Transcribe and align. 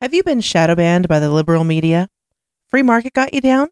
Have 0.00 0.14
you 0.14 0.22
been 0.22 0.40
shadow 0.40 0.74
banned 0.74 1.08
by 1.08 1.18
the 1.18 1.28
liberal 1.28 1.62
media? 1.62 2.08
Free 2.68 2.82
market 2.82 3.12
got 3.12 3.34
you 3.34 3.42
down? 3.42 3.68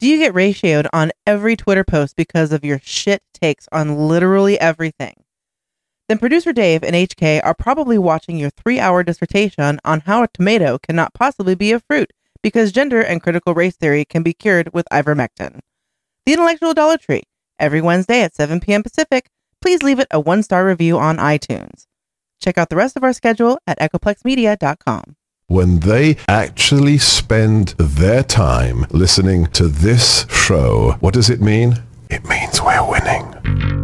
Do 0.00 0.06
you 0.06 0.16
get 0.16 0.32
ratioed 0.32 0.88
on 0.94 1.12
every 1.26 1.56
Twitter 1.56 1.84
post 1.84 2.16
because 2.16 2.52
of 2.52 2.64
your 2.64 2.80
shit 2.82 3.20
takes 3.34 3.68
on 3.70 4.08
literally 4.08 4.58
everything? 4.58 5.12
Then 6.08 6.16
producer 6.16 6.54
Dave 6.54 6.82
and 6.82 6.96
HK 6.96 7.44
are 7.44 7.52
probably 7.52 7.98
watching 7.98 8.38
your 8.38 8.48
three 8.48 8.80
hour 8.80 9.02
dissertation 9.02 9.78
on 9.84 10.00
how 10.00 10.22
a 10.22 10.28
tomato 10.28 10.78
cannot 10.78 11.12
possibly 11.12 11.54
be 11.54 11.70
a 11.70 11.80
fruit 11.80 12.14
because 12.42 12.72
gender 12.72 13.02
and 13.02 13.22
critical 13.22 13.52
race 13.52 13.76
theory 13.76 14.06
can 14.06 14.22
be 14.22 14.32
cured 14.32 14.72
with 14.72 14.86
ivermectin. 14.90 15.60
The 16.24 16.32
Intellectual 16.32 16.72
Dollar 16.72 16.96
Tree, 16.96 17.24
every 17.58 17.82
Wednesday 17.82 18.22
at 18.22 18.34
7 18.34 18.58
p.m. 18.60 18.82
Pacific. 18.82 19.28
Please 19.60 19.82
leave 19.82 19.98
it 19.98 20.08
a 20.10 20.18
one 20.18 20.42
star 20.42 20.64
review 20.64 20.98
on 20.98 21.18
iTunes. 21.18 21.86
Check 22.40 22.56
out 22.56 22.70
the 22.70 22.76
rest 22.76 22.96
of 22.96 23.04
our 23.04 23.12
schedule 23.12 23.58
at 23.66 23.78
echoplexmedia.com. 23.78 25.16
when 25.52 25.80
they 25.80 26.16
actually 26.28 26.96
spend 26.96 27.68
their 27.76 28.22
time 28.22 28.86
listening 28.90 29.44
to 29.44 29.68
this 29.68 30.26
show, 30.30 30.96
what 31.00 31.12
does 31.12 31.28
it 31.28 31.42
mean? 31.42 31.82
It 32.08 32.26
means 32.26 32.62
we're 32.62 32.90
winning. 32.90 33.81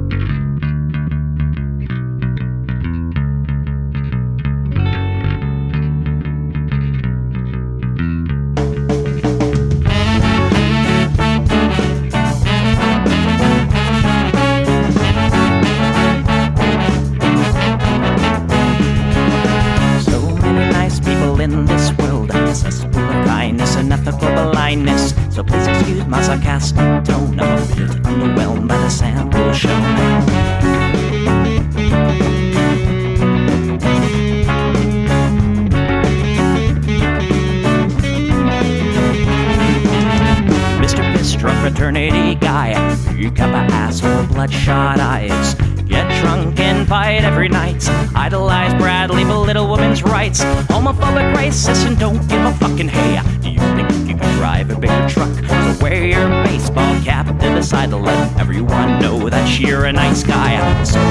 Bloodshot 44.38 45.00
eyes. 45.00 45.54
Get 45.90 46.06
drunk 46.22 46.60
and 46.60 46.86
fight 46.86 47.24
every 47.24 47.48
night. 47.48 47.82
Idolize 48.14 48.72
Bradley, 48.74 49.24
belittle 49.24 49.68
women's 49.68 50.04
rights. 50.04 50.44
Homophobic, 50.70 51.34
racist, 51.34 51.84
and 51.88 51.98
don't 51.98 52.22
give 52.28 52.44
a 52.46 52.52
fucking 52.54 52.86
hey. 52.86 53.18
Do 53.42 53.50
you 53.50 53.58
think 53.74 53.90
you 53.90 54.14
can 54.14 54.18
drive 54.38 54.70
a 54.70 54.78
bigger 54.78 55.08
truck? 55.08 55.34
So 55.42 55.82
wear 55.82 56.06
your 56.06 56.28
baseball 56.44 56.94
cap 57.02 57.26
to 57.26 57.48
decide 57.52 57.90
to 57.90 57.96
let 57.96 58.38
everyone 58.38 59.00
know 59.00 59.28
that 59.28 59.58
you're 59.58 59.86
a 59.86 59.92
nice 59.92 60.22
guy. 60.22 60.54
So 60.84 61.02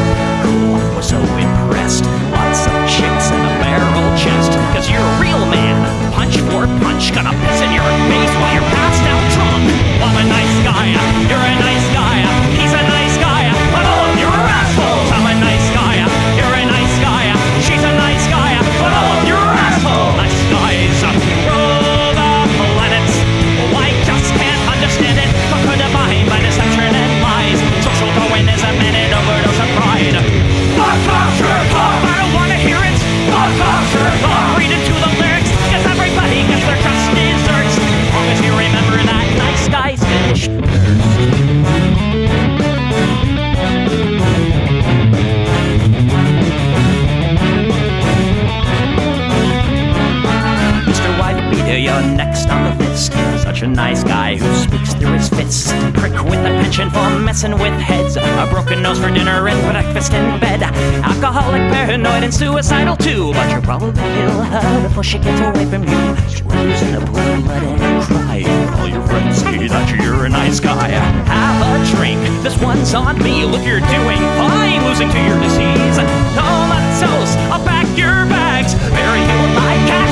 cool, 0.43 0.79
we're 0.95 1.01
so 1.01 1.19
impressed. 1.19 2.05
Lots 2.31 2.63
of 2.63 2.71
chicks 2.87 3.27
and 3.35 3.43
a 3.43 3.53
barrel 3.59 4.07
chest. 4.15 4.55
Cause 4.71 4.89
you're 4.89 5.03
a 5.03 5.19
real 5.19 5.43
man. 5.51 5.75
Punch 6.13 6.37
for 6.47 6.63
punch, 6.79 7.11
gonna 7.11 7.35
piss 7.43 7.59
in 7.59 7.75
your 7.75 7.91
face 8.07 8.33
while 8.39 8.53
you're 8.55 8.71
passed 8.71 9.03
out 9.03 9.23
drunk. 9.35 9.67
I'm 9.99 10.15
a 10.15 10.25
nice 10.31 10.55
guy, 10.63 10.95
you're 11.27 11.43
a 11.43 11.59
nice 11.59 11.86
fists. 55.47 55.71
Prick 55.99 56.13
with 56.23 56.39
a 56.39 56.51
penchant 56.61 56.91
for 56.91 57.19
messing 57.19 57.53
with 57.53 57.73
heads. 57.79 58.15
A 58.17 58.47
broken 58.49 58.81
nose 58.81 58.99
for 58.99 59.09
dinner 59.09 59.47
and 59.47 59.59
breakfast 59.71 60.13
in 60.13 60.39
bed. 60.39 60.61
Alcoholic, 61.03 61.61
paranoid, 61.71 62.23
and 62.23 62.33
suicidal 62.33 62.95
too. 62.95 63.31
But 63.33 63.51
you'll 63.51 63.61
probably 63.61 63.93
kill 63.93 64.41
her 64.43 64.87
before 64.87 65.03
she 65.03 65.17
gets 65.19 65.39
away 65.41 65.65
from 65.65 65.83
you. 65.83 66.15
Screws 66.27 66.81
in 66.81 66.93
the 66.95 67.01
blood, 67.11 67.43
let 67.45 67.63
it 67.63 68.03
cry. 68.05 68.43
All 68.79 68.87
your 68.87 69.05
friends 69.07 69.37
see 69.37 69.67
that 69.67 69.87
you're 70.01 70.25
a 70.25 70.29
nice 70.29 70.59
guy. 70.59 70.89
Have 70.89 71.61
a 71.63 71.95
drink. 71.95 72.21
This 72.43 72.59
one's 72.61 72.93
on 72.93 73.17
me. 73.19 73.45
Look, 73.45 73.65
you're 73.65 73.79
doing 73.79 74.21
fine. 74.37 74.83
Losing 74.85 75.09
to 75.09 75.19
your 75.27 75.39
disease. 75.39 75.97
Comatose. 76.35 77.35
I'll 77.51 77.63
pack 77.63 77.87
your 77.97 78.25
bags. 78.27 78.73
Bury 78.91 79.21
you 79.21 79.37
in 79.47 80.06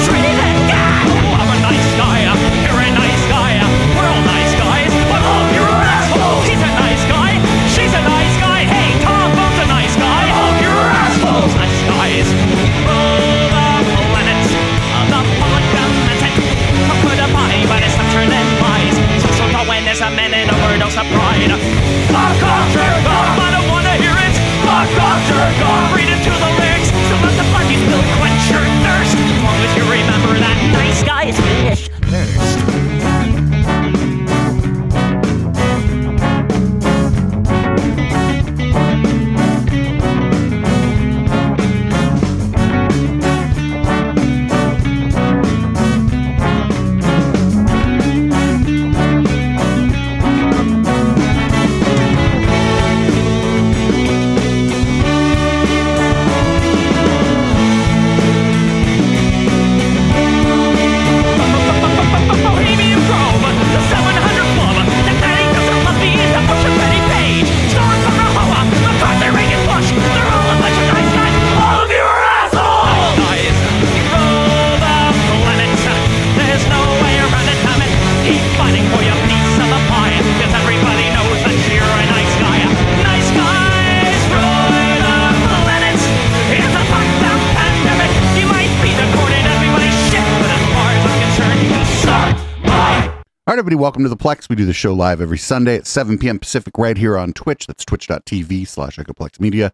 everybody, 93.66 93.82
welcome 93.82 94.04
to 94.04 94.10
the 94.10 94.16
Plex. 94.16 94.48
We 94.48 94.56
do 94.56 94.68
the 94.68 94.74
show 94.74 94.94
live 94.94 95.20
every 95.20 95.40
Sunday 95.40 95.76
at 95.76 95.88
7 95.88 96.20
p.m. 96.20 96.38
Pacific 96.38 96.78
right 96.78 96.96
here 96.96 97.18
on 97.18 97.34
Twitch. 97.34 97.66
That's 97.66 97.84
twitch.tv 97.84 98.68
slash 98.68 98.98
Echoplex 98.98 99.40
Media. 99.40 99.72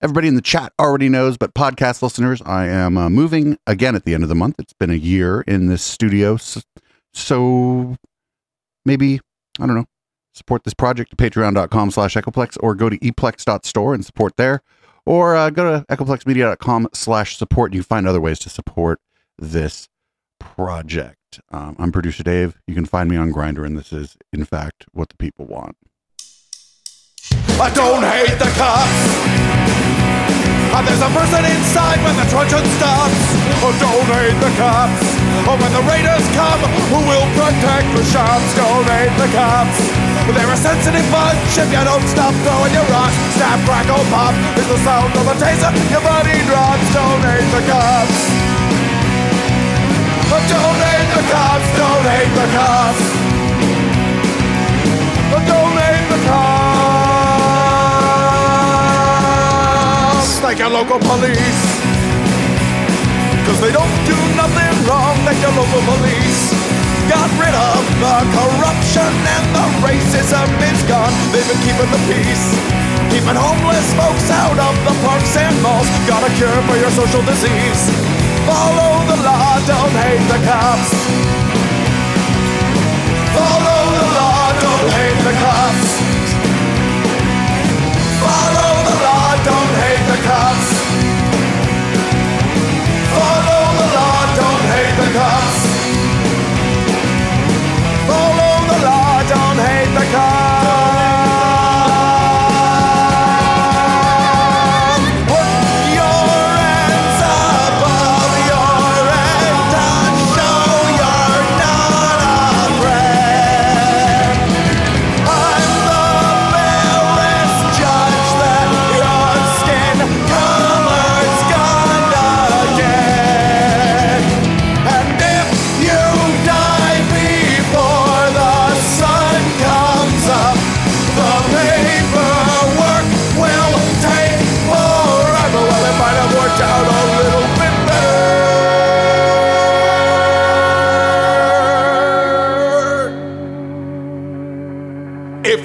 Everybody 0.00 0.28
in 0.28 0.34
the 0.34 0.40
chat 0.40 0.72
already 0.78 1.10
knows, 1.10 1.36
but 1.36 1.52
podcast 1.52 2.00
listeners, 2.00 2.40
I 2.46 2.68
am 2.68 2.96
uh, 2.96 3.10
moving 3.10 3.58
again 3.66 3.96
at 3.96 4.06
the 4.06 4.14
end 4.14 4.22
of 4.22 4.30
the 4.30 4.34
month. 4.34 4.54
It's 4.58 4.72
been 4.72 4.88
a 4.88 4.94
year 4.94 5.42
in 5.42 5.66
this 5.66 5.82
studio. 5.82 6.38
So, 6.38 6.62
so 7.12 7.96
maybe, 8.86 9.20
I 9.60 9.66
don't 9.66 9.76
know, 9.76 9.86
support 10.32 10.64
this 10.64 10.72
project 10.72 11.12
at 11.12 11.18
patreon.com 11.18 11.90
slash 11.90 12.14
Echoplex 12.14 12.56
or 12.62 12.74
go 12.74 12.88
to 12.88 12.96
eplex.store 13.00 13.92
and 13.92 14.06
support 14.06 14.38
there. 14.38 14.62
Or 15.04 15.36
uh, 15.36 15.50
go 15.50 15.70
to 15.70 15.84
echoplexmedia.com 15.94 16.88
slash 16.94 17.36
support. 17.36 17.74
You 17.74 17.82
find 17.82 18.08
other 18.08 18.22
ways 18.22 18.38
to 18.38 18.48
support 18.48 19.00
this 19.38 19.90
project. 20.40 21.18
Um, 21.50 21.76
I'm 21.78 21.92
producer 21.92 22.22
Dave. 22.22 22.56
You 22.66 22.74
can 22.74 22.86
find 22.86 23.10
me 23.10 23.16
on 23.16 23.32
Grindr, 23.32 23.64
and 23.64 23.76
this 23.76 23.92
is, 23.92 24.16
in 24.32 24.44
fact, 24.44 24.86
what 24.92 25.08
the 25.08 25.16
people 25.16 25.46
want. 25.46 25.76
I 27.60 27.70
don't 27.70 28.02
hate 28.02 28.38
the 28.38 28.50
cops. 28.58 29.54
And 30.74 30.82
there's 30.90 31.06
a 31.06 31.12
person 31.14 31.46
inside 31.46 32.02
when 32.02 32.18
the 32.18 32.26
truncheon 32.26 32.66
stops. 32.74 33.20
Oh, 33.62 33.70
don't 33.78 34.10
hate 34.10 34.34
the 34.42 34.50
cops. 34.58 35.06
Oh, 35.46 35.54
when 35.54 35.70
the 35.70 35.84
raiders 35.86 36.26
come, 36.34 36.58
who 36.90 36.98
will 37.06 37.28
protect 37.38 37.86
the 37.94 38.02
shops? 38.10 38.48
Don't 38.58 38.82
hate 38.90 39.14
the 39.14 39.30
cops. 39.30 39.78
They're 40.34 40.50
a 40.50 40.58
sensitive 40.58 41.06
bunch 41.14 41.54
if 41.54 41.70
you 41.70 41.84
don't 41.84 42.02
stop 42.10 42.34
throwing 42.42 42.74
your 42.74 42.86
rocks. 42.90 43.14
Snap, 43.38 43.62
crackle, 43.62 44.02
pop 44.10 44.34
is 44.58 44.66
the 44.66 44.78
sound 44.82 45.14
of 45.14 45.30
a 45.30 45.34
taser. 45.38 45.70
Your 45.94 46.02
body 46.02 46.42
drops. 46.50 46.86
Don't 46.90 47.22
hate 47.22 47.50
the 47.54 47.62
cops. 47.70 48.43
Oh, 50.32 50.40
don't 50.48 50.78
hate 50.80 51.10
the 51.12 51.24
cops. 51.28 51.68
Don't 51.76 52.06
hate 52.08 52.32
the 52.32 52.46
cops. 52.56 53.04
Oh, 55.34 55.42
don't 55.44 55.76
hate 55.76 56.06
the 56.08 56.20
cops. 56.28 56.64
Like 60.42 60.58
your 60.58 60.70
local 60.70 60.98
police. 61.00 61.64
Cause 63.44 63.60
they 63.60 63.72
don't 63.72 63.92
do 64.08 64.16
nothing 64.40 64.72
wrong 64.88 65.16
like 65.28 65.36
your 65.44 65.52
local 65.52 65.82
police. 65.84 66.52
Got 67.08 67.28
rid 67.36 67.52
of 67.52 67.84
the 68.00 68.16
corruption 68.32 69.04
and 69.04 69.44
the 69.52 69.66
racism 69.84 70.48
is 70.72 70.80
gone. 70.88 71.12
They've 71.32 71.44
been 71.44 71.60
keeping 71.60 71.90
the 71.92 72.00
peace. 72.08 72.56
Keeping 73.12 73.36
homeless 73.36 73.92
folks 73.92 74.30
out 74.32 74.56
of 74.56 74.74
the 74.88 74.94
parks 75.04 75.36
and 75.36 75.52
malls. 75.60 75.84
Got 76.08 76.24
a 76.24 76.32
cure 76.40 76.62
for 76.64 76.76
your 76.80 76.90
social 76.90 77.20
disease. 77.28 77.92
Follow 78.46 79.06
the 79.06 79.22
law, 79.22 79.58
don't 79.66 79.90
hate 79.90 80.26
the 80.28 80.46
cops. 80.46 81.33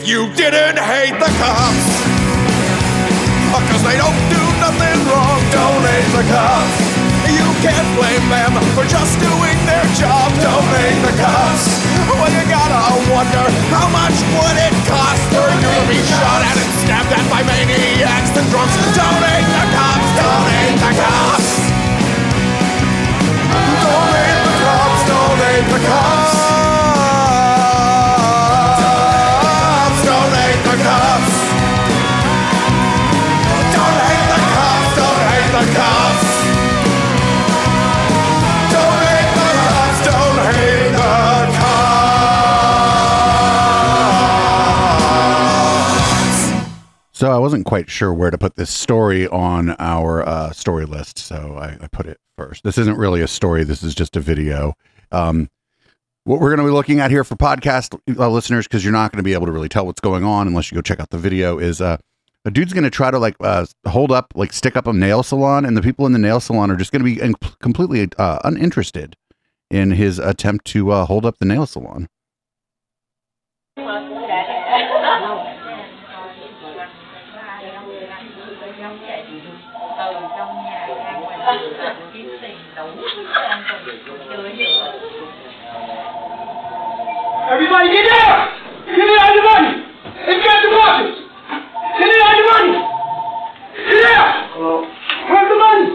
You 0.10 0.26
didn't 0.34 0.82
hate 0.82 1.14
the 1.22 1.30
cops, 1.38 1.86
oh, 3.54 3.62
because 3.62 3.86
they 3.86 3.94
don't 3.94 4.18
do 4.34 4.42
nothing 4.58 4.98
wrong, 5.06 5.38
don't 5.54 5.86
hate 5.86 6.10
the 6.18 6.26
cops. 6.34 6.82
You 7.30 7.46
can't 7.62 7.86
blame 7.94 8.26
them 8.26 8.58
for 8.74 8.90
just 8.90 9.22
doing 9.22 9.58
their 9.70 9.86
job, 9.94 10.34
don't 10.42 10.66
hate 10.82 10.98
the 11.06 11.14
cops. 11.14 11.86
Well, 12.10 12.26
you 12.26 12.42
gotta 12.50 12.82
wonder 13.14 13.46
how 13.70 13.86
much 13.94 14.18
would 14.34 14.58
it 14.58 14.69
wasn't 47.60 47.68
quite 47.68 47.90
sure 47.90 48.14
where 48.14 48.32
to 48.32 48.38
put 48.38 48.56
this 48.56 48.70
story 48.70 49.28
on 49.28 49.76
our 49.80 50.26
uh, 50.26 50.50
story 50.52 50.86
list, 50.86 51.20
so 51.20 51.58
I, 51.60 51.78
I 51.82 51.88
put 51.92 52.06
it 52.06 52.18
first. 52.38 52.64
This 52.64 52.78
isn't 52.78 52.98
really 52.98 53.20
a 53.20 53.28
story. 53.28 53.66
This 53.66 53.84
is 53.84 53.94
just 53.94 54.16
a 54.16 54.22
video. 54.22 54.76
Um, 55.12 55.50
what 56.24 56.40
we're 56.40 56.56
going 56.56 56.66
to 56.66 56.72
be 56.72 56.72
looking 56.72 57.02
at 57.02 57.12
here 57.12 57.26
for 57.26 57.36
podcast 57.36 58.00
uh, 58.18 58.30
listeners, 58.30 58.66
because 58.66 58.82
you're 58.82 58.94
not 58.94 59.12
going 59.12 59.18
to 59.18 59.24
be 59.24 59.34
able 59.34 59.46
to 59.46 59.52
really 59.52 59.68
tell 59.68 59.86
what's 59.86 60.00
going 60.00 60.24
on 60.24 60.48
unless 60.48 60.72
you 60.72 60.76
go 60.76 60.82
check 60.82 61.02
out 61.02 61.10
the 61.10 61.18
video, 61.18 61.58
is 61.58 61.82
uh, 61.82 61.98
a 62.46 62.52
dude's 62.52 62.72
going 62.72 62.86
to 62.86 62.90
try 62.90 63.12
to 63.12 63.20
like 63.20 63.36
uh, 63.42 63.66
hold 63.88 64.14
up, 64.14 64.32
like 64.36 64.54
stick 64.54 64.78
up 64.78 64.88
a 64.88 64.94
nail 64.94 65.22
salon, 65.22 65.66
and 65.66 65.76
the 65.76 65.82
people 65.82 66.06
in 66.06 66.14
the 66.14 66.20
nail 66.20 66.40
salon 66.40 66.72
are 66.72 66.78
just 66.78 66.94
going 66.94 67.04
to 67.04 67.14
be 67.14 67.20
in- 67.20 67.36
completely 67.60 68.08
uh, 68.18 68.40
uninterested 68.46 69.18
in 69.70 69.92
his 69.92 70.18
attempt 70.18 70.64
to 70.68 70.92
uh, 70.92 71.06
hold 71.06 71.26
up 71.26 71.38
the 71.40 71.46
nail 71.46 71.66
salon. 71.66 72.08
Everybody 87.70 87.94
get 87.94 88.10
down! 88.10 88.50
Give 88.88 88.98
me 88.98 89.16
all 89.22 89.30
the 89.30 89.44
money! 89.46 89.86
It's 90.26 90.42
got 90.44 90.58
the 90.66 90.70
boxes! 90.74 91.22
Give 92.00 92.10
me 92.10 92.18
all 92.18 92.34
the 92.34 92.46
money! 92.50 92.74
Get 93.78 94.02
down! 94.10 94.26
Where's 95.30 95.50
the 95.54 95.60
money? 95.62 95.86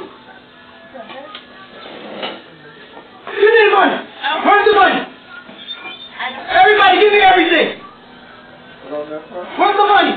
Give 3.26 3.50
me 3.50 3.58
the 3.58 3.74
money! 3.74 3.96
Where's 4.46 4.64
the 4.70 4.74
money? 4.78 5.00
Everybody 6.62 6.94
give 7.00 7.12
me 7.12 7.20
everything! 7.26 7.82
Where's 9.58 9.76
the 9.76 9.86
money? 9.90 10.14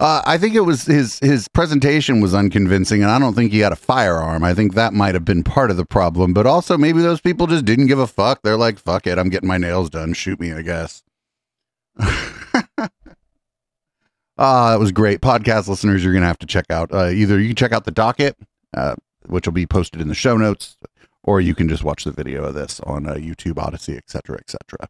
Uh, 0.00 0.22
I 0.24 0.38
think 0.38 0.54
it 0.54 0.60
was 0.60 0.86
his 0.86 1.18
his 1.18 1.46
presentation 1.48 2.22
was 2.22 2.34
unconvincing, 2.34 3.02
and 3.02 3.10
I 3.10 3.18
don't 3.18 3.34
think 3.34 3.52
he 3.52 3.58
had 3.58 3.70
a 3.70 3.76
firearm. 3.76 4.42
I 4.42 4.54
think 4.54 4.72
that 4.72 4.94
might 4.94 5.12
have 5.12 5.26
been 5.26 5.44
part 5.44 5.70
of 5.70 5.76
the 5.76 5.84
problem, 5.84 6.32
but 6.32 6.46
also 6.46 6.78
maybe 6.78 7.02
those 7.02 7.20
people 7.20 7.46
just 7.46 7.66
didn't 7.66 7.86
give 7.86 7.98
a 7.98 8.06
fuck. 8.06 8.40
They're 8.42 8.56
like, 8.56 8.78
"Fuck 8.78 9.06
it, 9.06 9.18
I'm 9.18 9.28
getting 9.28 9.48
my 9.48 9.58
nails 9.58 9.90
done. 9.90 10.14
Shoot 10.14 10.40
me, 10.40 10.54
I 10.54 10.62
guess." 10.62 11.02
Ah, 14.42 14.70
that 14.70 14.80
was 14.80 14.90
great. 14.90 15.20
Podcast 15.20 15.68
listeners, 15.68 16.02
you're 16.02 16.14
gonna 16.14 16.24
have 16.24 16.38
to 16.38 16.46
check 16.46 16.64
out 16.70 16.90
uh, 16.94 17.10
either 17.10 17.38
you 17.38 17.48
can 17.48 17.56
check 17.56 17.72
out 17.72 17.84
the 17.84 17.90
docket, 17.90 18.38
uh, 18.74 18.94
which 19.26 19.46
will 19.46 19.52
be 19.52 19.66
posted 19.66 20.00
in 20.00 20.08
the 20.08 20.14
show 20.14 20.38
notes, 20.38 20.78
or 21.24 21.40
you 21.40 21.54
can 21.54 21.68
just 21.68 21.84
watch 21.84 22.04
the 22.04 22.12
video 22.12 22.44
of 22.44 22.54
this 22.54 22.80
on 22.80 23.06
uh, 23.06 23.14
YouTube, 23.14 23.58
Odysee, 23.64 23.96
etc., 23.96 24.38
etc. 24.38 24.88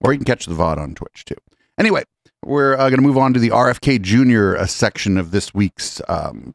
Or 0.00 0.12
you 0.12 0.18
can 0.18 0.24
catch 0.24 0.46
the 0.46 0.54
VOD 0.54 0.78
on 0.78 0.94
Twitch 0.94 1.24
too. 1.24 1.36
Anyway, 1.78 2.04
we're 2.44 2.74
uh, 2.74 2.88
going 2.90 2.96
to 2.96 3.02
move 3.02 3.18
on 3.18 3.32
to 3.34 3.40
the 3.40 3.50
RFK 3.50 4.00
Jr. 4.00 4.56
Uh, 4.56 4.66
section 4.66 5.18
of 5.18 5.30
this 5.30 5.54
week's 5.54 6.00
um, 6.08 6.54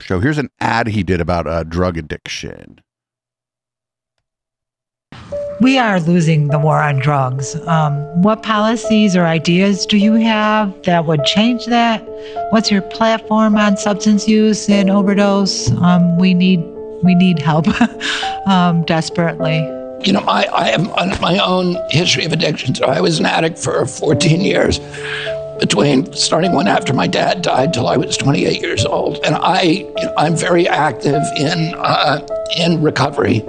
show. 0.00 0.20
Here's 0.20 0.38
an 0.38 0.50
ad 0.60 0.88
he 0.88 1.02
did 1.02 1.20
about 1.20 1.46
uh, 1.46 1.64
drug 1.64 1.96
addiction. 1.96 2.80
We 5.60 5.76
are 5.76 6.00
losing 6.00 6.48
the 6.48 6.58
war 6.58 6.80
on 6.80 7.00
drugs. 7.00 7.54
Um, 7.66 8.22
what 8.22 8.42
policies 8.42 9.14
or 9.14 9.26
ideas 9.26 9.84
do 9.84 9.98
you 9.98 10.14
have 10.14 10.82
that 10.84 11.04
would 11.04 11.24
change 11.24 11.66
that? 11.66 12.02
What's 12.50 12.70
your 12.70 12.80
platform 12.80 13.56
on 13.56 13.76
substance 13.76 14.26
use 14.26 14.70
and 14.70 14.88
overdose? 14.88 15.70
Um, 15.72 16.16
we 16.16 16.32
need 16.32 16.60
we 17.02 17.14
need 17.14 17.38
help 17.38 17.66
um, 18.46 18.82
desperately. 18.84 19.58
You 20.04 20.14
know, 20.14 20.24
I, 20.26 20.46
I 20.52 20.68
have 20.70 21.20
my 21.20 21.38
own 21.38 21.76
history 21.90 22.24
of 22.24 22.32
addiction. 22.32 22.74
So 22.74 22.86
I 22.86 23.00
was 23.00 23.18
an 23.18 23.26
addict 23.26 23.58
for 23.58 23.84
14 23.84 24.40
years 24.40 24.78
between 25.58 26.10
starting 26.14 26.52
one 26.52 26.66
after 26.66 26.94
my 26.94 27.06
dad 27.06 27.42
died 27.42 27.74
till 27.74 27.86
I 27.86 27.98
was 27.98 28.16
28 28.16 28.62
years 28.62 28.86
old. 28.86 29.18
And 29.24 29.34
I, 29.34 29.62
you 29.62 29.92
know, 29.94 30.14
I'm 30.16 30.34
very 30.34 30.66
active 30.66 31.22
in, 31.36 31.74
uh, 31.76 32.26
in 32.56 32.82
recovery. 32.82 33.44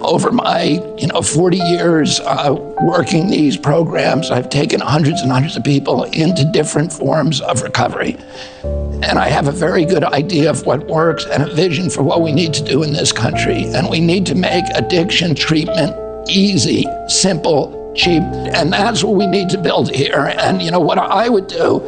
Over 0.00 0.30
my, 0.30 0.80
you 0.96 1.06
know, 1.08 1.22
40 1.22 1.56
years 1.56 2.20
uh, 2.20 2.54
working 2.82 3.28
these 3.28 3.56
programs, 3.56 4.30
I've 4.30 4.48
taken 4.48 4.80
hundreds 4.80 5.20
and 5.20 5.30
hundreds 5.30 5.56
of 5.56 5.64
people 5.64 6.04
into 6.04 6.44
different 6.52 6.92
forms 6.92 7.40
of 7.40 7.62
recovery. 7.62 8.16
And 8.62 9.18
I 9.18 9.28
have 9.28 9.48
a 9.48 9.52
very 9.52 9.84
good 9.84 10.04
idea 10.04 10.50
of 10.50 10.66
what 10.66 10.86
works 10.86 11.24
and 11.26 11.42
a 11.42 11.54
vision 11.54 11.90
for 11.90 12.02
what 12.02 12.22
we 12.22 12.32
need 12.32 12.52
to 12.54 12.64
do 12.64 12.82
in 12.82 12.92
this 12.92 13.12
country. 13.12 13.64
And 13.74 13.88
we 13.88 14.00
need 14.00 14.26
to 14.26 14.34
make 14.34 14.64
addiction 14.74 15.34
treatment 15.34 15.96
easy, 16.28 16.84
simple, 17.08 17.92
cheap. 17.96 18.22
And 18.22 18.72
that's 18.72 19.02
what 19.02 19.16
we 19.16 19.26
need 19.26 19.48
to 19.50 19.58
build 19.58 19.94
here. 19.94 20.34
And, 20.38 20.62
you 20.62 20.70
know, 20.70 20.80
what 20.80 20.98
I 20.98 21.28
would 21.28 21.46
do 21.46 21.80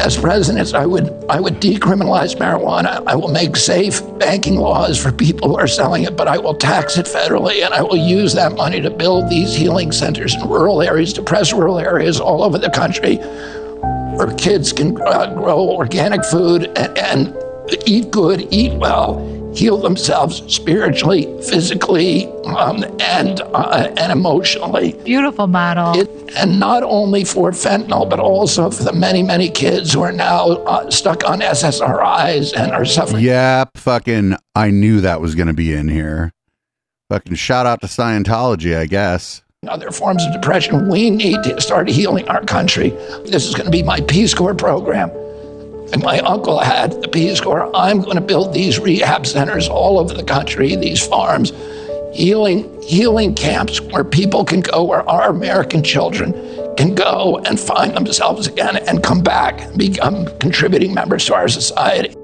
as 0.00 0.18
president 0.18 0.74
I 0.74 0.84
would, 0.84 1.24
I 1.28 1.40
would 1.40 1.60
decriminalize 1.60 2.36
marijuana. 2.36 3.02
I 3.06 3.14
will 3.14 3.30
make 3.30 3.56
safe 3.56 4.02
banking 4.18 4.56
laws 4.56 5.00
for 5.00 5.12
people 5.12 5.48
who 5.48 5.56
are 5.56 5.68
selling 5.68 6.04
it, 6.04 6.16
but 6.16 6.28
I 6.28 6.38
will 6.38 6.54
tax 6.54 6.98
it 6.98 7.06
federally 7.06 7.64
and 7.64 7.72
I 7.72 7.82
will 7.82 7.96
use 7.96 8.34
that 8.34 8.54
money 8.56 8.80
to 8.80 8.90
build 8.90 9.30
these 9.30 9.54
healing 9.54 9.92
centers 9.92 10.34
in 10.34 10.48
rural 10.48 10.82
areas, 10.82 11.12
depressed 11.12 11.52
rural 11.52 11.78
areas 11.78 12.20
all 12.20 12.42
over 12.42 12.58
the 12.58 12.70
country 12.70 13.16
where 14.16 14.34
kids 14.34 14.72
can 14.72 15.00
uh, 15.02 15.34
grow 15.34 15.70
organic 15.70 16.24
food 16.24 16.64
and, 16.76 16.98
and 16.98 17.36
eat 17.86 18.10
good, 18.10 18.46
eat 18.52 18.72
well, 18.74 19.20
heal 19.54 19.78
themselves 19.78 20.42
spiritually, 20.52 21.24
physically, 21.42 22.26
um, 22.44 22.84
and 23.00 23.40
uh, 23.40 23.92
and 23.96 24.12
emotionally. 24.12 24.92
Beautiful 25.04 25.46
model. 25.46 25.98
It, 25.98 26.08
and 26.36 26.58
not 26.58 26.82
only 26.82 27.24
for 27.24 27.50
fentanyl, 27.50 28.08
but 28.08 28.18
also 28.18 28.70
for 28.70 28.84
the 28.84 28.92
many, 28.92 29.22
many 29.22 29.48
kids 29.48 29.92
who 29.92 30.02
are 30.02 30.12
now 30.12 30.50
uh, 30.50 30.90
stuck 30.90 31.28
on 31.28 31.40
SSRIs 31.40 32.56
and 32.56 32.72
are 32.72 32.84
suffering. 32.84 33.24
Yep, 33.24 33.76
fucking. 33.76 34.36
I 34.54 34.70
knew 34.70 35.00
that 35.00 35.20
was 35.20 35.34
going 35.34 35.48
to 35.48 35.54
be 35.54 35.72
in 35.72 35.88
here. 35.88 36.32
Fucking 37.10 37.34
shout 37.34 37.66
out 37.66 37.80
to 37.82 37.86
Scientology, 37.86 38.76
I 38.76 38.86
guess. 38.86 39.42
Other 39.68 39.90
forms 39.90 40.24
of 40.24 40.32
depression. 40.32 40.88
We 40.88 41.10
need 41.10 41.42
to 41.44 41.60
start 41.60 41.88
healing 41.88 42.28
our 42.28 42.44
country. 42.44 42.90
This 43.26 43.46
is 43.46 43.54
going 43.54 43.66
to 43.66 43.70
be 43.70 43.82
my 43.82 44.00
Peace 44.00 44.34
Corps 44.34 44.54
program. 44.54 45.10
And 45.92 46.02
my 46.02 46.20
uncle 46.20 46.58
had 46.58 47.00
the 47.02 47.08
Peace 47.08 47.40
Corps. 47.40 47.70
I'm 47.74 48.00
going 48.00 48.16
to 48.16 48.22
build 48.22 48.54
these 48.54 48.78
rehab 48.78 49.26
centers 49.26 49.68
all 49.68 49.98
over 49.98 50.14
the 50.14 50.24
country, 50.24 50.74
these 50.74 51.06
farms, 51.06 51.52
healing 52.12 52.80
healing 52.82 53.34
camps 53.34 53.80
where 53.80 54.04
people 54.04 54.44
can 54.44 54.60
go, 54.60 54.84
where 54.84 55.08
our 55.08 55.30
American 55.30 55.82
children 55.82 56.32
can 56.76 56.94
go 56.94 57.38
and 57.46 57.60
find 57.60 57.94
themselves 57.94 58.46
again 58.46 58.76
and 58.88 59.02
come 59.02 59.22
back 59.22 59.60
and 59.60 59.78
become 59.78 60.26
contributing 60.38 60.94
members 60.94 61.24
to 61.26 61.34
our 61.34 61.48
society. 61.48 62.14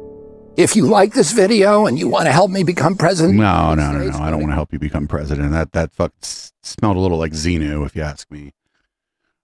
If 0.56 0.74
you 0.74 0.86
like 0.86 1.12
this 1.14 1.30
video 1.32 1.86
and 1.86 1.98
you 1.98 2.08
want 2.08 2.26
to 2.26 2.32
help 2.32 2.50
me 2.50 2.64
become 2.64 2.96
president, 2.96 3.38
No, 3.38 3.74
no, 3.74 3.92
no, 3.92 4.08
no. 4.08 4.18
I 4.18 4.30
don't 4.30 4.40
want 4.40 4.50
to 4.50 4.54
help 4.56 4.72
you 4.72 4.78
become 4.78 5.06
president. 5.06 5.52
That 5.52 5.72
that 5.72 5.92
fuck 5.92 6.12
smelled 6.20 6.96
a 6.96 7.00
little 7.00 7.18
like 7.18 7.32
Xenu, 7.32 7.86
if 7.86 7.94
you 7.94 8.02
ask 8.02 8.30
me. 8.30 8.52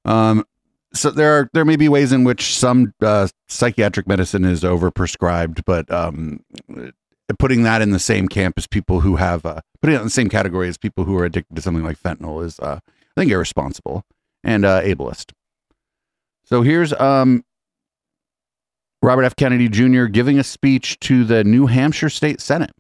Um, 0.05 0.45
so 0.95 1.11
there 1.11 1.39
are 1.39 1.51
there 1.53 1.65
may 1.65 1.77
be 1.77 1.89
ways 1.89 2.13
in 2.13 2.25
which 2.25 2.57
some 2.57 2.95
uh, 3.01 3.29
psychiatric 3.49 4.07
medicine 4.07 4.45
is 4.45 4.63
overprescribed, 4.63 5.63
but 5.65 5.91
um, 5.91 6.41
putting 7.39 7.63
that 7.65 7.83
in 7.83 7.91
the 7.91 7.99
same 7.99 8.29
camp 8.29 8.55
as 8.57 8.67
people 8.67 9.01
who 9.01 9.17
have 9.17 9.45
uh, 9.45 9.61
putting 9.81 9.97
it 9.97 9.99
in 9.99 10.05
the 10.05 10.11
same 10.11 10.29
category 10.29 10.69
as 10.69 10.79
people 10.79 11.05
who 11.05 11.17
are 11.19 11.25
addicted 11.25 11.55
to 11.57 11.63
something 11.63 11.85
like 11.85 11.99
fentanyl 11.99 12.45
is, 12.45 12.59
uh, 12.61 12.79
I 12.83 13.21
think, 13.21 13.33
irresponsible 13.33 14.05
and 14.43 14.65
uh, 14.65 14.83
ableist. 14.83 15.33
So 16.45 16.63
here's 16.63 16.93
um, 16.95 17.45
Robert 19.03 19.25
F. 19.25 19.37
Kennedy 19.37 19.69
Jr. 19.69 20.05
giving 20.05 20.39
a 20.39 20.45
speech 20.45 20.99
to 21.01 21.25
the 21.25 21.43
New 21.45 21.67
Hampshire 21.67 22.11
State 22.11 22.41
Senate. 22.41 22.73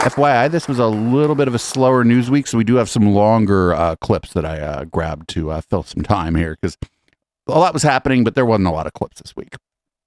FYI, 0.00 0.50
this 0.50 0.68
was 0.68 0.78
a 0.78 0.86
little 0.86 1.34
bit 1.34 1.48
of 1.48 1.54
a 1.54 1.58
slower 1.58 2.04
news 2.04 2.30
week, 2.30 2.46
so 2.46 2.56
we 2.56 2.64
do 2.64 2.76
have 2.76 2.88
some 2.88 3.08
longer 3.08 3.74
uh, 3.74 3.96
clips 3.96 4.32
that 4.32 4.44
I 4.44 4.60
uh, 4.60 4.84
grabbed 4.84 5.28
to 5.30 5.50
uh, 5.50 5.60
fill 5.60 5.82
some 5.82 6.02
time 6.02 6.36
here 6.36 6.56
because 6.60 6.78
a 7.48 7.58
lot 7.58 7.74
was 7.74 7.82
happening, 7.82 8.22
but 8.22 8.34
there 8.34 8.46
wasn't 8.46 8.68
a 8.68 8.70
lot 8.70 8.86
of 8.86 8.92
clips 8.92 9.20
this 9.20 9.34
week. 9.34 9.54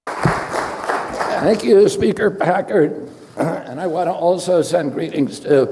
Thank 0.06 1.62
you, 1.62 1.88
Speaker 1.88 2.30
Packard. 2.30 3.10
And 3.36 3.80
I 3.80 3.86
want 3.86 4.08
to 4.08 4.12
also 4.12 4.62
send 4.62 4.92
greetings 4.92 5.40
to 5.40 5.66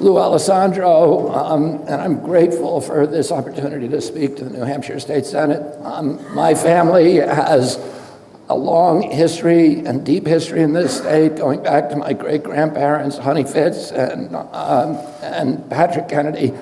Lou 0.00 0.14
D'Allesandro, 0.14 1.34
um, 1.34 1.80
and 1.88 2.00
I'm 2.00 2.20
grateful 2.20 2.80
for 2.80 3.06
this 3.06 3.32
opportunity 3.32 3.88
to 3.88 4.00
speak 4.00 4.36
to 4.36 4.44
the 4.44 4.50
New 4.50 4.64
Hampshire 4.64 5.00
State 5.00 5.26
Senate. 5.26 5.62
Um, 5.82 6.20
my 6.34 6.54
family 6.54 7.16
has 7.16 7.76
a 8.48 8.56
long 8.56 9.02
history 9.02 9.84
and 9.84 10.04
deep 10.06 10.26
history 10.26 10.62
in 10.62 10.72
this 10.72 10.98
state, 10.98 11.36
going 11.36 11.62
back 11.62 11.90
to 11.90 11.96
my 11.96 12.14
great 12.14 12.42
grandparents, 12.42 13.18
Honey 13.18 13.44
Fitz 13.44 13.90
and, 13.92 14.34
um, 14.34 14.96
and 15.22 15.68
Patrick 15.68 16.08
Kennedy. 16.08 16.54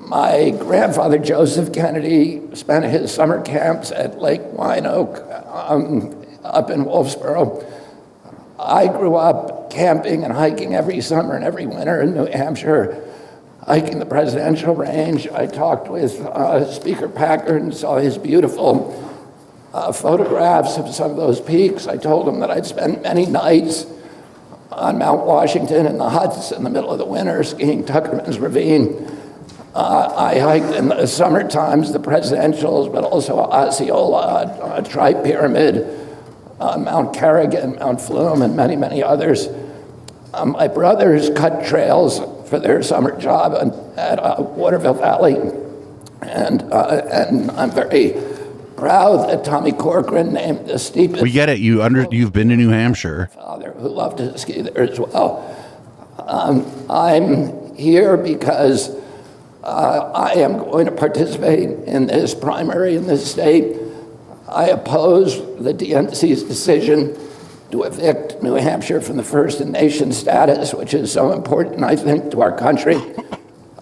My 0.00 0.50
grandfather, 0.50 1.18
Joseph 1.18 1.72
Kennedy, 1.72 2.42
spent 2.54 2.84
his 2.86 3.14
summer 3.14 3.40
camps 3.42 3.92
at 3.92 4.18
Lake 4.18 4.40
Wine 4.44 4.86
Oak 4.86 5.18
um, 5.46 6.26
up 6.42 6.70
in 6.70 6.84
Wolfeboro. 6.84 7.64
I 8.58 8.88
grew 8.88 9.14
up 9.14 9.70
camping 9.70 10.24
and 10.24 10.32
hiking 10.32 10.74
every 10.74 11.00
summer 11.00 11.36
and 11.36 11.44
every 11.44 11.66
winter 11.66 12.00
in 12.02 12.14
New 12.14 12.26
Hampshire, 12.26 13.08
hiking 13.64 14.00
the 14.00 14.06
presidential 14.06 14.74
range. 14.74 15.28
I 15.28 15.46
talked 15.46 15.88
with 15.88 16.20
uh, 16.20 16.68
Speaker 16.72 17.08
Packard 17.08 17.62
and 17.62 17.74
saw 17.74 17.98
his 17.98 18.18
beautiful 18.18 19.09
uh, 19.72 19.92
photographs 19.92 20.76
of 20.76 20.92
some 20.94 21.10
of 21.10 21.16
those 21.16 21.40
peaks. 21.40 21.86
I 21.86 21.96
told 21.96 22.28
him 22.28 22.40
that 22.40 22.50
I'd 22.50 22.66
spent 22.66 23.02
many 23.02 23.26
nights 23.26 23.86
on 24.70 24.98
Mount 24.98 25.26
Washington 25.26 25.86
in 25.86 25.98
the 25.98 26.08
huts 26.08 26.52
in 26.52 26.64
the 26.64 26.70
middle 26.70 26.90
of 26.90 26.98
the 26.98 27.04
winter 27.04 27.42
skiing 27.44 27.84
Tuckerman's 27.84 28.38
Ravine. 28.38 29.18
Uh, 29.74 30.12
I 30.16 30.38
hiked 30.38 30.74
in 30.74 30.88
the 30.88 31.06
summer 31.06 31.48
times 31.48 31.92
the 31.92 32.00
presidentials, 32.00 32.92
but 32.92 33.04
also 33.04 33.38
Osceola, 33.38 34.42
uh, 34.44 34.80
Tripyramid, 34.82 36.08
uh, 36.58 36.76
Mount 36.76 37.14
Carrigain, 37.14 37.78
Mount 37.78 38.00
Flume, 38.00 38.42
and 38.42 38.56
many, 38.56 38.74
many 38.74 39.02
others. 39.02 39.48
Um, 40.34 40.52
my 40.52 40.66
brothers 40.66 41.30
cut 41.30 41.64
trails 41.66 42.18
for 42.48 42.58
their 42.58 42.82
summer 42.82 43.18
job 43.18 43.52
at, 43.54 43.98
at 43.98 44.18
uh, 44.18 44.42
Waterville 44.42 44.94
Valley, 44.94 45.36
and, 46.22 46.62
uh, 46.72 47.02
and 47.10 47.50
I'm 47.52 47.70
very 47.70 48.14
proud 48.80 49.28
that 49.28 49.44
Tommy 49.44 49.72
Corcoran 49.72 50.32
named 50.32 50.66
the 50.66 50.78
steepest 50.78 51.22
We 51.22 51.30
get 51.30 51.48
it. 51.48 51.60
You 51.60 51.82
under 51.82 52.06
you've 52.10 52.32
been 52.32 52.48
to 52.48 52.56
New 52.56 52.70
Hampshire. 52.70 53.30
father 53.34 53.72
who 53.72 53.88
loved 53.88 54.18
to 54.18 54.36
ski 54.38 54.62
there 54.62 54.82
as 54.82 54.98
well. 54.98 55.56
Um, 56.18 56.66
I'm 56.90 57.74
here 57.76 58.16
because 58.16 58.90
uh, 59.62 60.10
I 60.14 60.32
am 60.40 60.58
going 60.58 60.86
to 60.86 60.92
participate 60.92 61.68
in 61.68 62.06
this 62.06 62.34
primary 62.34 62.96
in 62.96 63.06
this 63.06 63.30
state. 63.30 63.76
I 64.48 64.68
oppose 64.68 65.36
the 65.62 65.72
DNC's 65.72 66.42
decision 66.42 67.16
to 67.70 67.84
evict 67.84 68.42
New 68.42 68.54
Hampshire 68.54 69.00
from 69.00 69.16
the 69.16 69.22
First 69.22 69.60
in 69.60 69.70
Nation 69.70 70.12
status, 70.12 70.74
which 70.74 70.92
is 70.92 71.12
so 71.12 71.32
important, 71.32 71.84
I 71.84 71.94
think, 71.94 72.32
to 72.32 72.40
our 72.40 72.56
country. 72.56 72.96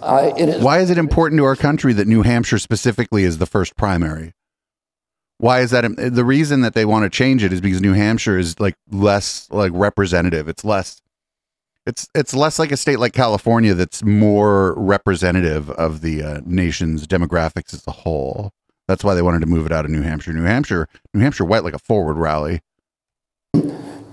Uh, 0.00 0.33
it 0.37 0.49
is 0.49 0.62
Why 0.62 0.78
is 0.78 0.90
it 0.90 0.99
important 0.99 1.38
to 1.38 1.45
our 1.45 1.57
country 1.57 1.93
that 1.95 2.07
New 2.07 2.23
Hampshire 2.23 2.59
specifically 2.59 3.25
is 3.25 3.38
the 3.38 3.47
first 3.47 3.76
primary? 3.76 4.33
Why 5.38 5.61
is 5.61 5.71
that 5.71 5.85
the 5.97 6.25
reason 6.25 6.62
that 6.62 6.75
they 6.75 6.85
want 6.85 7.04
to 7.04 7.11
change 7.11 7.45
it 7.45 7.52
is 7.52 7.61
because 7.61 7.80
New 7.80 7.92
Hampshire 7.92 8.38
is 8.38 8.59
like 8.59 8.75
less 8.90 9.49
like 9.50 9.71
representative. 9.75 10.49
It's 10.49 10.64
less 10.64 11.00
it's 11.87 12.09
it's 12.14 12.35
less 12.35 12.59
like 12.59 12.73
a 12.73 12.76
state 12.76 12.99
like 12.99 13.12
California 13.12 13.73
that's 13.73 14.04
more 14.04 14.75
representative 14.75 15.71
of 15.71 16.00
the 16.02 16.23
uh, 16.23 16.40
nation's 16.45 17.07
demographics 17.07 17.73
as 17.73 17.87
a 17.87 17.92
whole. 17.92 18.52
That's 18.88 19.04
why 19.04 19.14
they 19.14 19.23
wanted 19.23 19.40
to 19.40 19.47
move 19.47 19.64
it 19.64 19.73
out 19.73 19.85
of 19.85 19.90
New 19.90 20.02
Hampshire. 20.02 20.33
New 20.33 20.45
Hampshire, 20.45 20.88
New 21.14 21.21
Hampshire 21.21 21.45
went 21.45 21.64
like 21.64 21.75
a 21.75 21.78
forward 21.78 22.16
rally. 22.16 22.61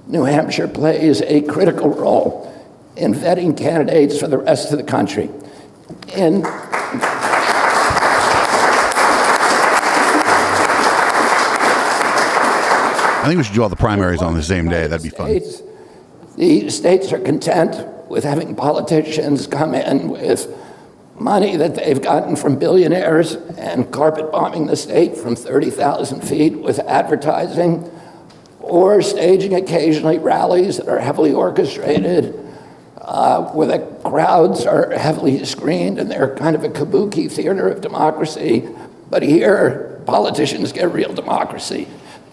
New 0.07 0.23
Hampshire 0.23 0.67
plays 0.67 1.21
a 1.23 1.41
critical 1.41 1.89
role 1.89 2.51
in 2.95 3.13
vetting 3.13 3.57
candidates 3.57 4.19
for 4.19 4.27
the 4.27 4.37
rest 4.37 4.71
of 4.71 4.77
the 4.77 4.83
country. 4.83 5.29
In 6.15 6.43
I 13.25 13.27
think 13.27 13.39
we 13.39 13.43
should 13.43 13.55
do 13.55 13.63
all 13.63 13.69
the 13.69 13.75
primaries 13.75 14.21
on 14.21 14.35
the 14.35 14.43
same 14.43 14.69
day. 14.69 14.85
That'd 14.85 15.01
be 15.01 15.09
fun. 15.09 15.25
States, 15.25 15.63
the 16.35 16.69
states 16.69 17.11
are 17.11 17.17
content 17.17 18.07
with 18.07 18.23
having 18.23 18.55
politicians 18.55 19.47
come 19.47 19.73
in 19.73 20.09
with 20.09 20.55
money 21.17 21.55
that 21.55 21.73
they've 21.73 21.99
gotten 21.99 22.35
from 22.35 22.59
billionaires 22.59 23.33
and 23.57 23.91
carpet 23.91 24.31
bombing 24.31 24.67
the 24.67 24.75
state 24.75 25.17
from 25.17 25.35
30,000 25.35 26.21
feet 26.21 26.59
with 26.59 26.77
advertising 26.77 27.89
or 28.59 29.01
staging 29.01 29.55
occasionally 29.55 30.19
rallies 30.19 30.77
that 30.77 30.87
are 30.87 30.99
heavily 30.99 31.33
orchestrated, 31.33 32.37
uh, 33.01 33.41
where 33.53 33.65
the 33.65 33.79
crowds 34.07 34.67
are 34.67 34.91
heavily 34.91 35.43
screened 35.43 35.97
and 35.97 36.11
they're 36.11 36.35
kind 36.35 36.55
of 36.55 36.63
a 36.63 36.69
kabuki 36.69 37.31
theater 37.31 37.69
of 37.69 37.81
democracy. 37.81 38.69
But 39.09 39.23
here, 39.23 39.99
politicians 40.05 40.71
get 40.71 40.93
real 40.93 41.11
democracy. 41.11 41.87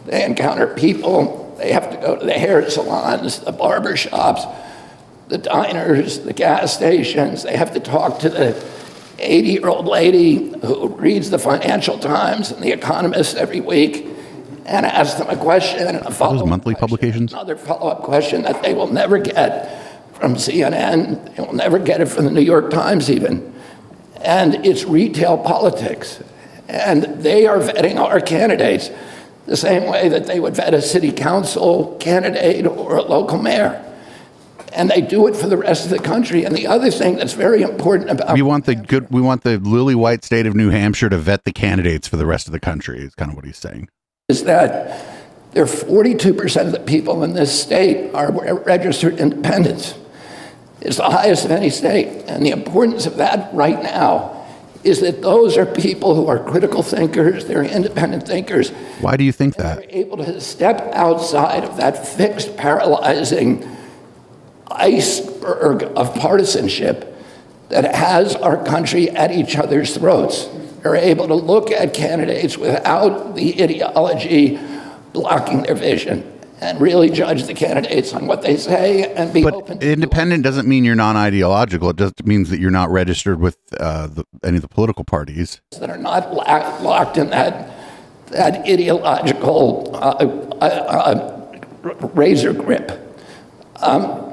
They 0.07 0.25
encounter 0.25 0.67
people, 0.75 1.55
they 1.59 1.73
have 1.73 1.91
to 1.91 1.97
go 1.97 2.17
to 2.17 2.25
the 2.25 2.33
hair 2.33 2.69
salons, 2.69 3.41
the 3.41 3.53
barber 3.53 3.97
shops, 3.97 4.45
the 5.29 5.39
diners, 5.39 6.21
the 6.21 6.33
gas 6.33 6.75
stations. 6.75 7.43
They 7.43 7.57
have 7.57 7.73
to 7.75 7.81
talk 7.81 8.19
to 8.21 8.29
the 8.29 8.65
80 9.19 9.49
year 9.49 9.69
old 9.69 9.87
lady 9.87 10.53
who 10.61 10.89
reads 10.89 11.31
the 11.31 11.39
Financial 11.39 11.99
Times 11.99 12.51
and 12.51 12.63
The 12.63 12.73
Economist 12.73 13.37
every 13.37 13.61
week 13.61 14.07
and 14.67 14.87
ask 14.87 15.19
them 15.19 15.29
a 15.29 15.37
question 15.37 15.89
and 15.89 15.99
a 15.99 16.11
follow-up 16.11 16.47
monthly 16.47 16.75
question, 16.75 16.89
publications? 16.89 17.33
Another 17.33 17.57
follow-up 17.57 18.03
question 18.03 18.43
that 18.43 18.63
they 18.63 18.75
will 18.75 18.93
never 18.93 19.19
get 19.19 19.81
from 20.15 20.35
CNN. 20.35 21.37
They 21.37 21.43
will 21.43 21.53
never 21.53 21.79
get 21.79 22.01
it 22.01 22.07
from 22.07 22.25
the 22.25 22.31
New 22.31 22.43
York 22.43 22.71
Times 22.71 23.11
even. 23.11 23.53
And 24.21 24.67
it's 24.67 24.85
retail 24.85 25.39
politics. 25.39 26.23
And 26.69 27.03
they 27.23 27.47
are 27.47 27.59
vetting 27.59 27.97
our 27.97 28.21
candidates 28.21 28.91
the 29.47 29.57
same 29.57 29.91
way 29.91 30.09
that 30.09 30.27
they 30.27 30.39
would 30.41 30.55
vet 30.55 30.75
a 30.75 30.83
city 30.83 31.13
council 31.13 31.97
candidate 31.99 32.67
or 32.67 32.97
a 32.97 33.03
local 33.03 33.39
mayor. 33.39 33.85
And 34.75 34.89
they 34.89 35.03
do 35.03 35.27
it 35.27 35.37
for 35.37 35.49
the 35.49 35.57
rest 35.57 35.85
of 35.85 35.91
the 35.91 35.99
country. 35.99 36.45
And 36.45 36.57
the 36.57 36.67
other 36.67 36.91
thing 36.91 37.17
that's 37.17 37.35
very 37.35 37.61
important 37.61 38.09
about 38.11 38.33
We 38.35 38.43
want 38.43 38.65
the 38.65 38.75
good. 38.75 39.11
We 39.11 39.21
want 39.21 39.43
the 39.43 39.59
lily 39.59 39.95
white 39.95 40.25
state 40.25 40.47
of 40.47 40.55
New 40.55 40.71
Hampshire 40.71 41.11
to 41.11 41.19
vet 41.19 41.45
the 41.45 41.53
candidates 41.53 42.09
for 42.09 42.17
the 42.17 42.25
rest 42.25 42.47
of 42.47 42.53
the 42.53 42.61
country. 42.61 43.01
Is 43.01 43.15
kind 43.15 43.31
of 43.31 43.37
what 43.37 43.45
he's 43.45 43.59
saying. 43.59 43.91
is 44.29 44.45
that 44.45 45.05
there 45.53 45.65
are 45.65 45.67
42% 45.67 46.67
of 46.67 46.73
the 46.73 46.81
people 46.81 47.23
in 47.23 47.35
this 47.35 47.61
state 47.61 48.15
are 48.15 48.33
registered 48.65 49.19
independents. 49.19 49.95
It's 50.81 50.97
the 50.97 51.11
highest 51.11 51.45
of 51.45 51.51
any 51.51 51.69
state. 51.69 52.25
And 52.27 52.45
the 52.45 52.51
importance 52.51 53.05
of 53.05 53.19
that 53.19 53.53
right 53.53 53.83
now 53.83 54.42
is 54.85 55.01
that 55.01 55.23
those 55.23 55.57
are 55.57 55.67
people 55.67 56.15
who 56.15 56.27
are 56.27 56.39
critical 56.39 56.83
thinkers, 56.83 57.45
they're 57.45 57.63
independent 57.63 58.27
thinkers. 58.27 58.71
Why 59.01 59.17
do 59.17 59.25
you 59.25 59.33
think 59.33 59.57
that? 59.57 59.79
They're 59.79 59.87
able 59.91 60.17
to 60.19 60.41
step 60.41 60.91
outside 60.93 61.65
of 61.65 61.77
that 61.77 62.07
fixed, 62.07 62.57
paralyzing 62.57 63.69
iceberg 64.71 65.85
of 65.97 66.15
partisanship 66.15 67.15
that 67.69 67.95
has 67.95 68.35
our 68.37 68.63
country 68.65 69.11
at 69.11 69.31
each 69.31 69.57
other's 69.57 69.97
throats. 69.97 70.49
They're 70.83 70.97
able 70.97 71.29
to 71.29 71.35
look 71.35 71.71
at 71.71 71.95
candidates 71.95 72.59
without 72.59 73.37
the 73.37 73.63
ideology 73.63 74.59
blocking 75.13 75.63
their 75.63 75.75
vision 75.75 76.32
and 76.63 76.81
really 76.81 77.11
judge 77.11 77.45
the 77.45 77.55
candidates 77.55 78.13
on 78.13 78.29
what 78.29 78.43
they 78.43 78.57
say 78.57 79.13
and 79.15 79.33
be 79.33 79.45
open 79.45 79.79
But 79.79 79.81
to 79.81 79.93
independent 79.93 80.45
doesn't 80.45 80.69
mean 80.69 80.85
you're 80.85 80.95
non-ideological. 80.95 81.91
It 81.91 81.97
just 81.97 82.25
means 82.25 82.51
that 82.51 82.61
you're 82.61 82.71
not 82.71 82.89
registered 82.89 83.41
with 83.41 83.59
uh, 83.81 84.07
the, 84.07 84.25
any 84.45 84.57
of 84.57 84.63
the 84.63 84.69
political 84.69 85.05
parties. 85.05 85.61
that 85.81 85.91
are 85.91 85.99
not 85.99 86.33
la- 86.33 86.79
locked 86.81 87.19
in 87.19 87.31
that, 87.31 87.69
that 88.29 88.61
ideological 88.69 89.91
uh, 89.93 89.99
uh, 89.99 90.65
uh, 91.85 92.09
razor 92.15 92.53
grip. 92.53 92.93
Um, 93.81 94.33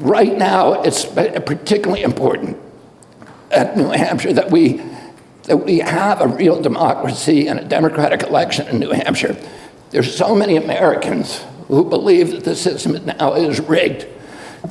right 0.00 0.36
now, 0.36 0.82
it's 0.82 1.04
particularly 1.04 2.02
important 2.02 2.58
at 3.52 3.76
New 3.76 3.90
Hampshire 3.90 4.32
that 4.32 4.50
we, 4.50 4.82
that 5.44 5.58
we 5.58 5.78
have 5.78 6.20
a 6.20 6.26
real 6.26 6.60
democracy 6.60 7.46
and 7.46 7.60
a 7.60 7.64
democratic 7.64 8.24
election 8.24 8.66
in 8.66 8.80
New 8.80 8.90
Hampshire. 8.90 9.36
There's 9.92 10.16
so 10.16 10.34
many 10.34 10.56
Americans 10.56 11.44
who 11.68 11.84
believe 11.84 12.30
that 12.30 12.44
the 12.44 12.56
system 12.56 13.04
now 13.04 13.34
is 13.34 13.60
rigged. 13.60 14.06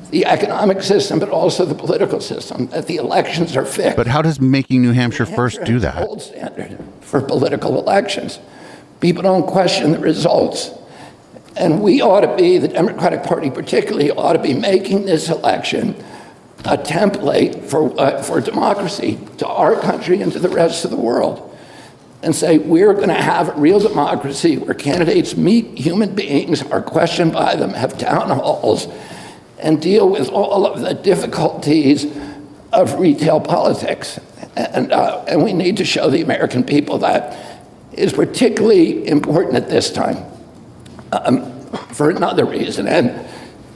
The 0.10 0.26
economic 0.26 0.82
system, 0.82 1.20
but 1.20 1.30
also 1.30 1.64
the 1.64 1.76
political 1.76 2.20
system, 2.20 2.68
that 2.68 2.88
the 2.88 2.96
elections 2.96 3.56
are 3.56 3.66
fixed 3.66 3.98
But 3.98 4.08
how 4.08 4.22
does 4.22 4.42
making 4.42 4.82
New 4.82 4.94
Hampshire 4.94 5.26
first 5.26 5.64
do 5.64 5.80
that? 5.80 6.04
gold 6.06 6.22
standard 6.22 6.78
for 7.02 7.22
political 7.22 7.78
elections. 7.78 8.40
People 9.00 9.22
don't 9.22 9.46
question 9.46 9.92
the 9.92 10.00
results. 10.00 10.72
And 11.56 11.82
we 11.82 12.02
ought 12.02 12.22
to 12.22 12.36
be, 12.36 12.58
the 12.58 12.68
Democratic 12.68 13.24
Party 13.24 13.52
particularly, 13.52 14.10
ought 14.10 14.34
to 14.34 14.40
be 14.40 14.54
making 14.54 15.06
this 15.06 15.30
election 15.30 15.96
a 16.66 16.78
template 16.78 17.64
for, 17.66 18.00
uh, 18.00 18.24
for 18.24 18.42
democracy 18.42 19.20
to 19.38 19.48
our 19.48 19.80
country 19.80 20.22
and 20.22 20.32
to 20.32 20.40
the 20.40 20.50
rest 20.50 20.84
of 20.84 20.92
the 20.92 20.98
world. 20.98 21.51
And 22.24 22.36
say, 22.36 22.60
we're 22.60 22.94
going 22.94 23.08
to 23.08 23.16
have 23.16 23.58
real 23.58 23.80
democracy 23.80 24.58
where 24.58 24.76
candidates 24.76 25.36
meet 25.36 25.78
human 25.78 26.14
beings, 26.14 26.62
are 26.62 26.82
questioned 26.82 27.34
by 27.34 27.56
them, 27.56 27.72
have 27.72 27.98
town 27.98 28.30
halls, 28.30 28.88
and 29.58 29.82
deal 29.82 30.08
with 30.08 30.30
all 30.30 30.68
of 30.68 30.82
the 30.82 30.94
difficulties 30.94 32.06
of 32.72 33.00
retail 33.00 33.40
politics. 33.40 34.20
And, 34.56 34.92
uh, 34.92 35.24
and 35.28 35.44
we 35.44 35.54
need 35.54 35.78
to 35.78 35.86
show 35.86 36.10
the 36.10 36.22
American 36.22 36.64
people 36.64 37.00
that 37.00 37.38
is 37.94 38.14
particularly 38.14 39.08
important 39.08 39.56
at 39.56 39.70
this 39.70 39.92
time 39.92 40.18
um, 41.12 41.52
for 41.94 42.10
another 42.10 42.46
reason. 42.46 42.88
And 42.88 43.28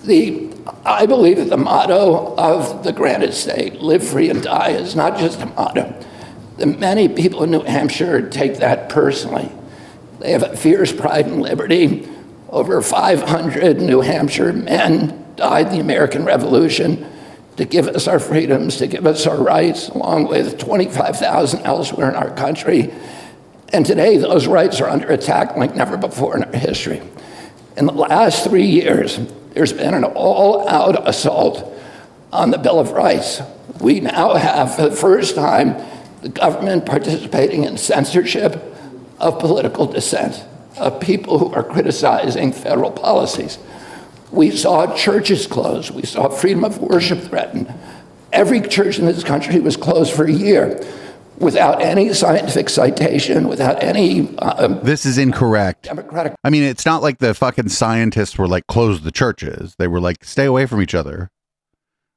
the, 0.04 0.50
I 0.86 1.06
believe 1.06 1.38
that 1.38 1.50
the 1.50 1.58
motto 1.58 2.36
of 2.36 2.84
the 2.84 2.92
granite 2.92 3.34
state, 3.34 3.82
live 3.82 4.08
free 4.08 4.30
and 4.30 4.42
die, 4.42 4.70
is 4.70 4.96
not 4.96 5.18
just 5.18 5.42
a 5.42 5.46
motto. 5.48 5.94
Many 6.58 7.10
people 7.10 7.44
in 7.44 7.52
New 7.52 7.64
Hampshire 7.64 8.30
take 8.30 8.58
that 8.58 8.90
personally. 8.90 9.52
They 10.20 10.32
have 10.32 10.44
a 10.44 10.56
fierce 10.56 10.94
pride 10.94 11.26
and 11.26 11.42
liberty. 11.42 12.08
Over 12.50 12.82
500 12.82 13.82
New 13.82 14.02
Hampshire 14.02 14.54
men 14.54 15.34
died 15.36 15.68
in 15.68 15.74
the 15.74 15.80
American 15.80 16.24
Revolution 16.24 17.12
to 17.58 17.66
give 17.66 17.88
us 17.88 18.08
our 18.08 18.20
freedoms, 18.20 18.78
to 18.78 18.88
give 18.88 19.06
us 19.06 19.28
our 19.28 19.42
rights, 19.42 19.90
along 19.90 20.28
with 20.28 20.58
25,000 20.58 21.62
elsewhere 21.64 22.10
in 22.10 22.16
our 22.16 22.34
country. 22.36 22.94
And 23.74 23.86
today, 23.86 24.18
those 24.18 24.48
rights 24.48 24.80
are 24.80 24.90
under 24.90 25.08
attack 25.08 25.58
like 25.58 25.76
never 25.76 25.98
before 25.98 26.38
in 26.38 26.44
our 26.44 26.56
history. 26.56 27.02
In 27.76 27.86
the 27.86 27.94
last 27.94 28.46
three 28.46 28.68
years, 28.68 29.20
there's 29.54 29.74
been 29.74 29.94
an 29.94 30.04
all 30.04 30.68
out 30.68 31.08
assault 31.08 31.74
on 32.32 32.52
the 32.52 32.58
Bill 32.58 32.80
of 32.80 32.92
Rights. 32.92 33.42
We 33.82 34.00
now 34.00 34.36
have, 34.36 34.76
for 34.76 34.90
the 34.90 34.96
first 34.96 35.36
time, 35.36 35.76
the 36.22 36.30
government 36.30 36.86
participating 36.86 37.64
in 37.64 37.78
censorship 37.78 38.62
of 39.20 39.40
political 39.40 39.86
dissent, 39.86 40.44
of 40.78 41.00
people 41.00 41.40
who 41.40 41.54
are 41.54 41.64
criticizing 41.64 42.52
federal 42.52 42.92
policies. 42.92 43.58
We 44.32 44.52
saw 44.52 44.96
churches 44.96 45.48
closed, 45.48 45.92
we 45.92 46.04
saw 46.04 46.30
freedom 46.30 46.64
of 46.64 46.80
worship 46.80 47.20
threatened. 47.20 47.74
Every 48.34 48.60
church 48.60 49.00
in 49.00 49.06
this 49.06 49.24
country 49.24 49.60
was 49.60 49.78
closed 49.78 50.14
for 50.14 50.26
a 50.26 50.32
year 50.32 50.84
without 51.38 51.82
any 51.82 52.14
scientific 52.14 52.70
citation, 52.70 53.48
without 53.48 53.82
any 53.84 54.36
uh, 54.40 54.68
This 54.68 55.06
is 55.06 55.18
incorrect. 55.18 55.84
democratic 55.84 56.34
I 56.44 56.50
mean, 56.50 56.64
it's 56.64 56.86
not 56.86 57.02
like 57.02 57.20
the 57.20 57.34
fucking 57.34 57.70
scientists 57.70 58.38
were 58.38 58.48
like 58.48 58.68
close 58.68 59.02
the 59.02 59.12
churches. 59.12 59.76
They 59.78 59.88
were 59.88 60.02
like 60.02 60.24
stay 60.24 60.46
away 60.46 60.66
from 60.66 60.82
each 60.82 60.96
other. 60.96 61.30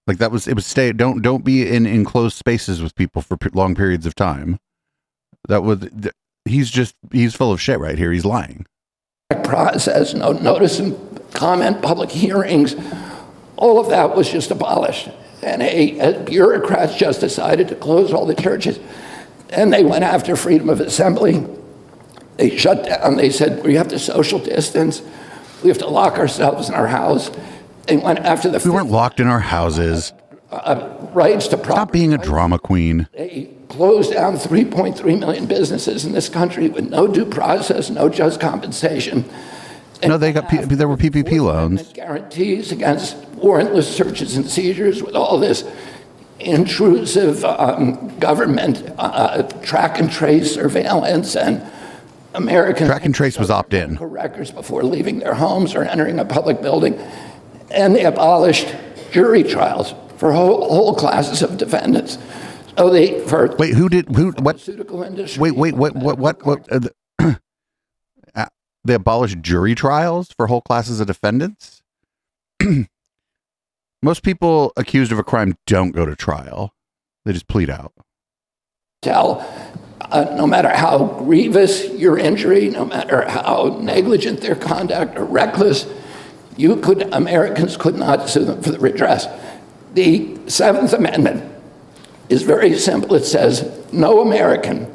Like 0.08 0.18
that 0.18 0.32
was 0.32 0.48
it 0.48 0.54
was 0.54 0.66
stay 0.66 0.90
don't 0.92 1.20
don't 1.20 1.44
be 1.44 1.68
in 1.68 1.86
enclosed 1.86 2.36
spaces 2.36 2.82
with 2.82 2.94
people 2.94 3.20
for 3.20 3.36
p- 3.36 3.50
long 3.52 3.74
periods 3.74 4.06
of 4.06 4.14
time. 4.14 4.58
That 5.48 5.62
was 5.62 5.80
th- 5.80 6.14
he's 6.46 6.70
just 6.70 6.94
he's 7.12 7.36
full 7.36 7.52
of 7.52 7.60
shit 7.60 7.78
right 7.78 7.98
here. 7.98 8.10
He's 8.10 8.24
lying. 8.24 8.64
process, 9.44 10.14
no 10.14 10.32
notice 10.32 10.78
and 10.78 10.96
comment, 11.34 11.82
public 11.82 12.10
hearings, 12.10 12.74
all 13.56 13.78
of 13.78 13.90
that 13.90 14.16
was 14.16 14.30
just 14.30 14.50
abolished. 14.50 15.10
And 15.42 15.62
a, 15.62 15.98
a 15.98 16.20
bureaucrats 16.20 16.96
just 16.96 17.20
decided 17.20 17.68
to 17.68 17.74
close 17.74 18.12
all 18.12 18.26
the 18.26 18.34
churches. 18.34 18.80
And 19.50 19.72
they 19.72 19.84
went 19.84 20.04
after 20.04 20.36
freedom 20.36 20.68
of 20.68 20.80
assembly. 20.80 21.46
They 22.36 22.56
shut 22.56 22.84
down, 22.84 23.16
they 23.16 23.30
said, 23.30 23.64
we 23.64 23.74
have 23.74 23.88
to 23.88 23.98
social 23.98 24.38
distance, 24.38 25.02
we 25.62 25.68
have 25.68 25.78
to 25.78 25.88
lock 25.88 26.18
ourselves 26.18 26.68
in 26.68 26.74
our 26.74 26.86
house. 26.86 27.30
Went 27.96 28.18
after 28.20 28.48
the 28.50 28.60
We 28.64 28.70
weren't 28.70 28.90
locked 28.90 29.20
in 29.20 29.26
our 29.26 29.40
houses. 29.40 30.12
rights 31.12 31.48
to 31.48 31.58
Stop 31.58 31.92
being 31.92 32.12
a 32.12 32.18
drama 32.18 32.58
queen. 32.58 33.08
They 33.12 33.50
closed 33.68 34.12
down 34.12 34.36
3.3 34.36 35.18
million 35.18 35.46
businesses 35.46 36.04
in 36.04 36.12
this 36.12 36.28
country 36.28 36.68
with 36.68 36.88
no 36.88 37.06
due 37.06 37.26
process, 37.26 37.90
no 37.90 38.08
just 38.08 38.40
compensation. 38.40 39.24
No, 40.02 40.16
they 40.16 40.32
got 40.32 40.48
P- 40.48 40.58
there 40.58 40.88
were 40.88 40.96
PPP 40.96 41.40
loans. 41.40 41.92
Guarantees 41.92 42.70
against 42.72 43.16
warrantless 43.36 43.84
searches 43.84 44.36
and 44.36 44.48
seizures 44.48 45.02
with 45.02 45.14
all 45.16 45.38
this 45.38 45.64
intrusive 46.40 47.44
um, 47.44 48.16
government 48.18 48.84
uh, 48.98 49.42
track 49.62 49.98
and 49.98 50.10
trace 50.10 50.54
surveillance 50.54 51.34
and 51.36 51.62
American 52.34 52.86
Track 52.86 53.04
and 53.04 53.14
trace 53.14 53.38
was 53.38 53.50
opt-in. 53.50 53.88
medical 53.90 54.06
records 54.06 54.50
before 54.52 54.84
leaving 54.84 55.18
their 55.18 55.34
homes 55.34 55.74
or 55.74 55.82
entering 55.82 56.18
a 56.20 56.24
public 56.24 56.62
building, 56.62 56.94
and 57.70 57.94
they 57.94 58.04
abolished 58.04 58.74
jury 59.10 59.42
trials 59.42 59.94
for 60.16 60.32
whole, 60.32 60.68
whole 60.68 60.94
classes 60.94 61.42
of 61.42 61.56
defendants. 61.56 62.18
So 62.76 62.90
they 62.90 63.20
for 63.26 63.54
Wait, 63.58 63.74
who 63.74 63.88
did 63.88 64.14
who 64.14 64.30
what 64.32 64.60
pharmaceutical 64.60 65.02
industry. 65.02 65.40
Wait, 65.40 65.56
wait, 65.56 65.74
what 65.74 65.96
what 65.96 66.18
what 66.18 66.46
what 66.46 66.72
uh, 66.72 66.78
the, 66.78 66.92
uh, 68.34 68.46
they 68.84 68.94
abolished 68.94 69.40
jury 69.42 69.74
trials 69.74 70.28
for 70.36 70.46
whole 70.46 70.60
classes 70.60 71.00
of 71.00 71.08
defendants. 71.08 71.82
Most 74.02 74.22
people 74.22 74.72
accused 74.76 75.10
of 75.10 75.18
a 75.18 75.24
crime 75.24 75.56
don't 75.66 75.90
go 75.90 76.06
to 76.06 76.14
trial; 76.14 76.72
they 77.24 77.32
just 77.32 77.48
plead 77.48 77.68
out. 77.68 77.92
tell, 79.02 79.44
uh, 80.00 80.32
no 80.36 80.46
matter 80.46 80.68
how 80.68 81.04
grievous 81.04 81.88
your 81.94 82.16
injury, 82.16 82.68
no 82.68 82.84
matter 82.84 83.28
how 83.28 83.76
negligent 83.80 84.40
their 84.40 84.54
conduct 84.54 85.18
or 85.18 85.24
reckless, 85.24 85.84
you 86.58 86.76
could 86.76 87.02
Americans 87.14 87.78
could 87.78 87.96
not 87.96 88.28
sue 88.28 88.44
them 88.44 88.60
for 88.60 88.70
the 88.70 88.78
redress. 88.78 89.26
The 89.94 90.36
Seventh 90.48 90.92
Amendment 90.92 91.44
is 92.28 92.42
very 92.42 92.76
simple. 92.76 93.14
It 93.14 93.24
says, 93.24 93.64
"No 93.92 94.20
American 94.20 94.88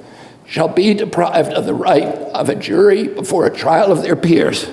shall 0.46 0.68
be 0.68 0.94
deprived 0.94 1.54
of 1.54 1.66
the 1.66 1.74
right 1.74 2.06
of 2.34 2.50
a 2.50 2.56
jury 2.56 3.08
before 3.08 3.46
a 3.46 3.50
trial 3.50 3.92
of 3.92 4.04
their 4.04 4.16
peers 4.16 4.68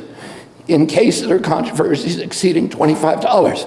in 0.66 0.86
cases 0.86 1.30
or 1.30 1.38
controversies 1.38 2.18
exceeding 2.18 2.68
$25." 2.68 3.66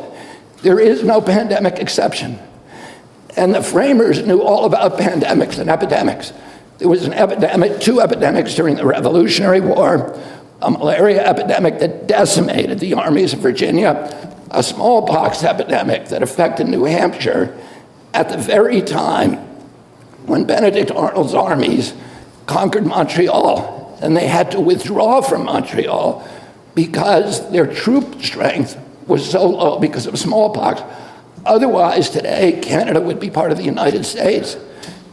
There 0.62 0.80
is 0.80 1.04
no 1.04 1.22
pandemic 1.22 1.80
exception. 1.80 2.38
And 3.36 3.56
the 3.56 3.64
framers 3.64 4.26
knew 4.26 4.42
all 4.42 4.66
about 4.66 5.00
pandemics 5.00 5.58
and 5.58 5.70
epidemics. 5.70 6.34
There 6.78 6.90
was 6.90 7.06
an 7.06 7.14
epidemic, 7.14 7.80
two 7.80 8.02
epidemics 8.02 8.54
during 8.54 8.76
the 8.76 8.86
Revolutionary 8.86 9.62
War, 9.62 10.14
Um, 10.64 10.76
a 10.76 10.80
malaria 10.80 11.22
epidemic 11.28 11.80
that 11.80 12.08
decimated 12.08 12.80
the 12.80 12.94
armies 12.94 13.34
of 13.34 13.40
Virginia, 13.40 14.38
a 14.50 14.64
smallpox 14.64 15.44
epidemic 15.44 16.08
that 16.08 16.24
affected 16.24 16.68
New 16.68 16.86
Hampshire 16.86 17.58
at 18.14 18.30
the 18.30 18.38
very 18.38 18.82
time 18.82 19.34
when 20.26 20.46
Benedict 20.46 20.90
Arnold's 20.90 21.34
armies 21.34 21.94
conquered 22.46 22.86
Montreal 22.86 23.98
and 24.02 24.16
they 24.16 24.28
had 24.28 24.52
to 24.52 24.62
withdraw 24.62 25.22
from 25.22 25.46
Montreal 25.46 26.26
because 26.76 27.52
their 27.52 27.68
troop 27.68 28.22
strength 28.22 28.80
was 29.06 29.30
so 29.30 29.46
low 29.46 29.80
because 29.80 30.08
of 30.08 30.18
smallpox. 30.18 30.82
Otherwise, 31.46 32.10
today, 32.10 32.60
Canada 32.62 33.02
would 33.02 33.20
be 33.20 33.30
part 33.30 33.52
of 33.52 33.58
the 33.58 33.66
United 33.66 34.06
States. 34.06 34.56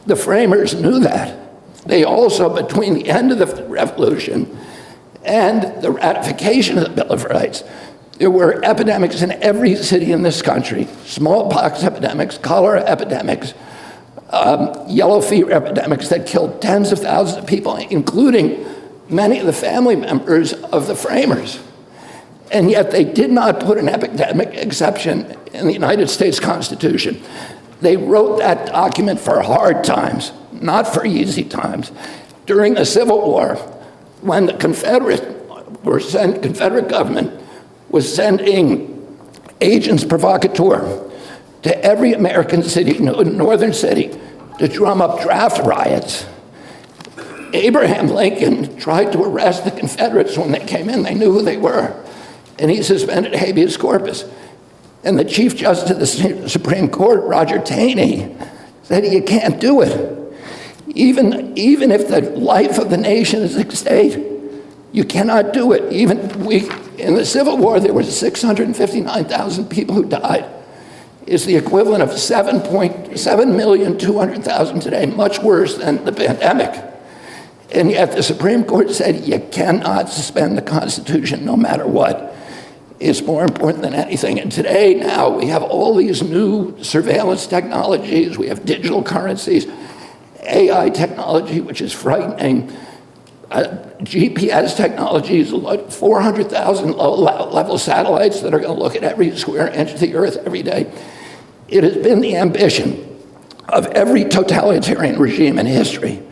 The 0.07 0.15
framers 0.15 0.75
knew 0.75 1.01
that. 1.01 1.37
They 1.87 2.05
also, 2.05 2.55
between 2.55 2.95
the 2.95 3.09
end 3.09 3.33
of 3.33 3.39
the 3.39 3.65
revolution 3.65 4.57
and 5.25 5.83
the 5.83 5.91
ratification 5.91 6.79
of 6.79 6.85
the 6.85 6.91
Bill 6.91 7.13
of 7.13 7.25
Rights, 7.25 7.65
there 8.19 8.31
were 8.31 8.63
epidemics 8.65 9.23
in 9.23 9.33
every 9.33 9.77
city 9.77 10.13
in 10.13 10.23
this 10.23 10.43
country 10.43 10.87
smallpox 11.05 11.83
epidemics, 11.83 12.39
cholera 12.39 12.83
epidemics, 12.83 13.55
um, 14.31 14.73
yellow 14.89 15.21
fever 15.21 15.53
epidemics 15.53 16.09
that 16.09 16.27
killed 16.27 16.61
tens 16.63 16.93
of 16.93 16.99
thousands 17.01 17.43
of 17.43 17.49
people, 17.49 17.77
including 17.77 18.65
many 19.09 19.39
of 19.39 19.47
the 19.47 19.53
family 19.53 19.97
members 19.97 20.53
of 20.53 20.87
the 20.87 20.95
framers. 20.95 21.61
And 22.53 22.71
yet 22.71 22.91
they 22.91 23.05
did 23.05 23.31
not 23.31 23.61
put 23.61 23.79
an 23.79 23.89
epidemic 23.89 24.55
exception 24.55 25.37
in 25.53 25.67
the 25.67 25.73
United 25.73 26.09
States 26.09 26.41
Constitution. 26.41 27.23
They 27.81 27.97
wrote 27.97 28.39
that 28.39 28.67
document 28.67 29.21
for 29.21 29.41
hard 29.41 29.85
times, 29.85 30.33
not 30.53 30.87
for 30.87 31.07
easy 31.07 31.45
times. 31.45 31.91
During 32.47 32.75
the 32.75 32.85
Civil 32.85 33.21
War, 33.21 33.57
when 34.23 34.47
the 34.47 34.55
Confederate 34.55 35.85
were 35.85 36.01
sent, 36.01 36.43
Confederate 36.43 36.89
government 36.89 37.41
was 37.89 38.13
sending 38.13 39.19
agents 39.61 40.05
provocateur 40.05 41.11
to 41.63 41.85
every 41.85 42.13
American 42.13 42.63
city, 42.63 42.99
northern 42.99 43.73
city, 43.73 44.19
to 44.59 44.69
drum 44.69 45.03
up 45.03 45.21
draft 45.21 45.65
riots. 45.65 46.27
Abraham 47.53 48.09
Lincoln 48.09 48.77
tried 48.79 49.13
to 49.13 49.23
arrest 49.23 49.65
the 49.65 49.71
Confederates 49.71 50.39
when 50.39 50.53
they 50.53 50.65
came 50.65 50.89
in. 50.89 51.03
They 51.03 51.15
knew 51.15 51.33
who 51.33 51.43
they 51.43 51.57
were. 51.57 52.05
And 52.59 52.71
he 52.71 52.83
suspended 52.83 53.35
habeas 53.35 53.77
corpus. 53.77 54.25
And 55.03 55.19
the 55.19 55.25
Chief 55.25 55.57
Justice 55.57 55.91
of 55.91 55.99
the 55.99 56.49
Supreme 56.49 56.89
Court, 56.89 57.25
Roger 57.25 57.59
Taney, 57.59 58.37
said 58.83 59.05
you 59.07 59.23
can't 59.23 59.59
do 59.61 59.81
it. 59.81 60.20
Even, 60.95 61.57
even 61.57 61.91
if 61.91 62.09
the 62.09 62.21
life 62.21 62.79
of 62.79 62.91
the 62.91 62.97
nation 62.97 63.43
is 63.43 63.57
at 63.57 63.73
stake, 63.73 64.19
you 64.93 65.05
cannot 65.05 65.53
do 65.53 65.73
it. 65.73 65.93
Even 65.93 66.45
we, 66.45 66.69
in 66.99 67.15
the 67.15 67.25
Civil 67.25 67.57
War, 67.57 67.81
there 67.81 67.95
were 67.95 68.03
659,000 68.03 69.69
people 69.69 69.95
who 69.95 70.05
died. 70.05 70.45
It's 71.27 71.45
the 71.45 71.57
equivalent 71.57 72.03
of 72.03 72.11
7.7,200,000 72.11 74.83
today, 74.83 75.07
much 75.07 75.39
worse 75.39 75.77
than 75.77 76.05
the 76.05 76.13
pandemic. 76.13 76.91
And 77.73 77.91
yet 77.91 78.13
the 78.13 78.23
Supreme 78.23 78.65
Court 78.65 78.91
said 78.91 79.27
you 79.27 79.39
cannot 79.39 80.09
suspend 80.09 80.59
the 80.59 80.63
Constitution 80.63 81.45
no 81.45 81.57
matter 81.57 81.87
what. 81.87 82.35
It's 82.99 83.23
more 83.23 83.45
important 83.45 83.83
than 83.83 83.95
anything. 83.95 84.41
And 84.41 84.51
today, 84.51 84.95
now, 84.95 85.31
we 85.31 85.47
have 85.47 85.63
all 85.63 85.95
these 85.95 86.23
new 86.23 86.83
surveillance 86.83 87.47
technologies, 87.47 88.37
we 88.37 88.49
have 88.49 88.67
digital 88.67 89.03
currencies, 89.03 89.67
AI 90.43 90.91
technology, 90.91 91.61
which 91.61 91.81
is 91.81 91.93
frightening, 91.93 92.73
uh, 93.51 93.65
GPS 93.99 94.77
technologies, 94.77 95.51
400,000 95.51 96.93
low 96.93 97.15
level 97.51 97.79
satellites 97.79 98.41
that 98.41 98.55
are 98.55 98.61
going 98.61 98.75
to 98.75 98.81
look 98.81 98.97
at 98.97 99.03
every 99.03 99.37
square 99.37 99.69
inch 99.69 99.93
of 99.93 100.01
the 100.01 100.15
earth 100.15 100.39
every 100.45 100.63
day. 100.63 100.91
It 101.69 101.85
has 101.85 101.97
been 101.97 102.21
the 102.21 102.37
ambition 102.37 103.07
of 103.69 103.87
every 103.89 104.25
totalitarian 104.25 105.19
regime 105.19 105.59
in 105.59 105.67
history 105.67 106.23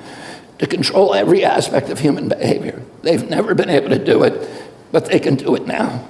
to 0.59 0.67
control 0.67 1.15
every 1.15 1.45
aspect 1.45 1.89
of 1.89 2.01
human 2.01 2.29
behavior. 2.29 2.83
They've 3.03 3.29
never 3.29 3.55
been 3.55 3.71
able 3.71 3.91
to 3.91 4.05
do 4.05 4.25
it, 4.25 4.49
but 4.91 5.07
they 5.07 5.21
can 5.21 5.37
do 5.37 5.55
it 5.55 5.67
now. 5.67 6.07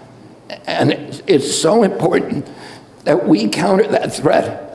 And 0.66 0.92
it's 1.26 1.54
so 1.54 1.82
important 1.82 2.48
that 3.04 3.26
we 3.26 3.48
counter 3.48 3.86
that 3.88 4.12
threat 4.12 4.67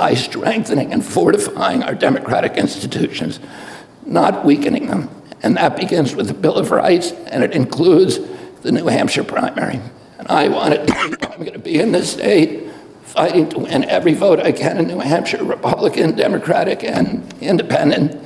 by 0.00 0.14
strengthening 0.14 0.94
and 0.94 1.04
fortifying 1.04 1.82
our 1.82 1.94
democratic 1.94 2.56
institutions, 2.56 3.38
not 4.06 4.46
weakening 4.46 4.86
them. 4.86 5.10
And 5.42 5.58
that 5.58 5.76
begins 5.76 6.16
with 6.16 6.26
the 6.26 6.32
Bill 6.32 6.54
of 6.54 6.70
Rights, 6.70 7.12
and 7.26 7.44
it 7.44 7.52
includes 7.52 8.18
the 8.62 8.72
New 8.72 8.86
Hampshire 8.86 9.24
primary. 9.24 9.78
And 10.16 10.26
I 10.26 10.48
want 10.48 10.72
it, 10.72 10.90
I'm 11.30 11.40
going 11.40 11.52
to 11.52 11.58
be 11.58 11.78
in 11.78 11.92
this 11.92 12.12
state 12.12 12.70
fighting 13.02 13.50
to 13.50 13.58
win 13.58 13.84
every 13.84 14.14
vote 14.14 14.40
I 14.40 14.52
can 14.52 14.78
in 14.78 14.88
New 14.88 15.00
Hampshire, 15.00 15.44
Republican, 15.44 16.16
Democratic, 16.16 16.82
and 16.82 17.30
Independent. 17.42 18.24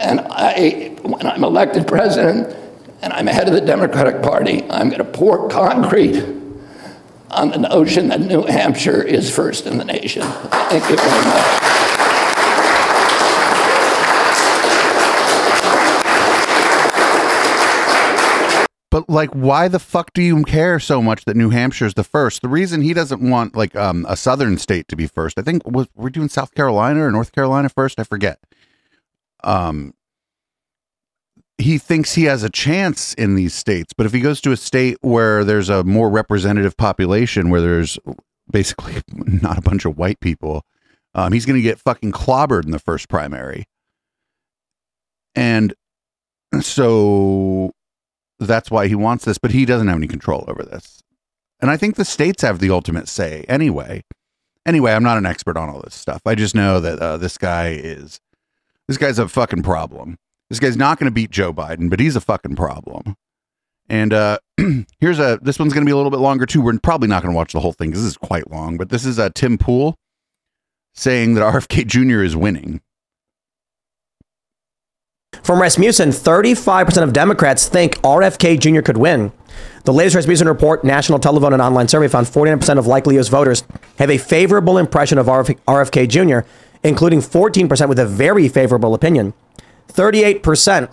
And 0.00 0.18
I, 0.22 0.96
when 1.02 1.24
I'm 1.24 1.44
elected 1.44 1.86
president 1.86 2.52
and 3.00 3.12
I'm 3.12 3.28
head 3.28 3.46
of 3.46 3.54
the 3.54 3.60
Democratic 3.60 4.22
Party, 4.22 4.64
I'm 4.68 4.88
going 4.88 4.98
to 4.98 5.04
pour 5.04 5.48
concrete 5.50 6.45
on 7.30 7.50
the 7.50 7.58
notion 7.58 8.08
that 8.08 8.20
New 8.20 8.44
Hampshire 8.44 9.02
is 9.02 9.34
first 9.34 9.66
in 9.66 9.78
the 9.78 9.84
nation. 9.84 10.22
Thank 10.22 10.88
you 10.90 10.96
very 10.96 11.24
much. 11.24 11.76
But 18.96 19.10
like, 19.10 19.30
why 19.32 19.68
the 19.68 19.78
fuck 19.78 20.14
do 20.14 20.22
you 20.22 20.42
care 20.44 20.80
so 20.80 21.02
much 21.02 21.26
that 21.26 21.36
New 21.36 21.50
Hampshire's 21.50 21.92
the 21.92 22.02
first? 22.02 22.40
The 22.40 22.48
reason 22.48 22.80
he 22.80 22.94
doesn't 22.94 23.20
want 23.20 23.54
like 23.54 23.76
um, 23.76 24.06
a 24.08 24.16
southern 24.16 24.56
state 24.56 24.88
to 24.88 24.96
be 24.96 25.06
first, 25.06 25.38
I 25.38 25.42
think 25.42 25.66
we're 25.66 26.08
doing 26.08 26.30
South 26.30 26.54
Carolina 26.54 27.04
or 27.04 27.10
North 27.10 27.32
Carolina 27.32 27.68
first. 27.68 28.00
I 28.00 28.04
forget. 28.04 28.38
Um, 29.44 29.92
he 31.58 31.78
thinks 31.78 32.14
he 32.14 32.24
has 32.24 32.42
a 32.42 32.50
chance 32.50 33.14
in 33.14 33.34
these 33.34 33.54
states, 33.54 33.92
but 33.96 34.06
if 34.06 34.12
he 34.12 34.20
goes 34.20 34.40
to 34.42 34.52
a 34.52 34.56
state 34.56 34.98
where 35.00 35.42
there's 35.44 35.68
a 35.68 35.84
more 35.84 36.10
representative 36.10 36.76
population, 36.76 37.48
where 37.48 37.60
there's 37.60 37.98
basically 38.50 39.02
not 39.14 39.58
a 39.58 39.62
bunch 39.62 39.84
of 39.84 39.96
white 39.96 40.20
people, 40.20 40.62
um, 41.14 41.32
he's 41.32 41.46
going 41.46 41.56
to 41.56 41.62
get 41.62 41.78
fucking 41.78 42.12
clobbered 42.12 42.64
in 42.64 42.72
the 42.72 42.78
first 42.78 43.08
primary. 43.08 43.64
And 45.34 45.74
so 46.60 47.72
that's 48.38 48.70
why 48.70 48.86
he 48.88 48.94
wants 48.94 49.24
this, 49.24 49.38
but 49.38 49.50
he 49.50 49.64
doesn't 49.64 49.88
have 49.88 49.96
any 49.96 50.06
control 50.06 50.44
over 50.48 50.62
this. 50.62 51.02
And 51.60 51.70
I 51.70 51.78
think 51.78 51.96
the 51.96 52.04
states 52.04 52.42
have 52.42 52.58
the 52.58 52.70
ultimate 52.70 53.08
say 53.08 53.44
anyway. 53.48 54.02
Anyway, 54.66 54.92
I'm 54.92 55.02
not 55.02 55.16
an 55.16 55.26
expert 55.26 55.56
on 55.56 55.70
all 55.70 55.80
this 55.80 55.94
stuff. 55.94 56.20
I 56.26 56.34
just 56.34 56.54
know 56.54 56.80
that 56.80 56.98
uh, 56.98 57.16
this 57.16 57.38
guy 57.38 57.68
is 57.68 58.20
this 58.88 58.98
guy's 58.98 59.18
a 59.18 59.28
fucking 59.28 59.62
problem. 59.62 60.18
This 60.48 60.60
guy's 60.60 60.76
not 60.76 60.98
going 60.98 61.10
to 61.10 61.14
beat 61.14 61.30
Joe 61.30 61.52
Biden, 61.52 61.90
but 61.90 62.00
he's 62.00 62.16
a 62.16 62.20
fucking 62.20 62.56
problem. 62.56 63.16
And 63.88 64.12
uh, 64.12 64.38
here's 65.00 65.18
a 65.18 65.38
this 65.42 65.58
one's 65.58 65.72
going 65.72 65.84
to 65.84 65.88
be 65.88 65.92
a 65.92 65.96
little 65.96 66.10
bit 66.10 66.20
longer 66.20 66.46
too. 66.46 66.60
We're 66.60 66.78
probably 66.78 67.08
not 67.08 67.22
going 67.22 67.32
to 67.32 67.36
watch 67.36 67.52
the 67.52 67.60
whole 67.60 67.72
thing 67.72 67.90
because 67.90 68.02
this 68.02 68.12
is 68.12 68.16
quite 68.16 68.50
long. 68.50 68.76
But 68.76 68.90
this 68.90 69.04
is 69.04 69.18
uh, 69.18 69.30
Tim 69.34 69.58
Pool 69.58 69.96
saying 70.94 71.34
that 71.34 71.40
RFK 71.54 71.86
Jr. 71.86 72.22
is 72.22 72.36
winning. 72.36 72.80
From 75.42 75.60
Rasmussen, 75.60 76.10
35% 76.10 77.02
of 77.02 77.12
Democrats 77.12 77.68
think 77.68 77.98
RFK 77.98 78.58
Jr. 78.58 78.80
could 78.80 78.96
win. 78.96 79.30
The 79.84 79.92
latest 79.92 80.16
Rasmussen 80.16 80.48
report, 80.48 80.82
National 80.82 81.20
telephone 81.20 81.52
and 81.52 81.62
Online 81.62 81.86
Survey, 81.86 82.08
found 82.08 82.26
49% 82.26 82.78
of 82.78 82.86
likely 82.88 83.14
U.S. 83.14 83.28
voters 83.28 83.62
have 83.98 84.10
a 84.10 84.18
favorable 84.18 84.76
impression 84.76 85.18
of 85.18 85.26
RFK 85.26 86.08
Jr., 86.08 86.48
including 86.82 87.20
14% 87.20 87.88
with 87.88 87.98
a 87.98 88.06
very 88.06 88.48
favorable 88.48 88.94
opinion. 88.94 89.34
38% 89.96 90.90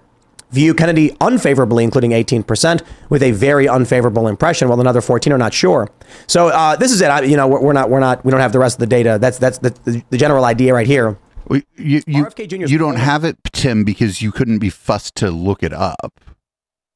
view 0.54 0.74
Kennedy 0.74 1.16
unfavorably, 1.20 1.84
including 1.84 2.12
18%, 2.12 2.84
with 3.10 3.24
a 3.24 3.32
very 3.32 3.68
unfavorable 3.68 4.28
impression, 4.28 4.70
while 4.70 4.80
another 4.80 5.02
14 5.02 5.34
are 5.34 5.38
not 5.38 5.54
sure. 5.54 5.90
So 6.28 6.50
uh, 6.50 6.76
this 6.76 6.92
is 6.92 7.02
it. 7.02 7.10
I, 7.10 7.22
you 7.24 7.36
know, 7.36 7.48
we're, 7.48 7.60
we're 7.60 7.74
not, 7.74 7.90
we're 7.90 8.00
not, 8.00 8.24
we 8.24 8.32
don't 8.32 8.40
have 8.40 8.54
the 8.54 8.60
rest 8.60 8.76
of 8.76 8.80
the 8.80 8.88
data. 8.88 9.18
That's 9.20 9.40
that's 9.40 9.58
the, 9.58 10.04
the, 10.10 10.18
general 10.18 10.46
idea 10.46 10.74
right 10.74 10.88
here. 10.88 11.18
Well, 11.48 11.62
You 11.76 12.02
you, 12.06 12.24
RFK 12.26 12.48
Jr. 12.48 12.68
's 12.68 12.72
you 12.72 12.78
don't 12.78 12.96
have 12.96 13.26
it, 13.26 13.38
Tim, 13.52 13.84
because 13.84 14.22
you 14.22 14.32
couldn't 14.32 14.60
be 14.60 14.70
fussed 14.70 15.16
to 15.16 15.32
look 15.32 15.64
it 15.64 15.74
up. 15.74 16.22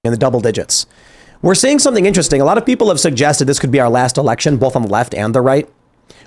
in 0.04 0.12
the 0.12 0.18
double 0.18 0.40
digits. 0.40 0.86
We're 1.42 1.56
seeing 1.56 1.80
something 1.80 2.06
interesting. 2.06 2.40
A 2.40 2.46
lot 2.46 2.58
of 2.58 2.66
people 2.66 2.88
have 2.88 3.00
suggested 3.00 3.46
this 3.46 3.60
could 3.60 3.72
be 3.72 3.80
our 3.80 3.90
last 3.90 4.18
election, 4.18 4.58
both 4.58 4.76
on 4.76 4.84
the 4.84 4.88
left 4.88 5.14
and 5.14 5.36
the 5.36 5.42
right, 5.42 5.68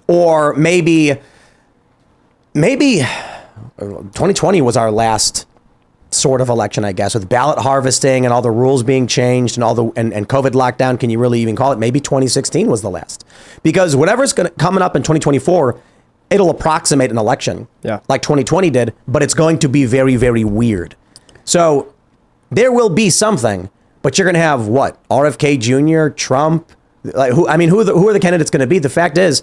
or 0.06 0.52
maybe, 0.54 1.16
maybe 2.52 3.00
uh, 3.78 3.78
2020 3.78 4.60
was 4.60 4.76
our 4.76 4.90
last 4.90 5.46
sort 6.10 6.40
of 6.40 6.48
election, 6.48 6.84
I 6.84 6.92
guess, 6.92 7.14
with 7.14 7.28
ballot 7.28 7.58
harvesting 7.58 8.24
and 8.24 8.32
all 8.32 8.42
the 8.42 8.50
rules 8.50 8.82
being 8.82 9.06
changed 9.06 9.56
and 9.56 9.64
all 9.64 9.74
the 9.74 9.90
and, 9.96 10.12
and 10.12 10.28
COVID 10.28 10.50
lockdown. 10.52 10.98
Can 10.98 11.10
you 11.10 11.18
really 11.18 11.40
even 11.40 11.56
call 11.56 11.72
it? 11.72 11.78
Maybe 11.78 12.00
2016 12.00 12.68
was 12.68 12.82
the 12.82 12.90
last, 12.90 13.24
because 13.62 13.94
whatever's 13.96 14.32
going 14.32 14.48
to 14.48 14.54
coming 14.56 14.82
up 14.82 14.96
in 14.96 15.02
2024, 15.02 15.80
it'll 16.30 16.50
approximate 16.50 17.10
an 17.10 17.18
election, 17.18 17.68
Yeah. 17.82 18.00
like 18.08 18.22
2020 18.22 18.70
did, 18.70 18.94
but 19.08 19.22
it's 19.22 19.34
going 19.34 19.58
to 19.60 19.68
be 19.68 19.84
very, 19.84 20.16
very 20.16 20.44
weird. 20.44 20.96
So 21.44 21.92
there 22.50 22.72
will 22.72 22.90
be 22.90 23.10
something, 23.10 23.70
but 24.02 24.16
you're 24.18 24.24
going 24.26 24.34
to 24.34 24.40
have 24.40 24.66
what? 24.68 25.02
RFK 25.08 25.58
Jr., 25.58 26.12
Trump. 26.14 26.70
Like 27.02 27.32
who? 27.32 27.48
I 27.48 27.56
mean, 27.56 27.68
who 27.70 27.80
are 27.80 27.84
the, 27.84 27.92
who 27.94 28.08
are 28.08 28.12
the 28.12 28.20
candidates 28.20 28.50
going 28.50 28.60
to 28.60 28.66
be? 28.66 28.78
The 28.78 28.90
fact 28.90 29.16
is, 29.16 29.42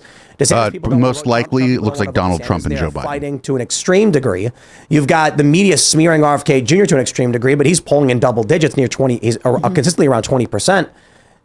Uh, 0.51 0.69
most 0.89 1.25
likely, 1.25 1.63
Trump, 1.63 1.79
it 1.79 1.81
looks 1.81 1.99
like 1.99 2.13
Donald 2.13 2.43
Trump 2.43 2.65
and 2.65 2.77
Joe 2.77 2.91
Biden. 2.91 3.03
Fighting 3.03 3.39
to 3.41 3.55
an 3.55 3.61
extreme 3.61 4.11
degree. 4.11 4.49
You've 4.89 5.07
got 5.07 5.37
the 5.37 5.43
media 5.43 5.77
smearing 5.77 6.21
RFK 6.21 6.63
Jr. 6.63 6.85
to 6.85 6.95
an 6.95 7.01
extreme 7.01 7.31
degree, 7.31 7.55
but 7.55 7.65
he's 7.65 7.81
polling 7.81 8.11
in 8.11 8.19
double 8.19 8.43
digits, 8.43 8.77
near 8.77 8.87
twenty. 8.87 9.17
He's 9.17 9.37
uh, 9.43 9.57
consistently 9.69 10.07
around 10.07 10.23
twenty 10.23 10.45
percent. 10.45 10.89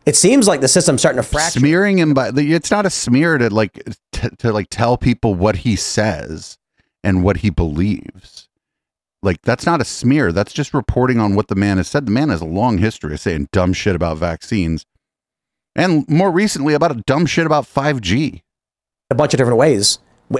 It 0.04 0.16
seems 0.16 0.48
like 0.48 0.60
the 0.60 0.68
system's 0.68 1.00
starting 1.00 1.22
to 1.22 1.28
fracture. 1.28 1.60
Smearing 1.60 1.98
him 1.98 2.12
by 2.12 2.30
it's 2.34 2.70
not 2.70 2.84
a 2.84 2.90
smear 2.90 3.38
to 3.38 3.48
like 3.48 3.82
t- 4.12 4.28
to 4.38 4.52
like 4.52 4.66
tell 4.70 4.98
people 4.98 5.34
what 5.34 5.56
he 5.56 5.76
says 5.76 6.58
and 7.04 7.22
what 7.24 7.38
he 7.38 7.50
believes. 7.50 8.48
Like 9.22 9.40
that's 9.42 9.64
not 9.64 9.80
a 9.80 9.84
smear. 9.84 10.32
That's 10.32 10.52
just 10.52 10.74
reporting 10.74 11.20
on 11.20 11.36
what 11.36 11.48
the 11.48 11.54
man 11.54 11.76
has 11.76 11.88
said. 11.88 12.06
The 12.06 12.10
man 12.10 12.28
has 12.30 12.40
a 12.40 12.44
long 12.46 12.78
history 12.78 13.14
of 13.14 13.20
saying 13.20 13.48
dumb 13.52 13.72
shit 13.72 13.94
about 13.94 14.18
vaccines, 14.18 14.84
and 15.74 16.08
more 16.08 16.30
recently 16.30 16.74
about 16.74 16.92
a 16.92 17.02
dumb 17.06 17.26
shit 17.26 17.46
about 17.46 17.66
five 17.66 18.00
G. 18.00 18.42
a 19.10 19.14
bunch 19.14 19.34
of 19.34 19.38
different 19.38 19.58
ways. 19.58 19.98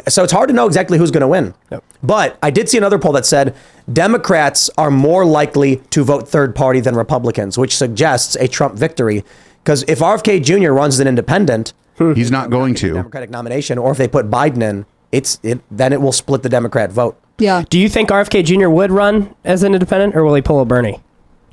So 0.08 0.24
it's 0.24 0.32
hard 0.32 0.48
to 0.48 0.54
know 0.54 0.66
exactly 0.66 0.96
who's 0.96 1.10
going 1.10 1.20
to 1.20 1.28
win. 1.28 1.54
But 2.02 2.38
I 2.42 2.50
did 2.50 2.68
see 2.68 2.78
another 2.78 2.98
poll 2.98 3.12
that 3.12 3.26
said 3.26 3.54
Democrats 3.92 4.70
are 4.78 4.90
more 4.90 5.26
likely 5.26 5.76
to 5.90 6.02
vote 6.02 6.26
third 6.28 6.54
party 6.54 6.80
than 6.80 6.96
Republicans, 6.96 7.58
which 7.58 7.76
suggests 7.76 8.34
a 8.36 8.48
Trump 8.48 8.74
victory. 8.74 9.22
Because 9.62 9.82
if 9.88 9.98
RFK 9.98 10.42
Jr. 10.42 10.70
runs 10.72 10.94
as 10.94 11.00
an 11.00 11.08
independent, 11.08 11.74
He's 12.14 12.30
not 12.30 12.50
going 12.50 12.74
to. 12.76 12.94
Democratic 12.94 13.30
nomination, 13.30 13.78
or 13.78 13.92
if 13.92 13.98
they 13.98 14.08
put 14.08 14.30
Biden 14.30 14.62
in, 14.62 14.86
it's 15.12 15.38
it 15.42 15.60
then 15.70 15.92
it 15.92 16.00
will 16.00 16.12
split 16.12 16.42
the 16.42 16.48
Democrat 16.48 16.90
vote. 16.90 17.20
Yeah. 17.38 17.64
Do 17.68 17.78
you 17.78 17.88
think 17.88 18.08
RFK 18.08 18.44
Jr. 18.44 18.68
would 18.68 18.90
run 18.90 19.34
as 19.44 19.62
an 19.62 19.74
independent, 19.74 20.16
or 20.16 20.24
will 20.24 20.34
he 20.34 20.42
pull 20.42 20.60
a 20.60 20.64
Bernie? 20.64 21.00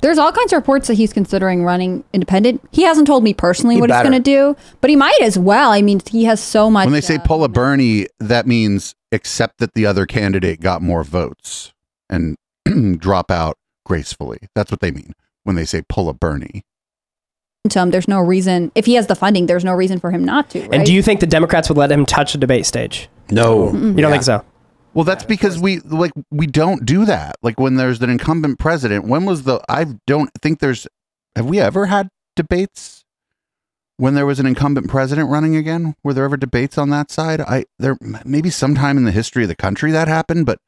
There's 0.00 0.18
all 0.18 0.32
kinds 0.32 0.52
of 0.52 0.56
reports 0.56 0.88
that 0.88 0.94
he's 0.94 1.12
considering 1.12 1.64
running 1.64 2.04
independent. 2.12 2.66
He 2.72 2.82
hasn't 2.82 3.06
told 3.06 3.22
me 3.22 3.34
personally 3.34 3.74
He 3.76 3.80
what 3.80 3.88
better. 3.88 4.02
he's 4.08 4.10
going 4.10 4.22
to 4.22 4.30
do, 4.30 4.56
but 4.80 4.90
he 4.90 4.96
might 4.96 5.20
as 5.20 5.38
well. 5.38 5.70
I 5.72 5.82
mean, 5.82 6.00
he 6.10 6.24
has 6.24 6.42
so 6.42 6.70
much. 6.70 6.86
When 6.86 6.92
they 6.92 7.00
say 7.00 7.16
uh, 7.16 7.20
pull 7.22 7.44
a 7.44 7.48
Bernie, 7.48 8.06
that 8.18 8.46
means 8.46 8.94
accept 9.12 9.58
that 9.58 9.74
the 9.74 9.86
other 9.86 10.06
candidate 10.06 10.60
got 10.60 10.82
more 10.82 11.04
votes 11.04 11.72
and 12.08 12.36
drop 12.98 13.30
out 13.30 13.56
gracefully. 13.84 14.38
That's 14.54 14.70
what 14.70 14.80
they 14.80 14.90
mean 14.90 15.12
when 15.44 15.56
they 15.56 15.64
say 15.64 15.82
pull 15.88 16.08
a 16.08 16.14
Bernie. 16.14 16.62
momentum, 17.64 17.90
there's 17.90 18.08
no 18.08 18.20
reason 18.20 18.72
if 18.74 18.86
he 18.86 18.94
has 18.94 19.06
the 19.06 19.14
funding, 19.14 19.46
there's 19.46 19.64
no 19.64 19.72
reason 19.72 19.98
for 20.00 20.10
him 20.10 20.24
not 20.24 20.50
to. 20.50 20.60
Right? 20.60 20.74
And 20.74 20.86
do 20.86 20.94
you 20.94 21.02
think 21.02 21.20
the 21.20 21.26
Democrats 21.26 21.68
would 21.68 21.78
let 21.78 21.90
him 21.92 22.06
touch 22.06 22.32
the 22.32 22.38
debate 22.38 22.66
stage? 22.66 23.08
No. 23.30 23.72
You 23.72 23.94
don't 23.94 24.10
think 24.10 24.22
so? 24.22 24.44
Well, 24.94 25.04
that's 25.04 25.24
because 25.24 25.58
we 25.58 25.78
like 25.80 26.12
we 26.30 26.46
don't 26.46 26.84
do 26.84 27.04
that. 27.04 27.36
Like 27.42 27.60
when 27.60 27.76
there's 27.76 28.00
an 28.02 28.10
incumbent 28.10 28.58
president, 28.58 29.06
when 29.06 29.24
was 29.24 29.44
the 29.44 29.60
I 29.68 29.86
don't 30.06 30.30
think 30.42 30.58
there's 30.60 30.86
have 31.36 31.46
we 31.46 31.60
ever 31.60 31.86
had 31.86 32.08
debates 32.34 33.04
when 33.98 34.14
there 34.14 34.26
was 34.26 34.40
an 34.40 34.46
incumbent 34.46 34.88
president 34.88 35.28
running 35.30 35.54
again? 35.54 35.94
Were 36.02 36.12
there 36.12 36.24
ever 36.24 36.36
debates 36.36 36.76
on 36.76 36.90
that 36.90 37.10
side? 37.10 37.40
I 37.40 37.66
there 37.78 37.96
maybe 38.24 38.50
sometime 38.50 38.96
in 38.96 39.04
the 39.04 39.12
history 39.12 39.42
of 39.44 39.48
the 39.48 39.54
country 39.56 39.92
that 39.92 40.08
happened, 40.08 40.44
but 40.46 40.58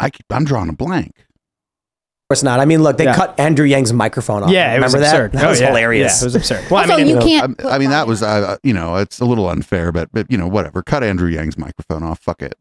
I 0.00 0.10
I'm 0.30 0.44
drawing 0.44 0.68
a 0.68 0.72
blank. 0.74 1.12
Of 1.18 2.30
course 2.30 2.42
not. 2.42 2.58
I 2.58 2.64
mean, 2.64 2.82
look, 2.82 2.96
they 2.96 3.04
Yeah. 3.04 3.14
cut 3.14 3.38
Andrew 3.38 3.64
Yang's 3.66 3.92
microphone 3.92 4.42
off. 4.42 4.50
Yeah, 4.50 4.74
it 4.74 4.82
was 4.82 4.94
Remember 4.94 5.06
absurd. 5.16 5.32
that? 5.32 5.38
That 5.38 5.46
Oh, 5.46 5.50
was 5.50 5.60
yeah. 5.60 5.68
hilarious. 5.68 6.16
Yeah, 6.20 6.24
it 6.24 6.26
was 6.26 6.34
absurd. 6.34 6.70
Well, 6.72 6.80
Also, 6.82 6.94
I 6.94 6.96
mean, 6.96 7.06
you 7.06 7.18
it- 7.18 7.22
can't. 7.22 7.64
I, 7.64 7.76
I 7.76 7.78
mean, 7.78 7.90
that 7.90 8.08
was 8.08 8.20
uh, 8.20 8.56
you 8.64 8.72
know 8.74 8.96
it's 8.96 9.20
a 9.20 9.24
little 9.24 9.48
unfair, 9.48 9.92
but, 9.92 10.08
but 10.12 10.26
you 10.28 10.36
know 10.36 10.48
whatever. 10.48 10.82
Cut 10.82 11.04
Andrew 11.04 11.28
Yang's 11.28 11.56
microphone 11.56 12.02
off. 12.02 12.18
Fuck 12.18 12.42
it. 12.42 12.56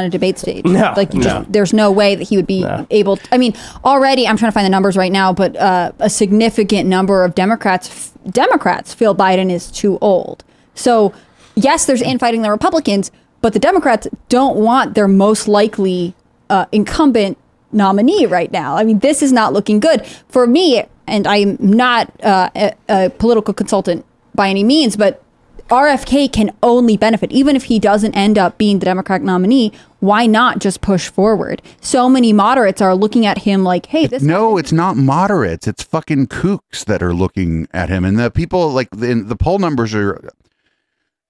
On 0.00 0.06
a 0.06 0.10
debate 0.10 0.38
stage. 0.38 0.64
No, 0.64 0.94
like 0.96 1.12
you 1.12 1.18
no. 1.18 1.24
just, 1.24 1.52
there's 1.52 1.72
no 1.72 1.90
way 1.90 2.14
that 2.14 2.22
he 2.28 2.36
would 2.36 2.46
be 2.46 2.62
No. 2.62 2.86
able. 2.90 3.16
To, 3.16 3.34
I 3.34 3.38
mean, 3.38 3.54
already 3.84 4.28
I'm 4.28 4.36
trying 4.36 4.52
to 4.52 4.54
find 4.54 4.64
the 4.64 4.70
numbers 4.70 4.96
right 4.96 5.10
now, 5.10 5.32
but 5.32 5.56
uh, 5.56 5.90
a 5.98 6.08
significant 6.08 6.88
number 6.88 7.24
of 7.24 7.34
Democrats 7.34 8.12
Democrats 8.30 8.94
feel 8.94 9.12
Biden 9.12 9.50
is 9.50 9.72
too 9.72 9.98
old. 10.00 10.44
So 10.76 11.12
yes, 11.56 11.84
there's 11.86 12.00
infighting 12.00 12.42
the 12.42 12.50
Republicans, 12.52 13.10
but 13.40 13.54
the 13.54 13.58
Democrats 13.58 14.06
don't 14.28 14.56
want 14.56 14.94
their 14.94 15.08
most 15.08 15.48
likely 15.48 16.14
uh, 16.48 16.66
incumbent 16.70 17.36
nominee 17.72 18.24
right 18.26 18.52
now. 18.52 18.76
I 18.76 18.84
mean, 18.84 19.00
this 19.00 19.20
is 19.20 19.32
not 19.32 19.52
looking 19.52 19.80
good 19.80 20.06
for 20.28 20.46
me. 20.46 20.84
And 21.08 21.26
I'm 21.26 21.56
not 21.58 22.12
uh, 22.22 22.50
a, 22.54 22.72
a 22.88 23.10
political 23.10 23.52
consultant 23.52 24.04
by 24.34 24.48
any 24.48 24.62
means, 24.62 24.94
but 24.96 25.24
RFK 25.68 26.32
can 26.32 26.50
only 26.62 26.96
benefit, 26.96 27.30
even 27.30 27.54
if 27.54 27.64
he 27.64 27.78
doesn't 27.78 28.14
end 28.14 28.38
up 28.38 28.56
being 28.56 28.78
the 28.78 28.86
Democratic 28.86 29.24
nominee. 29.24 29.72
Why 30.00 30.26
not 30.26 30.60
just 30.60 30.80
push 30.80 31.08
forward? 31.08 31.60
So 31.80 32.08
many 32.08 32.32
moderates 32.32 32.80
are 32.80 32.94
looking 32.94 33.26
at 33.26 33.38
him 33.38 33.64
like, 33.64 33.86
"Hey, 33.86 34.06
this." 34.06 34.22
No, 34.22 34.56
it's 34.56 34.72
not 34.72 34.96
moderates. 34.96 35.66
It's 35.66 35.82
fucking 35.82 36.28
kooks 36.28 36.84
that 36.86 37.02
are 37.02 37.12
looking 37.12 37.68
at 37.72 37.90
him, 37.90 38.04
and 38.04 38.18
the 38.18 38.30
people 38.30 38.70
like 38.70 38.88
the, 38.90 39.14
the 39.14 39.36
poll 39.36 39.58
numbers 39.58 39.94
are. 39.94 40.20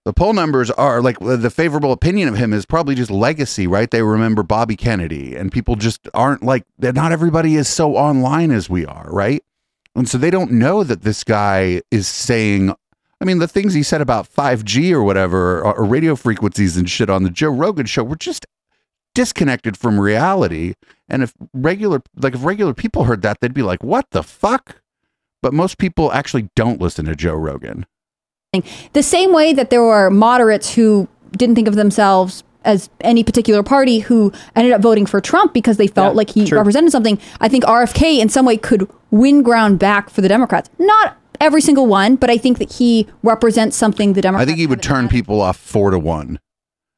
The 0.05 0.13
poll 0.13 0.33
numbers 0.33 0.71
are 0.71 1.03
like 1.03 1.19
the 1.19 1.51
favorable 1.51 1.93
opinion 1.93 2.29
of 2.29 2.37
him 2.37 2.53
is 2.55 2.65
probably 2.65 2.95
just 2.95 3.11
legacy, 3.11 3.67
right? 3.67 3.91
They 3.91 4.03
remember 4.03 4.43
Bobby 4.43 4.77
Kennedy, 4.77 5.35
and 5.35 5.51
people 5.53 5.77
just 5.77 6.09
aren't 6.15 6.43
like 6.43 6.65
that. 6.79 6.95
Not 6.95 7.13
everybody 7.13 7.57
is 7.57 7.69
so 7.69 7.97
online 7.97 8.51
as 8.51 8.71
we 8.71 8.87
are, 8.87 9.09
right? 9.11 9.43
And 9.95 10.09
so 10.09 10.17
they 10.17 10.31
don't 10.31 10.53
know 10.53 10.85
that 10.85 11.03
this 11.03 11.25
guy 11.25 11.83
is 11.91 12.07
saying. 12.07 12.75
I 13.21 13.25
mean, 13.25 13.39
the 13.39 13.49
things 13.49 13.75
he 13.75 13.83
said 13.83 14.01
about 14.01 14.33
5G 14.33 14.93
or 14.93 15.03
whatever, 15.03 15.59
or, 15.61 15.77
or 15.79 15.85
radio 15.85 16.15
frequencies 16.15 16.77
and 16.77 16.89
shit 16.89 17.11
on 17.11 17.25
the 17.25 17.31
Joe 17.31 17.51
Rogan 17.51 17.87
show 17.87 18.05
were 18.05 18.17
just 18.17 18.47
disconnected 19.15 19.77
from 19.77 19.99
reality. 19.99 20.75
And 21.09 21.23
if 21.23 21.33
regular, 21.53 22.01
like 22.17 22.35
if 22.35 22.45
regular 22.45 22.75
people 22.75 23.05
heard 23.05 23.23
that, 23.23 23.41
they'd 23.41 23.55
be 23.55 23.63
like, 23.63 23.83
"What 23.83 24.07
the 24.11 24.23
fuck?" 24.23 24.81
But 25.43 25.53
most 25.53 25.79
people 25.79 26.13
actually 26.13 26.49
don't 26.55 26.81
listen 26.81 27.07
to 27.07 27.17
Joe 27.17 27.35
Rogan. 27.35 27.87
the 28.93 29.03
same 29.03 29.33
way 29.33 29.53
that 29.53 29.71
there 29.71 29.83
were 29.83 30.09
moderates 30.11 30.75
who 30.75 31.07
didn't 31.33 31.55
think 31.55 31.69
of 31.69 31.75
themselves 31.75 32.43
as 32.65 32.89
any 33.03 33.23
particular 33.23 33.63
party 33.63 33.99
who 34.01 34.33
ended 34.57 34.73
up 34.73 34.81
voting 34.81 35.07
for 35.07 35.21
Trump 35.21 35.53
because 35.53 35.77
they 35.77 35.87
felt 35.87 36.15
Yeah, 36.15 36.17
like 36.17 36.31
he 36.31 36.47
true. 36.47 36.59
represented 36.59 36.91
something. 36.91 37.19
I 37.41 37.49
think 37.49 37.65
RFK 37.65 38.19
in 38.21 38.29
some 38.29 38.47
way 38.47 38.57
could 38.57 38.89
win 39.11 39.43
ground 39.43 39.79
back 39.79 40.09
for 40.11 40.23
the 40.23 40.29
Democrats. 40.29 40.71
Not 40.79 41.17
every 41.41 41.61
single 41.61 41.87
one, 41.87 42.17
but 42.17 42.31
I 42.31 42.37
think 42.39 42.59
that 42.59 42.73
he 42.75 43.07
represents 43.23 43.77
something 43.77 44.13
the 44.13 44.21
I 44.21 44.23
Democrats. 44.23 44.47
think 44.49 44.59
he 44.59 44.67
would 44.67 44.83
turn 44.83 45.03
had. 45.05 45.11
people 45.11 45.41
off 45.41 45.57
four 45.57 45.91
to 45.91 45.99
one, 45.99 46.39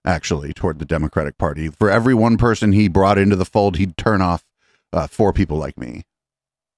actually, 0.04 0.52
toward 0.52 0.78
the 0.78 0.84
Democratic 0.84 1.38
Party. 1.38 1.68
For 1.68 1.90
every 1.90 2.14
one 2.14 2.36
person 2.36 2.72
he 2.72 2.88
brought 2.88 3.18
into 3.18 3.36
the 3.36 3.44
fold, 3.44 3.76
he'd 3.76 3.96
turn 3.96 4.20
off 4.22 4.44
uh, 4.92 5.06
four 5.06 5.32
people 5.32 5.56
like 5.58 5.78
me. 5.78 6.04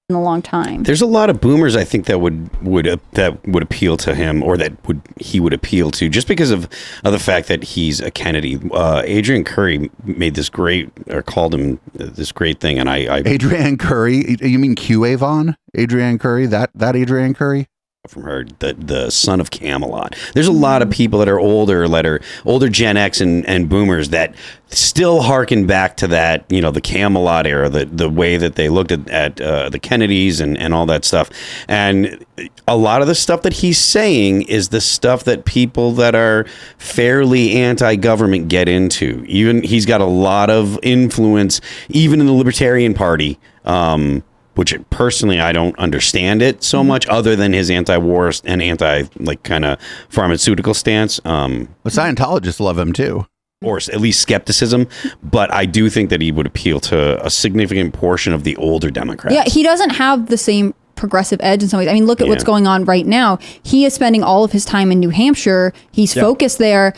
In 0.09 0.15
a 0.17 0.21
long 0.21 0.41
time. 0.41 0.83
There's 0.83 1.01
a 1.01 1.05
lot 1.05 1.29
of 1.29 1.39
boomers 1.39 1.77
I 1.77 1.85
think 1.85 2.07
that 2.07 2.19
would 2.19 2.49
would 2.61 2.87
uh, 2.87 2.97
that 3.13 3.47
would 3.47 3.63
appeal 3.63 3.95
to 3.97 4.13
him 4.13 4.43
or 4.43 4.57
that 4.57 4.85
would 4.85 5.01
he 5.17 5.39
would 5.39 5.53
appeal 5.53 5.91
to 5.91 6.09
just 6.09 6.27
because 6.27 6.51
of, 6.51 6.67
of 7.05 7.13
the 7.13 7.19
fact 7.19 7.47
that 7.47 7.63
he's 7.63 8.01
a 8.01 8.11
Kennedy. 8.11 8.57
Uh, 8.57 9.01
Adrianne 9.03 9.45
Curry 9.45 9.89
made 10.03 10.35
this 10.35 10.49
great 10.49 10.91
or 11.07 11.23
called 11.23 11.55
him 11.55 11.79
uh, 11.97 12.07
this 12.11 12.33
great 12.33 12.59
thing, 12.59 12.79
and 12.79 12.89
I, 12.89 13.19
I 13.19 13.21
Adrianne 13.21 13.79
Curry, 13.79 14.35
you 14.41 14.59
mean 14.59 14.75
Q 14.75 15.05
Avon? 15.05 15.55
Adrianne 15.77 16.19
Curry, 16.19 16.47
that 16.47 16.71
that 16.75 16.95
Adrianne 16.95 17.33
Curry? 17.33 17.67
From 18.09 18.23
her 18.23 18.43
the 18.59 18.73
the 18.73 19.09
son 19.09 19.39
of 19.39 19.49
Camelot. 19.49 20.13
There's 20.33 20.49
a 20.49 20.51
lot 20.51 20.81
of 20.81 20.89
people 20.89 21.19
that 21.19 21.29
are 21.29 21.39
older, 21.39 21.87
that 21.87 22.05
are 22.05 22.19
older 22.43 22.67
Gen 22.67 22.97
X 22.97 23.21
and, 23.21 23.45
and 23.45 23.69
boomers 23.69 24.09
that 24.09 24.35
still 24.67 25.21
harken 25.21 25.65
back 25.67 25.95
to 25.97 26.07
that, 26.07 26.43
you 26.49 26.59
know, 26.59 26.69
the 26.69 26.81
Camelot 26.81 27.47
era, 27.47 27.69
the 27.69 27.85
the 27.85 28.09
way 28.09 28.35
that 28.35 28.55
they 28.55 28.67
looked 28.67 28.91
at, 28.91 29.07
at 29.07 29.39
uh, 29.39 29.69
the 29.69 29.79
Kennedys 29.79 30.41
and, 30.41 30.57
and 30.57 30.73
all 30.73 30.85
that 30.87 31.05
stuff. 31.05 31.29
And 31.69 32.25
a 32.67 32.75
lot 32.75 33.01
of 33.01 33.07
the 33.07 33.15
stuff 33.15 33.41
that 33.43 33.53
he's 33.53 33.77
saying 33.77 34.41
is 34.49 34.67
the 34.67 34.81
stuff 34.81 35.23
that 35.23 35.45
people 35.45 35.93
that 35.93 36.13
are 36.13 36.45
fairly 36.77 37.53
anti-government 37.53 38.49
get 38.49 38.67
into. 38.67 39.23
Even 39.29 39.63
he's 39.63 39.85
got 39.85 40.01
a 40.01 40.05
lot 40.05 40.49
of 40.49 40.77
influence, 40.83 41.61
even 41.87 42.19
in 42.19 42.25
the 42.25 42.33
Libertarian 42.33 42.93
Party. 42.95 43.39
Um, 43.63 44.25
which 44.55 44.75
personally 44.89 45.39
I 45.39 45.51
don't 45.51 45.77
understand 45.79 46.41
it 46.41 46.63
so 46.63 46.83
much, 46.83 47.07
other 47.07 47.35
than 47.35 47.53
his 47.53 47.69
anti-war 47.71 48.31
and 48.45 48.61
anti 48.61 49.03
like 49.19 49.43
kind 49.43 49.65
of 49.65 49.79
pharmaceutical 50.09 50.73
stance. 50.73 51.19
Um, 51.25 51.69
but 51.83 51.93
Scientologists 51.93 52.59
love 52.59 52.77
him 52.77 52.93
too, 52.93 53.25
or 53.63 53.77
at 53.77 53.99
least 53.99 54.21
skepticism. 54.21 54.87
But 55.23 55.51
I 55.53 55.65
do 55.65 55.89
think 55.89 56.09
that 56.09 56.21
he 56.21 56.31
would 56.31 56.45
appeal 56.47 56.79
to 56.81 57.23
a 57.25 57.29
significant 57.29 57.93
portion 57.93 58.33
of 58.33 58.43
the 58.43 58.55
older 58.57 58.89
Democrats. 58.91 59.35
Yeah, 59.35 59.43
he 59.45 59.63
doesn't 59.63 59.91
have 59.91 60.27
the 60.27 60.37
same 60.37 60.73
progressive 60.95 61.39
edge 61.41 61.63
in 61.63 61.69
some 61.69 61.79
ways. 61.79 61.87
I 61.89 61.93
mean, 61.93 62.05
look 62.05 62.21
at 62.21 62.27
what's 62.27 62.43
going 62.43 62.67
on 62.67 62.85
right 62.85 63.05
now. 63.05 63.39
He 63.63 63.83
is 63.85 63.93
spending 63.95 64.21
all 64.23 64.43
of 64.43 64.51
his 64.51 64.63
time 64.63 64.91
in 64.91 64.99
New 64.99 65.09
Hampshire. 65.09 65.73
He's 65.91 66.15
Yeah. 66.15 66.21
focused 66.23 66.59
there. 66.59 66.93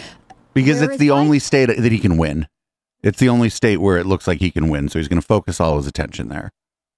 because 0.54 0.82
it's 0.82 0.98
the 0.98 1.12
only 1.12 1.40
state 1.40 1.66
that 1.68 1.92
he 1.92 2.00
can 2.00 2.18
win. 2.18 2.48
It's 3.04 3.20
the 3.20 3.30
only 3.30 3.50
state 3.50 3.78
where 3.78 3.98
it 3.98 4.06
looks 4.06 4.26
like 4.28 4.40
he 4.40 4.52
can 4.52 4.68
win, 4.70 4.90
so 4.90 5.00
he's 5.00 5.08
going 5.08 5.20
to 5.22 5.26
focus 5.26 5.60
all 5.62 5.78
his 5.78 5.86
attention 5.88 6.28
there. 6.30 6.52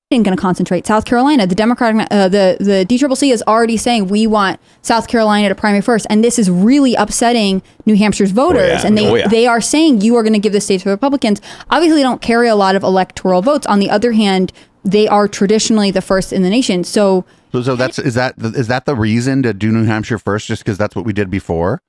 Biden 0.10 0.24
going 0.24 0.36
to 0.38 0.42
concentrate. 0.42 0.88
South 0.88 1.04
Carolina, 1.04 1.46
the 1.48 1.56
Democratic, 1.56 2.08
uh, 2.12 2.30
the 2.30 2.56
the 2.62 2.86
DCCC 2.88 3.34
is 3.34 3.44
already 3.46 3.76
saying 3.76 4.08
we 4.08 4.26
want 4.26 4.60
South 4.82 5.08
Carolina 5.10 5.50
to 5.50 5.56
primary 5.56 5.82
first, 5.82 6.08
and 6.10 6.24
this 6.24 6.40
is 6.40 6.50
really 6.50 6.96
upsetting 6.96 7.62
New 7.86 7.96
Hampshire's 7.98 8.32
voters. 8.32 8.82
yeah. 8.84 8.88
And 8.88 8.98
they 8.98 9.08
Oh, 9.08 9.16
yeah. 9.16 9.28
they 9.28 9.48
are 9.48 9.60
saying 9.60 10.02
you 10.02 10.16
are 10.16 10.24
going 10.24 10.34
to 10.34 10.40
give 10.40 10.54
the 10.54 10.62
state 10.62 10.82
to 10.82 10.90
Republicans. 10.90 11.42
Obviously, 11.70 11.98
they 11.98 12.04
don't 12.04 12.22
carry 12.22 12.48
a 12.48 12.56
lot 12.56 12.76
of 12.76 12.84
electoral 12.84 13.42
votes. 13.42 13.68
On 13.68 13.80
the 13.80 13.90
other 13.90 14.14
hand, 14.14 14.54
they 14.86 15.08
are 15.10 15.28
traditionally 15.28 15.92
the 15.92 16.02
first 16.02 16.32
in 16.32 16.42
the 16.42 16.50
nation. 16.50 16.86
So 16.86 17.26
So, 17.52 17.62
so 17.62 17.76
that's 17.76 18.00
is 18.00 18.14
that 18.14 18.36
is 18.38 18.68
that 18.68 18.86
the 18.86 18.96
reason 18.96 19.44
to 19.44 19.54
do 19.54 19.72
New 19.74 19.84
Hampshire 19.84 20.20
first? 20.20 20.48
Just 20.48 20.64
because 20.64 20.78
that's 20.78 20.96
what 20.96 21.04
we 21.04 21.12
did 21.12 21.30
before? 21.30 21.82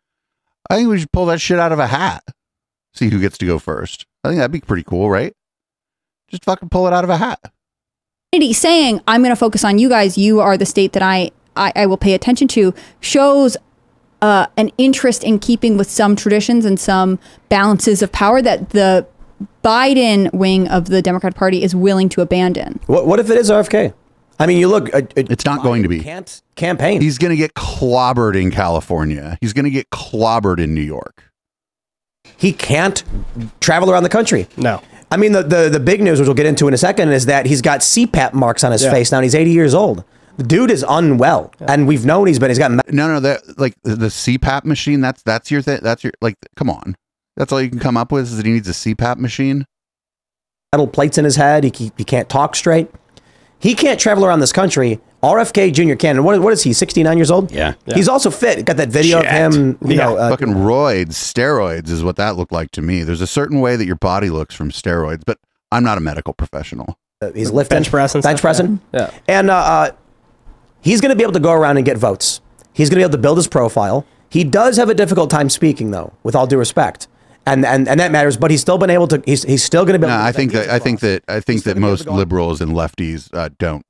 I 0.69 0.75
think 0.77 0.89
we 0.89 0.99
should 0.99 1.13
pull 1.13 1.27
that 1.27 1.41
shit 1.41 1.61
out 1.61 1.71
of 1.71 1.79
a 1.79 1.87
hat. 1.87 2.25
See 2.95 3.11
who 3.11 3.21
gets 3.21 3.39
to 3.39 3.47
go 3.47 3.61
first. 3.61 4.07
I 4.25 4.29
think 4.29 4.39
that'd 4.39 4.51
be 4.51 4.61
pretty 4.61 4.83
cool, 4.83 5.09
right? 5.09 5.33
Just 6.29 6.45
fucking 6.45 6.69
pull 6.69 6.89
it 6.89 6.93
out 6.93 7.05
of 7.05 7.11
a 7.11 7.17
hat. 7.17 7.39
Kennedy 8.33 8.53
saying, 8.53 9.01
I'm 9.09 9.23
going 9.23 9.33
to 9.33 9.37
focus 9.37 9.65
on 9.65 9.79
you 9.79 9.89
guys. 9.89 10.19
You 10.19 10.41
are 10.41 10.59
the 10.59 10.67
state 10.67 10.93
that 10.93 11.03
I, 11.03 11.31
I, 11.57 11.73
I 11.75 11.87
will 11.87 11.97
pay 11.97 12.13
attention 12.13 12.47
to 12.49 12.75
shows 13.01 13.57
uh, 14.21 14.47
an 14.59 14.71
interest 14.77 15.25
in 15.25 15.39
keeping 15.39 15.79
with 15.79 15.89
some 15.91 16.15
traditions 16.15 16.67
and 16.67 16.79
some 16.79 17.19
balances 17.49 18.03
of 18.03 18.13
power 18.13 18.43
that 18.43 18.71
the 18.71 19.07
Biden 19.65 20.31
wing 20.35 20.69
of 20.69 20.87
the 20.91 21.01
Democratic 21.01 21.39
Party 21.39 21.63
is 21.63 21.75
willing 21.75 22.11
to 22.11 22.21
abandon. 22.21 22.81
What, 22.87 23.07
what 23.07 23.19
if 23.19 23.31
it 23.31 23.39
is 23.39 23.49
RFK? 23.49 23.95
I 24.39 24.47
mean, 24.47 24.59
you 24.59 24.69
look. 24.69 24.95
Uh, 24.95 25.03
it's 25.17 25.47
not 25.47 25.63
going 25.63 25.83
to 25.83 25.89
be. 25.89 26.01
Can't 26.01 26.43
campaign. 26.55 27.01
He's 27.01 27.17
going 27.19 27.31
to 27.31 27.37
get 27.37 27.55
clobbered 27.55 28.41
in 28.41 28.51
California. 28.51 29.39
He's 29.41 29.53
going 29.55 29.65
to 29.65 29.71
get 29.71 29.89
clobbered 29.91 30.61
in 30.61 30.75
New 30.75 30.83
York. 30.83 31.25
He 32.37 32.53
can't 32.53 33.03
travel 33.61 33.91
around 33.91 34.03
the 34.03 34.09
country. 34.11 34.47
No. 34.57 34.81
I 35.11 35.17
mean, 35.17 35.33
the, 35.33 35.43
the, 35.43 35.69
the 35.71 35.81
big 35.81 36.03
news, 36.03 36.19
which 36.21 36.27
we'll 36.29 36.35
get 36.35 36.47
into 36.47 36.69
in 36.69 36.75
a 36.75 36.79
second, 36.79 37.11
is 37.11 37.27
that 37.27 37.47
he's 37.47 37.63
got 37.63 37.81
CPAP 37.81 38.35
marks 38.35 38.63
on 38.63 38.73
his 38.73 38.83
Yeah. 38.85 38.91
face 38.91 39.11
now. 39.11 39.19
and 39.19 39.25
He's 39.25 39.35
80 39.35 39.51
years 39.51 39.75
old. 39.75 40.05
The 40.37 40.43
dude 40.45 40.71
is 40.71 40.85
unwell, 40.89 41.53
and 41.61 41.89
we've 41.89 42.05
known 42.05 42.27
he's 42.29 42.39
been. 42.39 42.49
He's 42.51 42.59
got 42.59 42.71
me- 42.71 42.79
No, 42.91 43.09
no, 43.09 43.19
that 43.19 43.59
like 43.59 43.75
the 43.83 43.97
the 43.97 44.07
CPAP 44.07 44.65
machine. 44.65 45.01
That's 45.01 45.21
that's 45.25 45.51
your 45.51 45.63
thing. 45.63 45.81
That's 45.83 46.05
your 46.05 46.13
like. 46.21 46.37
Come 46.55 46.71
on, 46.71 46.95
that's 47.37 47.53
all 47.53 47.61
you 47.61 47.69
can 47.69 47.81
come 47.81 47.97
up 47.97 48.13
with 48.13 48.25
is 48.27 48.37
that 48.37 48.47
he 48.47 48.53
needs 48.53 48.69
a 48.69 48.73
CPAP 48.73 49.17
machine. 49.19 49.67
metal 50.73 50.87
plates 50.87 51.19
in 51.19 51.25
his 51.25 51.35
head. 51.35 51.65
He, 51.65 51.73
he, 51.75 51.91
he 51.97 52.05
can't 52.05 52.29
talk 52.29 52.55
straight. 52.55 52.89
He 53.59 53.75
can't 53.75 53.99
travel 53.99 54.25
around 54.25 54.39
this 54.39 54.53
country. 54.53 55.01
RFK 55.23 55.73
Jr. 55.73 55.95
can. 55.97 56.17
And 56.17 56.25
what, 56.25 56.41
what 56.41 56.53
is 56.53 56.63
he? 56.63 56.73
69 56.73 57.17
years 57.19 57.31
old? 57.31 57.51
Yeah. 57.51 57.75
He's 57.93 58.09
also 58.09 58.31
fit. 58.31 58.65
Got 58.65 58.77
that 58.77 58.89
video 58.89 59.19
of 59.21 59.27
him. 59.27 59.77
You 59.85 59.97
know, 59.97 60.17
uh, 60.17 60.31
fucking 60.31 60.55
roids, 60.55 61.09
steroids 61.15 61.89
is 61.91 62.05
what 62.05 62.17
that 62.17 62.37
looked 62.37 62.53
like 62.53 62.71
to 62.73 62.83
me. 62.83 63.03
There's 63.03 63.21
a 63.21 63.27
certain 63.27 63.61
way 63.61 63.77
that 63.77 63.85
your 63.87 63.97
body 63.97 64.31
looks 64.31 64.55
from 64.55 64.71
steroids, 64.71 65.23
but 65.27 65.39
I'm 65.73 65.83
not 65.83 65.99
a 65.99 66.01
medical 66.01 66.35
professional. 66.35 66.97
uh, 67.21 67.33
he's 67.33 67.51
lifting, 67.51 67.77
Bench 67.77 67.91
press 67.91 68.13
bench 68.13 68.25
stuff, 68.25 68.41
pressing. 68.41 68.81
yeah. 68.95 69.11
And 69.27 69.51
uh, 69.51 69.55
uh, 69.57 69.91
he's 70.81 71.01
going 71.01 71.11
to 71.11 71.17
be 71.17 71.23
able 71.25 71.33
to 71.33 71.41
go 71.41 71.53
around 71.53 71.77
and 71.79 71.85
get 71.85 71.99
votes. 71.99 72.41
He's 72.73 72.89
going 72.89 72.97
to 72.97 73.01
be 73.01 73.03
able 73.03 73.13
to 73.13 73.19
build 73.19 73.39
his 73.39 73.49
profile. 73.49 74.07
He 74.31 74.45
does 74.45 74.77
have 74.77 74.89
a 74.89 74.95
difficult 74.95 75.31
time 75.31 75.51
speaking, 75.51 75.91
though, 75.91 76.13
with 76.23 76.37
all 76.37 76.47
due 76.47 76.59
respect, 76.59 77.09
and 77.45 77.65
and, 77.67 77.89
and 77.89 77.99
that 77.99 78.13
matters. 78.13 78.37
But 78.37 78.51
he's 78.53 78.61
still 78.61 78.79
been 78.79 78.91
able 78.91 79.09
to. 79.09 79.21
He's, 79.27 79.43
he's 79.43 79.65
still 79.65 79.85
going 79.85 79.95
to 79.95 80.07
be. 80.07 80.07
No, 80.07 80.15
Able 80.15 80.23
to 80.23 80.29
I 80.29 80.33
think 80.33 80.53
that 80.53 80.69
I 80.69 80.79
think 80.79 81.01
that 81.01 81.25
I 81.27 81.41
think 81.41 81.65
that 81.65 81.77
most 81.77 82.07
liberals 82.07 82.61
and 82.61 82.73
lefties 82.73 83.31
uh, 83.35 83.49
don't 83.59 83.85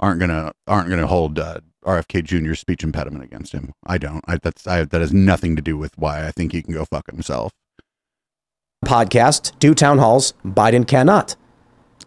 aren't 0.00 0.20
gonna 0.20 0.52
aren't 0.66 0.88
gonna 0.88 1.06
hold 1.06 1.38
uh, 1.38 1.60
RFK 1.84 2.24
Jr.'s 2.24 2.60
speech 2.60 2.82
impediment 2.84 3.24
against 3.24 3.52
him. 3.52 3.72
I 3.86 3.98
don't. 3.98 4.24
I, 4.26 4.36
that's 4.38 4.66
I, 4.66 4.84
that 4.84 5.00
has 5.00 5.12
nothing 5.12 5.56
to 5.56 5.62
do 5.62 5.76
with 5.76 5.96
why 5.96 6.26
I 6.26 6.30
think 6.32 6.52
he 6.52 6.62
can 6.62 6.74
go 6.74 6.84
fuck 6.84 7.10
himself. 7.10 7.52
podcast, 8.84 9.58
do 9.58 9.74
town 9.74 9.98
halls. 9.98 10.34
Biden 10.44 10.86
cannot. 10.86 11.36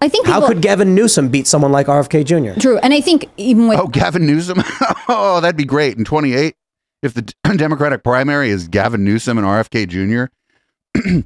I 0.02 0.08
think 0.08 0.28
How 0.28 0.48
could 0.48 0.62
Gavin 0.62 0.96
Newsom 0.96 1.28
beat 1.28 1.46
someone 1.46 1.74
like 1.74 1.88
RFK 1.88 2.24
Jr.? 2.24 2.58
True. 2.60 2.78
And 2.78 2.94
I 2.94 3.02
think 3.02 3.26
even 3.36 3.68
with 3.68 3.80
Oh, 3.80 3.88
Gavin 3.88 4.26
Newsom. 4.26 4.60
oh, 5.10 5.40
that'd 5.42 5.58
be 5.58 5.66
great 5.66 5.98
in 5.98 6.06
28. 6.06 6.56
If 7.02 7.14
the 7.16 7.34
Democratic 7.58 8.02
primary 8.04 8.50
is 8.50 8.70
Gavin 8.70 9.04
Newsom 9.04 9.38
and 9.38 9.46
RFK 9.46 9.88
Jr., 9.90 11.24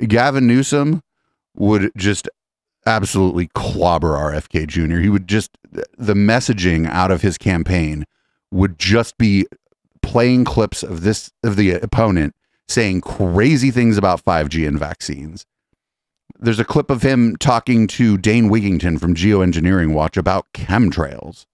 Gavin 0.06 0.46
Newsom 0.48 1.02
would 1.54 1.92
just 1.96 2.28
absolutely 2.88 3.48
clobber 3.54 4.14
RFK 4.14 4.66
Jr. 4.66 4.98
He 4.98 5.08
would 5.08 5.28
just, 5.28 5.56
the 5.70 6.14
messaging 6.14 6.88
out 6.88 7.10
of 7.10 7.22
his 7.22 7.38
campaign 7.38 8.04
would 8.50 8.78
just 8.78 9.18
be 9.18 9.46
playing 10.02 10.44
clips 10.44 10.82
of 10.82 11.02
this, 11.02 11.30
of 11.44 11.56
the 11.56 11.72
opponent 11.74 12.34
saying 12.66 13.00
crazy 13.00 13.70
things 13.70 13.96
about 13.96 14.24
5G 14.24 14.66
and 14.66 14.78
vaccines. 14.78 15.46
There's 16.38 16.60
a 16.60 16.64
clip 16.64 16.90
of 16.90 17.02
him 17.02 17.36
talking 17.36 17.86
to 17.88 18.16
Dane 18.16 18.50
Wigington 18.50 19.00
from 19.00 19.14
Geoengineering 19.14 19.92
Watch 19.92 20.16
about 20.16 20.46
chemtrails. 20.52 21.46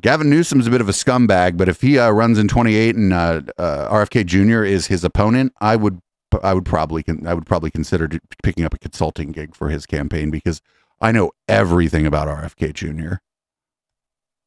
Gavin 0.00 0.30
Newsom's 0.30 0.66
a 0.66 0.70
bit 0.70 0.80
of 0.80 0.88
a 0.88 0.92
scumbag, 0.92 1.56
but 1.56 1.68
if 1.68 1.82
he 1.82 1.98
uh, 1.98 2.10
runs 2.10 2.38
in 2.38 2.48
28 2.48 2.96
and 2.96 3.12
uh, 3.12 3.42
uh, 3.58 3.88
RFK 3.92 4.24
Jr. 4.24 4.64
is 4.64 4.86
his 4.86 5.04
opponent, 5.04 5.52
I 5.60 5.76
would 5.76 6.00
I 6.42 6.54
would 6.54 6.64
probably 6.64 7.02
con- 7.02 7.26
I 7.26 7.34
would 7.34 7.46
probably 7.46 7.70
consider 7.70 8.06
d- 8.08 8.18
picking 8.42 8.64
up 8.64 8.74
a 8.74 8.78
consulting 8.78 9.32
gig 9.32 9.54
for 9.54 9.68
his 9.68 9.86
campaign 9.86 10.30
because 10.30 10.60
I 11.00 11.12
know 11.12 11.32
everything 11.48 12.06
about 12.06 12.28
RFK 12.28 12.72
Jr. 12.74 13.14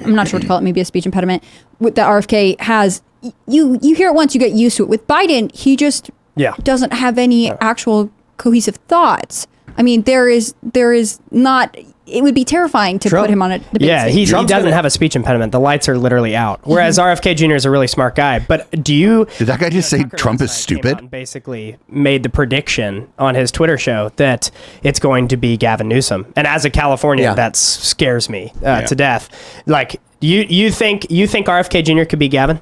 I'm 0.04 0.16
not 0.16 0.28
sure 0.28 0.38
what 0.38 0.42
to 0.42 0.48
call 0.48 0.58
it, 0.58 0.62
maybe 0.64 0.82
a 0.82 0.86
speech 0.86 1.06
impediment 1.06 1.44
with 1.80 1.96
that 1.96 2.08
RFK 2.08 2.60
has. 2.62 3.02
y- 3.22 3.34
You 3.48 3.78
you 3.82 3.96
hear 3.96 4.10
it 4.10 4.14
once, 4.16 4.34
you 4.34 4.40
get 4.40 4.52
used 4.54 4.78
to 4.78 4.84
it. 4.84 4.90
With 4.90 5.08
Biden, 5.08 5.54
he 5.56 5.76
just 5.76 6.10
Yeah. 6.36 6.54
doesn't 6.64 6.94
have 6.94 7.18
any 7.18 7.52
actual 7.62 8.12
cohesive 8.38 8.76
thoughts. 8.88 9.48
I 9.78 9.84
mean, 9.84 10.04
there 10.04 10.28
is 10.30 10.56
there 10.62 10.94
is 10.94 11.20
not. 11.32 11.76
It 12.06 12.22
would 12.22 12.36
be 12.36 12.44
terrifying 12.44 13.00
to 13.00 13.10
put 13.10 13.30
him 13.30 13.42
on 13.42 13.52
a 13.54 13.60
debate 13.60 13.82
yeah, 13.88 14.02
stage. 14.04 14.14
he, 14.14 14.26
he 14.26 14.46
doesn't 14.46 14.74
have 14.74 14.84
a 14.84 14.90
speech 14.90 15.16
impediment. 15.16 15.54
The 15.54 15.60
lights 15.60 15.88
are 15.88 15.98
literally 15.98 16.36
out. 16.36 16.60
Whereas 16.66 17.00
RFK 17.00 17.38
Jr. 17.38 17.54
is 17.56 17.64
a 17.64 17.72
really 17.72 17.88
smart 17.88 18.16
guy. 18.16 18.40
But 18.40 18.70
do 18.84 18.94
you? 18.94 19.26
Did 19.38 19.48
that 19.48 19.60
guy 19.62 19.70
just 19.70 19.90
say 19.90 20.04
Trump 20.04 20.42
is 20.42 20.52
stupid? 20.52 21.10
Basically, 21.10 21.78
made 21.88 22.24
the 22.24 22.30
prediction 22.30 23.08
on 23.18 23.36
his 23.36 23.52
Twitter 23.52 23.78
show 23.78 24.10
that 24.18 24.52
it's 24.84 25.00
going 25.00 25.30
to 25.30 25.38
be 25.38 25.56
Gavin 25.56 25.88
Newsom. 25.88 26.32
And 26.36 26.46
as 26.46 26.66
a 26.66 26.70
Californian, 26.70 27.30
Yeah. 27.30 27.36
that 27.36 27.56
scares 27.56 28.30
me 28.30 28.52
uh, 28.58 28.60
Yeah. 28.66 28.82
to 28.82 28.96
death. 28.96 29.64
Like 29.66 30.02
you, 30.20 30.42
you 30.50 30.72
think 30.72 31.10
you 31.10 31.26
think 31.26 31.48
RFK 31.48 31.84
Jr. 31.86 32.04
could 32.04 32.20
be 32.20 32.28
Gavin? 32.28 32.60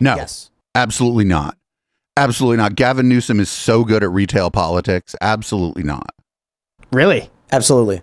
No, 0.00 0.24
absolutely 0.74 1.24
not. 1.24 1.56
Absolutely 2.16 2.56
not. 2.56 2.74
Gavin 2.74 3.08
Newsom 3.08 3.38
is 3.38 3.48
so 3.50 3.84
good 3.84 4.02
at 4.02 4.10
retail 4.10 4.50
politics. 4.50 5.14
Absolutely 5.20 5.82
not. 5.82 6.14
Really? 6.90 7.30
Absolutely. 7.52 8.02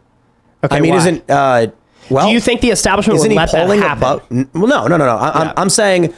Okay, 0.65 0.77
I 0.77 0.79
mean, 0.79 0.91
why? 0.91 0.97
isn't 0.97 1.29
uh, 1.31 1.67
well? 2.09 2.27
Do 2.27 2.33
you 2.33 2.39
think 2.39 2.61
the 2.61 2.69
establishment 2.71 3.17
isn't 3.17 3.29
would 3.29 3.31
he 3.31 3.37
let 3.37 3.51
that 3.51 3.67
happen? 3.77 4.03
above? 4.03 4.23
n- 4.31 4.49
Well, 4.53 4.67
no, 4.67 4.87
no, 4.87 4.97
no, 4.97 5.05
no. 5.05 5.15
I, 5.17 5.41
I'm, 5.43 5.53
I'm 5.57 5.69
saying 5.69 6.13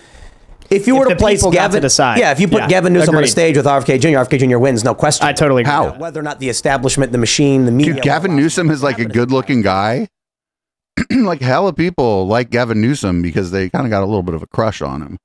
if 0.70 0.86
you 0.88 0.96
If 0.96 1.00
were 1.00 1.06
to 1.06 1.16
the 1.16 1.20
place 1.20 1.40
people 1.40 1.52
got 1.52 1.72
to 1.72 1.80
Gavin, 1.80 2.20
yeah, 2.20 2.32
if 2.32 2.40
you 2.40 2.48
put 2.48 2.62
Yeah, 2.64 2.68
Gavin 2.68 2.94
Newsom 2.94 3.16
on 3.16 3.24
a 3.24 3.28
stage 3.28 3.56
with 3.56 3.66
RFK 3.66 4.00
Jr., 4.02 4.08
RFK 4.10 4.50
Jr. 4.50 4.58
wins, 4.58 4.84
no 4.84 4.94
question. 4.94 5.26
I 5.28 5.34
totally 5.34 5.62
agree. 5.62 5.72
How? 5.72 5.98
Whether 5.98 6.20
or 6.20 6.24
not 6.24 6.40
the 6.40 6.50
establishment, 6.50 7.12
the 7.12 7.18
machine, 7.18 7.66
the 7.66 7.72
media, 7.72 7.94
Dude, 7.96 8.04
Gavin 8.04 8.36
Newsom 8.36 8.70
is 8.70 8.84
like 8.84 9.00
a 9.00 9.06
good 9.06 9.32
looking 9.32 9.62
guy. 9.62 10.10
like 11.12 11.42
hella 11.42 11.74
people 11.74 12.26
like 12.28 12.50
Gavin 12.50 12.82
Newsom 12.82 13.22
because 13.22 13.52
they 13.52 13.70
kind 13.70 13.86
of 13.86 13.92
got 13.92 14.02
a 14.02 14.06
little 14.06 14.24
bit 14.24 14.34
of 14.34 14.42
a 14.42 14.48
crush 14.48 14.82
on 14.82 15.02
him. 15.02 15.18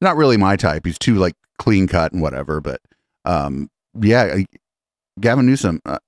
Not 0.00 0.16
really 0.16 0.36
my 0.36 0.56
type. 0.56 0.86
He's 0.86 0.98
too 0.98 1.16
like 1.16 1.34
clean 1.58 1.86
cut 1.86 2.12
and 2.12 2.22
whatever, 2.22 2.60
but 2.60 2.80
um 3.24 3.68
yeah, 4.00 4.38
Gavin 5.20 5.44
Newsom 5.46 5.80
uh, 5.84 5.98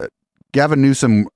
Gavin 0.52 0.80
Newsom 0.80 1.28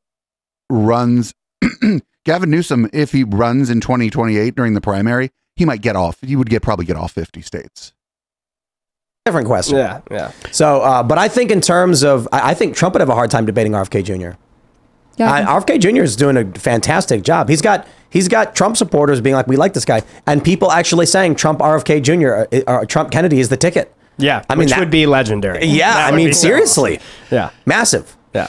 runs 0.71 1.35
Gavin 2.25 2.51
Newsom 2.51 2.89
if 2.93 3.13
he 3.13 3.25
runs 3.25 3.71
in 3.71 3.81
2028 3.81 4.55
during 4.55 4.75
the 4.75 4.81
primary, 4.81 5.31
he 5.57 5.65
might 5.65 5.83
get 5.83 5.97
off. 5.97 6.19
He 6.23 6.37
would 6.37 6.49
get 6.51 6.63
probably 6.63 6.85
get 6.87 6.97
all 6.97 7.09
50 7.09 7.41
states. 7.43 7.93
different 9.25 9.47
question. 9.47 9.77
Yeah, 9.79 10.01
yeah. 10.11 10.33
So, 10.51 10.81
uh, 10.83 11.03
but 11.03 11.19
I 11.19 11.29
think 11.29 11.51
in 11.51 11.61
terms 11.61 12.03
of, 12.03 12.29
I, 12.33 12.51
I 12.51 12.55
think 12.55 12.75
Trump 12.77 12.95
would 12.95 13.01
have 13.01 13.09
a 13.09 13.15
hard 13.15 13.31
time 13.31 13.47
debating 13.47 13.73
RFK 13.73 14.05
Jr. 14.05 14.37
Yeah, 15.17 15.31
I 15.31 15.43
I, 15.43 15.61
RFK 15.61 15.81
Jr. 15.81 16.03
is 16.03 16.17
doing 16.17 16.37
a 16.37 16.45
fantastic 16.59 17.23
job. 17.23 17.49
He's 17.49 17.63
got 17.63 17.87
he's 18.11 18.27
got 18.27 18.57
Trump 18.57 18.77
supporters 18.77 19.21
being 19.21 19.37
like, 19.37 19.47
"We 19.47 19.57
like 19.57 19.73
this 19.73 19.85
guy," 19.85 20.03
and 20.27 20.43
people 20.43 20.73
actually 20.73 21.07
saying 21.07 21.37
Trump 21.37 21.61
RFK 21.61 22.03
Jr. 22.03 22.57
uh, 22.69 22.81
or 22.81 22.85
Trump 22.87 23.13
Kennedy 23.13 23.39
is 23.39 23.49
the 23.49 23.57
ticket. 23.57 23.95
Yeah, 24.19 24.43
I 24.51 24.55
mean 24.55 24.61
which 24.61 24.71
that 24.71 24.81
would 24.81 24.91
be 24.91 25.07
legendary. 25.07 25.67
Yeah, 25.67 25.93
That 25.93 26.13
I 26.13 26.17
mean 26.17 26.29
be 26.29 26.33
so 26.33 26.41
seriously, 26.49 26.99
Yeah. 27.31 27.51
massive. 27.65 28.17
Yeah. 28.35 28.49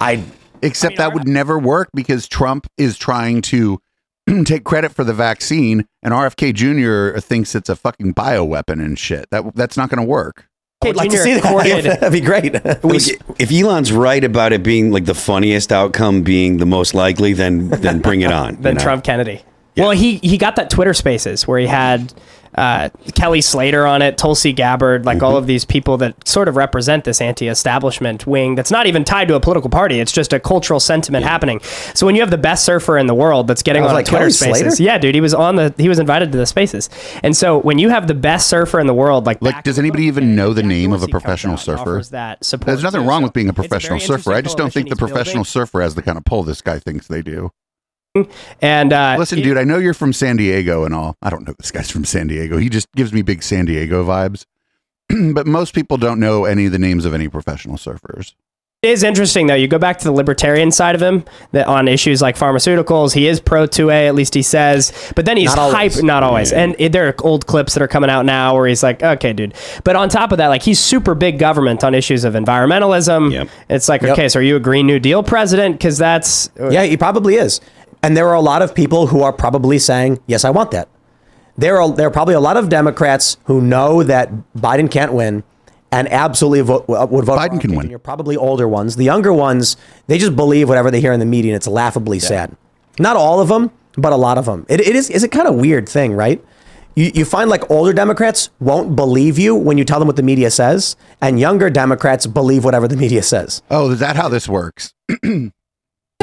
I 0.00 0.24
Except 0.62 0.96
that 0.96 1.12
would 1.12 1.26
never 1.26 1.58
work 1.58 1.88
because 1.94 2.28
Trump 2.28 2.66
is 2.78 2.96
trying 2.96 3.42
to 3.42 3.80
take 4.44 4.64
credit 4.64 4.92
for 4.92 5.04
the 5.04 5.12
vaccine, 5.12 5.86
and 6.02 6.14
RFK 6.14 6.54
Jr. 6.54 7.18
thinks 7.20 7.54
it's 7.54 7.68
a 7.68 7.76
fucking 7.76 8.14
bioweapon 8.14 8.84
and 8.84 8.98
shit. 8.98 9.26
That 9.30 9.54
that's 9.54 9.76
not 9.76 9.90
going 9.90 10.04
to 10.04 10.08
work. 10.08 10.46
I 10.82 10.88
would 10.88 10.96
like 10.96 11.10
to 11.10 11.18
see 11.18 11.34
that. 11.34 12.00
That'd 12.00 12.12
be 12.12 12.20
great. 12.20 12.54
if 12.54 13.52
Elon's 13.52 13.92
right 13.92 14.22
about 14.22 14.52
it 14.52 14.62
being 14.62 14.90
like 14.90 15.04
the 15.04 15.14
funniest 15.14 15.70
outcome 15.72 16.22
being 16.22 16.56
the 16.56 16.66
most 16.66 16.94
likely, 16.94 17.32
then 17.32 17.68
then 17.68 18.00
bring 18.00 18.22
it 18.22 18.32
on. 18.32 18.56
then 18.60 18.72
you 18.72 18.78
know? 18.78 18.84
Trump 18.84 19.04
Kennedy. 19.04 19.42
Well, 19.76 19.92
he 19.92 20.16
he 20.18 20.38
got 20.38 20.56
that 20.56 20.70
Twitter 20.70 20.94
Spaces 20.94 21.46
where 21.46 21.58
he 21.58 21.66
had 21.66 22.12
uh, 22.54 22.88
Kelly 23.14 23.40
Slater 23.40 23.86
on 23.86 24.02
it, 24.02 24.18
Tulsi 24.18 24.52
Gabbard, 24.52 25.04
like 25.06 25.16
Mm-hmm. 25.18 25.24
all 25.26 25.36
of 25.36 25.46
these 25.46 25.64
people 25.64 25.96
that 25.98 26.26
sort 26.26 26.48
of 26.48 26.56
represent 26.56 27.04
this 27.04 27.20
anti-establishment 27.20 28.26
wing. 28.26 28.54
That's 28.54 28.70
not 28.70 28.86
even 28.86 29.04
tied 29.04 29.28
to 29.28 29.34
a 29.34 29.40
political 29.40 29.70
party. 29.70 30.00
It's 30.00 30.12
just 30.12 30.32
a 30.32 30.40
cultural 30.40 30.80
sentiment 30.80 31.24
happening. 31.24 31.60
So 31.94 32.06
when 32.06 32.14
you 32.14 32.22
have 32.22 32.30
the 32.30 32.38
best 32.38 32.64
surfer 32.64 32.98
in 32.98 33.06
the 33.06 33.14
world 33.14 33.46
that's 33.46 33.62
getting 33.62 33.82
on 33.84 33.92
like, 33.92 34.06
Twitter 34.06 34.24
Kelly 34.24 34.30
Spaces, 34.32 34.76
Slater? 34.76 34.82
yeah, 34.82 34.98
dude, 34.98 35.14
he 35.14 35.20
was 35.20 35.34
on 35.34 35.56
the 35.56 35.74
he 35.78 35.88
was 35.88 35.98
invited 35.98 36.32
to 36.32 36.38
the 36.38 36.46
Spaces, 36.46 36.90
and 37.22 37.36
so 37.36 37.58
when 37.58 37.78
you 37.78 37.88
have 37.90 38.06
the 38.08 38.14
best 38.14 38.48
surfer 38.48 38.80
in 38.80 38.86
the 38.86 38.94
world, 38.94 39.26
like 39.26 39.40
Like, 39.42 39.62
does 39.64 39.78
anybody 39.78 40.04
even 40.04 40.34
know 40.34 40.52
the 40.52 40.62
name 40.62 40.92
of 40.92 41.02
a 41.02 41.08
professional 41.08 41.56
surfer? 41.56 42.02
that 42.10 42.44
support 42.44 42.66
There's 42.66 42.82
nothing 42.82 43.06
wrong 43.06 43.22
with 43.22 43.32
being 43.32 43.48
a 43.48 43.52
professional 43.52 44.00
surfer. 44.00 44.32
I 44.32 44.40
just 44.42 44.56
don't 44.56 44.72
think 44.72 44.88
the 44.88 44.96
professional 44.96 45.44
building. 45.44 45.44
surfer 45.44 45.80
has 45.82 45.94
the 45.94 46.02
kind 46.02 46.18
of 46.18 46.24
pull 46.24 46.42
this 46.42 46.60
guy 46.60 46.78
thinks 46.78 47.06
they 47.06 47.22
do. 47.22 47.50
And 48.60 48.92
uh, 48.92 49.16
Listen, 49.18 49.40
dude, 49.40 49.56
I 49.56 49.64
know 49.64 49.78
you're 49.78 49.94
from 49.94 50.12
San 50.12 50.36
Diego 50.36 50.84
and 50.84 50.94
all. 50.94 51.16
I 51.22 51.30
don't 51.30 51.46
know 51.46 51.54
this 51.58 51.70
guy's 51.70 51.90
from 51.90 52.04
San 52.04 52.26
Diego. 52.26 52.58
He 52.58 52.68
just 52.68 52.90
gives 52.92 53.12
me 53.12 53.22
big 53.22 53.42
San 53.42 53.64
Diego 53.64 54.04
vibes. 54.04 54.44
but 55.34 55.46
most 55.46 55.74
people 55.74 55.96
don't 55.96 56.20
know 56.20 56.44
any 56.44 56.66
of 56.66 56.72
the 56.72 56.78
names 56.78 57.04
of 57.04 57.14
any 57.14 57.28
professional 57.28 57.76
surfers. 57.76 58.34
It 58.82 58.90
is 58.90 59.04
interesting 59.04 59.46
though. 59.46 59.54
You 59.54 59.68
go 59.68 59.78
back 59.78 59.98
to 59.98 60.04
the 60.04 60.10
libertarian 60.12 60.72
side 60.72 60.96
of 60.96 61.00
him 61.00 61.24
that 61.52 61.68
on 61.68 61.86
issues 61.86 62.20
like 62.20 62.36
pharmaceuticals, 62.36 63.14
he 63.14 63.28
is 63.28 63.38
pro 63.38 63.68
2A, 63.68 64.08
at 64.08 64.14
least 64.16 64.34
he 64.34 64.42
says. 64.42 64.92
But 65.14 65.24
then 65.24 65.36
he's 65.36 65.54
Not 65.54 65.58
always. 65.58 65.94
hype, 65.94 66.04
not 66.04 66.24
always. 66.24 66.52
And 66.52 66.74
it, 66.80 66.90
there 66.90 67.06
are 67.06 67.14
old 67.20 67.46
clips 67.46 67.74
that 67.74 67.82
are 67.82 67.86
coming 67.88 68.10
out 68.10 68.26
now 68.26 68.56
where 68.56 68.66
he's 68.66 68.82
like, 68.82 69.00
"Okay, 69.00 69.32
dude." 69.32 69.54
But 69.84 69.94
on 69.94 70.08
top 70.08 70.32
of 70.32 70.38
that, 70.38 70.48
like 70.48 70.64
he's 70.64 70.80
super 70.80 71.14
big 71.14 71.38
government 71.38 71.84
on 71.84 71.94
issues 71.94 72.24
of 72.24 72.34
environmentalism. 72.34 73.48
It's 73.68 73.88
like, 73.88 74.02
Yep. 74.02 74.10
okay, 74.14 74.28
so 74.28 74.40
are 74.40 74.42
you 74.42 74.56
a 74.56 74.60
Green 74.60 74.88
New 74.88 74.98
Deal 74.98 75.22
president? 75.22 75.78
Because 75.78 75.96
that's 75.96 76.50
Yeah, 76.58 76.82
he 76.82 76.96
probably 76.96 77.36
is. 77.36 77.60
And 78.02 78.16
there 78.16 78.28
are 78.28 78.34
a 78.34 78.40
lot 78.40 78.62
of 78.62 78.74
people 78.74 79.08
who 79.08 79.22
are 79.22 79.32
probably 79.32 79.78
saying, 79.78 80.18
"Yes, 80.26 80.44
I 80.44 80.50
want 80.50 80.70
that." 80.72 80.88
There 81.56 81.80
are 81.80 81.90
there 81.90 82.06
are 82.06 82.10
probably 82.10 82.34
a 82.34 82.40
lot 82.40 82.56
of 82.56 82.68
Democrats 82.68 83.36
who 83.44 83.60
know 83.60 84.02
that 84.02 84.30
Biden 84.56 84.90
can't 84.90 85.12
win 85.12 85.44
and 85.92 86.10
absolutely 86.10 86.62
vote, 86.62 86.84
uh, 86.88 87.06
would 87.10 87.24
vote. 87.26 87.38
Biden 87.38 87.60
can 87.60 87.76
win. 87.76 87.90
You're 87.90 87.98
probably 87.98 88.36
older 88.36 88.66
ones. 88.66 88.96
The 88.96 89.04
younger 89.04 89.32
ones, 89.32 89.76
they 90.06 90.18
just 90.18 90.34
believe 90.34 90.68
whatever 90.68 90.90
they 90.90 91.00
hear 91.00 91.12
in 91.12 91.20
the 91.20 91.26
media, 91.26 91.52
and 91.52 91.56
it's 91.56 91.68
laughably 91.68 92.18
sad. 92.18 92.56
Not 92.98 93.16
all 93.16 93.40
of 93.40 93.48
them, 93.48 93.70
but 93.96 94.12
a 94.12 94.16
lot 94.16 94.38
of 94.38 94.46
them. 94.46 94.66
It, 94.68 94.80
it 94.80 94.96
is 94.96 95.10
is 95.10 95.22
a 95.22 95.28
kind 95.28 95.46
of 95.46 95.54
weird 95.56 95.88
thing, 95.88 96.14
right? 96.14 96.42
You, 96.94 97.10
you 97.14 97.24
find 97.24 97.48
like 97.48 97.70
older 97.70 97.92
Democrats 97.92 98.50
won't 98.60 98.96
believe 98.96 99.38
you 99.38 99.54
when 99.54 99.78
you 99.78 99.84
tell 99.84 99.98
them 99.98 100.06
what 100.06 100.16
the 100.16 100.22
media 100.22 100.50
says, 100.50 100.96
and 101.20 101.38
younger 101.38 101.70
Democrats 101.70 102.26
believe 102.26 102.64
whatever 102.64 102.88
the 102.88 102.96
media 102.96 103.22
says. 103.22 103.62
Oh, 103.70 103.90
is 103.90 104.00
that 104.00 104.16
how 104.16 104.28
this 104.28 104.48
works? 104.48 104.94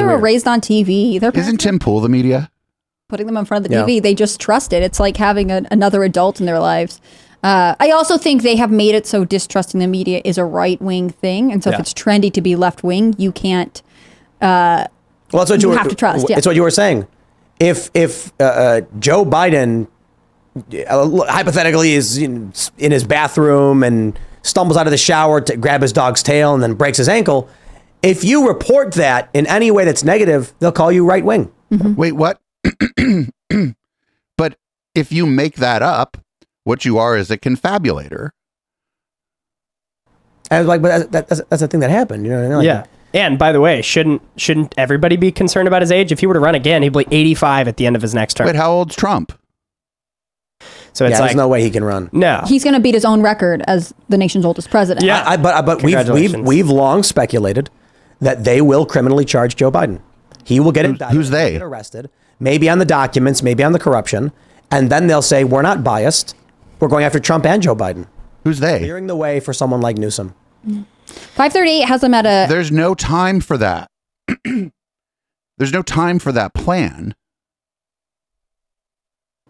They 0.00 0.06
were 0.06 0.18
raised 0.18 0.46
on 0.48 0.60
TV. 0.60 1.20
They're 1.20 1.30
Isn't 1.34 1.58
Tim 1.58 1.78
Pool 1.78 2.00
the 2.00 2.08
media? 2.08 2.50
putting 3.08 3.26
them 3.26 3.36
in 3.36 3.44
front 3.44 3.64
of 3.66 3.70
the 3.72 3.76
Yeah. 3.76 3.82
TV. 3.84 4.00
They 4.00 4.14
just 4.14 4.38
trust 4.40 4.72
it. 4.72 4.84
It's 4.84 5.00
like 5.00 5.16
having 5.16 5.50
a, 5.50 5.62
another 5.72 6.04
adult 6.04 6.38
in 6.38 6.46
their 6.46 6.60
lives. 6.60 7.00
Uh, 7.42 7.74
I 7.80 7.90
also 7.90 8.16
think 8.16 8.42
they 8.42 8.54
have 8.54 8.70
made 8.70 8.94
it 8.94 9.04
so 9.04 9.24
distrusting 9.24 9.80
the 9.80 9.88
media 9.88 10.20
is 10.24 10.38
a 10.38 10.44
right 10.44 10.80
wing 10.80 11.10
thing, 11.10 11.50
and 11.50 11.60
so 11.64 11.70
Yeah. 11.70 11.74
if 11.74 11.80
it's 11.80 11.92
trendy 11.92 12.32
to 12.32 12.40
be 12.40 12.54
left 12.54 12.84
wing, 12.84 13.16
you 13.18 13.32
can't. 13.32 13.82
Uh, 14.40 14.84
Well, 15.32 15.40
that's 15.40 15.50
what 15.50 15.60
you 15.60 15.68
you, 15.68 15.70
were, 15.72 15.78
have 15.78 15.88
to 15.88 15.96
trust. 15.96 16.30
Yeah. 16.30 16.38
It's 16.38 16.46
what 16.46 16.54
you 16.54 16.62
were 16.62 16.70
saying. 16.70 17.08
If 17.58 17.90
if 17.94 18.32
uh, 18.38 18.44
uh, 18.44 18.80
Joe 19.00 19.24
Biden 19.24 19.88
uh, 20.88 21.24
hypothetically 21.26 21.94
is 21.94 22.16
in, 22.16 22.52
in 22.78 22.92
his 22.92 23.02
bathroom 23.02 23.82
and 23.82 24.16
stumbles 24.42 24.76
out 24.76 24.86
of 24.86 24.92
the 24.92 24.96
shower 24.96 25.40
to 25.40 25.56
grab 25.56 25.82
his 25.82 25.92
dog's 25.92 26.22
tail 26.22 26.54
and 26.54 26.62
then 26.62 26.74
breaks 26.74 26.98
his 26.98 27.08
ankle, 27.08 27.48
if 28.02 28.24
you 28.24 28.48
report 28.48 28.92
that 28.94 29.28
in 29.34 29.46
any 29.46 29.70
way 29.70 29.84
that's 29.84 30.04
negative, 30.04 30.52
they'll 30.58 30.72
call 30.72 30.90
you 30.90 31.04
right 31.04 31.24
wing. 31.24 31.52
Mm-hmm. 31.70 31.94
Wait, 31.94 32.12
what? 32.12 32.40
but 34.36 34.56
if 34.94 35.12
you 35.12 35.26
make 35.26 35.56
that 35.56 35.82
up, 35.82 36.16
what 36.64 36.84
you 36.84 36.98
are 36.98 37.16
is 37.16 37.30
a 37.30 37.38
confabulator. 37.38 38.30
And 40.50 40.66
like, 40.66 40.82
but 40.82 41.12
that, 41.12 41.28
that's 41.28 41.42
that's 41.48 41.60
the 41.60 41.68
thing 41.68 41.80
that 41.80 41.90
happened. 41.90 42.24
You 42.24 42.32
know 42.32 42.38
what 42.38 42.44
I 42.44 42.48
mean? 42.48 42.56
Like, 42.58 42.66
yeah. 42.66 42.86
And 43.12 43.38
by 43.38 43.52
the 43.52 43.60
way, 43.60 43.82
shouldn't 43.82 44.22
shouldn't 44.36 44.74
everybody 44.76 45.16
be 45.16 45.32
concerned 45.32 45.68
about 45.68 45.82
his 45.82 45.92
age? 45.92 46.12
If 46.12 46.20
he 46.20 46.26
were 46.26 46.34
to 46.34 46.40
run 46.40 46.54
again, 46.54 46.82
he'd 46.82 46.92
be 46.92 47.06
85 47.10 47.68
at 47.68 47.76
the 47.76 47.86
end 47.86 47.96
of 47.96 48.02
his 48.02 48.14
next 48.14 48.34
term. 48.34 48.46
Wait, 48.46 48.56
how 48.56 48.72
old's 48.72 48.96
Trump? 48.96 49.32
So 50.92 51.04
yeah, 51.04 51.10
it's 51.10 51.20
there's 51.20 51.34
no 51.36 51.48
way 51.48 51.62
he 51.62 51.70
can 51.70 51.84
run. 51.84 52.10
no. 52.12 52.42
He's 52.46 52.64
going 52.64 52.74
to 52.74 52.80
beat 52.80 52.94
his 52.94 53.04
own 53.04 53.22
record 53.22 53.62
as 53.68 53.94
the 54.08 54.18
nation's 54.18 54.44
oldest 54.44 54.70
president. 54.70 55.08
I, 55.08 55.32
I, 55.32 55.36
but 55.36 55.64
but 55.64 55.82
we've 55.82 56.08
we've 56.08 56.40
we've 56.40 56.68
long 56.68 57.04
speculated 57.04 57.70
that 58.20 58.44
they 58.44 58.60
will 58.60 58.84
criminally 58.86 59.24
charge 59.24 59.56
Joe 59.56 59.70
Biden. 59.70 60.00
He 60.44 60.60
will 60.60 60.72
get 60.72 60.84
indicted. 60.84 61.16
who's 61.16 61.30
they? 61.30 61.52
Get 61.52 61.62
arrested. 61.62 62.10
Maybe 62.38 62.68
on 62.68 62.78
the 62.78 62.84
documents, 62.84 63.42
maybe 63.42 63.62
on 63.62 63.72
the 63.72 63.78
corruption, 63.78 64.32
and 64.70 64.90
then 64.90 65.06
they'll 65.06 65.22
say 65.22 65.44
we're 65.44 65.62
not 65.62 65.84
biased. 65.84 66.34
We're 66.80 66.88
going 66.88 67.04
after 67.04 67.20
Trump 67.20 67.44
and 67.44 67.62
Joe 67.62 67.76
Biden. 67.76 68.06
Who's 68.44 68.60
they? 68.60 68.78
Clearing 68.78 69.06
the 69.06 69.16
way 69.16 69.38
for 69.40 69.52
someone 69.52 69.80
like 69.82 69.98
Newsom. 69.98 70.34
538 71.06 71.80
has 71.86 72.00
them 72.00 72.14
at 72.14 72.24
a. 72.26 72.46
There's 72.48 72.72
no 72.72 72.94
time 72.94 73.40
for 73.40 73.58
that. 73.58 73.90
There's 74.44 75.72
no 75.72 75.82
time 75.82 76.18
for 76.18 76.32
that 76.32 76.54
plan. 76.54 77.14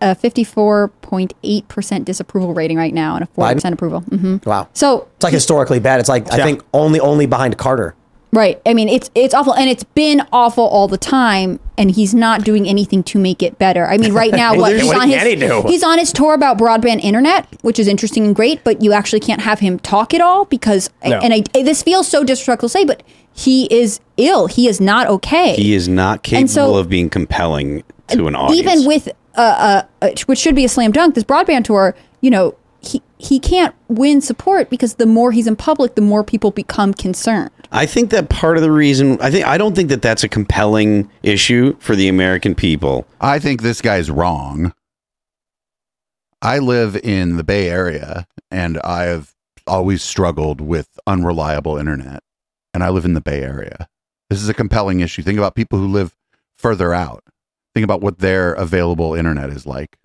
a 0.00 0.16
54.8% 0.16 2.04
disapproval 2.04 2.54
rating 2.54 2.76
right 2.78 2.94
now 2.94 3.14
and 3.16 3.24
a 3.24 3.26
40% 3.28 3.72
approval. 3.72 4.00
hmm 4.00 4.36
Wow. 4.46 4.68
So 4.72 5.08
It's 5.16 5.22
like 5.24 5.32
historically 5.34 5.78
bad. 5.78 6.00
It's 6.00 6.08
like 6.08 6.32
I 6.32 6.42
think 6.42 6.64
only 6.72 6.98
only 7.00 7.26
behind 7.26 7.58
Carter. 7.58 7.94
Right. 8.32 8.60
I 8.64 8.74
mean, 8.74 8.88
it's 8.88 9.10
it's 9.14 9.34
awful, 9.34 9.54
and 9.54 9.68
it's 9.68 9.82
been 9.82 10.22
awful 10.32 10.64
all 10.64 10.86
the 10.88 10.98
time. 10.98 11.58
And 11.76 11.90
he's 11.90 12.14
not 12.14 12.44
doing 12.44 12.68
anything 12.68 13.02
to 13.04 13.18
make 13.18 13.42
it 13.42 13.58
better. 13.58 13.86
I 13.86 13.96
mean, 13.96 14.12
right 14.12 14.30
now, 14.44 14.52
Well, 14.52 14.60
what 14.62 14.72
he's 14.74 14.84
what 14.84 14.96
on 14.96 15.08
can 15.10 15.26
he 15.26 15.34
his 15.36 15.62
he's 15.64 15.82
on 15.82 15.98
his 15.98 16.12
tour 16.12 16.34
about 16.34 16.58
broadband 16.58 17.00
internet, 17.00 17.46
which 17.62 17.78
is 17.78 17.88
interesting 17.88 18.26
and 18.26 18.36
great. 18.36 18.62
But 18.62 18.82
you 18.82 18.92
actually 18.92 19.20
can't 19.20 19.40
have 19.40 19.60
him 19.60 19.78
talk 19.80 20.12
at 20.14 20.20
all 20.20 20.44
because, 20.44 20.90
No. 21.04 21.18
and 21.18 21.32
I, 21.32 21.42
this 21.62 21.82
feels 21.82 22.06
so 22.06 22.22
disrespectful 22.22 22.68
to 22.68 22.72
say, 22.72 22.84
but 22.84 23.02
he 23.32 23.66
is 23.74 23.98
ill. 24.18 24.46
He 24.46 24.68
is 24.68 24.78
not 24.80 25.06
okay. 25.06 25.54
He 25.56 25.72
is 25.74 25.88
not 25.88 26.22
capable 26.22 26.48
so- 26.48 26.74
of 26.76 26.88
being 26.88 27.08
compelling 27.08 27.82
to 28.08 28.26
an 28.28 28.36
audience. 28.36 28.60
even 28.68 28.86
with 28.86 29.08
uh, 29.36 29.40
uh, 29.40 29.82
uh, 30.02 30.10
which 30.26 30.38
should 30.38 30.54
be 30.54 30.64
a 30.64 30.68
slam 30.68 30.92
dunk, 30.92 31.14
this 31.14 31.24
broadband 31.24 31.64
tour, 31.64 31.94
you 32.20 32.30
know, 32.30 32.54
he 32.82 33.00
he 33.18 33.38
can't 33.40 33.74
win 33.88 34.20
support 34.20 34.68
because 34.70 34.94
the 34.94 35.06
more 35.06 35.32
he's 35.32 35.46
in 35.46 35.56
public, 35.56 35.94
the 35.94 36.00
more 36.02 36.22
people 36.24 36.50
become 36.50 36.92
concerned. 36.92 37.50
I 37.72 37.86
think 37.86 38.10
that 38.10 38.28
part 38.28 38.56
of 38.56 38.62
the 38.62 38.70
reason 38.70 39.20
I 39.20 39.30
think 39.30 39.46
I 39.46 39.56
don't 39.56 39.74
think 39.74 39.90
that 39.90 40.02
that's 40.02 40.24
a 40.24 40.28
compelling 40.28 41.10
issue 41.22 41.76
for 41.78 41.94
the 41.94 42.08
American 42.08 42.54
people. 42.54 43.06
I 43.20 43.38
think 43.38 43.62
this 43.62 43.80
guy's 43.80 44.10
wrong. 44.10 44.72
I 46.42 46.58
live 46.58 46.96
in 46.96 47.36
the 47.36 47.44
Bay 47.44 47.68
Area 47.68 48.26
and 48.50 48.78
I 48.78 49.04
have 49.04 49.34
always 49.66 50.02
struggled 50.02 50.60
with 50.60 50.98
unreliable 51.06 51.76
internet. 51.76 52.22
And 52.72 52.82
I 52.82 52.88
live 52.88 53.04
in 53.04 53.14
the 53.14 53.20
Bay 53.20 53.42
Area. 53.42 53.88
This 54.28 54.42
is 54.42 54.48
a 54.48 54.54
compelling 54.54 55.00
issue. 55.00 55.22
Think 55.22 55.38
about 55.38 55.54
people 55.54 55.78
who 55.78 55.88
live 55.88 56.16
further 56.56 56.94
out. 56.94 57.24
Think 57.74 57.84
about 57.84 58.00
what 58.00 58.18
their 58.18 58.52
available 58.52 59.14
internet 59.14 59.50
is 59.50 59.66
like. 59.66 59.96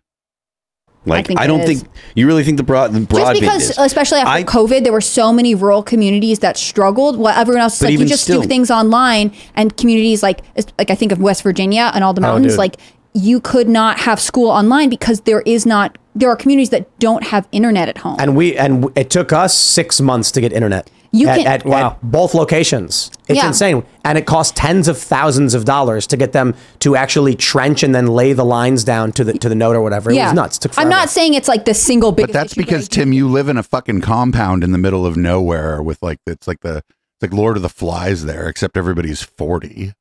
Like 1.06 1.28
think 1.28 1.39
I, 1.39 1.47
don't 1.47 1.62
is. 1.62 1.82
think 1.82 1.89
you 2.16 2.28
really 2.28 2.43
think 2.43 2.58
the 2.58 2.64
broad 2.64 2.93
the 2.93 2.99
Just 2.99 3.10
broadband 3.12 3.39
because, 3.39 3.70
is. 3.72 3.78
especially 3.78 4.20
after 4.20 4.30
I- 4.32 4.43
COVID, 4.43 4.84
there 4.84 4.93
were 4.93 5.01
so 5.01 5.32
many 5.32 5.56
rural 5.56 5.84
communities 5.84 6.39
that 6.39 6.58
struggled. 6.58 7.18
While 7.18 7.38
everyone 7.39 7.62
else 7.62 7.76
is 7.76 7.82
like, 7.84 7.91
you 7.99 8.06
just 8.06 8.24
still- 8.24 8.41
do 8.41 8.47
things 8.47 8.72
online, 8.72 9.32
and 9.56 9.76
communities 9.78 10.24
like, 10.24 10.41
like 10.80 10.89
I 10.89 10.95
think 10.95 11.12
of 11.12 11.20
West 11.20 11.43
Virginia 11.43 11.91
and 11.93 12.03
all 12.03 12.14
the 12.14 12.22
Oh, 12.22 12.30
mountains, 12.30 12.53
dude. 12.53 12.60
like 12.60 12.78
you 13.14 13.39
could 13.39 13.70
not 13.70 13.99
have 13.99 14.20
school 14.20 14.49
online 14.49 14.89
because 14.89 15.22
there 15.22 15.41
is 15.41 15.66
not. 15.66 15.97
There 16.18 16.30
are 16.30 16.36
communities 16.36 16.70
that 16.70 16.88
don't 16.99 17.24
have 17.26 17.47
internet 17.51 17.89
at 17.89 17.97
home. 17.99 18.16
And 18.20 18.36
we 18.36 18.58
and 18.58 18.89
it 18.95 19.10
took 19.10 19.32
us 19.34 19.53
six 19.53 19.99
months 20.01 20.32
to 20.32 20.41
get 20.41 20.51
internet. 20.53 20.89
You 21.16 21.28
at, 21.30 21.38
can- 21.38 21.47
at, 21.47 21.66
at 21.66 22.01
both 22.01 22.34
locations. 22.34 23.09
It's 23.28 23.38
Yeah. 23.38 23.47
insane, 23.47 23.84
and 24.03 24.18
it 24.18 24.26
costs 24.26 24.53
tens 24.55 24.88
of 24.88 24.97
thousands 24.97 25.53
of 25.53 25.66
dollars 25.66 26.05
to 26.07 26.18
get 26.18 26.32
them 26.32 26.53
to 26.80 26.95
actually 26.95 27.36
trench 27.36 27.82
and 27.84 27.93
then 27.95 28.07
lay 28.07 28.34
the 28.34 28.45
lines 28.45 28.84
down 28.84 29.11
to 29.13 29.24
the 29.24 29.34
to 29.34 29.49
the 29.49 29.55
node 29.55 29.76
or 29.76 29.82
whatever. 29.82 30.11
Yeah. 30.11 30.24
It 30.24 30.26
was 30.28 30.34
nuts. 30.36 30.57
It 30.57 30.61
took 30.61 30.78
I'm 30.78 30.89
not 30.89 31.09
saying 31.09 31.34
it's 31.34 31.47
like 31.47 31.66
the 31.66 31.74
single 31.74 32.11
biggest. 32.11 32.34
But 32.34 32.39
that's 32.39 32.51
issue, 32.53 32.61
because 32.61 32.88
Tim, 32.88 33.13
you 33.13 33.28
live 33.28 33.49
in 33.49 33.57
a 33.57 33.63
fucking 33.63 34.01
compound 34.01 34.63
in 34.63 34.72
the 34.72 34.78
middle 34.78 35.05
of 35.05 35.18
nowhere 35.18 35.82
with 35.82 36.01
like 36.03 36.20
it's 36.28 36.47
like 36.47 36.59
the 36.61 36.78
it's 36.78 37.22
like 37.22 37.34
Lord 37.34 37.55
of 37.55 37.63
the 37.63 37.70
Flies 37.70 38.26
there, 38.26 38.47
except 38.47 38.78
everybody's 38.78 39.22
forty. 39.24 39.93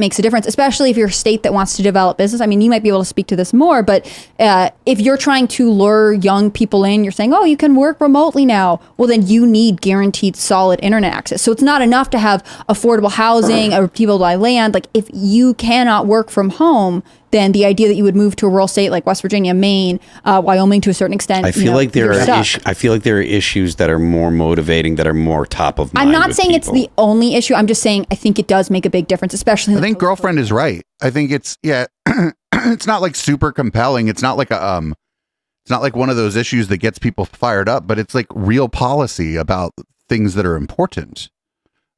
Makes 0.00 0.18
a 0.18 0.22
difference, 0.22 0.44
especially 0.44 0.90
if 0.90 0.96
you're 0.96 1.06
a 1.06 1.12
state 1.12 1.44
that 1.44 1.52
wants 1.52 1.76
to 1.76 1.82
develop 1.82 2.18
business. 2.18 2.40
I 2.40 2.46
mean, 2.46 2.60
you 2.60 2.68
might 2.68 2.82
be 2.82 2.88
able 2.88 3.02
to 3.02 3.04
speak 3.04 3.28
to 3.28 3.36
this 3.36 3.52
more, 3.52 3.80
but 3.80 4.04
uh, 4.40 4.70
if 4.86 4.98
you're 4.98 5.16
trying 5.16 5.46
to 5.46 5.70
lure 5.70 6.14
young 6.14 6.50
people 6.50 6.82
in, 6.82 7.04
you're 7.04 7.12
saying, 7.12 7.32
oh, 7.32 7.44
you 7.44 7.56
can 7.56 7.76
work 7.76 8.00
remotely 8.00 8.44
now. 8.44 8.80
Well, 8.96 9.06
then 9.06 9.24
you 9.24 9.46
need 9.46 9.80
guaranteed 9.80 10.34
solid 10.34 10.80
internet 10.82 11.12
access. 11.12 11.42
So 11.42 11.52
it's 11.52 11.62
not 11.62 11.80
enough 11.80 12.10
to 12.10 12.18
have 12.18 12.42
affordable 12.68 13.12
housing 13.12 13.72
or 13.74 13.86
people 13.86 14.18
buy 14.18 14.34
land. 14.34 14.74
Like 14.74 14.88
if 14.94 15.08
you 15.12 15.54
cannot 15.54 16.08
work 16.08 16.28
from 16.28 16.50
home, 16.50 17.04
then 17.34 17.50
the 17.52 17.64
idea 17.64 17.88
that 17.88 17.96
you 17.96 18.04
would 18.04 18.14
move 18.14 18.36
to 18.36 18.46
a 18.46 18.48
rural 18.48 18.68
state 18.68 18.90
like 18.90 19.04
West 19.04 19.20
Virginia, 19.20 19.52
Maine, 19.52 19.98
uh, 20.24 20.40
Wyoming 20.42 20.80
to 20.82 20.90
a 20.90 20.94
certain 20.94 21.12
extent. 21.12 21.44
I 21.44 21.48
you 21.48 21.52
feel 21.52 21.64
know, 21.72 21.76
like 21.76 21.92
there 21.92 22.12
you're 22.12 22.22
are 22.22 22.40
issues. 22.40 22.62
I 22.64 22.74
feel 22.74 22.92
like 22.92 23.02
there 23.02 23.18
are 23.18 23.22
issues 23.22 23.76
that 23.76 23.90
are 23.90 23.98
more 23.98 24.30
motivating, 24.30 24.94
that 24.94 25.06
are 25.06 25.14
more 25.14 25.44
top 25.44 25.78
of 25.80 25.92
mind. 25.92 26.08
I'm 26.08 26.12
not 26.12 26.28
with 26.28 26.36
saying 26.36 26.54
it's 26.54 26.70
the 26.70 26.88
only 26.96 27.34
issue. 27.34 27.54
I'm 27.54 27.66
just 27.66 27.82
saying 27.82 28.06
I 28.10 28.14
think 28.14 28.38
it 28.38 28.46
does 28.46 28.70
make 28.70 28.86
a 28.86 28.90
big 28.90 29.08
difference, 29.08 29.34
especially. 29.34 29.74
I 29.74 29.80
think 29.80 29.98
girlfriend 29.98 30.38
is 30.38 30.52
right. 30.52 30.84
I 31.02 31.10
think 31.10 31.32
it's 31.32 31.58
yeah, 31.62 31.86
it's 32.52 32.86
not 32.86 33.02
like 33.02 33.16
super 33.16 33.50
compelling. 33.50 34.06
It's 34.06 34.22
not 34.22 34.38
like 34.38 34.52
a 34.52 34.64
um, 34.64 34.94
it's 35.64 35.70
not 35.70 35.82
like 35.82 35.96
one 35.96 36.10
of 36.10 36.16
those 36.16 36.36
issues 36.36 36.68
that 36.68 36.76
gets 36.78 36.98
people 36.98 37.24
fired 37.24 37.68
up, 37.68 37.86
but 37.86 37.98
it's 37.98 38.14
like 38.14 38.26
real 38.34 38.68
policy 38.68 39.34
about 39.34 39.72
things 40.08 40.34
that 40.34 40.46
are 40.46 40.56
important. 40.56 41.30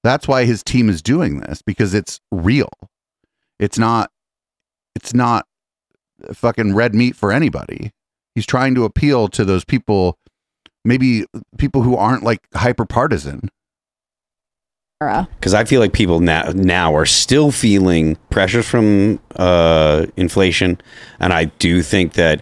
That's 0.02 0.28
why 0.28 0.44
his 0.44 0.62
team 0.62 0.88
is 0.88 1.02
doing 1.02 1.40
this 1.40 1.62
because 1.62 1.92
it's 1.92 2.20
real. 2.30 2.70
It's 3.58 3.78
not. 3.78 4.10
It's 4.96 5.12
not 5.12 5.46
fucking 6.32 6.74
red 6.74 6.94
meat 6.94 7.14
for 7.14 7.30
anybody. 7.30 7.92
He's 8.34 8.46
trying 8.46 8.74
to 8.74 8.84
appeal 8.84 9.28
to 9.28 9.44
those 9.44 9.62
people, 9.64 10.18
maybe 10.84 11.26
people 11.58 11.82
who 11.82 11.96
aren't 11.96 12.22
like 12.22 12.40
hyper 12.54 12.86
partisan. 12.86 13.50
because 15.38 15.52
I 15.52 15.64
feel 15.64 15.80
like 15.80 15.92
people 15.92 16.20
now 16.20 16.50
now 16.54 16.94
are 16.96 17.04
still 17.04 17.52
feeling 17.52 18.16
pressures 18.30 18.66
from 18.66 19.20
uh, 19.36 20.06
inflation, 20.16 20.80
and 21.20 21.34
I 21.34 21.44
do 21.44 21.82
think 21.82 22.14
that 22.14 22.40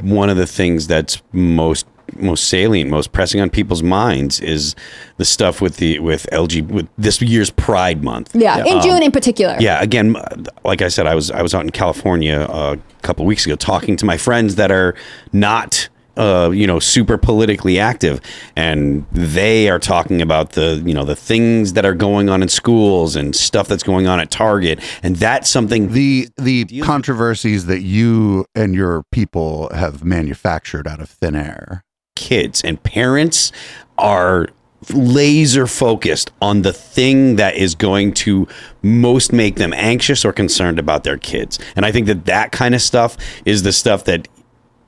one 0.00 0.30
of 0.30 0.36
the 0.36 0.46
things 0.46 0.86
that's 0.86 1.20
most 1.32 1.86
most 2.16 2.48
salient, 2.48 2.90
most 2.90 3.12
pressing 3.12 3.40
on 3.40 3.50
people's 3.50 3.82
minds 3.82 4.40
is 4.40 4.74
the 5.16 5.24
stuff 5.24 5.60
with 5.60 5.76
the 5.78 5.98
with 5.98 6.26
LG 6.32 6.68
with 6.68 6.88
this 6.98 7.20
year's 7.22 7.50
Pride 7.50 8.02
Month. 8.02 8.34
Yeah, 8.34 8.64
in 8.64 8.76
Um, 8.78 8.82
June 8.82 9.02
in 9.02 9.12
particular. 9.12 9.56
Yeah, 9.60 9.80
again, 9.82 10.16
like 10.64 10.82
I 10.82 10.88
said, 10.88 11.06
I 11.06 11.14
was 11.14 11.30
I 11.30 11.42
was 11.42 11.54
out 11.54 11.62
in 11.64 11.70
California 11.70 12.40
uh, 12.40 12.76
a 12.78 13.02
couple 13.02 13.24
weeks 13.26 13.44
ago 13.46 13.56
talking 13.56 13.96
to 13.96 14.04
my 14.06 14.16
friends 14.16 14.54
that 14.56 14.70
are 14.70 14.94
not. 15.32 15.88
Uh, 16.16 16.50
you 16.50 16.66
know, 16.66 16.80
super 16.80 17.16
politically 17.16 17.78
active, 17.78 18.20
and 18.56 19.06
they 19.12 19.68
are 19.70 19.78
talking 19.78 20.20
about 20.20 20.50
the, 20.54 20.82
you 20.84 20.92
know, 20.92 21.04
the 21.04 21.14
things 21.14 21.74
that 21.74 21.84
are 21.84 21.94
going 21.94 22.28
on 22.28 22.42
in 22.42 22.48
schools 22.48 23.14
and 23.14 23.36
stuff 23.36 23.68
that's 23.68 23.84
going 23.84 24.08
on 24.08 24.18
at 24.18 24.28
Target, 24.28 24.80
and 25.04 25.14
that's 25.14 25.48
something. 25.48 25.92
The 25.92 26.26
the 26.36 26.64
controversies 26.82 27.66
that 27.66 27.82
you 27.82 28.46
and 28.56 28.74
your 28.74 29.04
people 29.12 29.70
have 29.72 30.02
manufactured 30.02 30.88
out 30.88 31.00
of 31.00 31.08
thin 31.08 31.36
air. 31.36 31.84
Kids 32.18 32.62
and 32.62 32.82
parents 32.82 33.52
are 33.96 34.48
laser 34.92 35.66
focused 35.66 36.30
on 36.40 36.62
the 36.62 36.72
thing 36.72 37.36
that 37.36 37.54
is 37.56 37.74
going 37.74 38.12
to 38.12 38.46
most 38.82 39.32
make 39.32 39.56
them 39.56 39.72
anxious 39.72 40.24
or 40.24 40.32
concerned 40.32 40.78
about 40.78 41.04
their 41.04 41.18
kids. 41.18 41.58
And 41.76 41.86
i 41.86 41.92
think 41.92 42.06
that 42.06 42.26
that 42.26 42.52
kind 42.52 42.74
of 42.74 42.82
stuff 42.82 43.16
is 43.44 43.62
the 43.62 43.72
stuff 43.72 44.04
that 44.04 44.28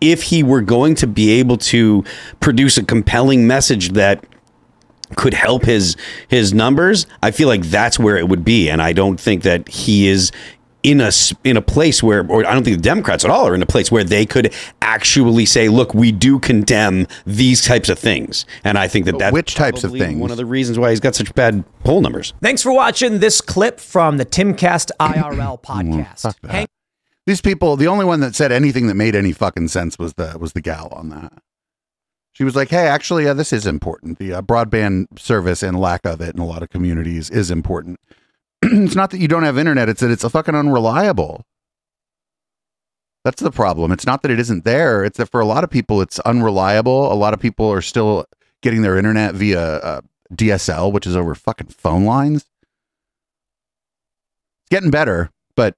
if 0.01 0.25
he 0.25 0.43
were 0.43 0.63
going 0.63 0.95
to 0.97 1.07
be 1.07 1.31
able 1.33 1.59
to 1.59 2.05
produce 2.41 2.79
a 2.79 2.85
compelling 2.85 3.47
message 3.47 3.91
that 3.91 4.25
could 5.17 5.35
help 5.35 5.65
his 5.65 5.97
his 6.29 6.55
numbers 6.55 7.07
i 7.23 7.31
feel 7.33 7.49
like 7.49 7.63
that's 7.65 7.99
where 7.99 8.17
it 8.17 8.29
would 8.29 8.45
be. 8.45 8.71
And 8.71 8.81
i 8.81 8.93
don't 8.93 9.21
think 9.21 9.43
that 9.43 9.69
he 9.69 10.09
is 10.09 10.31
in 10.83 11.01
a 11.01 11.09
s- 11.09 11.35
in 11.45 11.57
a 11.57 11.63
place 11.63 12.03
where 12.03 12.27
or 12.27 12.47
I 12.47 12.55
don't 12.55 12.65
think 12.65 12.77
the 12.79 12.83
Democrats 12.83 13.25
at 13.25 13.31
all 13.31 13.47
are 13.47 13.55
in 13.55 13.63
a 13.63 13.67
place 13.67 13.91
where 13.93 14.05
they 14.05 14.25
could 14.25 14.53
actually 14.81 15.45
say 15.47 15.69
look 15.69 15.93
we 15.95 16.11
do 16.13 16.39
condemn 16.39 17.07
these 17.27 17.63
types 17.65 17.89
of 17.89 17.99
things 17.99 18.47
and 18.65 18.79
I 18.79 18.89
think 18.89 19.05
that 19.07 19.19
that's 19.19 19.33
which 19.33 19.55
types 19.55 19.85
of 19.85 19.93
things? 19.93 20.21
one 20.21 20.31
of 20.31 20.37
the 20.37 20.47
reasons 20.47 20.79
why 20.79 20.91
he's 20.91 21.01
got 21.01 21.15
such 21.15 21.35
bad 21.35 21.65
poll 21.85 22.01
numbers 22.01 22.33
Thanks 22.41 22.63
for 22.63 22.73
watching 22.73 23.19
this 23.19 23.41
clip 23.41 23.79
from 23.81 24.17
the 24.17 24.25
Timcast 24.27 24.91
IRL 24.99 25.63
podcast. 25.63 26.21
Fuck 26.23 26.37
that. 26.43 26.71
These 27.27 27.43
people, 27.43 27.77
the 27.77 27.87
only 27.87 28.05
one 28.07 28.21
that 28.21 28.35
said 28.35 28.51
anything 28.51 28.87
that 28.87 28.95
made 28.95 29.15
any 29.15 29.33
fucking 29.33 29.69
sense 29.69 29.99
was 29.99 30.15
the 30.15 30.37
was 30.41 30.55
the 30.55 30.61
gal 30.63 30.89
on 30.93 31.11
that. 31.11 31.33
She 32.33 32.45
was 32.45 32.57
like, 32.57 32.71
"Hey, 32.71 32.87
actually, 32.87 33.29
uh, 33.29 33.35
this 33.35 33.53
is 33.53 33.67
important. 33.67 34.19
The 34.19 34.33
uh, 34.33 34.43
broadband 34.43 35.19
service 35.19 35.63
and 35.63 35.79
lack 35.79 36.07
of 36.07 36.21
it 36.23 36.35
in 36.35 36.41
a 36.41 36.47
lot 36.47 36.63
of 36.63 36.71
communities 36.71 37.29
is 37.29 37.51
important. 37.51 38.01
it's 38.63 38.95
not 38.95 39.11
that 39.11 39.19
you 39.19 39.29
don't 39.29 39.43
have 39.43 39.59
internet; 39.59 39.89
it's 39.89 40.01
that 40.01 40.11
it's 40.11 40.25
a 40.25 40.31
fucking 40.31 40.55
unreliable. 40.55 41.45
That's 43.25 43.43
the 43.43 43.51
problem. 43.51 43.93
It's 43.93 44.07
not 44.07 44.23
that 44.23 44.31
it 44.31 44.41
isn't 44.41 44.65
there; 44.65 45.05
it's 45.05 45.19
that 45.19 45.27
for 45.27 45.41
a 45.41 45.47
lot 45.47 45.65
of 45.65 45.71
people, 45.71 46.01
it's 46.01 46.19
unreliable. 46.21 47.13
A 47.13 47.15
lot 47.15 47.35
of 47.35 47.41
people 47.41 47.71
are 47.71 47.83
still 47.83 48.27
getting 48.63 48.83
their 48.83 48.97
internet 48.97 49.35
via 49.35 49.77
uh, 49.77 50.01
DSL, 50.35 50.93
which 50.93 51.07
is 51.07 51.17
over 51.17 51.35
fucking 51.35 51.69
phone 51.69 52.05
lines. 52.05 52.43
It's 54.63 54.71
getting 54.71 54.91
better, 54.91 55.31
but 55.57 55.75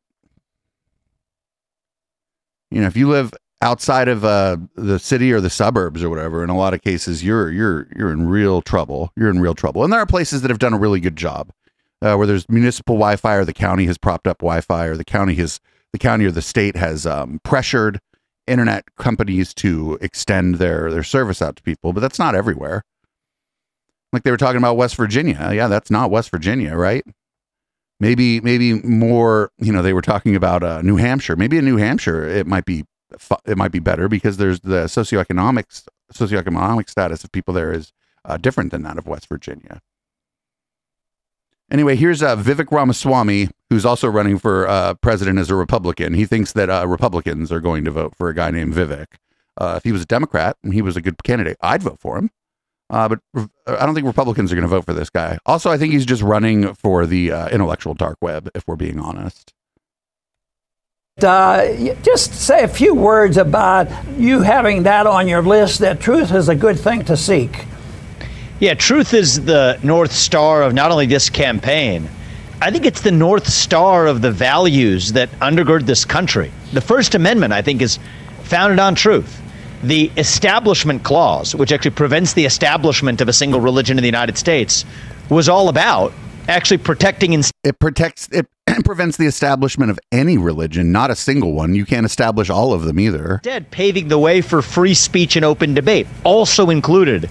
you 2.71 2.81
know, 2.81 2.87
if 2.87 2.97
you 2.97 3.09
live 3.09 3.33
outside 3.61 4.09
of 4.09 4.25
uh, 4.25 4.57
the 4.75 4.99
city 4.99 5.33
or 5.33 5.41
the 5.41 5.51
suburbs 5.51 6.03
or 6.03 6.11
whatever, 6.11 6.43
in 6.43 6.51
a 6.51 6.57
lot 6.57 6.75
of 6.75 6.83
cases, 6.83 7.23
you're 7.23 7.51
you're 7.51 7.87
you're 7.97 8.13
in 8.13 8.29
real 8.29 8.61
trouble. 8.61 9.13
You're 9.17 9.31
in 9.31 9.41
real 9.41 9.55
trouble. 9.55 9.85
And 9.85 9.93
there 9.93 10.01
are 10.01 10.07
places 10.07 10.43
that 10.43 10.51
have 10.51 10.59
done 10.59 10.75
a 10.75 10.79
really 10.79 11.01
good 11.01 11.17
job, 11.17 11.53
uh, 12.03 12.17
where 12.17 12.27
there's 12.27 12.49
municipal 12.49 12.97
Wi-Fi, 12.97 13.35
or 13.35 13.45
the 13.45 13.53
county 13.53 13.87
has 13.87 13.97
propped 13.97 14.27
up 14.27 14.39
Wi-Fi, 14.39 14.87
or 14.87 14.97
the 14.97 15.05
county 15.05 15.35
has 15.37 15.61
the 15.93 15.99
county 15.99 16.25
or 16.25 16.31
the 16.31 16.43
state 16.43 16.77
has 16.77 17.07
um, 17.07 17.41
pressured 17.45 18.01
internet 18.47 18.85
companies 18.99 19.55
to 19.55 19.99
extend 20.01 20.57
their 20.57 20.91
their 20.91 21.05
service 21.05 21.41
out 21.41 21.57
to 21.57 21.63
people. 21.63 21.93
But 21.93 22.01
that's 22.01 22.19
not 22.19 22.35
everywhere. 22.35 22.83
Like 24.13 24.25
they 24.25 24.31
were 24.31 24.37
talking 24.37 24.59
about 24.59 24.77
West 24.77 24.97
Virginia. 24.97 25.53
Yeah, 25.55 25.69
that's 25.69 25.91
not 25.91 26.11
West 26.11 26.31
Virginia, 26.31 26.77
right? 26.77 27.05
maybe 28.03 28.41
maybe 28.41 28.75
more 28.83 29.53
you 29.59 29.73
know 29.73 29.81
they 29.81 29.93
were 29.93 30.03
talking 30.03 30.35
about 30.35 30.65
uh, 30.65 30.83
new 30.83 30.97
hampshire 30.97 31.37
maybe 31.37 31.57
in 31.57 31.65
new 31.65 31.77
hampshire 31.77 32.25
it 32.25 32.49
might 32.49 32.65
be 32.65 32.85
it 33.47 33.57
might 33.57 33.71
be 33.71 33.79
better 33.79 34.09
because 34.09 34.39
there's 34.39 34.61
the 34.61 34.85
socioeconomic 34.85 35.85
socioeconomic 36.13 36.91
status 36.91 37.23
of 37.23 37.31
people 37.31 37.55
there 37.55 37.73
is 37.73 37.93
uh, 38.25 38.37
different 38.37 38.73
than 38.73 38.83
that 38.83 38.99
of 38.99 39.07
west 39.07 39.29
virginia 39.29 39.81
anyway 41.73 41.97
here's 41.97 42.23
uh, 42.23 42.37
vivek 42.37 42.71
ramaswamy 42.71 43.49
who's 43.71 43.85
also 43.85 44.07
running 44.09 44.39
for 44.39 44.69
uh, 44.69 44.95
president 44.95 45.39
as 45.39 45.51
a 45.51 45.55
republican 45.55 46.15
he 46.15 46.25
thinks 46.25 46.53
that 46.53 46.71
uh, 46.71 46.87
republicans 46.87 47.51
are 47.51 47.61
going 47.61 47.85
to 47.85 47.91
vote 47.91 48.15
for 48.15 48.29
a 48.29 48.35
guy 48.35 48.51
named 48.51 48.73
vivek 48.75 49.07
uh, 49.57 49.75
if 49.77 49.85
he 49.85 49.91
was 49.91 50.03
a 50.03 50.07
democrat 50.07 50.57
and 50.63 50.73
he 50.75 50.83
was 50.83 50.97
a 50.97 51.01
good 51.01 51.21
candidate 51.25 51.57
i'd 51.63 51.83
vote 51.83 51.99
for 51.99 52.17
him 52.17 52.31
uh, 52.91 53.09
but 53.09 53.21
uh, 53.35 53.47
I 53.67 53.87
don't 53.87 53.95
think 53.95 54.07
Republicans 54.07 54.53
are 54.53 54.55
going 54.55 54.65
to 54.65 54.69
vote 54.69 54.85
for 54.85 54.93
this 54.93 55.09
guy. 55.09 55.39
Also, 55.47 55.71
I 55.71 55.79
think 55.79 55.95
he's 55.95 56.05
just 56.05 56.21
running 56.21 56.75
for 56.75 57.07
the 57.07 57.31
intellectual 57.51 57.95
dark 57.95 58.19
web, 58.21 58.51
if 58.55 58.69
we're 58.69 58.77
being 58.77 59.01
honest. 59.01 59.55
Uh, 61.21 61.95
just 62.03 62.33
say 62.35 62.65
a 62.65 62.69
few 62.69 62.95
words 62.95 63.37
about 63.37 63.89
you 64.17 64.41
having 64.41 64.85
that 64.85 65.07
on 65.07 65.29
your 65.29 65.43
list 65.43 65.79
that 65.81 66.01
truth 66.01 66.33
is 66.33 66.49
a 66.49 66.55
good 66.55 66.79
thing 66.79 67.05
to 67.05 67.17
seek. 67.17 67.67
Yeah, 68.63 68.75
truth 68.75 69.13
is 69.13 69.45
the 69.45 69.77
North 69.83 70.13
Star 70.13 70.63
of 70.63 70.73
not 70.73 70.93
only 70.93 71.07
this 71.07 71.29
campaign, 71.29 72.09
I 72.61 72.71
think 72.71 72.87
it's 72.87 73.01
the 73.01 73.11
North 73.11 73.49
Star 73.49 74.07
of 74.07 74.23
the 74.23 74.31
values 74.31 75.15
that 75.15 75.29
undergird 75.41 75.85
this 75.85 76.05
country. 76.05 76.53
The 76.73 76.81
First 76.81 77.17
Amendment, 77.17 77.53
I 77.53 77.61
think, 77.61 77.83
is 77.83 77.99
founded 78.45 78.79
on 78.79 78.95
truth. 78.95 79.43
The 79.83 80.13
Establishment 80.17 81.03
Clause, 81.03 81.57
which 81.57 81.73
actually 81.73 81.91
prevents 81.91 82.35
the 82.35 82.45
establishment 82.45 83.21
of 83.21 83.29
a 83.29 83.33
single 83.33 83.59
religion 83.59 83.99
in 83.99 84.03
the 84.03 84.07
United 84.07 84.39
States, 84.39 84.85
was 85.29 85.49
all 85.49 85.69
about 85.69 86.13
actually 86.47 86.79
protecting 86.79 87.35
and 87.35 87.51
It 87.65 87.81
protects, 87.81 88.29
it 88.31 88.47
prevents 88.85 89.17
the 89.17 89.27
establishment 89.27 89.91
of 89.91 89.99
any 90.13 90.39
religion, 90.39 90.93
not 90.93 91.11
a 91.11 91.17
single 91.17 91.53
one. 91.53 91.75
You 91.75 91.85
can't 91.85 92.07
establish 92.07 92.49
all 92.49 92.73
of 92.73 92.85
them 92.85 93.01
either. 93.01 93.41
instead 93.43 93.73
paving 93.73 94.07
the 94.07 94.21
way 94.21 94.41
for 94.41 94.63
free 94.63 94.95
speech 94.95 95.35
and 95.35 95.45
open 95.45 95.75
debate, 95.75 96.07
also 96.23 96.71
included 96.71 97.29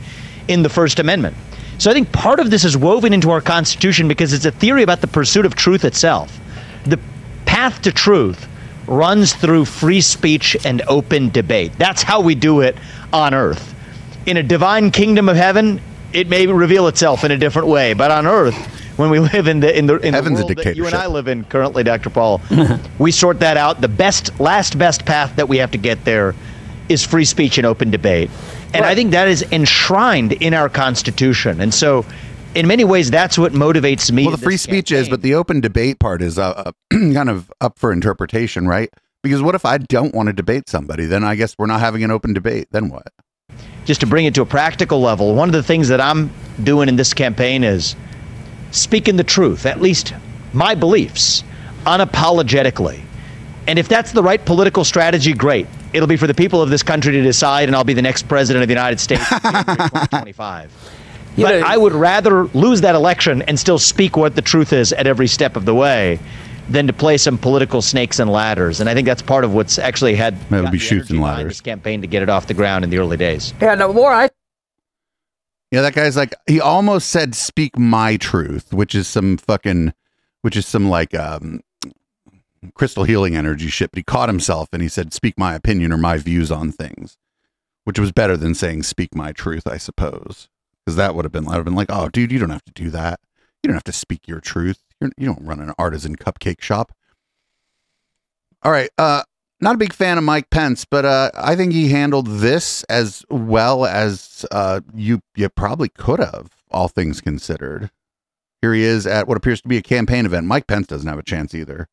in 0.47 0.63
the 0.63 0.69
First 0.69 0.99
Amendment. 0.99 1.35
So 1.77 1.89
I 1.89 1.93
think 1.93 2.11
part 2.11 2.39
of 2.39 2.51
this 2.51 2.63
is 2.63 2.77
woven 2.77 3.13
into 3.13 3.31
our 3.31 3.41
Constitution 3.41 4.07
because 4.07 4.33
it's 4.33 4.45
a 4.45 4.51
theory 4.51 4.83
about 4.83 5.01
the 5.01 5.07
pursuit 5.07 5.45
of 5.45 5.55
truth 5.55 5.83
itself. 5.83 6.39
The 6.85 6.99
path 7.45 7.81
to 7.83 7.91
truth 7.91 8.47
runs 8.87 9.33
through 9.33 9.65
free 9.65 10.01
speech 10.01 10.57
and 10.65 10.81
open 10.87 11.29
debate. 11.29 11.71
That's 11.77 12.03
how 12.03 12.21
we 12.21 12.35
do 12.35 12.61
it 12.61 12.75
on 13.13 13.33
earth. 13.33 13.73
In 14.25 14.37
a 14.37 14.43
divine 14.43 14.91
kingdom 14.91 15.27
of 15.29 15.35
heaven, 15.35 15.81
it 16.13 16.27
may 16.29 16.45
reveal 16.45 16.87
itself 16.87 17.23
in 17.23 17.31
a 17.31 17.37
different 17.37 17.67
way, 17.67 17.93
but 17.93 18.11
on 18.11 18.27
earth, 18.27 18.55
when 18.97 19.09
we 19.09 19.19
live 19.19 19.47
in 19.47 19.59
the 19.59 19.75
in 19.75 19.85
the 19.87 19.97
in 19.97 20.13
Heaven's 20.13 20.39
the 20.39 20.45
world 20.45 20.57
that 20.57 20.75
you 20.75 20.85
and 20.85 20.93
I 20.93 21.07
live 21.07 21.27
in 21.27 21.43
currently, 21.45 21.83
Dr. 21.83 22.09
Paul, 22.09 22.41
we 22.99 23.11
sort 23.11 23.39
that 23.39 23.57
out. 23.57 23.81
The 23.81 23.87
best 23.87 24.39
last 24.39 24.77
best 24.77 25.05
path 25.05 25.35
that 25.37 25.49
we 25.49 25.57
have 25.57 25.71
to 25.71 25.77
get 25.77 26.03
there 26.05 26.35
is 26.89 27.03
free 27.03 27.25
speech 27.25 27.57
and 27.57 27.65
open 27.65 27.89
debate. 27.89 28.29
And 28.73 28.85
I 28.85 28.95
think 28.95 29.11
that 29.11 29.27
is 29.27 29.43
enshrined 29.51 30.33
in 30.33 30.53
our 30.53 30.69
Constitution. 30.69 31.59
And 31.59 31.73
so 31.73 32.05
in 32.55 32.67
many 32.67 32.83
ways, 32.83 33.11
that's 33.11 33.37
what 33.37 33.51
motivates 33.51 34.11
me. 34.11 34.25
Well, 34.25 34.35
the 34.35 34.43
free 34.43 34.57
speech 34.57 34.91
is, 34.91 35.09
but 35.09 35.21
the 35.21 35.35
open 35.35 35.61
debate 35.61 35.99
part 35.99 36.21
is 36.21 36.39
uh, 36.39 36.49
uh, 36.65 36.71
kind 36.91 37.29
of 37.29 37.51
up 37.59 37.77
for 37.77 37.91
interpretation, 37.91 38.67
right? 38.67 38.89
Because 39.23 39.41
what 39.41 39.55
if 39.55 39.65
I 39.65 39.77
don't 39.77 40.15
want 40.15 40.27
to 40.27 40.33
debate 40.33 40.69
somebody? 40.69 41.05
Then 41.05 41.23
I 41.23 41.35
guess 41.35 41.55
we're 41.57 41.67
not 41.67 41.79
having 41.79 42.03
an 42.03 42.11
open 42.11 42.33
debate. 42.33 42.69
Then 42.71 42.89
what? 42.89 43.07
just 43.85 44.01
to 44.01 44.07
bring 44.07 44.25
it 44.25 44.35
to 44.35 44.41
a 44.41 44.45
practical 44.45 45.01
level, 45.01 45.35
one 45.35 45.49
of 45.49 45.53
the 45.53 45.63
things 45.63 45.87
that 45.87 45.99
I'm 45.99 46.31
doing 46.63 46.87
in 46.87 46.95
this 46.95 47.13
campaign 47.13 47.63
is 47.63 47.95
speaking 48.71 49.15
the 49.15 49.23
truth, 49.23 49.65
at 49.65 49.81
least 49.81 50.13
my 50.53 50.75
beliefs, 50.75 51.43
unapologetically. 51.85 53.01
And 53.67 53.79
if 53.79 53.87
that's 53.87 54.11
the 54.11 54.23
right 54.23 54.43
political 54.43 54.83
strategy, 54.83 55.33
great. 55.33 55.67
It'll 55.93 56.07
be 56.07 56.17
for 56.17 56.27
the 56.27 56.33
people 56.33 56.61
of 56.61 56.69
this 56.69 56.83
country 56.83 57.11
to 57.13 57.21
decide, 57.21 57.67
and 57.69 57.75
I'll 57.75 57.83
be 57.83 57.93
the 57.93 58.01
next 58.01 58.27
president 58.27 58.63
of 58.63 58.67
the 58.67 58.73
United 58.73 58.99
States 58.99 59.21
in 59.31 59.39
2025. 59.39 60.71
But 61.37 61.63
I 61.63 61.77
would 61.77 61.93
rather 61.93 62.45
lose 62.47 62.81
that 62.81 62.95
election 62.95 63.41
and 63.43 63.59
still 63.59 63.79
speak 63.79 64.17
what 64.17 64.35
the 64.35 64.41
truth 64.41 64.73
is 64.73 64.91
at 64.93 65.07
every 65.07 65.27
step 65.27 65.55
of 65.55 65.65
the 65.65 65.73
way 65.75 66.19
than 66.69 66.87
to 66.87 66.93
play 66.93 67.17
some 67.17 67.37
political 67.37 67.81
snakes 67.81 68.19
and 68.19 68.29
ladders. 68.29 68.79
And 68.79 68.89
I 68.89 68.93
think 68.93 69.05
that's 69.05 69.21
part 69.21 69.43
of 69.43 69.53
what's 69.53 69.77
actually 69.79 70.15
had 70.15 70.35
It'll 70.49 70.63
got 70.63 70.71
be 70.71 70.77
shoots 70.77 71.09
and 71.09 71.21
ladders. 71.21 71.47
this 71.49 71.61
campaign 71.61 72.01
to 72.01 72.07
get 72.07 72.21
it 72.21 72.29
off 72.29 72.47
the 72.47 72.53
ground 72.53 72.83
in 72.83 72.89
the 72.89 72.97
early 72.97 73.17
days. 73.17 73.53
Yeah, 73.61 73.75
no 73.75 73.91
more 73.91 74.11
I 74.11 74.29
Yeah, 75.71 75.81
that 75.81 75.93
guy's 75.93 76.15
like 76.17 76.33
he 76.47 76.61
almost 76.61 77.09
said 77.09 77.33
"speak 77.35 77.77
my 77.77 78.17
truth," 78.17 78.73
which 78.73 78.93
is 78.95 79.07
some 79.07 79.37
fucking, 79.37 79.93
which 80.41 80.55
is 80.55 80.65
some 80.67 80.89
like 80.89 81.13
um, 81.15 81.61
crystal 82.73 83.03
healing 83.03 83.35
energy 83.35 83.67
shit. 83.67 83.91
But 83.91 83.97
he 83.97 84.03
caught 84.03 84.29
himself 84.29 84.69
and 84.71 84.81
he 84.81 84.87
said 84.87 85.13
"speak 85.13 85.37
my 85.37 85.55
opinion 85.55 85.91
or 85.91 85.97
my 85.97 86.17
views 86.17 86.51
on 86.51 86.71
things," 86.71 87.17
which 87.83 87.99
was 87.99 88.11
better 88.11 88.37
than 88.37 88.55
saying 88.55 88.83
"speak 88.83 89.15
my 89.15 89.31
truth," 89.31 89.67
I 89.67 89.77
suppose, 89.77 90.49
because 90.85 90.95
that 90.95 91.15
would 91.15 91.25
have 91.25 91.31
been 91.31 91.45
been 91.45 91.75
like, 91.75 91.89
"Oh, 91.91 92.09
dude, 92.09 92.31
you 92.31 92.39
don't 92.39 92.49
have 92.49 92.65
to 92.65 92.73
do 92.73 92.89
that. 92.91 93.19
You 93.63 93.67
don't 93.67 93.75
have 93.75 93.83
to 93.85 93.93
speak 93.93 94.27
your 94.27 94.39
truth. 94.39 94.79
You're, 94.99 95.11
you 95.17 95.27
don't 95.27 95.45
run 95.45 95.59
an 95.59 95.73
artisan 95.77 96.15
cupcake 96.15 96.61
shop." 96.61 96.93
All 98.63 98.71
right, 98.71 98.91
uh, 98.97 99.23
not 99.59 99.75
a 99.75 99.77
big 99.79 99.93
fan 99.93 100.17
of 100.17 100.23
Mike 100.23 100.49
Pence, 100.49 100.85
but 100.85 101.05
uh, 101.05 101.31
I 101.35 101.55
think 101.55 101.73
he 101.73 101.89
handled 101.89 102.27
this 102.27 102.83
as 102.83 103.23
well 103.29 103.85
as 103.85 104.45
uh, 104.51 104.81
you 104.93 105.21
you 105.35 105.49
probably 105.49 105.89
could 105.89 106.19
have, 106.19 106.49
all 106.71 106.87
things 106.87 107.21
considered. 107.21 107.91
Here 108.61 108.73
he 108.73 108.83
is 108.83 109.07
at 109.07 109.27
what 109.27 109.37
appears 109.37 109.61
to 109.61 109.67
be 109.67 109.77
a 109.77 109.81
campaign 109.81 110.25
event. 110.25 110.45
Mike 110.45 110.67
Pence 110.67 110.87
doesn't 110.87 111.07
have 111.07 111.17
a 111.17 111.23
chance 111.23 111.55
either. 111.55 111.87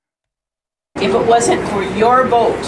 If 1.00 1.14
it 1.14 1.26
wasn't 1.26 1.66
for 1.68 1.82
your 1.96 2.26
vote, 2.26 2.58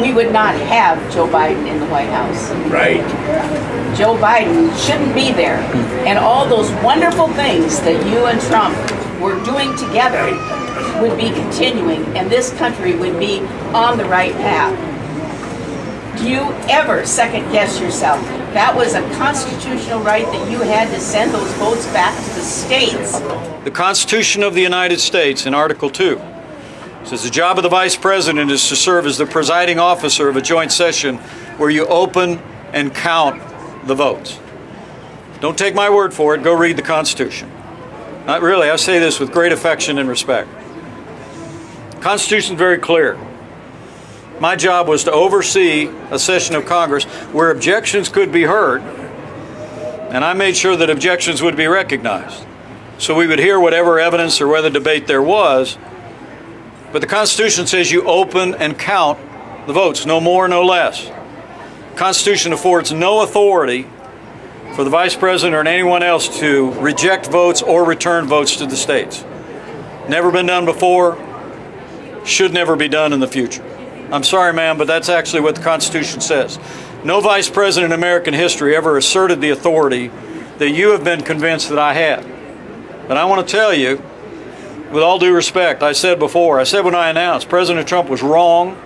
we 0.00 0.12
would 0.12 0.32
not 0.32 0.54
have 0.54 0.98
Joe 1.12 1.28
Biden 1.28 1.68
in 1.70 1.78
the 1.78 1.86
White 1.86 2.08
House. 2.08 2.50
Right. 2.70 3.00
Joe 3.96 4.16
Biden 4.16 4.74
shouldn't 4.84 5.14
be 5.14 5.30
there. 5.30 5.58
And 6.06 6.18
all 6.18 6.48
those 6.48 6.70
wonderful 6.82 7.28
things 7.28 7.80
that 7.80 8.04
you 8.10 8.26
and 8.26 8.40
Trump 8.42 8.76
were 9.20 9.42
doing 9.44 9.76
together 9.76 10.32
would 11.00 11.16
be 11.16 11.30
continuing, 11.30 12.04
and 12.16 12.30
this 12.30 12.52
country 12.54 12.96
would 12.96 13.18
be 13.18 13.40
on 13.74 13.98
the 13.98 14.04
right 14.06 14.32
path. 14.32 14.88
Do 16.18 16.28
you 16.28 16.40
ever 16.68 17.06
second 17.06 17.50
guess 17.52 17.80
yourself? 17.80 18.20
That 18.54 18.74
was 18.74 18.94
a 18.94 19.02
constitutional 19.14 20.00
right 20.00 20.24
that 20.24 20.50
you 20.50 20.58
had 20.58 20.88
to 20.92 21.00
send 21.00 21.32
those 21.32 21.52
votes 21.54 21.86
back 21.92 22.16
to 22.16 22.34
the 22.34 22.40
states. 22.40 23.20
The 23.64 23.70
Constitution 23.70 24.42
of 24.42 24.54
the 24.54 24.62
United 24.62 24.98
States 24.98 25.46
in 25.46 25.54
Article 25.54 25.88
2 25.90 26.20
says 27.04 27.22
the 27.24 27.30
job 27.30 27.56
of 27.58 27.62
the 27.62 27.68
Vice 27.68 27.96
President 27.96 28.50
is 28.50 28.68
to 28.68 28.76
serve 28.76 29.06
as 29.06 29.18
the 29.18 29.26
presiding 29.26 29.78
officer 29.78 30.28
of 30.28 30.36
a 30.36 30.42
joint 30.42 30.70
session 30.70 31.16
where 31.56 31.70
you 31.70 31.86
open 31.86 32.38
and 32.72 32.94
count 32.94 33.42
the 33.86 33.94
votes. 33.94 34.38
Don't 35.40 35.56
take 35.56 35.74
my 35.74 35.88
word 35.88 36.12
for 36.12 36.34
it, 36.34 36.42
go 36.42 36.52
read 36.52 36.76
the 36.76 36.82
Constitution. 36.82 37.50
Not 38.26 38.42
really, 38.42 38.68
I 38.68 38.76
say 38.76 38.98
this 38.98 39.18
with 39.18 39.32
great 39.32 39.52
affection 39.52 39.98
and 39.98 40.08
respect. 40.08 40.48
The 41.92 42.00
Constitution 42.00 42.54
is 42.54 42.58
very 42.58 42.78
clear. 42.78 43.18
My 44.38 44.56
job 44.56 44.88
was 44.88 45.04
to 45.04 45.12
oversee 45.12 45.90
a 46.10 46.18
session 46.18 46.54
of 46.54 46.64
Congress 46.64 47.04
where 47.32 47.50
objections 47.50 48.08
could 48.08 48.32
be 48.32 48.44
heard, 48.44 48.82
and 50.10 50.24
I 50.24 50.32
made 50.34 50.56
sure 50.56 50.76
that 50.76 50.90
objections 50.90 51.42
would 51.42 51.56
be 51.56 51.66
recognized. 51.66 52.46
So 52.98 53.14
we 53.14 53.26
would 53.26 53.38
hear 53.38 53.58
whatever 53.58 53.98
evidence 53.98 54.40
or 54.40 54.48
whether 54.48 54.68
debate 54.68 55.06
there 55.06 55.22
was. 55.22 55.78
But 56.92 57.00
the 57.00 57.06
Constitution 57.06 57.66
says 57.66 57.92
you 57.92 58.02
open 58.04 58.54
and 58.54 58.78
count 58.78 59.18
the 59.66 59.72
votes, 59.72 60.06
no 60.06 60.20
more, 60.20 60.48
no 60.48 60.64
less. 60.64 61.06
The 61.06 61.96
Constitution 61.96 62.52
affords 62.52 62.92
no 62.92 63.22
authority 63.22 63.86
for 64.74 64.84
the 64.84 64.90
Vice 64.90 65.14
President 65.14 65.54
or 65.54 65.66
anyone 65.68 66.02
else 66.02 66.40
to 66.40 66.72
reject 66.80 67.26
votes 67.26 67.62
or 67.62 67.84
return 67.84 68.26
votes 68.26 68.56
to 68.56 68.66
the 68.66 68.76
states. 68.76 69.24
Never 70.08 70.32
been 70.32 70.46
done 70.46 70.64
before, 70.64 71.18
should 72.24 72.52
never 72.52 72.76
be 72.76 72.88
done 72.88 73.12
in 73.12 73.20
the 73.20 73.28
future. 73.28 73.64
I'm 74.10 74.24
sorry, 74.24 74.52
ma'am, 74.52 74.76
but 74.76 74.86
that's 74.86 75.08
actually 75.08 75.42
what 75.42 75.54
the 75.54 75.62
Constitution 75.62 76.20
says. 76.20 76.58
No 77.04 77.20
Vice 77.20 77.48
President 77.48 77.92
in 77.92 77.98
American 77.98 78.34
history 78.34 78.74
ever 78.74 78.96
asserted 78.96 79.40
the 79.40 79.50
authority 79.50 80.10
that 80.58 80.70
you 80.70 80.90
have 80.90 81.04
been 81.04 81.22
convinced 81.22 81.68
that 81.68 81.78
I 81.78 81.94
had. 81.94 82.26
But 83.06 83.16
I 83.16 83.24
want 83.24 83.46
to 83.46 83.50
tell 83.50 83.72
you, 83.72 84.02
with 84.92 85.02
all 85.02 85.18
due 85.18 85.34
respect, 85.34 85.82
I 85.82 85.92
said 85.92 86.18
before, 86.18 86.58
I 86.58 86.64
said 86.64 86.84
when 86.84 86.94
I 86.94 87.10
announced 87.10 87.48
President 87.48 87.86
Trump 87.86 88.08
was 88.08 88.22
wrong 88.22 88.80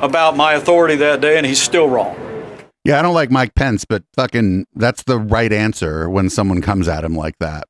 about 0.00 0.36
my 0.36 0.54
authority 0.54 0.96
that 0.96 1.20
day, 1.20 1.36
and 1.36 1.46
he's 1.46 1.60
still 1.60 1.88
wrong. 1.88 2.16
Yeah, 2.84 2.98
I 2.98 3.02
don't 3.02 3.14
like 3.14 3.30
Mike 3.30 3.54
Pence, 3.54 3.84
but 3.84 4.04
fucking 4.14 4.66
that's 4.74 5.02
the 5.02 5.18
right 5.18 5.52
answer 5.52 6.08
when 6.08 6.30
someone 6.30 6.62
comes 6.62 6.88
at 6.88 7.04
him 7.04 7.14
like 7.14 7.38
that. 7.38 7.64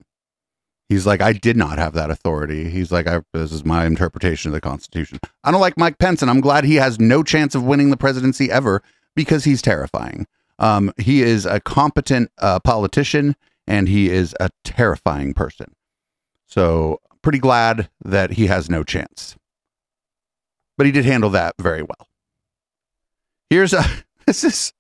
He's 0.89 1.07
like, 1.07 1.21
I 1.21 1.33
did 1.33 1.57
not 1.57 1.79
have 1.79 1.93
that 1.95 2.11
authority. 2.11 2.71
He's 2.71 2.91
like, 2.91 3.07
this 3.33 3.53
is 3.53 3.65
my 3.65 3.85
interpretation 3.85 4.51
of 4.51 4.53
the 4.55 4.61
Constitution. 4.61 5.19
I 5.45 5.51
don't 5.51 5.61
like 5.61 5.77
Mike 5.77 5.99
Pence, 5.99 6.23
and 6.23 6.31
I'm 6.31 6.41
glad 6.41 6.65
he 6.65 6.77
has 6.77 6.99
no 6.99 7.23
chance 7.23 7.55
of 7.55 7.65
winning 7.65 7.91
the 7.91 7.97
presidency 7.97 8.51
ever 8.51 8.83
because 9.15 9.45
he's 9.45 9.61
terrifying. 9.61 10.27
Um, 10.59 10.93
he 10.97 11.23
is 11.23 11.45
a 11.45 11.61
competent 11.61 12.31
uh, 12.39 12.61
politician, 12.61 13.37
and 13.67 13.89
he 13.89 14.11
is 14.11 14.35
a 14.41 14.51
terrifying 14.65 15.35
person. 15.35 15.75
So, 16.47 17.01
pretty 17.23 17.39
glad 17.39 17.89
that 18.05 18.33
he 18.33 18.47
has 18.47 18.71
no 18.71 18.83
chance. 18.83 19.37
But 20.77 20.87
he 20.87 20.93
did 20.93 21.05
handle 21.05 21.31
that 21.31 21.55
very 21.61 21.83
well. 21.83 22.09
Here's 23.51 23.73
a 23.73 23.85
this 24.27 24.45
is 24.45 24.73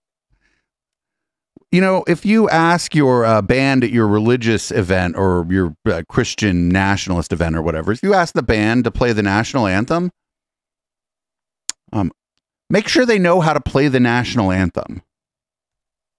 you 1.70 1.82
know, 1.82 2.02
if 2.08 2.24
you 2.24 2.48
ask 2.48 2.94
your 2.94 3.26
uh, 3.26 3.42
band 3.42 3.84
at 3.84 3.90
your 3.90 4.08
religious 4.08 4.70
event 4.70 5.16
or 5.16 5.46
your 5.50 5.76
uh, 5.86 6.02
Christian 6.08 6.70
nationalist 6.70 7.32
event 7.32 7.56
or 7.56 7.62
whatever, 7.62 7.92
if 7.92 8.02
you 8.02 8.14
ask 8.14 8.34
the 8.34 8.42
band 8.42 8.84
to 8.84 8.90
play 8.90 9.12
the 9.12 9.22
national 9.22 9.66
anthem, 9.66 10.10
um, 11.92 12.10
make 12.70 12.88
sure 12.88 13.04
they 13.04 13.18
know 13.18 13.40
how 13.40 13.52
to 13.52 13.60
play 13.60 13.88
the 13.88 14.00
national 14.00 14.50
anthem. 14.50 15.02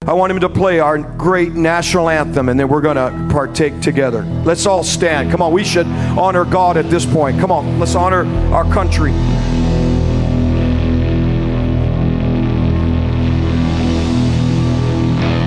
I 0.10 0.14
want 0.14 0.32
him 0.32 0.40
to 0.40 0.50
play 0.50 0.80
our 0.80 0.98
great 0.98 1.54
national 1.54 2.10
anthem 2.10 2.50
and 2.50 2.60
then 2.60 2.68
we're 2.68 2.82
going 2.82 2.96
to 2.96 3.28
partake 3.32 3.80
together. 3.80 4.24
Let's 4.44 4.66
all 4.66 4.84
stand. 4.84 5.30
Come 5.30 5.40
on, 5.40 5.54
we 5.54 5.64
should 5.64 5.86
honor 5.86 6.46
God 6.46 6.78
at 6.78 6.90
this 6.90 7.06
point. 7.06 7.40
Come 7.40 7.52
on, 7.52 7.78
let's 7.78 7.94
honor 7.94 8.26
our 8.52 8.64
country. 8.74 9.12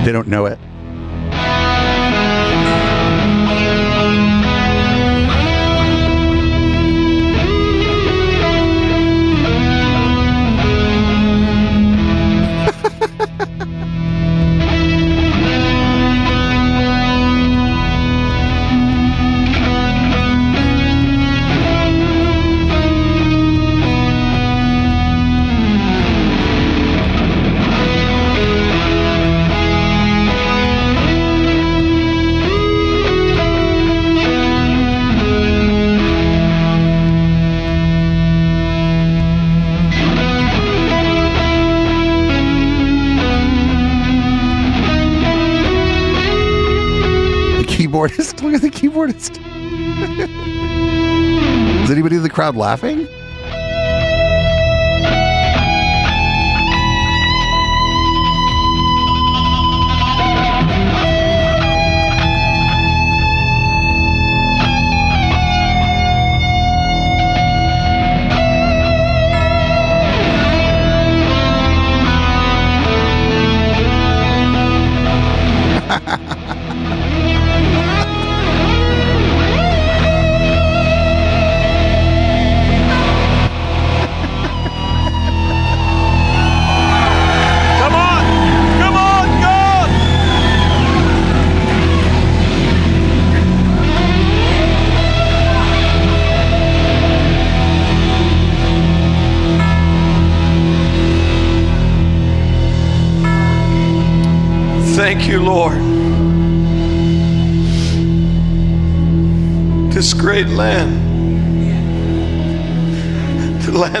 They 0.05 0.13
don't 0.13 0.29
know 0.29 0.45
it. 0.45 0.57
Keyboardist. 49.03 49.37
Is 51.83 51.91
anybody 51.91 52.15
in 52.15 52.23
the 52.23 52.29
crowd 52.29 52.55
laughing? 52.55 53.07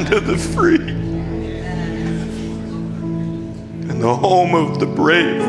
Land 0.03 0.15
of 0.15 0.27
the 0.27 0.37
free, 0.37 0.75
and 3.89 4.01
the 4.01 4.15
home 4.15 4.53
of 4.55 4.79
the 4.79 4.85
brave. 4.85 5.41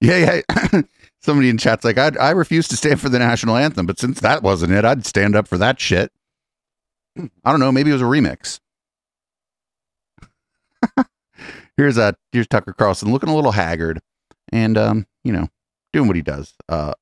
Yeah, 0.00 0.40
yeah. 0.46 0.82
Somebody 1.20 1.48
in 1.48 1.58
chat's 1.58 1.84
like, 1.84 1.98
I, 1.98 2.12
I 2.20 2.30
refuse 2.30 2.68
to 2.68 2.76
stand 2.76 3.00
for 3.00 3.08
the 3.08 3.18
national 3.18 3.56
anthem, 3.56 3.86
but 3.86 3.98
since 3.98 4.20
that 4.20 4.42
wasn't 4.42 4.72
it, 4.72 4.84
I'd 4.84 5.04
stand 5.04 5.34
up 5.34 5.48
for 5.48 5.58
that 5.58 5.80
shit. 5.80 6.12
I 7.18 7.50
don't 7.50 7.60
know. 7.60 7.72
Maybe 7.72 7.90
it 7.90 7.94
was 7.94 8.02
a 8.02 8.06
remix. 8.06 8.60
here's 11.76 11.98
uh 11.98 12.12
here's 12.32 12.46
Tucker 12.46 12.72
Carlson 12.72 13.10
looking 13.10 13.28
a 13.28 13.34
little 13.34 13.52
haggard, 13.52 14.00
and 14.52 14.78
um, 14.78 15.06
you 15.24 15.32
know, 15.32 15.48
doing 15.92 16.06
what 16.06 16.16
he 16.16 16.22
does, 16.22 16.54
uh, 16.68 16.92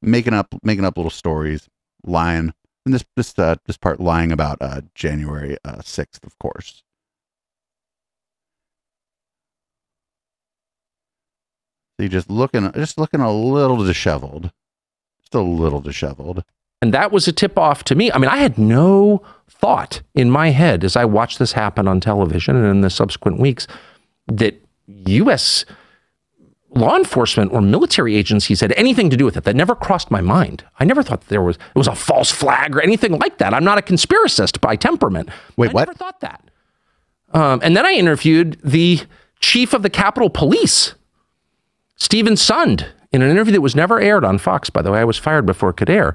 making 0.00 0.34
up 0.34 0.54
making 0.62 0.84
up 0.84 0.96
little 0.96 1.10
stories, 1.10 1.68
lying, 2.04 2.54
and 2.84 2.94
this 2.94 3.04
this 3.16 3.38
uh 3.38 3.56
this 3.66 3.76
part 3.76 4.00
lying 4.00 4.32
about 4.32 4.58
uh 4.60 4.82
January 4.94 5.56
uh 5.64 5.80
sixth, 5.82 6.24
of 6.24 6.38
course. 6.38 6.82
So 11.98 12.04
you 12.04 12.08
just 12.08 12.30
looking 12.30 12.70
just 12.72 12.98
looking 12.98 13.20
a 13.20 13.32
little 13.32 13.84
disheveled, 13.84 14.52
just 15.20 15.34
a 15.34 15.40
little 15.40 15.80
disheveled. 15.80 16.44
And 16.82 16.94
that 16.94 17.12
was 17.12 17.28
a 17.28 17.32
tip 17.32 17.58
off 17.58 17.84
to 17.84 17.94
me. 17.94 18.10
I 18.10 18.16
mean, 18.16 18.30
I 18.30 18.38
had 18.38 18.56
no 18.56 19.22
thought 19.48 20.00
in 20.14 20.30
my 20.30 20.48
head 20.48 20.82
as 20.82 20.96
I 20.96 21.04
watched 21.04 21.38
this 21.38 21.52
happen 21.52 21.86
on 21.86 22.00
television 22.00 22.56
and 22.56 22.66
in 22.66 22.80
the 22.80 22.88
subsequent 22.88 23.38
weeks 23.38 23.66
that 24.28 24.54
U.S. 24.86 25.66
law 26.74 26.96
enforcement 26.96 27.52
or 27.52 27.60
military 27.60 28.16
agencies 28.16 28.60
had 28.60 28.72
anything 28.72 29.10
to 29.10 29.16
do 29.16 29.24
with 29.24 29.36
it. 29.36 29.44
That 29.44 29.56
never 29.56 29.74
crossed 29.74 30.10
my 30.10 30.20
mind. 30.20 30.64
I 30.78 30.84
never 30.84 31.02
thought 31.02 31.22
there 31.28 31.42
was 31.42 31.56
it 31.56 31.78
was 31.78 31.88
a 31.88 31.94
false 31.94 32.30
flag 32.30 32.76
or 32.76 32.80
anything 32.80 33.18
like 33.18 33.38
that. 33.38 33.54
I'm 33.54 33.64
not 33.64 33.78
a 33.78 33.82
conspiracist 33.82 34.60
by 34.60 34.76
temperament. 34.76 35.30
Wait, 35.56 35.70
I 35.70 35.72
what? 35.72 35.80
never 35.88 35.94
thought 35.94 36.20
that. 36.20 36.44
Um, 37.32 37.60
and 37.62 37.76
then 37.76 37.86
I 37.86 37.92
interviewed 37.92 38.58
the 38.64 39.00
chief 39.40 39.72
of 39.72 39.82
the 39.82 39.90
Capitol 39.90 40.30
Police, 40.30 40.94
Steven 41.96 42.34
Sund, 42.34 42.86
in 43.12 43.22
an 43.22 43.30
interview 43.30 43.52
that 43.52 43.60
was 43.60 43.74
never 43.74 44.00
aired 44.00 44.24
on 44.24 44.38
Fox. 44.38 44.70
By 44.70 44.82
the 44.82 44.92
way, 44.92 45.00
I 45.00 45.04
was 45.04 45.16
fired 45.16 45.46
before 45.46 45.70
it 45.70 45.76
could 45.76 45.90
air. 45.90 46.14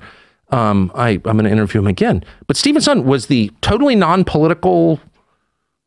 Um, 0.50 0.92
I, 0.94 1.12
I'm 1.12 1.22
going 1.22 1.46
to 1.46 1.50
interview 1.50 1.80
him 1.80 1.88
again. 1.88 2.24
But 2.48 2.56
Steven 2.56 2.82
Sund 2.82 3.04
was 3.04 3.28
the 3.28 3.52
totally 3.62 3.96
non-political, 3.96 5.00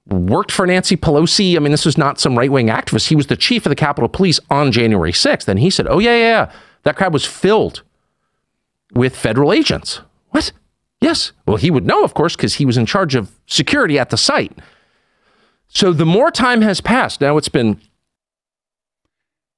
worked 0.09 0.51
for 0.53 0.67
Nancy 0.67 0.97
Pelosi. 0.97 1.57
I 1.57 1.59
mean, 1.61 1.73
this 1.73 1.85
was 1.87 1.99
not 1.99 2.19
some 2.19 2.37
right-wing 2.37 2.69
activist. 2.69 3.09
He 3.09 3.17
was 3.17 3.27
the 3.27 3.37
chief 3.37 3.67
of 3.67 3.71
the 3.71 3.77
Capitol 3.77 4.09
Police 4.09 4.41
on 4.51 4.73
January 4.73 5.13
6th, 5.13 5.49
and 5.49 5.59
he 5.61 5.71
said, 5.71 5.87
"Oh 5.89 5.99
yeah, 5.99 6.13
yeah, 6.13 6.19
yeah. 6.19 6.53
that 6.85 6.97
crowd 6.97 7.13
was 7.13 7.25
filled 7.25 7.83
with 8.95 9.17
federal 9.17 9.53
agents." 9.53 10.01
What? 10.31 10.53
Yes. 11.01 11.33
Well, 11.47 11.57
he 11.57 11.71
would 11.71 11.87
know, 11.87 12.03
of 12.03 12.15
course, 12.15 12.35
because 12.35 12.55
he 12.55 12.65
was 12.67 12.77
in 12.77 12.87
charge 12.87 13.15
of 13.15 13.31
security 13.47 13.99
at 13.99 14.11
the 14.11 14.17
site. 14.17 14.53
So 15.69 15.93
the 15.93 16.07
more 16.07 16.31
time 16.31 16.63
has 16.63 16.81
passed, 16.81 17.21
now 17.21 17.37
it's 17.37 17.49
been 17.49 17.81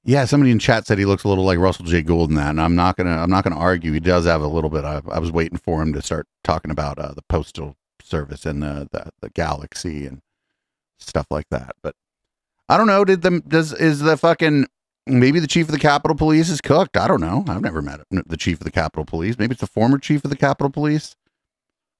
Yeah, 0.04 0.24
somebody 0.24 0.50
in 0.50 0.58
chat 0.58 0.86
said 0.86 0.98
he 0.98 1.04
looks 1.04 1.24
a 1.24 1.28
little 1.28 1.44
like 1.44 1.58
Russell 1.58 1.84
J. 1.84 2.02
Gould 2.02 2.30
in 2.30 2.36
that, 2.36 2.50
and 2.50 2.60
I'm 2.60 2.74
not 2.74 2.96
gonna 2.96 3.16
I'm 3.16 3.30
not 3.30 3.44
gonna 3.44 3.56
argue. 3.58 3.92
He 3.92 4.00
does 4.00 4.26
have 4.26 4.42
a 4.42 4.46
little 4.46 4.70
bit. 4.70 4.84
I, 4.84 5.00
I 5.10 5.18
was 5.18 5.30
waiting 5.30 5.58
for 5.58 5.80
him 5.82 5.92
to 5.92 6.02
start 6.02 6.26
talking 6.42 6.70
about 6.70 6.98
uh, 6.98 7.12
the 7.14 7.22
postal 7.22 7.76
service 8.02 8.44
and 8.44 8.62
the, 8.62 8.88
the 8.92 9.10
the 9.20 9.30
galaxy 9.30 10.06
and 10.06 10.20
stuff 11.00 11.26
like 11.30 11.46
that. 11.50 11.76
But 11.82 11.94
I 12.68 12.76
don't 12.76 12.86
know. 12.86 13.04
Did 13.04 13.22
the 13.22 13.40
does 13.46 13.72
is 13.72 14.00
the 14.00 14.16
fucking 14.16 14.66
maybe 15.06 15.40
the 15.40 15.46
chief 15.46 15.66
of 15.66 15.72
the 15.72 15.78
Capitol 15.78 16.16
Police 16.16 16.48
is 16.48 16.60
cooked? 16.60 16.96
I 16.96 17.08
don't 17.08 17.20
know. 17.20 17.44
I've 17.48 17.62
never 17.62 17.82
met 17.82 18.00
the 18.10 18.36
chief 18.36 18.60
of 18.60 18.64
the 18.64 18.70
Capitol 18.70 19.04
Police. 19.04 19.38
Maybe 19.38 19.52
it's 19.52 19.60
the 19.60 19.66
former 19.66 19.98
chief 19.98 20.24
of 20.24 20.30
the 20.30 20.36
Capitol 20.36 20.70
Police, 20.70 21.16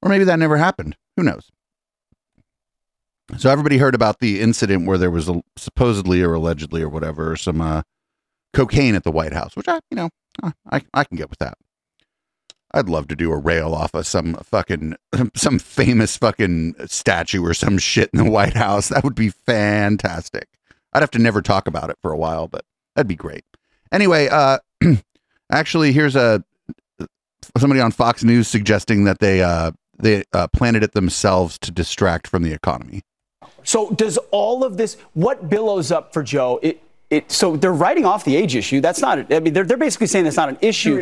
or 0.03 0.09
maybe 0.09 0.25
that 0.25 0.39
never 0.39 0.57
happened. 0.57 0.97
Who 1.17 1.23
knows? 1.23 1.51
So 3.37 3.49
everybody 3.49 3.79
heard 3.79 3.95
about 3.95 4.19
the 4.19 4.41
incident 4.41 4.87
where 4.87 4.99
there 4.99 5.11
was 5.11 5.29
a, 5.29 5.41
supposedly 5.57 6.21
or 6.21 6.35
allegedly 6.35 6.83
or 6.83 6.89
whatever 6.89 7.37
some 7.37 7.61
uh, 7.61 7.83
cocaine 8.53 8.97
at 8.97 9.05
the 9.05 9.13
White 9.13 9.33
House, 9.33 9.55
which 9.55 9.69
I, 9.69 9.79
you 9.91 9.97
know, 9.97 10.11
I 10.71 10.83
I 10.93 11.05
can 11.05 11.17
get 11.17 11.31
with 11.31 11.39
that. 11.39 11.57
I'd 12.73 12.89
love 12.89 13.09
to 13.09 13.17
do 13.17 13.33
a 13.33 13.37
rail 13.37 13.75
off 13.75 13.95
of 13.95 14.07
some 14.07 14.35
fucking 14.35 14.97
some 15.35 15.59
famous 15.59 16.17
fucking 16.17 16.75
statue 16.87 17.45
or 17.45 17.55
some 17.55 17.79
shit 17.79 18.11
in 18.13 18.25
the 18.25 18.31
White 18.31 18.55
House. 18.55 18.89
That 18.89 19.05
would 19.05 19.15
be 19.15 19.31
fantastic. 19.31 20.49
I'd 20.93 21.03
have 21.03 21.11
to 21.13 21.19
never 21.19 21.43
talk 21.43 21.67
about 21.67 21.91
it 21.91 21.99
for 22.03 22.13
a 22.13 22.17
while, 22.17 22.49
but 22.49 22.65
that'd 22.95 23.09
be 23.09 23.17
great. 23.17 23.45
Anyway, 23.93 24.29
uh 24.31 24.59
actually 25.53 25.93
here's 25.93 26.17
a 26.17 26.45
somebody 27.59 27.81
on 27.81 27.91
Fox 27.91 28.23
News 28.23 28.49
suggesting 28.49 29.05
that 29.05 29.19
they 29.19 29.43
uh 29.43 29.73
they 29.99 30.25
uh, 30.33 30.49
planted 30.49 30.83
it 30.83 30.93
themselves 30.93 31.59
to 31.59 31.71
distract 31.71 32.27
from 32.27 32.43
the 32.43 32.53
economy. 32.53 33.03
So 33.63 33.91
does 33.91 34.19
all 34.31 34.65
of 34.65 34.77
this 34.77 34.97
what 35.13 35.51
billows 35.51 35.93
up 35.93 36.13
for 36.13 36.23
Joe? 36.23 36.59
It, 36.63 36.83
it, 37.11 37.31
so 37.31 37.57
they're 37.57 37.73
writing 37.73 38.05
off 38.07 38.25
the 38.25 38.37
age 38.37 38.55
issue. 38.55 38.81
That's 38.81 39.01
not. 39.01 39.33
I 39.33 39.41
mean, 39.41 39.53
they're, 39.53 39.65
they're 39.65 39.77
basically 39.77 40.07
saying 40.07 40.25
that's 40.25 40.37
not 40.37 40.49
an 40.49 40.59
issue. 40.61 40.97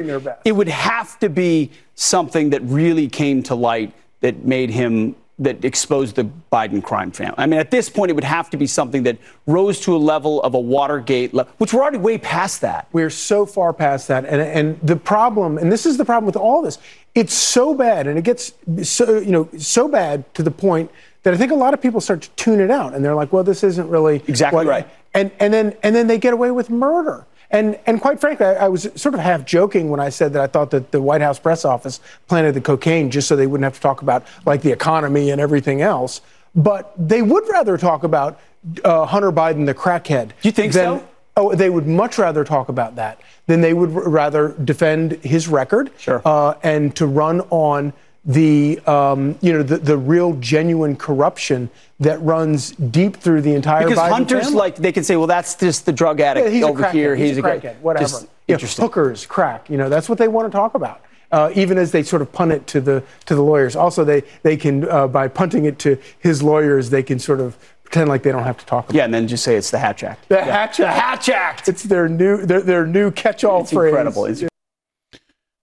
It 0.45 0.53
would 0.53 0.69
have 0.69 1.19
to 1.19 1.29
be 1.29 1.71
something 1.95 2.51
that 2.51 2.63
really 2.63 3.09
came 3.09 3.43
to 3.45 3.55
light 3.55 3.93
that 4.21 4.45
made 4.45 4.71
him 4.71 5.15
that 5.41 5.65
exposed 5.65 6.17
the 6.17 6.29
Biden 6.53 6.83
crime 6.83 7.13
family. 7.13 7.35
I 7.39 7.47
mean, 7.47 7.61
at 7.61 7.71
this 7.71 7.89
point, 7.89 8.11
it 8.11 8.15
would 8.15 8.25
have 8.25 8.51
to 8.51 8.57
be 8.57 8.67
something 8.67 9.05
that 9.05 9.19
rose 9.47 9.79
to 9.81 9.95
a 9.95 9.99
level 9.99 10.43
of 10.43 10.55
a 10.55 10.59
Watergate, 10.59 11.33
le- 11.33 11.45
which 11.59 11.73
we're 11.73 11.83
already 11.83 11.99
way 11.99 12.19
past 12.19 12.61
that. 12.63 12.89
We're 12.93 13.11
so 13.11 13.47
far 13.47 13.73
past 13.73 14.09
that, 14.09 14.25
and 14.25 14.41
and 14.41 14.81
the 14.83 14.97
problem, 14.97 15.59
and 15.59 15.71
this 15.71 15.87
is 15.87 15.97
the 15.97 16.05
problem 16.05 16.27
with 16.27 16.37
all 16.37 16.63
this. 16.63 16.79
It's 17.15 17.35
so 17.35 17.75
bad, 17.75 18.07
and 18.07 18.19
it 18.19 18.25
gets 18.25 18.53
so 18.83 19.19
you 19.19 19.31
know 19.31 19.49
so 19.59 19.89
bad 19.89 20.33
to 20.35 20.43
the 20.43 20.51
point 20.51 20.91
that 21.23 21.35
I 21.35 21.37
think 21.37 21.53
a 21.53 21.57
lot 21.57 21.75
of 21.75 21.81
people 21.81 22.01
start 22.01 22.23
to 22.23 22.31
tune 22.31 22.61
it 22.61 22.71
out, 22.71 22.95
and 22.95 23.05
they're 23.05 23.15
like, 23.15 23.33
"Well, 23.33 23.45
this 23.45 23.63
isn't 23.63 23.89
really 23.89 24.23
Exactly 24.27 24.67
right. 24.67 24.89
And 25.15 25.31
and 25.41 25.53
then 25.53 25.77
and 25.83 25.95
then 25.95 26.07
they 26.07 26.19
get 26.19 26.35
away 26.35 26.51
with 26.51 26.71
murder. 26.71 27.27
And 27.51 27.79
and 27.87 28.01
quite 28.01 28.21
frankly, 28.21 28.47
I, 28.47 28.67
I 28.67 28.69
was 28.69 28.89
sort 28.95 29.15
of 29.15 29.21
half 29.21 29.45
joking 29.45 29.89
when 29.89 30.01
I 30.01 30.11
said 30.11 30.33
that 30.35 30.43
I 30.43 30.47
thought 30.47 30.71
that 30.71 30.91
the 30.91 31.01
White 31.01 31.23
House 31.23 31.39
press 31.39 31.65
office 31.65 32.01
planted 32.27 32.53
the 32.55 32.61
cocaine 32.61 33.11
just 33.11 33.27
so 33.27 33.37
they 33.37 33.47
wouldn't 33.47 33.65
have 33.65 33.75
to 33.75 33.81
talk 33.81 34.03
about 34.03 34.27
like 34.45 34.63
the 34.63 34.71
economy 34.71 35.31
and 35.31 35.41
everything 35.41 35.81
else. 35.81 36.21
But 36.55 36.93
they 36.99 37.23
would 37.23 37.49
rather 37.49 37.79
talk 37.79 38.05
about 38.05 38.41
uh, 38.85 39.07
Hunter 39.07 39.33
Biden, 39.33 39.65
the 39.67 39.75
crackhead. 39.75 40.33
You 40.43 40.53
think 40.53 40.73
so? 40.73 41.07
Oh, 41.37 41.55
they 41.55 41.71
would 41.71 41.87
much 41.87 42.19
rather 42.19 42.43
talk 42.43 42.69
about 42.69 42.97
that 42.97 43.21
than 43.47 43.61
they 43.61 43.73
would 43.73 43.95
r- 43.95 44.09
rather 44.09 44.57
defend 44.65 45.13
his 45.13 45.47
record 45.47 45.93
sure. 45.97 46.21
uh, 46.25 46.55
and 46.65 46.97
to 46.97 47.07
run 47.07 47.43
on 47.51 47.93
the 48.29 48.79
um, 48.87 49.37
you 49.41 49.53
know 49.53 49.63
the, 49.65 49.79
the 49.79 49.97
real 49.99 50.35
genuine 50.35 50.95
corruption 50.95 51.69
that 51.99 52.21
runs 52.23 52.71
deep 52.73 53.17
through 53.17 53.41
the 53.41 53.55
entire 53.55 53.85
Because 53.85 53.99
Biden 53.99 54.11
hunters 54.11 54.45
family. 54.45 54.59
like 54.59 54.77
they 54.77 54.93
can 54.93 55.03
say, 55.03 55.17
well, 55.17 55.27
that's 55.27 55.57
just 55.57 55.85
the 55.87 55.93
drug 55.93 56.21
addict 56.21 56.47
Yeah, 56.47 56.53
he's 56.53 56.63
over 56.65 56.81
a 56.83 56.87
crackhead. 56.87 56.93
here. 56.93 57.17
He's, 57.17 57.39
a 57.39 57.43
great- 57.43 57.63
crackhead. 57.63 57.81
Whatever. 57.81 58.05
Just 58.05 58.23
You 58.23 58.27
know, 58.29 58.55
interesting. 58.55 58.83
hookers, 58.85 59.27
crack. 59.27 59.69
You 59.69 59.79
know, 59.79 59.89
that's 59.89 60.09
what 60.09 60.19
they 60.19 60.29
want 60.29 60.47
to 60.53 60.57
talk 60.57 60.75
about. 60.75 61.01
Uh, 61.33 61.51
even 61.55 61.77
as 61.79 61.91
they 61.91 62.03
sort 62.03 62.23
of 62.23 62.31
punt 62.33 62.53
it 62.53 62.67
to 62.69 62.81
the 62.81 63.03
to 63.27 63.35
the 63.35 63.43
lawyers. 63.43 63.75
Also, 63.77 64.05
they 64.05 64.23
they 64.43 64.57
can 64.57 64.89
uh, 64.89 65.07
by 65.09 65.27
punting 65.29 65.65
it 65.65 65.79
to 65.81 65.99
his 66.21 66.43
lawyers, 66.43 66.91
they 66.91 67.03
can 67.03 67.19
sort 67.19 67.41
of 67.41 67.57
pretend 67.83 68.09
like 68.11 68.23
they 68.23 68.31
don't 68.33 68.45
have 68.45 68.57
to 68.59 68.65
talk 68.67 68.85
about. 68.85 68.95
Yeah, 68.97 69.05
and 69.05 69.13
then 69.15 69.27
just 69.27 69.43
say 69.45 69.57
it's 69.57 69.71
the 69.71 69.79
Hatch 69.79 70.03
Act. 70.05 70.29
The 70.29 70.37
Yeah. 70.37 70.45
Hatch 70.45 70.81
Act. 70.81 70.99
Hatch 71.01 71.29
Act. 71.31 71.69
It's 71.69 71.83
their 71.83 72.09
new 72.09 72.45
their, 72.47 72.61
their 72.61 72.87
new 72.87 73.11
catch-all 73.11 73.63
It's 73.63 73.73
phrase. 73.73 73.89
incredible. 73.91 74.25
It's- 74.27 74.49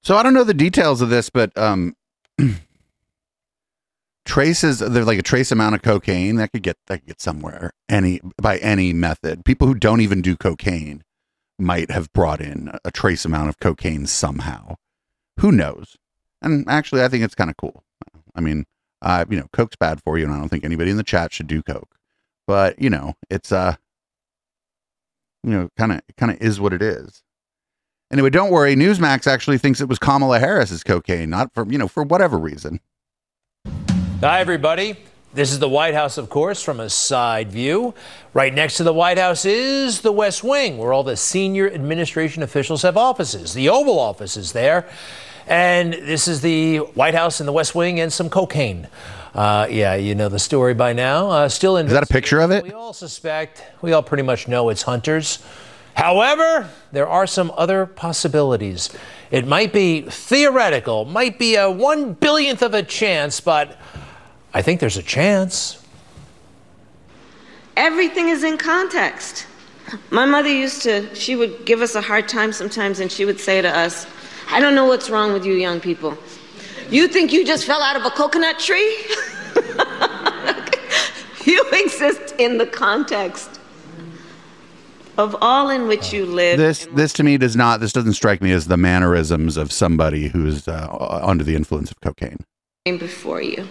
So 0.03 0.15
I 0.17 0.23
don't 0.23 0.33
know 0.35 0.43
the 0.43 0.53
details 0.53 1.01
of 1.01 1.09
this, 1.09 1.29
but 1.31 1.55
um, 1.57 1.95
traces 4.25 4.79
there's 4.79 5.07
like 5.07 5.19
a 5.19 5.23
trace 5.23 5.51
amount 5.51 5.75
of 5.75 5.81
cocaine 5.81 6.37
that 6.37 6.51
could 6.51 6.63
get 6.63 6.77
that 6.87 6.99
could 6.99 7.07
get 7.07 7.21
somewhere 7.21 7.71
any 7.89 8.21
by 8.41 8.57
any 8.59 8.93
method. 8.93 9.45
People 9.45 9.67
who 9.67 9.75
don't 9.75 10.01
even 10.01 10.21
do 10.21 10.35
cocaine 10.35 11.03
might 11.59 11.91
have 11.91 12.11
brought 12.13 12.41
in 12.41 12.71
a 12.85 12.91
trace 12.91 13.25
amount 13.25 13.49
of 13.49 13.59
cocaine 13.59 14.07
somehow. 14.07 14.75
Who 15.39 15.51
knows? 15.51 15.97
And 16.41 16.65
actually, 16.69 17.03
I 17.03 17.07
think 17.09 17.23
it's 17.23 17.35
kind 17.35 17.49
of 17.49 17.57
cool. 17.57 17.83
I 18.35 18.41
mean, 18.41 18.65
uh, 19.01 19.25
you 19.29 19.37
know, 19.39 19.47
coke's 19.53 19.75
bad 19.77 20.01
for 20.03 20.17
you, 20.17 20.25
and 20.25 20.33
I 20.33 20.39
don't 20.39 20.49
think 20.49 20.65
anybody 20.65 20.91
in 20.91 20.97
the 20.97 21.03
chat 21.03 21.33
should 21.33 21.47
do 21.47 21.61
coke. 21.63 21.95
But 22.47 22.79
you 22.81 22.89
know, 22.89 23.15
it's 23.29 23.51
uh, 23.51 23.75
You 25.43 25.51
know, 25.51 25.69
kind 25.77 25.91
of 25.93 26.01
kind 26.17 26.31
of 26.31 26.41
is 26.41 26.59
what 26.59 26.73
it 26.73 26.81
is. 26.81 27.23
Anyway, 28.15 28.29
don't 28.29 28.49
worry. 28.49 28.77
Newsmax 28.77 29.27
actually 29.27 29.57
thinks 29.57 29.81
it 29.81 29.89
was 29.89 29.99
Kamala 29.99 30.39
Harris's 30.39 30.85
cocaine, 30.85 31.29
not 31.29 31.53
for 31.53 31.69
you 31.69 31.77
know 31.77 31.89
for 31.89 32.01
whatever 32.01 32.37
reason. 32.37 32.79
Hi, 34.21 34.39
everybody. 34.39 34.95
This 35.33 35.51
is 35.51 35.59
the 35.59 35.67
White 35.67 35.95
House, 35.95 36.17
of 36.17 36.29
course, 36.29 36.63
from 36.63 36.79
a 36.79 36.89
side 36.89 37.51
view. 37.51 37.93
Right 38.33 38.53
next 38.53 38.77
to 38.77 38.85
the 38.85 38.93
White 38.93 39.17
House 39.17 39.43
is 39.43 39.99
the 39.99 40.13
West 40.13 40.45
Wing, 40.45 40.77
where 40.77 40.93
all 40.93 41.03
the 41.03 41.17
senior 41.17 41.69
administration 41.69 42.41
officials 42.41 42.83
have 42.83 42.95
offices. 42.95 43.53
The 43.53 43.67
Oval 43.67 43.99
Office 43.99 44.37
is 44.37 44.53
there. 44.53 44.87
And 45.45 45.91
this 45.91 46.29
is 46.29 46.39
the 46.39 46.77
White 46.77 47.15
House 47.15 47.41
and 47.41 47.49
the 47.49 47.51
West 47.51 47.75
Wing 47.75 47.99
and 47.99 48.13
some 48.13 48.29
cocaine. 48.29 48.87
Uh, 49.33 49.67
yeah, 49.69 49.95
you 49.95 50.15
know 50.15 50.29
the 50.29 50.39
story 50.39 50.73
by 50.73 50.93
now. 50.93 51.29
Uh, 51.29 51.49
still 51.49 51.75
in. 51.75 51.87
Is 51.87 51.91
that 51.91 52.03
a 52.03 52.07
picture 52.07 52.39
of 52.39 52.51
it? 52.51 52.63
We 52.63 52.71
all 52.71 52.93
suspect, 52.93 53.61
we 53.81 53.91
all 53.91 54.03
pretty 54.03 54.23
much 54.23 54.47
know 54.47 54.69
it's 54.69 54.83
Hunter's. 54.83 55.43
However, 55.95 56.69
there 56.91 57.07
are 57.07 57.25
some 57.25 57.51
other 57.55 57.85
possibilities. 57.85 58.89
It 59.31 59.47
might 59.47 59.71
be 59.71 60.01
theoretical, 60.01 61.05
might 61.05 61.39
be 61.39 61.55
a 61.55 61.71
one 61.71 62.13
billionth 62.13 62.61
of 62.61 62.73
a 62.73 62.83
chance, 62.83 63.39
but 63.39 63.77
I 64.53 64.61
think 64.61 64.81
there's 64.81 64.97
a 64.97 65.03
chance. 65.03 65.81
Everything 67.77 68.27
is 68.29 68.43
in 68.43 68.57
context. 68.57 69.47
My 70.09 70.25
mother 70.25 70.49
used 70.49 70.81
to, 70.83 71.13
she 71.15 71.35
would 71.35 71.65
give 71.65 71.81
us 71.81 71.95
a 71.95 72.01
hard 72.01 72.27
time 72.27 72.51
sometimes, 72.51 72.99
and 72.99 73.09
she 73.09 73.23
would 73.23 73.39
say 73.39 73.61
to 73.61 73.69
us, 73.69 74.05
I 74.49 74.59
don't 74.59 74.75
know 74.75 74.85
what's 74.85 75.09
wrong 75.09 75.31
with 75.31 75.45
you 75.45 75.53
young 75.53 75.79
people. 75.79 76.17
You 76.89 77.07
think 77.07 77.31
you 77.31 77.45
just 77.45 77.65
fell 77.65 77.81
out 77.81 77.95
of 77.95 78.05
a 78.05 78.09
coconut 78.09 78.59
tree? 78.59 78.97
you 81.45 81.63
exist 81.71 82.35
in 82.37 82.57
the 82.57 82.67
context 82.67 83.54
of 85.17 85.35
all 85.41 85.69
in 85.69 85.87
which 85.87 86.13
you 86.13 86.25
live. 86.25 86.57
This 86.57 86.87
this 86.93 87.13
to 87.13 87.23
me 87.23 87.37
does 87.37 87.55
not. 87.55 87.79
This 87.79 87.93
doesn't 87.93 88.13
strike 88.13 88.41
me 88.41 88.51
as 88.51 88.67
the 88.67 88.77
mannerisms 88.77 89.57
of 89.57 89.71
somebody 89.71 90.29
who's 90.29 90.67
uh, 90.67 91.19
under 91.21 91.43
the 91.43 91.55
influence 91.55 91.91
of 91.91 91.99
cocaine. 92.01 92.37
before 92.85 93.41
you. 93.41 93.67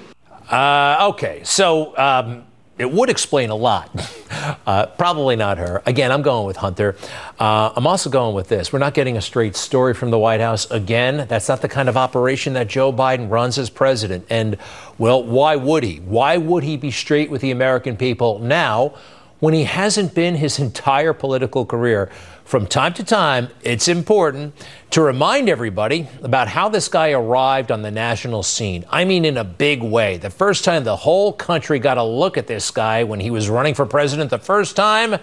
Uh, 0.50 1.08
okay, 1.10 1.40
so 1.44 1.96
um, 1.96 2.44
it 2.78 2.90
would 2.90 3.08
explain 3.10 3.50
a 3.50 3.56
lot. 3.56 3.90
Uh, 4.66 4.86
probably 4.86 5.36
not 5.36 5.58
her. 5.58 5.82
Again, 5.86 6.10
I'm 6.10 6.22
going 6.22 6.46
with 6.46 6.56
Hunter. 6.56 6.96
Uh, 7.38 7.70
I'm 7.76 7.86
also 7.86 8.08
going 8.08 8.34
with 8.34 8.48
this. 8.48 8.72
We're 8.72 8.78
not 8.78 8.94
getting 8.94 9.16
a 9.16 9.20
straight 9.20 9.56
story 9.56 9.92
from 9.94 10.10
the 10.10 10.18
White 10.18 10.40
House. 10.40 10.70
Again, 10.70 11.26
that's 11.28 11.48
not 11.48 11.60
the 11.60 11.68
kind 11.68 11.88
of 11.88 11.96
operation 11.98 12.54
that 12.54 12.66
Joe 12.66 12.92
Biden 12.92 13.30
runs 13.30 13.58
as 13.58 13.68
president. 13.68 14.26
And, 14.30 14.56
well, 14.96 15.22
why 15.22 15.56
would 15.56 15.84
he? 15.84 15.96
Why 15.98 16.38
would 16.38 16.64
he 16.64 16.76
be 16.78 16.90
straight 16.90 17.30
with 17.30 17.42
the 17.42 17.50
American 17.50 17.96
people 17.96 18.38
now 18.38 18.94
when 19.40 19.54
he 19.54 19.64
hasn't 19.64 20.14
been 20.14 20.36
his 20.36 20.58
entire 20.58 21.12
political 21.12 21.66
career? 21.66 22.10
From 22.44 22.66
time 22.66 22.92
to 22.94 23.04
time, 23.04 23.48
it's 23.62 23.88
important 23.88 24.54
to 24.90 25.00
remind 25.00 25.48
everybody 25.48 26.08
about 26.22 26.48
how 26.48 26.68
this 26.68 26.88
guy 26.88 27.10
arrived 27.10 27.72
on 27.72 27.82
the 27.82 27.90
national 27.90 28.42
scene. 28.42 28.84
I 28.90 29.04
mean, 29.04 29.24
in 29.24 29.38
a 29.38 29.44
big 29.44 29.82
way. 29.82 30.18
The 30.18 30.30
first 30.30 30.62
time 30.62 30.84
the 30.84 30.96
whole 30.96 31.32
country 31.32 31.78
got 31.78 31.96
a 31.96 32.04
look 32.04 32.36
at 32.36 32.46
this 32.46 32.70
guy 32.70 33.04
when 33.04 33.20
he 33.20 33.30
was 33.30 33.48
running 33.48 33.74
for 33.74 33.86
president 33.86 34.28
the 34.30 34.38
first 34.38 34.76
time, 34.76 35.18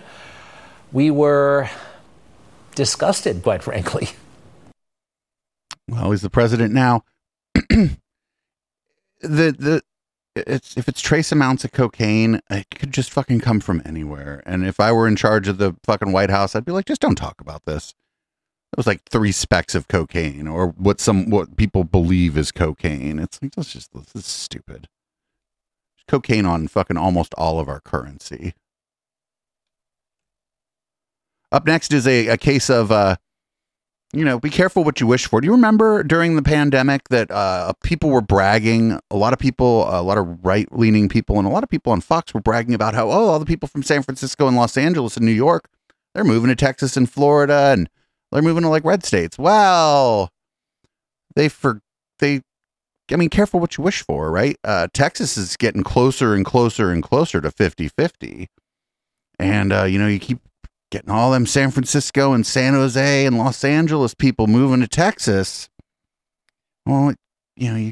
we 0.91 1.12
were 1.12 1.70
disgusted, 2.76 3.43
quite 3.43 3.64
frankly. 3.64 4.09
Well, 5.88 6.12
he's 6.12 6.22
the 6.22 6.30
president 6.30 6.74
now. 6.74 7.03
the 7.53 7.97
the 9.22 9.82
it's 10.36 10.78
if 10.78 10.88
it's 10.88 11.02
trace 11.02 11.32
amounts 11.32 11.64
of 11.64 11.72
cocaine, 11.72 12.42
it 12.50 12.70
could 12.72 12.94
just 12.94 13.12
fucking 13.12 13.42
come 13.42 13.60
from 13.60 13.82
anywhere. 13.86 14.42
And 14.46 14.66
if 14.66 14.80
I 14.80 14.92
were 14.92 15.08
in 15.08 15.16
charge 15.16 15.48
of 15.48 15.58
the 15.58 15.76
fucking 15.84 16.12
White 16.12 16.30
House, 16.30 16.56
I'd 16.56 16.66
be 16.66 16.72
like, 16.72 16.86
just 16.86 17.02
don't 17.02 17.16
talk 17.16 17.42
about 17.42 17.66
this. 17.66 17.94
It 18.72 18.78
was 18.78 18.88
like 18.88 19.04
three 19.04 19.34
specks 19.34 19.76
of 19.76 19.90
cocaine, 19.90 20.48
or 20.48 20.68
what 20.68 21.02
some 21.02 21.30
what 21.30 21.58
people 21.58 21.84
believe 21.84 22.38
is 22.38 22.52
cocaine. 22.52 23.20
It's 23.20 23.42
like 23.42 23.54
that's 23.56 23.74
just 23.74 23.92
this 23.94 24.16
is 24.16 24.26
stupid. 24.26 24.88
There's 25.96 26.06
cocaine 26.08 26.46
on 26.46 26.70
fucking 26.70 26.96
almost 26.98 27.34
all 27.38 27.60
of 27.60 27.68
our 27.68 27.82
currency. 27.82 28.54
Up 31.52 31.66
next 31.66 31.92
is 31.92 32.08
a, 32.08 32.28
a 32.28 32.38
case 32.38 32.70
of 32.70 32.94
uh 32.94 33.18
you 34.14 34.26
know, 34.26 34.39
be 34.39 34.49
careful 34.49 34.84
what 34.84 34.99
you 34.99 35.07
wish 35.07 35.26
for. 35.26 35.39
Do 35.39 35.45
you 35.45 35.53
remember 35.53 36.03
during 36.03 36.36
the 36.36 36.41
pandemic 36.41 37.07
that 37.09 37.32
uh, 37.32 37.74
people 37.84 38.09
were 38.09 38.22
bragging? 38.22 38.99
A 39.09 39.16
lot 39.16 39.32
of 39.32 39.39
people, 39.39 39.84
a 39.89 40.01
lot 40.01 40.18
of 40.18 40.43
right 40.43 40.68
leaning 40.72 41.07
people, 41.07 41.38
and 41.38 41.47
a 41.47 41.51
lot 41.51 41.64
of 41.64 41.70
people 41.70 41.93
on 41.93 42.01
Fox 42.01 42.34
were 42.34 42.41
bragging 42.41 42.74
about 42.74 42.93
how, 42.93 43.09
oh, 43.09 43.28
all 43.30 43.39
the 43.39 43.45
people 43.45 43.70
from 43.70 43.84
San 43.84 44.03
Francisco 44.03 44.47
and 44.47 44.57
Los 44.57 44.76
Angeles 44.76 45.16
and 45.16 45.26
New 45.26 45.32
York, 45.32 45.70
they're 46.14 46.26
moving 46.26 46.49
to 46.49 46.55
Texas 46.55 46.97
and 46.97 47.09
Florida 47.09 47.72
and 47.74 47.89
they're 48.32 48.41
moving 48.41 48.64
to 48.64 48.70
like 48.70 48.84
red 48.84 49.05
states. 49.05 49.38
Well, 49.38 50.30
they 51.36 51.47
for 51.47 51.82
they, 52.20 52.41
I 53.12 53.16
mean, 53.16 53.30
careful 53.30 53.62
what 53.62 53.78
you 53.78 53.84
wish 53.84 54.01
for, 54.03 54.30
right? 54.30 54.57
Uh, 54.64 54.88
Texas 54.93 55.38
is 55.38 55.55
getting 55.55 55.84
closer 55.84 56.34
and 56.34 56.45
closer 56.45 56.91
and 56.91 57.01
closer 57.01 57.39
to 57.39 57.49
50 57.49 57.88
50. 57.88 58.49
And, 59.39 59.74
uh, 59.74 59.86
you 59.86 59.97
know, 59.97 60.07
you 60.07 60.20
keep 60.20 60.39
getting 60.92 61.10
all 61.10 61.32
them 61.32 61.46
San 61.46 61.72
Francisco 61.72 62.34
and 62.34 62.46
San 62.46 62.74
Jose 62.74 63.26
and 63.26 63.38
Los 63.38 63.64
Angeles 63.64 64.14
people 64.14 64.46
moving 64.46 64.82
to 64.82 64.88
Texas. 64.88 65.70
Well, 66.86 67.16
you 67.56 67.72
know, 67.72 67.78
you, 67.78 67.92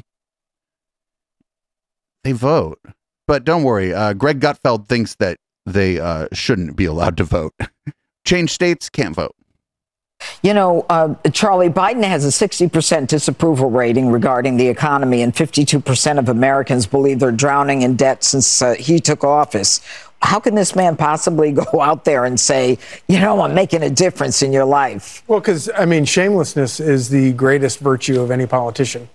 they 2.22 2.32
vote. 2.32 2.78
But 3.26 3.44
don't 3.44 3.62
worry, 3.62 3.94
uh, 3.94 4.12
Greg 4.12 4.40
Gutfeld 4.40 4.88
thinks 4.88 5.14
that 5.16 5.38
they 5.64 5.98
uh, 5.98 6.28
shouldn't 6.32 6.76
be 6.76 6.84
allowed 6.84 7.16
to 7.16 7.24
vote. 7.24 7.54
Change 8.26 8.50
states, 8.50 8.88
can't 8.88 9.14
vote. 9.14 9.34
You 10.42 10.52
know, 10.52 10.84
uh, 10.90 11.14
Charlie, 11.32 11.70
Biden 11.70 12.04
has 12.04 12.24
a 12.24 12.28
60% 12.48 13.06
disapproval 13.06 13.70
rating 13.70 14.10
regarding 14.10 14.56
the 14.56 14.68
economy, 14.68 15.22
and 15.22 15.34
52% 15.34 16.18
of 16.18 16.28
Americans 16.28 16.86
believe 16.86 17.20
they're 17.20 17.32
drowning 17.32 17.82
in 17.82 17.96
debt 17.96 18.22
since 18.22 18.60
uh, 18.60 18.74
he 18.74 19.00
took 19.00 19.24
office. 19.24 19.80
How 20.22 20.38
can 20.38 20.54
this 20.54 20.76
man 20.76 20.96
possibly 20.96 21.52
go 21.70 21.80
out 21.80 22.04
there 22.04 22.24
and 22.24 22.38
say, 22.38 22.78
you 23.08 23.20
know, 23.20 23.40
I'm 23.42 23.54
making 23.54 23.82
a 23.82 23.90
difference 23.90 24.42
in 24.42 24.52
your 24.52 24.64
life? 24.64 25.22
Well, 25.26 25.40
because, 25.40 25.70
I 25.76 25.84
mean, 25.84 26.04
shamelessness 26.04 26.80
is 26.80 27.08
the 27.08 27.32
greatest 27.32 27.78
virtue 27.80 28.20
of 28.20 28.30
any 28.30 28.46
politician. 28.46 29.08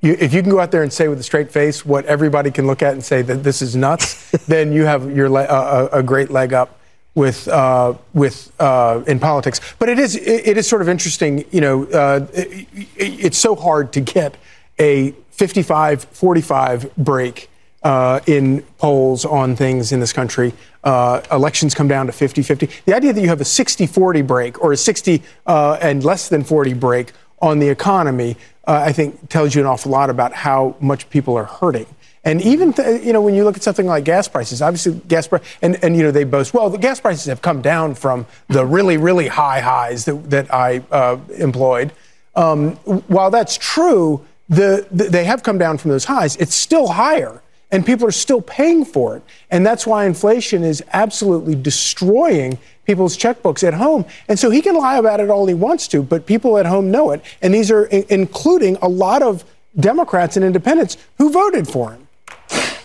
You, 0.00 0.16
if 0.20 0.34
you 0.34 0.42
can 0.42 0.50
go 0.50 0.60
out 0.60 0.70
there 0.70 0.82
and 0.82 0.92
say 0.92 1.08
with 1.08 1.18
a 1.18 1.22
straight 1.22 1.50
face 1.50 1.84
what 1.84 2.04
everybody 2.04 2.50
can 2.50 2.66
look 2.66 2.82
at 2.82 2.92
and 2.92 3.02
say 3.02 3.22
that 3.22 3.42
this 3.42 3.62
is 3.62 3.74
nuts, 3.74 4.30
then 4.46 4.72
you 4.72 4.84
have 4.84 5.14
your 5.14 5.28
le- 5.28 5.44
uh, 5.44 5.88
a 5.92 6.02
great 6.02 6.30
leg 6.30 6.52
up 6.52 6.78
with 7.14 7.48
uh, 7.48 7.94
with 8.14 8.52
uh, 8.60 9.02
in 9.06 9.18
politics. 9.18 9.60
But 9.78 9.88
it 9.88 9.98
is 9.98 10.14
it, 10.14 10.48
it 10.48 10.56
is 10.56 10.68
sort 10.68 10.82
of 10.82 10.88
interesting. 10.88 11.44
You 11.50 11.60
know, 11.60 11.84
uh, 11.86 12.26
it, 12.32 12.68
it's 12.96 13.38
so 13.38 13.56
hard 13.56 13.92
to 13.94 14.00
get 14.00 14.36
a 14.78 15.12
55-45 15.36 16.90
break 16.96 17.50
uh, 17.82 18.20
in 18.26 18.62
polls 18.78 19.24
on 19.24 19.56
things 19.56 19.92
in 19.92 20.00
this 20.00 20.12
country. 20.12 20.52
Uh, 20.84 21.20
elections 21.30 21.74
come 21.74 21.88
down 21.88 22.06
to 22.06 22.12
50-50. 22.12 22.84
The 22.84 22.94
idea 22.94 23.12
that 23.12 23.20
you 23.20 23.28
have 23.28 23.40
a 23.40 23.44
60-40 23.44 24.26
break 24.26 24.62
or 24.62 24.72
a 24.72 24.76
60 24.76 25.22
uh, 25.46 25.78
and 25.80 26.04
less 26.04 26.28
than 26.28 26.44
40 26.44 26.74
break 26.74 27.12
on 27.40 27.58
the 27.58 27.68
economy, 27.68 28.36
I 28.66 28.92
think, 28.92 29.28
tells 29.28 29.54
you 29.54 29.60
an 29.60 29.66
awful 29.66 29.92
lot 29.92 30.10
about 30.10 30.32
how 30.32 30.76
much 30.80 31.08
people 31.10 31.36
are 31.36 31.44
hurting. 31.44 31.86
And 32.24 32.42
even 32.42 32.72
th- 32.72 33.02
you 33.04 33.12
know 33.12 33.22
when 33.22 33.34
you 33.34 33.44
look 33.44 33.56
at 33.56 33.62
something 33.62 33.86
like 33.86 34.04
gas 34.04 34.28
prices, 34.28 34.60
obviously 34.60 35.00
gas 35.08 35.28
and, 35.62 35.82
and 35.82 35.96
you 35.96 36.02
know 36.02 36.10
they 36.10 36.24
boast 36.24 36.52
well 36.52 36.68
the 36.68 36.76
gas 36.76 37.00
prices 37.00 37.24
have 37.26 37.40
come 37.40 37.62
down 37.62 37.94
from 37.94 38.26
the 38.48 38.66
really 38.66 38.96
really 38.96 39.28
high 39.28 39.60
highs 39.60 40.04
that 40.04 40.28
that 40.30 40.52
I 40.52 40.82
uh, 40.90 41.18
employed. 41.36 41.92
Um, 42.34 42.72
while 43.08 43.30
that's 43.30 43.56
true, 43.56 44.24
the, 44.48 44.86
the 44.90 45.04
they 45.04 45.24
have 45.24 45.42
come 45.42 45.58
down 45.58 45.78
from 45.78 45.90
those 45.90 46.04
highs. 46.04 46.36
It's 46.36 46.54
still 46.54 46.88
higher, 46.88 47.42
and 47.70 47.84
people 47.84 48.06
are 48.06 48.12
still 48.12 48.40
paying 48.40 48.84
for 48.84 49.16
it, 49.16 49.22
and 49.50 49.64
that's 49.66 49.86
why 49.86 50.06
inflation 50.06 50.64
is 50.64 50.82
absolutely 50.92 51.54
destroying 51.54 52.58
people's 52.86 53.16
checkbooks 53.16 53.66
at 53.66 53.74
home. 53.74 54.06
And 54.28 54.38
so 54.38 54.48
he 54.50 54.62
can 54.62 54.74
lie 54.74 54.96
about 54.96 55.20
it 55.20 55.28
all 55.28 55.46
he 55.46 55.54
wants 55.54 55.86
to, 55.88 56.02
but 56.02 56.24
people 56.24 56.56
at 56.56 56.66
home 56.66 56.90
know 56.90 57.10
it, 57.10 57.22
and 57.42 57.52
these 57.52 57.70
are 57.70 57.86
I- 57.92 58.06
including 58.08 58.76
a 58.80 58.88
lot 58.88 59.22
of 59.22 59.44
Democrats 59.78 60.36
and 60.36 60.44
independents 60.44 60.96
who 61.18 61.30
voted 61.30 61.68
for 61.68 61.92
him. 61.92 62.07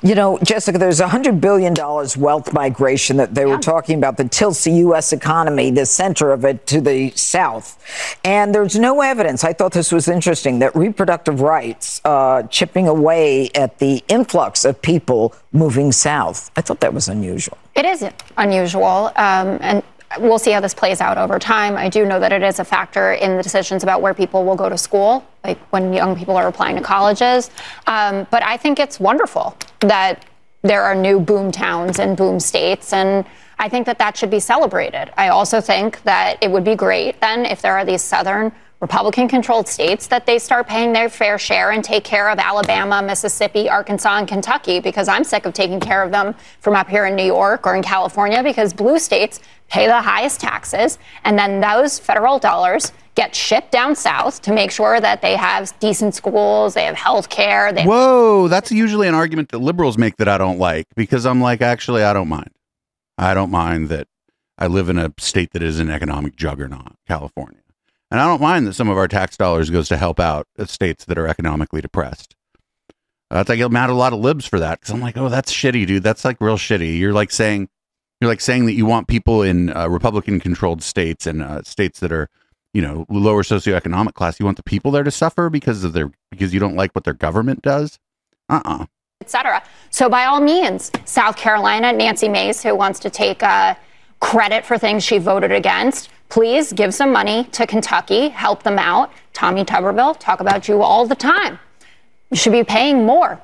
You 0.03 0.15
know, 0.15 0.37
Jessica, 0.43 0.77
there's 0.77 0.99
$100 0.99 1.39
billion 1.39 1.73
wealth 2.21 2.51
migration 2.51 3.15
that 3.17 3.33
they 3.33 3.45
were 3.45 3.57
talking 3.57 3.97
about 3.97 4.17
that 4.17 4.33
tilts 4.33 4.65
the 4.65 4.71
U.S. 4.71 5.13
economy, 5.13 5.71
the 5.71 5.85
center 5.85 6.33
of 6.33 6.43
it, 6.43 6.67
to 6.67 6.81
the 6.81 7.11
south. 7.11 7.81
And 8.25 8.53
there's 8.53 8.77
no 8.77 8.99
evidence, 8.99 9.45
I 9.45 9.53
thought 9.53 9.71
this 9.71 9.93
was 9.93 10.09
interesting, 10.09 10.59
that 10.59 10.75
reproductive 10.75 11.39
rights 11.39 12.01
uh, 12.03 12.43
chipping 12.43 12.89
away 12.89 13.49
at 13.55 13.79
the 13.79 14.03
influx 14.09 14.65
of 14.65 14.81
people 14.81 15.33
moving 15.53 15.93
south. 15.93 16.51
I 16.57 16.61
thought 16.61 16.81
that 16.81 16.93
was 16.93 17.07
unusual. 17.07 17.57
It 17.73 17.85
is 17.85 18.05
unusual. 18.35 19.11
Um, 19.15 19.57
and 19.61 19.83
we'll 20.19 20.39
see 20.39 20.51
how 20.51 20.59
this 20.59 20.73
plays 20.73 21.01
out 21.01 21.17
over 21.17 21.39
time. 21.39 21.77
I 21.77 21.89
do 21.89 22.05
know 22.05 22.19
that 22.19 22.31
it 22.31 22.43
is 22.43 22.59
a 22.59 22.65
factor 22.65 23.13
in 23.13 23.37
the 23.37 23.43
decisions 23.43 23.83
about 23.83 24.01
where 24.01 24.13
people 24.13 24.45
will 24.45 24.55
go 24.55 24.69
to 24.69 24.77
school, 24.77 25.25
like 25.43 25.59
when 25.71 25.93
young 25.93 26.15
people 26.15 26.35
are 26.35 26.47
applying 26.47 26.75
to 26.75 26.81
colleges. 26.81 27.49
Um, 27.87 28.27
but 28.31 28.43
I 28.43 28.57
think 28.57 28.79
it's 28.79 28.99
wonderful 28.99 29.57
that 29.79 30.25
there 30.61 30.83
are 30.83 30.95
new 30.95 31.19
boom 31.19 31.51
towns 31.51 31.99
and 31.99 32.15
boom 32.15 32.39
states. 32.39 32.93
And 32.93 33.25
I 33.59 33.69
think 33.69 33.85
that 33.85 33.99
that 33.99 34.17
should 34.17 34.29
be 34.29 34.39
celebrated. 34.39 35.11
I 35.17 35.29
also 35.29 35.61
think 35.61 36.01
that 36.03 36.37
it 36.41 36.49
would 36.49 36.63
be 36.63 36.75
great 36.75 37.19
then 37.21 37.45
if 37.45 37.61
there 37.61 37.77
are 37.77 37.85
these 37.85 38.01
southern 38.01 38.51
Republican 38.83 39.29
controlled 39.29 39.65
states 39.65 40.07
that 40.07 40.25
they 40.25 40.37
start 40.37 40.67
paying 40.67 40.91
their 40.91 41.07
fair 41.07 41.39
share 41.39 41.71
and 41.71 41.85
take 41.85 42.03
care 42.03 42.27
of 42.27 42.37
Alabama, 42.37 43.01
Mississippi, 43.01 43.69
Arkansas, 43.69 44.17
and 44.17 44.27
Kentucky 44.27 44.81
because 44.81 45.07
I'm 45.07 45.23
sick 45.23 45.45
of 45.45 45.53
taking 45.53 45.79
care 45.79 46.03
of 46.03 46.11
them 46.11 46.35
from 46.59 46.75
up 46.75 46.89
here 46.89 47.05
in 47.05 47.15
New 47.15 47.23
York 47.23 47.65
or 47.65 47.77
in 47.77 47.81
California 47.81 48.43
because 48.43 48.73
blue 48.73 48.99
states 48.99 49.39
pay 49.69 49.87
the 49.87 50.01
highest 50.01 50.41
taxes 50.41 50.99
and 51.23 51.39
then 51.39 51.61
those 51.61 51.97
federal 51.97 52.39
dollars 52.39 52.91
get 53.15 53.33
shipped 53.33 53.71
down 53.71 53.95
south 53.95 54.41
to 54.41 54.51
make 54.51 54.69
sure 54.69 54.99
that 54.99 55.21
they 55.21 55.37
have 55.37 55.73
decent 55.79 56.13
schools, 56.13 56.73
they 56.73 56.83
have 56.83 56.95
health 56.95 57.29
care, 57.29 57.71
they 57.71 57.85
Whoa, 57.85 58.49
that's 58.49 58.69
usually 58.69 59.07
an 59.07 59.15
argument 59.15 59.47
that 59.51 59.59
liberals 59.59 59.97
make 59.97 60.17
that 60.17 60.27
I 60.27 60.37
don't 60.37 60.59
like 60.59 60.87
because 60.97 61.25
I'm 61.25 61.39
like, 61.39 61.61
actually, 61.61 62.03
I 62.03 62.11
don't 62.11 62.27
mind. 62.27 62.51
I 63.17 63.33
don't 63.33 63.49
mind 63.49 63.87
that 63.87 64.09
I 64.57 64.67
live 64.67 64.89
in 64.89 64.97
a 64.97 65.13
state 65.19 65.53
that 65.53 65.63
is 65.63 65.79
an 65.79 65.89
economic 65.89 66.35
juggernaut, 66.35 66.95
California. 67.07 67.62
And 68.13 68.21
I 68.21 68.27
don't 68.27 68.41
mind 68.41 68.67
that 68.67 68.73
some 68.73 68.89
of 68.89 68.97
our 68.97 69.07
tax 69.07 69.37
dollars 69.37 69.71
goes 69.71 69.87
to 69.89 69.97
help 69.97 70.19
out 70.19 70.47
uh, 70.59 70.65
states 70.65 71.03
that 71.05 71.17
are 71.17 71.27
economically 71.27 71.81
depressed. 71.81 72.35
That's 73.31 73.49
I 73.49 73.55
get 73.55 73.71
mad 73.71 73.85
at 73.85 73.89
a 73.89 73.95
lot 73.95 74.13
of 74.13 74.19
libs 74.19 74.45
for 74.45 74.59
that 74.59 74.79
because 74.79 74.93
I'm 74.93 75.01
like, 75.01 75.17
oh, 75.17 75.29
that's 75.29 75.51
shitty, 75.51 75.87
dude. 75.87 76.03
That's 76.03 76.23
like 76.23 76.37
real 76.39 76.55
shitty. 76.55 76.99
You're 76.99 77.11
like 77.11 77.31
saying, 77.31 77.69
you're 78.21 78.29
like 78.29 78.39
saying 78.39 78.67
that 78.67 78.73
you 78.73 78.85
want 78.85 79.07
people 79.07 79.41
in 79.41 79.75
uh, 79.75 79.89
Republican-controlled 79.89 80.83
states 80.83 81.25
and 81.25 81.41
uh, 81.41 81.63
states 81.63 82.01
that 82.01 82.11
are, 82.11 82.29
you 82.71 82.83
know, 82.83 83.07
lower 83.09 83.41
socioeconomic 83.41 84.13
class. 84.13 84.39
You 84.39 84.45
want 84.45 84.57
the 84.57 84.63
people 84.63 84.91
there 84.91 85.03
to 85.03 85.09
suffer 85.09 85.49
because 85.49 85.83
of 85.83 85.93
their 85.93 86.11
because 86.29 86.53
you 86.53 86.59
don't 86.59 86.75
like 86.75 86.93
what 86.93 87.05
their 87.05 87.15
government 87.15 87.63
does. 87.63 87.97
Uh 88.47 88.61
uh 88.63 88.85
etc. 89.21 89.63
So 89.89 90.07
by 90.07 90.25
all 90.25 90.39
means, 90.39 90.91
South 91.05 91.35
Carolina, 91.35 91.91
Nancy 91.91 92.29
Mace, 92.29 92.61
who 92.61 92.75
wants 92.75 92.99
to 92.99 93.09
take 93.09 93.41
uh, 93.41 93.73
credit 94.19 94.65
for 94.65 94.77
things 94.77 95.03
she 95.03 95.17
voted 95.17 95.51
against, 95.51 96.09
please 96.33 96.73
give 96.73 96.91
some 96.95 97.11
money 97.11 97.43
to 97.51 97.67
Kentucky, 97.67 98.29
help 98.29 98.63
them 98.63 98.79
out. 98.79 99.11
Tommy 99.33 99.63
Tuberville, 99.63 100.17
talk 100.17 100.39
about 100.39 100.67
you 100.67 100.81
all 100.81 101.05
the 101.05 101.13
time. 101.15 101.59
You 102.31 102.37
should 102.37 102.51
be 102.51 102.63
paying 102.63 103.05
more 103.05 103.39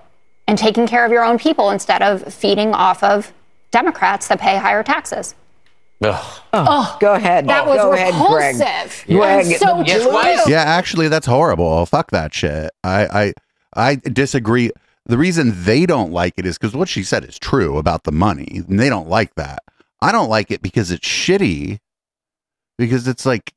and 0.47 0.57
taking 0.57 0.87
care 0.87 1.05
of 1.05 1.11
your 1.11 1.23
own 1.23 1.37
people 1.37 1.69
instead 1.69 2.01
of 2.01 2.33
feeding 2.33 2.73
off 2.73 3.03
of 3.03 3.31
Democrats 3.69 4.27
that 4.29 4.39
pay 4.39 4.57
higher 4.57 4.81
taxes. 4.81 5.35
Oh, 6.01 6.43
oh, 6.51 6.97
go 6.99 7.13
ahead. 7.13 7.47
That 7.47 7.67
was 7.67 7.77
go 7.77 7.93
ahead, 7.93 8.15
Greg. 8.15 8.55
repulsive. 8.55 9.05
Greg. 9.05 9.45
So 9.57 9.83
true. 9.83 10.51
Yeah, 10.51 10.63
actually, 10.63 11.09
that's 11.09 11.27
horrible. 11.27 11.85
Fuck 11.85 12.09
that 12.09 12.33
shit. 12.33 12.71
I 12.83 13.33
I 13.75 13.91
I 13.91 13.95
disagree. 13.97 14.71
The 15.05 15.17
reason 15.17 15.51
they 15.63 15.85
don't 15.85 16.11
like 16.11 16.33
it 16.37 16.47
is 16.47 16.57
because 16.57 16.73
what 16.73 16.89
she 16.89 17.03
said 17.03 17.23
is 17.23 17.37
true 17.37 17.77
about 17.77 18.05
the 18.05 18.11
money, 18.11 18.63
and 18.67 18.79
they 18.79 18.89
don't 18.89 19.09
like 19.09 19.35
that. 19.35 19.59
I 20.01 20.11
don't 20.11 20.29
like 20.29 20.49
it 20.49 20.63
because 20.63 20.89
it's 20.89 21.07
shitty. 21.07 21.79
Because 22.79 23.07
it's 23.07 23.25
like 23.25 23.53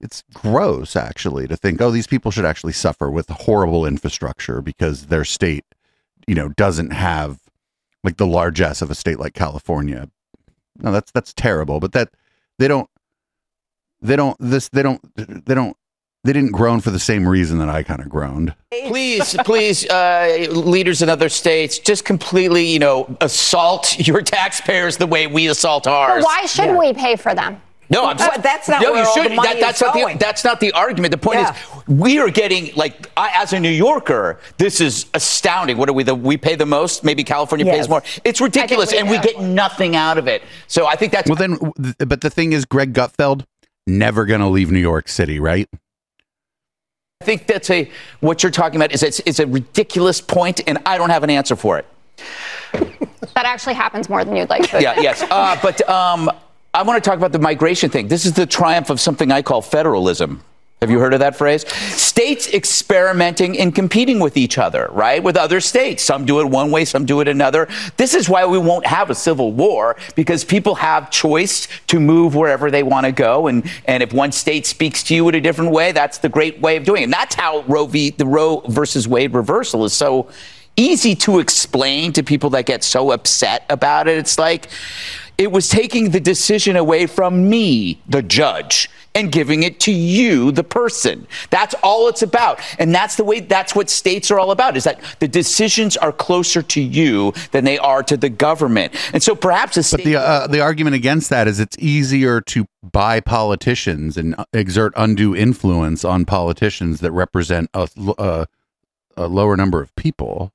it's 0.00 0.22
gross 0.34 0.96
actually 0.96 1.48
to 1.48 1.56
think, 1.56 1.80
oh, 1.80 1.90
these 1.90 2.06
people 2.06 2.30
should 2.30 2.44
actually 2.44 2.74
suffer 2.74 3.10
with 3.10 3.28
horrible 3.28 3.86
infrastructure 3.86 4.60
because 4.60 5.06
their 5.06 5.24
state, 5.24 5.64
you 6.28 6.34
know, 6.34 6.50
doesn't 6.50 6.90
have 6.90 7.40
like 8.04 8.18
the 8.18 8.26
largesse 8.26 8.82
of 8.82 8.90
a 8.90 8.94
state 8.94 9.18
like 9.18 9.32
California. 9.32 10.10
No, 10.78 10.92
that's 10.92 11.10
that's 11.10 11.32
terrible. 11.32 11.80
But 11.80 11.92
that 11.92 12.10
they 12.58 12.68
don't 12.68 12.90
they 14.02 14.14
don't 14.14 14.36
this 14.38 14.68
they 14.68 14.82
don't 14.82 15.00
they 15.16 15.54
don't 15.54 15.76
they 16.24 16.32
didn't 16.32 16.52
groan 16.52 16.80
for 16.80 16.90
the 16.90 16.98
same 16.98 17.28
reason 17.28 17.58
that 17.58 17.68
I 17.68 17.82
kind 17.82 18.00
of 18.00 18.08
groaned. 18.08 18.54
Please, 18.70 19.36
please, 19.44 19.88
uh, 19.88 20.46
leaders 20.50 21.02
in 21.02 21.10
other 21.10 21.28
states, 21.28 21.78
just 21.78 22.06
completely, 22.06 22.66
you 22.66 22.78
know, 22.78 23.14
assault 23.20 24.06
your 24.06 24.22
taxpayers 24.22 24.96
the 24.96 25.06
way 25.06 25.26
we 25.26 25.48
assault 25.48 25.86
ours. 25.86 26.22
But 26.22 26.24
why 26.24 26.46
should 26.46 26.78
we 26.78 26.94
pay 26.94 27.16
for 27.16 27.34
them? 27.34 27.60
No, 27.94 28.06
I'm 28.06 28.16
But 28.16 28.42
that's 28.42 28.68
not 28.68 28.82
no, 28.82 28.92
where 28.92 29.02
you 29.02 29.08
all 29.08 29.14
the 29.14 29.22
shouldn't. 29.22 29.42
That, 29.42 29.60
that's 29.60 29.78
is 29.80 29.82
not 29.82 29.94
the 29.94 30.16
that's 30.18 30.44
not 30.44 30.60
the 30.60 30.72
argument. 30.72 31.12
The 31.12 31.18
point 31.18 31.38
Yeah. 31.40 31.54
is, 31.54 31.86
we 31.88 32.18
are 32.18 32.28
getting 32.30 32.74
like 32.74 33.08
I, 33.16 33.30
as 33.42 33.52
a 33.52 33.60
New 33.60 33.70
Yorker, 33.70 34.40
this 34.58 34.80
is 34.80 35.06
astounding. 35.14 35.76
What 35.78 35.88
are 35.88 35.92
we? 35.92 36.02
The, 36.02 36.14
we 36.14 36.36
pay 36.36 36.56
the 36.56 36.66
most. 36.66 37.04
Maybe 37.04 37.22
California 37.24 37.64
Yes. 37.66 37.76
pays 37.76 37.88
more. 37.88 38.02
It's 38.24 38.40
ridiculous, 38.40 38.92
we 38.92 38.98
and 38.98 39.08
we 39.08 39.18
do. 39.18 39.28
get 39.28 39.40
nothing 39.40 39.96
out 39.96 40.18
of 40.18 40.26
it. 40.28 40.42
So 40.66 40.86
I 40.86 40.96
think 40.96 41.12
that's 41.12 41.28
Well, 41.30 41.36
then, 41.36 41.56
but 42.06 42.20
the 42.20 42.30
thing 42.30 42.52
is, 42.52 42.64
Greg 42.64 42.92
Gutfeld 42.92 43.44
never 43.86 44.24
going 44.24 44.40
to 44.40 44.48
leave 44.48 44.70
New 44.70 44.80
York 44.80 45.08
City, 45.08 45.38
right? 45.38 45.68
I 47.20 47.24
think 47.24 47.46
that's 47.46 47.70
a 47.70 47.90
what 48.20 48.42
you're 48.42 48.52
talking 48.52 48.76
about 48.76 48.92
is 48.92 49.02
it's, 49.02 49.20
it's 49.24 49.38
a 49.38 49.46
ridiculous 49.46 50.20
point, 50.20 50.60
and 50.66 50.78
I 50.84 50.98
don't 50.98 51.10
have 51.10 51.22
an 51.22 51.30
answer 51.30 51.56
for 51.56 51.78
it. 51.78 51.86
That 53.34 53.46
actually 53.46 53.74
happens 53.74 54.08
more 54.08 54.24
than 54.24 54.36
you'd 54.36 54.50
like 54.50 54.68
to. 54.70 54.80
yeah, 54.82 55.00
yes. 55.00 55.22
Uh, 55.30 55.56
but 55.62 55.88
um, 55.88 56.30
I 56.74 56.82
want 56.82 57.02
to 57.02 57.08
talk 57.08 57.16
about 57.16 57.30
the 57.30 57.38
migration 57.38 57.88
thing. 57.88 58.08
This 58.08 58.26
is 58.26 58.32
the 58.32 58.46
triumph 58.46 58.90
of 58.90 58.98
something 58.98 59.30
I 59.30 59.42
call 59.42 59.62
federalism. 59.62 60.42
Have 60.82 60.90
you 60.90 60.98
heard 60.98 61.14
of 61.14 61.20
that 61.20 61.36
phrase? 61.36 61.66
States 61.68 62.52
experimenting 62.52 63.56
and 63.60 63.72
competing 63.72 64.18
with 64.18 64.36
each 64.36 64.58
other, 64.58 64.88
right? 64.90 65.22
With 65.22 65.36
other 65.36 65.60
states. 65.60 66.02
Some 66.02 66.26
do 66.26 66.40
it 66.40 66.46
one 66.46 66.72
way, 66.72 66.84
some 66.84 67.06
do 67.06 67.20
it 67.20 67.28
another. 67.28 67.68
This 67.96 68.12
is 68.12 68.28
why 68.28 68.44
we 68.44 68.58
won't 68.58 68.86
have 68.86 69.08
a 69.08 69.14
civil 69.14 69.52
war 69.52 69.96
because 70.16 70.44
people 70.44 70.74
have 70.74 71.12
choice 71.12 71.68
to 71.86 72.00
move 72.00 72.34
wherever 72.34 72.72
they 72.72 72.82
want 72.82 73.06
to 73.06 73.12
go. 73.12 73.46
And, 73.46 73.70
and 73.84 74.02
if 74.02 74.12
one 74.12 74.32
state 74.32 74.66
speaks 74.66 75.04
to 75.04 75.14
you 75.14 75.28
in 75.28 75.36
a 75.36 75.40
different 75.40 75.70
way, 75.70 75.92
that's 75.92 76.18
the 76.18 76.28
great 76.28 76.60
way 76.60 76.76
of 76.76 76.82
doing 76.82 77.02
it. 77.02 77.04
And 77.04 77.12
that's 77.12 77.36
how 77.36 77.62
Roe 77.62 77.86
v. 77.86 78.10
the 78.10 78.26
Roe 78.26 78.62
versus 78.66 79.06
Wade 79.06 79.32
reversal 79.32 79.84
is 79.84 79.92
so 79.92 80.28
easy 80.76 81.14
to 81.14 81.38
explain 81.38 82.12
to 82.12 82.22
people 82.22 82.50
that 82.50 82.66
get 82.66 82.82
so 82.82 83.12
upset 83.12 83.64
about 83.70 84.08
it. 84.08 84.18
It's 84.18 84.38
like 84.38 84.68
it 85.36 85.50
was 85.50 85.68
taking 85.68 86.10
the 86.10 86.20
decision 86.20 86.76
away 86.76 87.06
from 87.06 87.48
me, 87.48 88.00
the 88.08 88.22
judge, 88.22 88.88
and 89.16 89.30
giving 89.30 89.62
it 89.62 89.78
to 89.80 89.92
you, 89.92 90.50
the 90.50 90.64
person. 90.64 91.26
That's 91.50 91.74
all 91.82 92.08
it's 92.08 92.22
about. 92.22 92.60
And 92.80 92.94
that's 92.94 93.16
the 93.16 93.24
way, 93.24 93.40
that's 93.40 93.74
what 93.74 93.88
states 93.88 94.30
are 94.30 94.40
all 94.40 94.50
about, 94.50 94.76
is 94.76 94.84
that 94.84 95.00
the 95.20 95.28
decisions 95.28 95.96
are 95.96 96.12
closer 96.12 96.62
to 96.62 96.80
you 96.80 97.32
than 97.52 97.64
they 97.64 97.78
are 97.78 98.02
to 98.02 98.16
the 98.16 98.28
government. 98.28 98.92
And 99.12 99.22
so 99.22 99.34
perhaps 99.36 99.76
a 99.76 99.96
But 99.96 100.04
the 100.04 100.16
uh, 100.16 100.46
the 100.48 100.60
argument 100.60 100.96
against 100.96 101.30
that 101.30 101.46
is 101.46 101.60
it's 101.60 101.76
easier 101.78 102.40
to 102.40 102.66
buy 102.82 103.20
politicians 103.20 104.16
and 104.16 104.34
uh, 104.36 104.44
exert 104.52 104.92
undue 104.96 105.34
influence 105.34 106.04
on 106.04 106.24
politicians 106.24 107.00
that 107.00 107.12
represent 107.12 107.70
a, 107.72 107.88
a, 108.18 108.46
a 109.16 109.28
lower 109.28 109.56
number 109.56 109.80
of 109.80 109.94
people. 109.94 110.52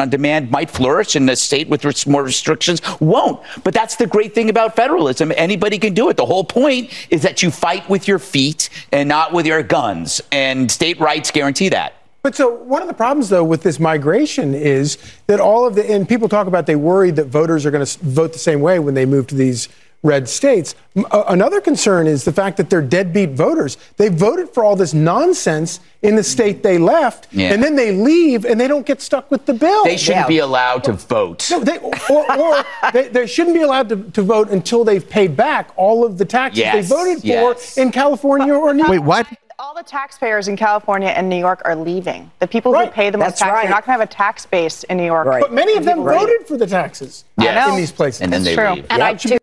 On 0.00 0.10
demand 0.10 0.50
might 0.50 0.70
flourish 0.70 1.16
and 1.16 1.28
a 1.30 1.36
state 1.36 1.68
with 1.68 2.06
more 2.06 2.22
restrictions 2.22 2.80
won't. 3.00 3.42
But 3.64 3.74
that's 3.74 3.96
the 3.96 4.06
great 4.06 4.34
thing 4.34 4.50
about 4.50 4.76
federalism. 4.76 5.32
Anybody 5.36 5.78
can 5.78 5.94
do 5.94 6.08
it. 6.10 6.16
The 6.16 6.26
whole 6.26 6.44
point 6.44 6.92
is 7.10 7.22
that 7.22 7.42
you 7.42 7.50
fight 7.50 7.88
with 7.88 8.06
your 8.06 8.18
feet 8.18 8.68
and 8.92 9.08
not 9.08 9.32
with 9.32 9.46
your 9.46 9.62
guns. 9.62 10.20
And 10.30 10.70
state 10.70 11.00
rights 11.00 11.30
guarantee 11.30 11.70
that. 11.70 11.94
But 12.22 12.34
so 12.34 12.54
one 12.54 12.82
of 12.82 12.88
the 12.88 12.94
problems, 12.94 13.30
though, 13.30 13.44
with 13.44 13.62
this 13.62 13.80
migration 13.80 14.54
is 14.54 14.98
that 15.26 15.40
all 15.40 15.66
of 15.66 15.74
the 15.74 15.90
and 15.90 16.06
people 16.06 16.28
talk 16.28 16.46
about 16.46 16.66
they 16.66 16.76
worry 16.76 17.10
that 17.12 17.26
voters 17.26 17.64
are 17.64 17.70
going 17.70 17.84
to 17.84 17.98
vote 18.00 18.34
the 18.34 18.38
same 18.38 18.60
way 18.60 18.78
when 18.78 18.92
they 18.92 19.06
move 19.06 19.26
to 19.28 19.34
these 19.34 19.70
red 20.02 20.28
states. 20.28 20.74
Uh, 20.96 21.24
another 21.28 21.60
concern 21.60 22.06
is 22.06 22.24
the 22.24 22.32
fact 22.32 22.56
that 22.56 22.70
they're 22.70 22.80
deadbeat 22.82 23.30
voters. 23.30 23.76
They 23.96 24.08
voted 24.08 24.48
for 24.48 24.64
all 24.64 24.74
this 24.76 24.94
nonsense 24.94 25.80
in 26.02 26.16
the 26.16 26.22
state 26.22 26.62
they 26.62 26.78
left, 26.78 27.28
Yeah. 27.32 27.52
and 27.52 27.62
then 27.62 27.76
they 27.76 27.92
leave 27.92 28.46
and 28.46 28.58
they 28.58 28.66
don't 28.66 28.86
get 28.86 29.02
stuck 29.02 29.30
with 29.30 29.44
the 29.44 29.52
bill. 29.52 29.84
They 29.84 29.98
shouldn't 29.98 30.28
be 30.28 30.38
allowed 30.38 30.84
to 30.84 30.92
vote. 30.94 31.46
No, 31.50 31.60
they, 31.60 31.78
or, 31.78 32.38
or 32.38 32.64
they, 32.92 33.08
they 33.08 33.26
shouldn't 33.26 33.54
be 33.54 33.62
allowed 33.62 33.90
to, 33.90 33.96
to 34.12 34.22
vote 34.22 34.48
until 34.50 34.84
they've 34.84 35.06
paid 35.08 35.36
back 35.36 35.70
all 35.76 36.04
of 36.04 36.16
the 36.16 36.24
taxes 36.24 36.58
Yes, 36.60 36.88
they 36.88 36.94
voted 36.94 37.22
yes. 37.24 37.74
for 37.74 37.80
in 37.80 37.92
California 37.92 38.54
or 38.54 38.72
New 38.72 38.78
York. 38.84 38.90
Wait, 38.90 38.98
what? 39.00 39.26
All 39.58 39.74
the 39.74 39.82
taxpayers 39.82 40.48
in 40.48 40.56
California 40.56 41.08
and 41.08 41.28
New 41.28 41.36
York 41.36 41.60
are 41.66 41.76
leaving. 41.76 42.30
The 42.38 42.46
people 42.48 42.74
who 42.74 42.86
pay 42.86 43.10
the 43.10 43.18
most 43.18 43.26
That's 43.32 43.40
tax, 43.40 43.52
right. 43.52 43.62
you're 43.64 43.70
not 43.70 43.84
going 43.84 43.94
to 43.98 44.00
have 44.00 44.08
a 44.08 44.10
tax 44.10 44.46
base 44.46 44.84
in 44.84 44.96
New 44.96 45.04
York. 45.04 45.26
But 45.28 45.52
many 45.52 45.76
of 45.76 45.84
them 45.84 46.00
Right. 46.00 46.18
voted 46.18 46.46
for 46.48 46.56
the 46.56 46.66
taxes 46.66 47.24
Yes. 47.38 47.68
in 47.68 47.76
these 47.76 47.92
places. 47.92 48.22
And 48.22 48.32
then 48.32 48.42
they 48.42 48.56
leave. 48.56 48.86
And 48.88 49.02
I 49.02 49.12
do 49.12 49.36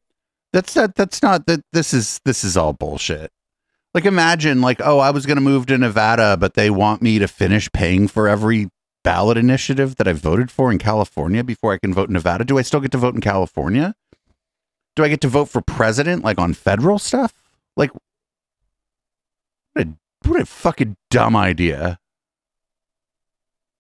That's 0.58 0.74
that. 0.74 0.96
That's 0.96 1.22
not 1.22 1.46
that. 1.46 1.64
This 1.72 1.94
is 1.94 2.20
this 2.26 2.44
is 2.44 2.58
all 2.58 2.74
bullshit. 2.74 3.32
Like 3.94 4.06
imagine 4.06 4.60
like 4.60 4.82
oh 4.84 4.98
I 4.98 5.12
was 5.12 5.28
going 5.28 5.38
to 5.38 5.42
move 5.42 5.68
to 5.68 5.78
Nevada, 5.78 6.36
but 6.36 6.56
they 6.56 6.72
want 6.72 7.00
me 7.00 7.20
to 7.20 7.28
finish 7.28 7.72
paying 7.72 8.08
for 8.08 8.28
every 8.28 8.72
ballot 9.04 9.38
initiative 9.38 9.98
that 9.98 10.08
I 10.08 10.14
voted 10.14 10.50
for 10.50 10.72
in 10.72 10.80
California 10.80 11.44
before 11.44 11.74
I 11.74 11.78
can 11.78 11.94
vote 11.94 12.10
in 12.10 12.14
Nevada. 12.14 12.44
Do 12.44 12.58
I 12.58 12.64
still 12.64 12.80
get 12.80 12.90
to 12.94 12.98
vote 12.98 13.14
in 13.14 13.22
California? 13.22 13.94
Do 14.96 15.04
I 15.04 15.10
get 15.10 15.22
to 15.22 15.28
vote 15.28 15.46
for 15.46 15.62
president 15.62 16.24
like 16.24 16.40
on 16.40 16.56
federal 16.56 16.98
stuff? 16.98 17.36
Like 17.76 17.92
what 19.74 19.86
a 19.86 19.90
what 20.28 20.42
a 20.42 20.46
fucking 20.48 20.98
dumb 21.12 21.36
idea. 21.36 22.00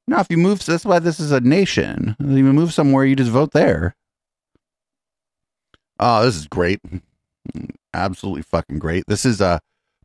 No, 0.07 0.19
if 0.19 0.27
you 0.29 0.37
move, 0.37 0.63
that's 0.63 0.85
why 0.85 0.99
this 0.99 1.19
is 1.19 1.31
a 1.31 1.41
nation. 1.41 2.15
If 2.19 2.37
you 2.37 2.43
move 2.43 2.71
somewhere, 2.71 3.03
you 3.03 3.15
just 3.15 3.31
vote 3.31 3.53
there. 3.53 3.95
Oh, 5.99 6.23
this 6.25 6.35
is 6.35 6.47
great. 6.47 6.79
Absolutely 7.93 8.43
fucking 8.43 8.79
great. 8.79 9.03
This 9.07 9.25
is 9.25 9.41
uh 9.41 9.59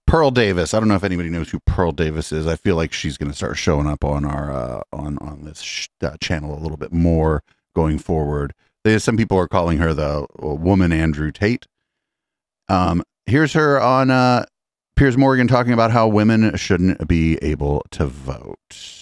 Pearl 0.06 0.30
Davis. 0.30 0.74
I 0.74 0.78
don't 0.80 0.88
know 0.88 0.94
if 0.94 1.04
anybody 1.04 1.28
knows 1.30 1.50
who 1.50 1.60
Pearl 1.66 1.92
Davis 1.92 2.32
is. 2.32 2.46
I 2.46 2.56
feel 2.56 2.76
like 2.76 2.92
she's 2.92 3.16
going 3.16 3.30
to 3.30 3.36
start 3.36 3.56
showing 3.56 3.86
up 3.86 4.04
on 4.04 4.24
our 4.24 4.52
uh 4.52 4.82
on 4.92 5.18
on 5.18 5.44
this 5.44 5.60
sh- 5.60 5.88
uh, 6.02 6.16
channel 6.20 6.56
a 6.56 6.60
little 6.60 6.76
bit 6.76 6.92
more 6.92 7.42
going 7.74 7.98
forward. 7.98 8.52
There's 8.84 9.04
some 9.04 9.16
people 9.16 9.38
are 9.38 9.48
calling 9.48 9.78
her 9.78 9.94
the 9.94 10.26
woman 10.38 10.92
Andrew 10.92 11.30
Tate. 11.30 11.66
Um, 12.68 13.02
here's 13.26 13.52
her 13.52 13.80
on 13.80 14.10
uh, 14.10 14.44
Piers 14.96 15.16
Morgan 15.16 15.46
talking 15.46 15.72
about 15.72 15.90
how 15.90 16.08
women 16.08 16.56
shouldn't 16.56 17.06
be 17.06 17.36
able 17.42 17.84
to 17.92 18.06
vote. 18.06 19.01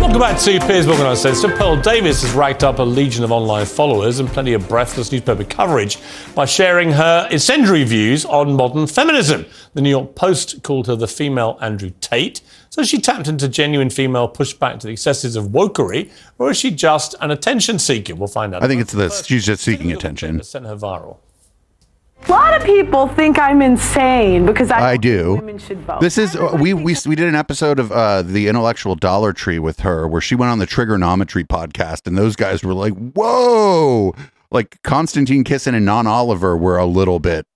Welcome 0.00 0.20
back 0.20 0.38
to 0.40 0.60
Piers 0.60 0.86
Morgan 0.86 1.06
on 1.06 1.12
Uncensored. 1.12 1.56
Pearl 1.56 1.80
Davis 1.80 2.22
has 2.22 2.32
racked 2.34 2.62
up 2.62 2.78
a 2.78 2.82
legion 2.82 3.24
of 3.24 3.32
online 3.32 3.66
followers 3.66 4.20
and 4.20 4.28
plenty 4.28 4.52
of 4.52 4.68
breathless 4.68 5.10
newspaper 5.10 5.44
coverage 5.44 5.98
by 6.34 6.44
sharing 6.44 6.92
her 6.92 7.26
incendiary 7.30 7.84
views 7.84 8.24
on 8.24 8.52
modern 8.54 8.86
feminism. 8.86 9.44
The 9.72 9.80
New 9.80 9.90
York 9.90 10.14
Post 10.14 10.62
called 10.62 10.86
her 10.86 10.94
the 10.94 11.08
female 11.08 11.58
Andrew 11.60 11.90
Tate. 12.00 12.42
So 12.70 12.84
she 12.84 13.00
tapped 13.00 13.28
into 13.28 13.48
genuine 13.48 13.90
female 13.90 14.28
pushback 14.28 14.78
to 14.80 14.86
the 14.86 14.92
excesses 14.92 15.36
of 15.36 15.46
wokery, 15.46 16.10
or 16.38 16.50
is 16.50 16.58
she 16.58 16.70
just 16.70 17.14
an 17.20 17.30
attention 17.30 17.78
seeker? 17.78 18.14
We'll 18.14 18.28
find 18.28 18.54
out. 18.54 18.62
I 18.62 18.68
think 18.68 18.82
it's 18.82 18.92
this. 18.92 19.24
She's 19.24 19.46
just 19.46 19.62
seeking 19.62 19.90
attention. 19.92 20.42
Sent 20.42 20.66
her 20.66 20.76
viral. 20.76 21.18
A 22.26 22.30
lot 22.30 22.56
of 22.56 22.64
people 22.64 23.06
think 23.08 23.38
I'm 23.38 23.60
insane 23.60 24.46
because 24.46 24.70
I, 24.70 24.92
I 24.92 24.96
do. 24.96 25.34
women 25.36 25.58
should 25.58 25.80
vote. 25.80 26.00
This 26.00 26.16
is 26.16 26.34
uh, 26.34 26.56
we 26.58 26.72
we 26.72 26.96
we 27.06 27.14
did 27.14 27.28
an 27.28 27.34
episode 27.34 27.78
of 27.78 27.92
uh, 27.92 28.22
the 28.22 28.48
intellectual 28.48 28.94
Dollar 28.94 29.32
Tree 29.32 29.58
with 29.58 29.80
her 29.80 30.08
where 30.08 30.20
she 30.20 30.34
went 30.34 30.50
on 30.50 30.58
the 30.58 30.66
Trigonometry 30.66 31.44
podcast, 31.44 32.06
and 32.06 32.16
those 32.16 32.34
guys 32.34 32.62
were 32.64 32.72
like, 32.74 32.94
"Whoa!" 32.94 34.14
Like 34.50 34.80
Konstantin 34.82 35.44
Kisin 35.44 35.74
and 35.74 35.84
Non 35.84 36.06
Oliver 36.06 36.56
were 36.56 36.78
a 36.78 36.86
little 36.86 37.18
bit 37.18 37.46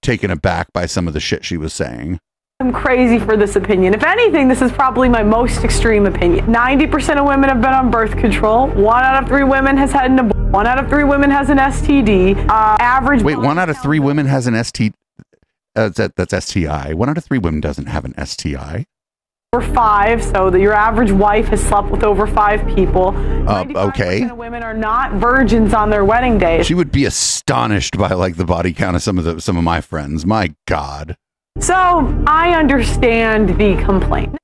taken 0.00 0.30
aback 0.30 0.72
by 0.72 0.86
some 0.86 1.06
of 1.06 1.12
the 1.14 1.20
shit 1.20 1.44
she 1.44 1.56
was 1.56 1.72
saying. 1.72 2.18
I'm 2.60 2.72
crazy 2.72 3.18
for 3.18 3.36
this 3.36 3.56
opinion. 3.56 3.94
If 3.94 4.04
anything, 4.04 4.46
this 4.48 4.62
is 4.62 4.70
probably 4.70 5.08
my 5.08 5.24
most 5.24 5.64
extreme 5.64 6.06
opinion. 6.06 6.46
90% 6.46 7.18
of 7.18 7.26
women 7.26 7.48
have 7.48 7.60
been 7.60 7.72
on 7.74 7.90
birth 7.90 8.16
control. 8.16 8.68
One 8.68 9.02
out 9.02 9.22
of 9.22 9.28
three 9.28 9.42
women 9.42 9.76
has 9.76 9.90
had 9.90 10.10
an 10.12 10.18
abortion. 10.20 10.33
One 10.50 10.66
out 10.66 10.78
of 10.78 10.88
three 10.88 11.04
women 11.04 11.30
has 11.30 11.50
an 11.50 11.58
STD. 11.58 12.48
Uh, 12.48 12.76
average. 12.80 13.22
Wait, 13.22 13.38
one 13.38 13.58
out 13.58 13.68
of 13.68 13.76
three 13.78 13.98
women 13.98 14.26
has 14.26 14.46
an 14.46 14.62
ST. 14.62 14.94
Uh, 15.76 15.88
that, 15.90 16.14
that's 16.16 16.46
STI. 16.46 16.94
One 16.94 17.08
out 17.08 17.18
of 17.18 17.24
three 17.24 17.38
women 17.38 17.60
doesn't 17.60 17.86
have 17.86 18.04
an 18.04 18.14
STI. 18.24 18.86
Over 19.52 19.74
five, 19.74 20.22
so 20.22 20.50
that 20.50 20.60
your 20.60 20.72
average 20.72 21.10
wife 21.12 21.46
has 21.48 21.60
slept 21.60 21.90
with 21.90 22.04
over 22.04 22.26
five 22.26 22.66
people. 22.74 23.08
Uh, 23.48 23.64
okay. 23.74 24.30
Women 24.30 24.62
are 24.62 24.74
not 24.74 25.14
virgins 25.14 25.74
on 25.74 25.90
their 25.90 26.04
wedding 26.04 26.38
day. 26.38 26.62
She 26.62 26.74
would 26.74 26.92
be 26.92 27.04
astonished 27.04 27.96
by 27.96 28.08
like 28.08 28.36
the 28.36 28.44
body 28.44 28.72
count 28.72 28.96
of 28.96 29.02
some 29.02 29.18
of 29.18 29.24
the 29.24 29.40
some 29.40 29.56
of 29.56 29.64
my 29.64 29.80
friends. 29.80 30.24
My 30.26 30.54
God. 30.66 31.16
So 31.60 32.22
I 32.26 32.58
understand 32.58 33.50
the 33.50 33.76
complaint. 33.84 34.36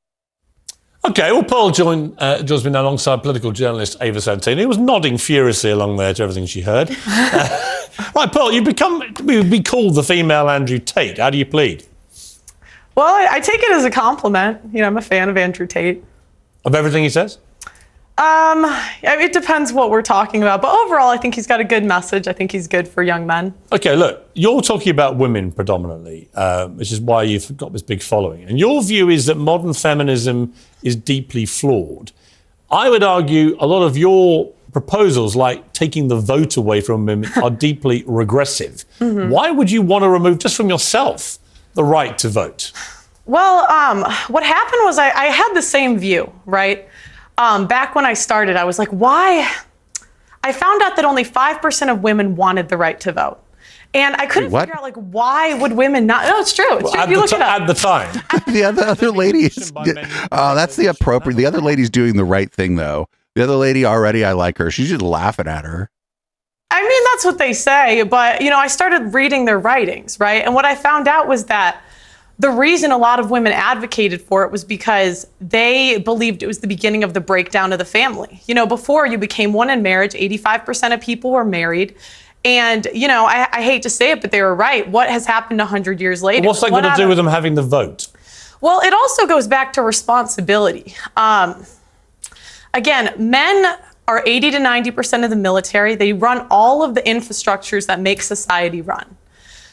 Okay, 1.09 1.32
well, 1.32 1.42
Pearl 1.42 1.70
join, 1.70 2.14
uh, 2.18 2.42
joins 2.42 2.64
me 2.64 2.70
now 2.70 2.82
alongside 2.82 3.22
political 3.22 3.53
journalist 3.53 3.96
Ava 4.03 4.20
Santina, 4.20 4.61
who 4.61 4.68
was 4.68 4.76
nodding 4.76 5.16
furiously 5.16 5.70
along 5.70 5.96
there 5.96 6.12
to 6.12 6.22
everything 6.22 6.46
she 6.46 6.61
heard. 6.62 6.94
Uh, 8.03 8.11
right, 8.14 8.32
Pearl, 8.32 8.51
you 8.51 8.62
become 8.62 9.03
you 9.26 9.44
be 9.44 9.61
called 9.61 9.94
the 9.94 10.03
female 10.03 10.48
Andrew 10.48 10.78
Tate. 10.78 11.18
How 11.18 11.28
do 11.28 11.36
you 11.36 11.44
plead? 11.44 11.84
Well, 12.94 13.07
I, 13.07 13.28
I 13.32 13.40
take 13.40 13.61
it 13.62 13.70
as 13.72 13.84
a 13.84 13.90
compliment. 13.90 14.61
You 14.72 14.80
know, 14.80 14.86
I'm 14.86 14.96
a 14.96 15.03
fan 15.03 15.28
of 15.28 15.36
Andrew 15.36 15.66
Tate. 15.66 16.03
Of 16.64 16.74
everything 16.74 17.03
he 17.03 17.11
says? 17.11 17.38
Um, 18.20 18.66
it 19.02 19.32
depends 19.32 19.72
what 19.72 19.88
we're 19.88 20.02
talking 20.02 20.42
about, 20.42 20.60
but 20.60 20.78
overall, 20.78 21.08
I 21.08 21.16
think 21.16 21.34
he's 21.34 21.46
got 21.46 21.58
a 21.58 21.64
good 21.64 21.86
message. 21.86 22.28
I 22.28 22.34
think 22.34 22.52
he's 22.52 22.68
good 22.68 22.86
for 22.86 23.02
young 23.02 23.26
men. 23.26 23.54
Okay, 23.72 23.96
look, 23.96 24.28
you're 24.34 24.60
talking 24.60 24.90
about 24.90 25.16
women 25.16 25.50
predominantly, 25.50 26.28
uh, 26.34 26.68
which 26.68 26.92
is 26.92 27.00
why 27.00 27.22
you've 27.22 27.56
got 27.56 27.72
this 27.72 27.80
big 27.80 28.02
following. 28.02 28.44
And 28.44 28.58
your 28.58 28.82
view 28.82 29.08
is 29.08 29.24
that 29.24 29.36
modern 29.36 29.72
feminism 29.72 30.52
is 30.82 30.96
deeply 30.96 31.46
flawed. 31.46 32.12
I 32.70 32.90
would 32.90 33.02
argue 33.02 33.56
a 33.58 33.66
lot 33.66 33.84
of 33.86 33.96
your 33.96 34.52
proposals, 34.72 35.34
like 35.34 35.72
taking 35.72 36.08
the 36.08 36.16
vote 36.16 36.58
away 36.58 36.82
from 36.82 37.06
women, 37.06 37.30
are 37.42 37.50
deeply 37.50 38.04
regressive. 38.06 38.84
Mhm. 38.98 39.30
Why 39.30 39.50
would 39.50 39.70
you 39.70 39.80
want 39.80 40.02
to 40.04 40.10
remove 40.10 40.40
just 40.40 40.56
from 40.56 40.68
yourself 40.68 41.38
the 41.72 41.84
right 41.84 42.18
to 42.18 42.28
vote? 42.28 42.70
Well, 43.24 43.64
um, 43.70 44.04
what 44.28 44.42
happened 44.42 44.82
was 44.84 44.98
I, 44.98 45.10
I 45.10 45.24
had 45.26 45.54
the 45.54 45.62
same 45.62 45.98
view, 45.98 46.30
right? 46.44 46.86
Um, 47.41 47.66
back 47.66 47.95
when 47.95 48.05
I 48.05 48.12
started, 48.12 48.57
I 48.57 48.64
was 48.64 48.78
like, 48.78 48.91
why? 48.91 49.51
I 50.45 50.53
found 50.53 50.82
out 50.82 50.97
that 50.97 51.07
only 51.07 51.24
5% 51.24 51.91
of 51.91 52.03
women 52.03 52.36
wanted 52.36 52.68
the 52.68 52.76
right 52.76 53.01
to 53.01 53.12
vote. 53.12 53.38
And 53.95 54.14
I 54.16 54.26
couldn't 54.26 54.51
what? 54.51 54.68
figure 54.68 54.76
out, 54.76 54.82
like, 54.82 54.97
why 54.97 55.55
would 55.55 55.72
women 55.72 56.07
not? 56.07 56.26
No, 56.26 56.38
it's 56.38 56.53
true. 56.53 56.78
It's 56.78 56.93
true. 56.93 57.01
at, 57.01 57.09
you 57.09 57.14
the 57.14 57.20
look 57.22 57.30
ti- 57.30 57.36
it 57.36 57.43
up. 57.43 57.62
at 57.62 57.66
the 57.66 57.74
time. 57.74 58.12
the 58.47 58.64
other, 58.64 58.84
other 58.84 59.11
lady 59.11 59.45
is. 59.45 59.72
Oh, 59.74 60.55
that's 60.55 60.76
the 60.76 60.86
appropriate. 60.86 61.36
The 61.36 61.47
other 61.47 61.62
lady's 61.62 61.88
doing 61.88 62.14
the 62.16 62.24
right 62.24 62.53
thing 62.53 62.76
though. 62.76 63.09
The 63.34 63.43
other 63.43 63.57
lady 63.57 63.86
already, 63.86 64.22
I 64.22 64.32
like 64.32 64.59
her. 64.59 64.70
She's 64.70 64.91
just 64.91 65.03
laughing 65.03 65.47
at 65.47 65.64
her. 65.64 65.91
I 66.70 66.86
mean, 66.86 67.03
that's 67.12 67.24
what 67.24 67.38
they 67.38 67.53
say, 67.53 68.03
but 68.05 68.43
you 68.43 68.51
know, 68.51 68.59
I 68.59 68.68
started 68.68 69.12
reading 69.12 69.45
their 69.45 69.59
writings, 69.59 70.20
right? 70.20 70.45
And 70.45 70.55
what 70.55 70.64
I 70.64 70.76
found 70.76 71.09
out 71.09 71.26
was 71.26 71.47
that 71.47 71.82
the 72.41 72.51
reason 72.51 72.91
a 72.91 72.97
lot 72.97 73.20
of 73.20 73.30
women 73.30 73.53
advocated 73.53 74.22
for 74.22 74.45
it 74.45 74.51
was 74.51 74.64
because 74.64 75.26
they 75.43 75.99
believed 75.99 76.43
it 76.43 76.47
was 76.47 76.61
the 76.61 76.66
beginning 76.66 77.05
of 77.05 77.12
the 77.12 77.20
breakdown 77.20 77.70
of 77.70 77.78
the 77.78 77.84
family. 77.84 78.41
You 78.47 78.55
know, 78.55 78.66
before 78.66 79.07
you 79.07 79.18
became 79.18 79.53
one 79.53 79.68
in 79.68 79.82
marriage, 79.82 80.14
85% 80.14 80.95
of 80.95 81.03
people 81.03 81.32
were 81.32 81.45
married. 81.45 81.95
And, 82.43 82.88
you 82.95 83.09
know, 83.09 83.26
I, 83.26 83.47
I 83.53 83.61
hate 83.61 83.82
to 83.82 83.91
say 83.91 84.12
it, 84.12 84.22
but 84.22 84.30
they 84.30 84.41
were 84.41 84.55
right. 84.55 84.88
What 84.88 85.11
has 85.11 85.26
happened 85.26 85.59
100 85.59 86.01
years 86.01 86.22
later? 86.22 86.47
What's 86.47 86.62
that 86.62 86.70
got 86.70 86.80
to 86.80 86.97
do 86.97 87.03
of- 87.03 87.11
with 87.11 87.18
them 87.18 87.26
having 87.26 87.57
the 87.57 87.62
vote? 87.62 88.09
well, 88.62 88.80
it 88.80 88.95
also 88.95 89.26
goes 89.26 89.47
back 89.47 89.74
to 89.74 89.82
responsibility. 89.82 90.95
Um, 91.18 91.66
again, 92.72 93.12
men 93.18 93.78
are 94.09 94.22
80 94.24 94.53
to 94.53 94.59
90% 94.59 95.24
of 95.24 95.30
the 95.30 95.36
military. 95.36 95.95
They 95.95 96.14
run 96.14 96.47
all 96.51 96.82
of 96.82 96.95
the 96.95 97.03
infrastructures 97.03 97.86
that 97.86 98.01
make 98.01 98.22
society 98.22 98.80
run. 98.80 99.16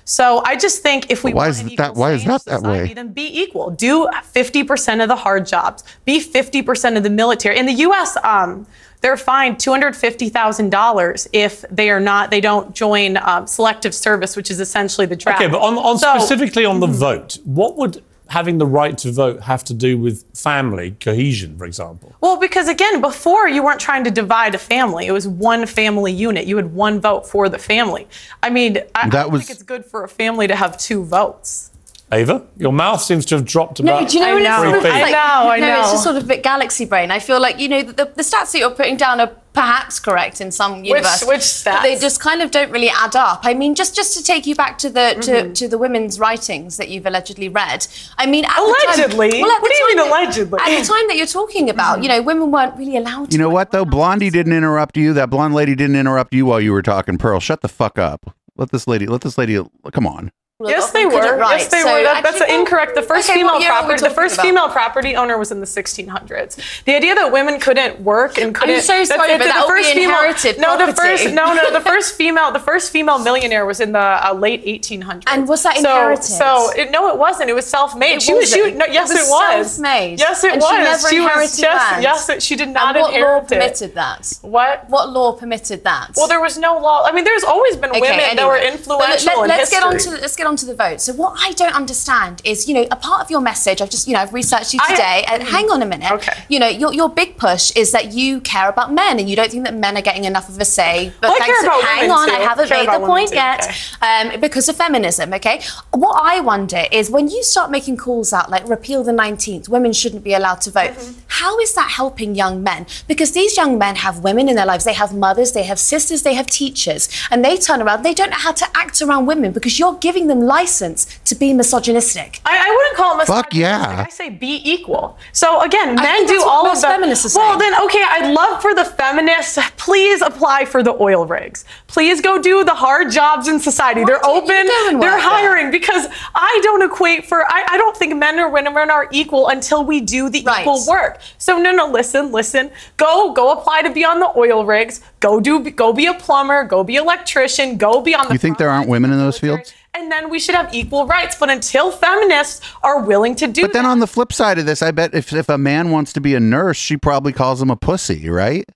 So 0.10 0.42
I 0.46 0.56
just 0.56 0.82
think 0.82 1.12
if 1.12 1.26
we 1.26 1.34
Why 1.34 1.48
want 1.48 1.50
is 1.50 1.60
an 1.60 1.76
that? 1.76 1.96
Why 1.96 2.14
is 2.14 2.24
that 2.24 2.46
that 2.46 2.60
society, 2.62 2.88
way? 2.88 2.94
then 2.94 3.12
be 3.12 3.28
equal. 3.42 3.72
Do 3.72 4.08
50% 4.08 5.04
of 5.04 5.10
the 5.10 5.18
hard 5.18 5.46
jobs. 5.46 5.84
Be 6.06 6.22
50% 6.22 6.96
of 6.96 7.04
the 7.04 7.10
military. 7.10 7.58
In 7.58 7.66
the 7.66 7.74
U.S., 7.74 8.16
um, 8.24 8.66
they're 9.02 9.18
fined 9.18 9.58
$250,000 9.58 11.28
if 11.34 11.66
they 11.70 11.90
are 11.90 12.00
not, 12.00 12.32
they 12.32 12.40
don't 12.40 12.74
join 12.74 13.18
um, 13.18 13.48
selective 13.48 13.94
service, 13.94 14.38
which 14.38 14.50
is 14.50 14.62
essentially 14.62 15.06
the 15.08 15.16
draft. 15.18 15.42
Okay, 15.42 15.52
but 15.52 15.62
on, 15.62 15.78
on 15.78 15.98
So- 15.98 16.18
specifically 16.18 16.64
on 16.64 16.80
the 16.80 16.88
vote, 16.88 17.38
what 17.44 17.76
would 17.76 18.02
having 18.30 18.58
the 18.58 18.66
right 18.66 18.98
to 19.00 19.12
vote 19.12 19.42
have 19.42 19.64
to 19.66 19.74
do 19.74 19.98
with 19.98 20.26
family 20.38 20.92
cohesion, 21.00 21.58
for 21.58 21.66
example? 21.66 22.16
Well, 22.22 22.40
because 22.40 22.68
again, 22.68 23.02
before 23.02 23.48
you 23.48 23.64
weren't 23.64 23.80
trying 23.80 24.04
to 24.04 24.12
divide 24.12 24.56
a 24.56 24.58
family. 24.58 25.08
It 25.08 25.12
was 25.12 25.28
one 25.28 25.66
family 25.66 26.12
unit. 26.12 26.46
You 26.46 26.58
had 26.58 26.74
one 26.74 27.00
vote 27.00 27.28
for 27.28 27.50
the 27.50 27.58
family. 27.60 28.08
I 28.44 28.50
mean, 28.50 28.78
I, 28.78 28.82
I 29.06 29.10
That 29.10 29.24
don't 29.24 29.32
was- 29.32 29.42
think 29.42 29.52
it's 29.52 29.64
good 29.64 29.86
for 29.86 30.04
a 30.04 30.10
family 30.10 30.48
to 30.48 30.56
have 30.56 30.78
two 30.78 31.04
votes. 31.04 31.72
Ava, 32.10 32.46
your 32.56 32.72
mouth 32.72 33.02
seems 33.02 33.26
to 33.26 33.36
have 33.36 33.44
dropped 33.44 33.82
about. 33.82 33.92
No, 33.92 33.98
about 33.98 34.10
do 34.10 34.18
you 34.18 34.24
know 34.24 34.30
I 34.30 34.34
what 34.34 34.42
it's 34.42 34.50
know. 34.50 34.64
sort 34.72 34.78
of 34.78 34.86
I 34.86 35.02
like? 35.02 35.12
know, 35.12 35.18
I 35.52 35.60
no, 35.60 35.68
it's 35.68 35.88
know. 35.88 35.92
just 35.92 36.04
sort 36.06 36.16
of 36.16 36.24
a 36.24 36.26
bit 36.28 36.42
galaxy 36.42 36.86
brain. 36.86 37.12
I 37.12 37.20
feel 37.20 37.42
like 37.42 37.60
you 37.60 37.68
know 37.68 37.82
the, 37.84 38.06
the 38.06 38.22
stats 38.24 38.54
that 38.54 38.60
you're 38.60 38.72
putting 38.72 38.96
down 38.96 39.20
are 39.20 39.32
perhaps 39.52 40.00
correct 40.00 40.40
in 40.40 40.50
some 40.52 40.86
universe. 40.86 41.26
which 41.26 41.64
but 41.66 41.82
They 41.82 41.98
just 42.00 42.22
kind 42.22 42.42
of 42.42 42.52
don't 42.52 42.72
really 42.72 42.90
add 42.90 43.18
up. 43.18 43.42
I 43.44 43.54
mean, 43.54 43.76
just 43.76 43.94
just 43.94 44.16
to 44.18 44.24
take 44.24 44.46
you 44.48 44.56
back 44.56 44.78
to 44.78 44.90
the 44.90 45.18
to, 45.22 45.32
Mhm. 45.32 45.54
to 45.56 45.68
the 45.68 45.78
women's 45.78 46.18
writings 46.18 46.78
that 46.78 46.88
you've 46.88 47.06
allegedly 47.06 47.50
read. 47.50 47.86
I 48.18 48.26
mean, 48.26 48.46
at 48.46 48.58
Allegedly? 48.58 49.28
The 49.28 49.32
time, 49.34 49.42
well, 49.42 49.52
at 49.52 49.62
What 49.62 49.68
the 49.70 49.76
do 49.76 49.84
you 49.84 49.88
mean 49.88 49.98
that- 49.98 50.08
allegedly? 50.08 50.60
At 50.62 50.80
the 50.80 50.86
time 50.88 51.08
that 51.10 51.18
you're 51.18 51.26
talking 51.26 51.70
about, 51.70 52.04
you 52.04 52.08
know, 52.08 52.22
women 52.22 52.52
weren't 52.52 52.78
really 52.78 52.96
allowed. 52.96 53.34
You 53.34 53.40
know 53.40 53.50
what 53.50 53.72
though? 53.72 53.84
Blondie 53.84 54.30
didn't 54.30 54.54
interrupt 54.54 54.96
you. 54.96 55.12
That 55.12 55.30
blonde 55.30 55.54
lady 55.56 55.76
didn't 55.76 55.98
interrupt 55.98 56.34
you 56.34 56.46
while 56.46 56.62
you 56.62 56.72
were 56.72 56.82
talking. 56.84 57.18
Pearl, 57.18 57.42
shut 57.42 57.60
the 57.62 57.68
fuck 57.68 58.00
up. 58.00 58.34
Let 58.56 58.72
this 58.72 58.88
lady. 58.88 59.08
Let 59.08 59.22
this 59.22 59.38
lady. 59.38 59.60
Come 59.92 60.08
on. 60.08 60.32
Yes, 60.66 60.90
they 60.90 61.06
often 61.06 61.20
couldn't 61.20 61.36
were. 61.36 61.38
write. 61.38 61.60
Yes, 61.60 61.68
they 61.68 61.82
So 61.84 61.94
were. 61.94 62.02
That, 62.02 62.24
that's 62.24 62.42
actually, 62.42 62.56
incorrect. 62.58 62.96
The 62.96 63.04
first 63.04 63.30
okay, 63.30 63.38
female 63.38 63.54
what 63.54 63.62
year 63.62 63.72
are 63.72 63.84
we 63.84 63.90
property, 63.94 64.08
the 64.10 64.16
first 64.16 64.34
about? 64.34 64.44
female 64.48 64.70
property 64.70 65.16
owner 65.16 65.38
was 65.38 65.52
in 65.52 65.60
the 65.60 65.68
1600s. 65.68 66.84
The 66.86 66.96
idea 66.96 67.14
that 67.14 67.32
women 67.32 67.60
couldn't 67.60 68.02
work 68.02 68.40
and 68.40 68.56
couldn't. 68.56 68.82
so 68.82 68.94
that's- 68.94 69.08
sorry, 69.10 69.34
it's 69.34 69.38
but 69.38 69.38
the 69.38 69.46
that 69.46 69.68
be 69.68 69.70
first 69.70 69.90
female- 69.94 70.10
inherited 70.18 70.58
No, 70.60 70.76
the 70.84 70.94
first. 70.96 71.26
No, 71.30 71.54
no, 71.54 71.72
the 71.72 71.80
first 71.92 72.16
female. 72.16 72.52
The 72.52 72.60
first 72.60 72.92
female 72.92 73.20
millionaire 73.20 73.68
was 73.68 73.80
in 73.80 73.92
the 73.92 74.00
uh, 74.00 74.34
late 74.34 74.66
1800s. 74.66 75.26
And 75.28 75.48
was 75.48 75.62
that 75.62 75.76
so, 75.78 75.92
inherited? 75.92 76.24
So 76.24 76.72
it, 76.76 76.90
no, 76.90 77.08
it 77.14 77.20
wasn't. 77.20 77.52
It 77.52 77.54
was 77.54 77.68
self-made. 77.68 78.14
It 78.16 78.22
she 78.24 78.34
was. 78.34 78.50
She, 78.50 78.72
no, 78.72 78.86
yes, 78.90 79.12
It 79.12 79.18
it 79.18 79.30
was 79.30 79.74
self-made. 79.76 80.18
Yes, 80.20 80.44
it 80.44 80.54
And 80.54 80.62
was. 80.64 80.72
she 81.08 81.18
never 81.20 81.42
was. 81.42 81.60
inherited 81.60 81.60
Yes, 81.60 82.02
yes, 82.02 82.30
it- 82.30 82.42
she 82.42 82.56
did 82.56 82.70
not 82.70 82.96
and 82.96 83.04
what 83.04 83.14
inherit 83.14 83.30
law 83.30 83.40
it. 83.42 83.48
permitted 83.48 83.94
that? 83.94 84.34
What? 84.42 84.90
What 84.90 85.12
law 85.12 85.34
permitted 85.34 85.84
that? 85.84 86.14
Well, 86.18 86.28
there 86.28 86.42
was 86.42 86.58
no 86.58 86.80
law. 86.80 87.04
I 87.06 87.12
mean, 87.12 87.26
there's 87.26 87.44
always 87.44 87.76
been 87.78 87.92
women 87.92 88.36
that 88.38 88.48
were 88.48 88.58
influential 88.58 89.44
in 89.44 89.50
let's 89.50 89.70
get 89.70 89.84
on 89.84 90.00
to 90.00 90.10
let's 90.18 90.36
get 90.36 90.47
get 90.48 90.52
onto 90.52 90.66
the 90.66 90.76
vote. 90.76 91.02
So 91.02 91.14
what 91.14 91.34
I 91.40 91.52
don't 91.54 91.76
understand 91.76 92.42
is, 92.44 92.68
you 92.68 92.74
know, 92.74 92.88
a 92.92 92.96
part 92.96 93.22
of 93.22 93.30
your 93.30 93.42
message. 93.42 93.82
I've 93.82 93.90
just, 93.90 94.08
you 94.08 94.14
know, 94.14 94.20
I've 94.22 94.34
researched 94.34 94.74
you 94.74 94.80
I- 94.82 94.92
today. 94.92 95.26
and 95.32 95.44
hang 95.44 95.70
on 95.70 95.82
a 95.82 95.86
minute. 95.86 96.12
Okay. 96.12 96.34
You 96.50 96.60
know, 96.60 96.68
your 96.68 96.94
your 96.94 97.10
big 97.10 97.38
push 97.38 97.72
is 97.76 97.92
that 97.92 98.14
you 98.14 98.40
care 98.42 98.70
about 98.70 98.94
men 98.94 99.20
and 99.20 99.30
you 99.30 99.36
don't 99.36 99.52
think 99.52 99.66
that 99.66 99.74
men 99.76 99.98
are 99.98 100.02
getting 100.02 100.24
enough 100.26 100.48
of 100.50 100.60
a 100.60 100.66
say. 100.66 101.12
But 101.22 101.30
Well, 101.30 101.38
I 101.42 101.46
thanks 101.46 101.62
to- 101.64 101.86
hang 101.86 102.12
on, 102.12 102.28
too. 102.30 102.36
I 102.36 102.40
haven't 102.40 102.68
Care 102.70 102.78
made 102.86 102.94
the 102.94 103.06
point 103.06 103.30
too, 103.30 103.36
yet. 103.36 103.62
Um, 104.02 104.40
because 104.40 104.70
of 104.70 104.76
feminism. 104.76 105.34
Okay. 105.34 105.62
What 105.92 106.20
I 106.24 106.40
wonder 106.40 106.84
is 106.92 107.10
when 107.10 107.28
you 107.30 107.44
start 107.44 107.72
making 107.72 107.98
calls 107.98 108.32
out 108.34 108.50
like 108.50 108.68
repeal 108.70 109.04
the 109.04 109.12
19th, 109.12 109.70
women 109.70 109.94
shouldn't 109.94 110.24
be 110.24 110.34
allowed 110.34 110.62
to 110.62 110.72
vote. 110.72 110.92
Mm-hmm. 110.92 111.20
How 111.28 111.60
is 111.60 111.74
that 111.74 111.90
helping 111.92 112.36
young 112.36 112.64
men? 112.64 112.86
Because 113.08 113.32
these 113.34 113.58
young 113.58 113.78
men 113.78 113.96
have 113.98 114.20
women 114.24 114.50
in 114.50 114.56
their 114.56 114.66
lives. 114.66 114.86
They 114.86 114.94
have 114.94 115.14
mothers. 115.14 115.52
They 115.52 115.64
have 115.64 115.80
sisters. 115.80 116.24
They 116.24 116.34
have 116.34 116.48
teachers, 116.48 117.10
and 117.32 117.44
they 117.44 117.58
turn 117.58 117.82
around. 117.82 118.04
They 118.04 118.14
don't 118.14 118.30
know 118.32 118.38
how 118.48 118.54
to 118.54 118.66
act 118.76 119.02
around 119.02 119.26
women 119.26 119.52
because 119.52 119.78
you're 119.80 119.96
giving 119.96 120.28
them 120.28 120.37
license 120.42 121.20
to 121.26 121.36
be 121.36 121.54
misogynistic. 121.54 122.42
I, 122.46 122.58
I 122.58 122.76
wouldn't 122.76 122.96
call 122.98 123.16
it 123.16 123.18
misogynistic. 123.20 123.46
Fuck 123.46 123.54
yeah. 123.54 124.06
I 124.06 124.10
say 124.10 124.30
be 124.30 124.62
equal. 124.64 125.18
So 125.32 125.62
again, 125.62 125.98
I 125.98 126.04
men 126.04 126.18
think 126.18 126.30
do 126.30 126.34
that's 126.36 126.46
what 126.46 126.54
all 126.54 126.66
of 126.66 126.72
most 126.74 126.82
the 126.82 126.88
feminists 126.88 127.36
are 127.36 127.40
Well, 127.40 127.60
then 127.60 127.74
okay, 127.84 128.04
I'd 128.08 128.34
love 128.34 128.62
for 128.62 128.74
the 128.74 128.86
feminists. 128.86 129.58
Please 129.78 130.22
apply 130.22 130.66
for 130.66 130.84
the 130.84 130.94
oil 131.02 131.26
rigs. 131.26 131.66
Please 131.88 132.22
go 132.22 132.42
do 132.42 132.64
the 132.64 132.76
hard 132.76 133.12
jobs 133.12 133.48
in 133.48 133.60
society. 133.60 134.04
They're 134.04 134.26
open. 134.26 134.48
They're 134.48 135.00
work 135.00 135.20
hiring 135.20 135.72
because 135.72 136.08
I 136.36 136.60
don't 136.64 136.82
equate 136.82 137.26
for. 137.26 137.44
I, 137.46 137.66
I 137.72 137.78
don't 137.78 137.96
think 137.96 138.16
men 138.16 138.40
or 138.40 138.50
women 138.50 138.90
are 138.90 139.08
equal 139.12 139.48
until 139.50 139.84
we 139.84 140.02
do 140.02 140.30
the 140.30 140.40
equal 140.40 140.84
work. 140.88 141.20
So 141.38 141.58
no, 141.58 141.72
no, 141.72 141.88
listen, 141.88 142.32
listen. 142.32 142.72
Go, 142.98 143.34
go 143.34 143.52
apply 143.52 143.82
to 143.84 143.92
be 143.92 144.04
on 144.04 144.20
the 144.20 144.32
oil 144.38 144.66
rigs. 144.66 145.02
Go 145.20 145.40
do, 145.40 145.70
go 145.72 145.94
be 145.94 146.06
a 146.06 146.14
plumber. 146.14 146.64
Go 146.64 146.84
be 146.84 146.96
electrician. 146.96 147.78
Go 147.78 148.02
be 148.02 148.14
on 148.16 148.28
the 148.28 148.34
You 148.34 148.40
think 148.40 148.58
there 148.58 148.70
aren't 148.70 148.90
women 148.90 149.12
in 149.12 149.18
those 149.18 149.40
fields? 149.40 149.74
And 149.98 150.12
then 150.12 150.30
we 150.30 150.40
should 150.40 150.56
have 150.56 150.74
equal 150.74 151.08
rights. 151.08 151.36
But 151.38 151.50
until 151.50 151.92
feminists 151.92 152.62
are 152.84 153.02
willing 153.02 153.36
to 153.36 153.48
do 153.48 153.62
But 153.62 153.74
then 153.74 153.86
on 153.86 154.00
the 154.00 154.08
flip 154.08 154.32
side 154.32 154.60
of 154.60 154.66
this, 154.66 154.82
I 154.82 154.92
bet 154.92 155.14
if, 155.14 155.34
if 155.34 155.50
a 155.50 155.58
man 155.58 155.92
wants 155.92 156.14
to 156.14 156.22
be 156.22 156.36
a 156.36 156.40
nurse, 156.40 156.78
she 156.78 156.98
probably 156.98 157.34
calls 157.34 157.62
him 157.62 157.70
a 157.70 157.76
pussy, 157.76 158.30
right? 158.30 158.68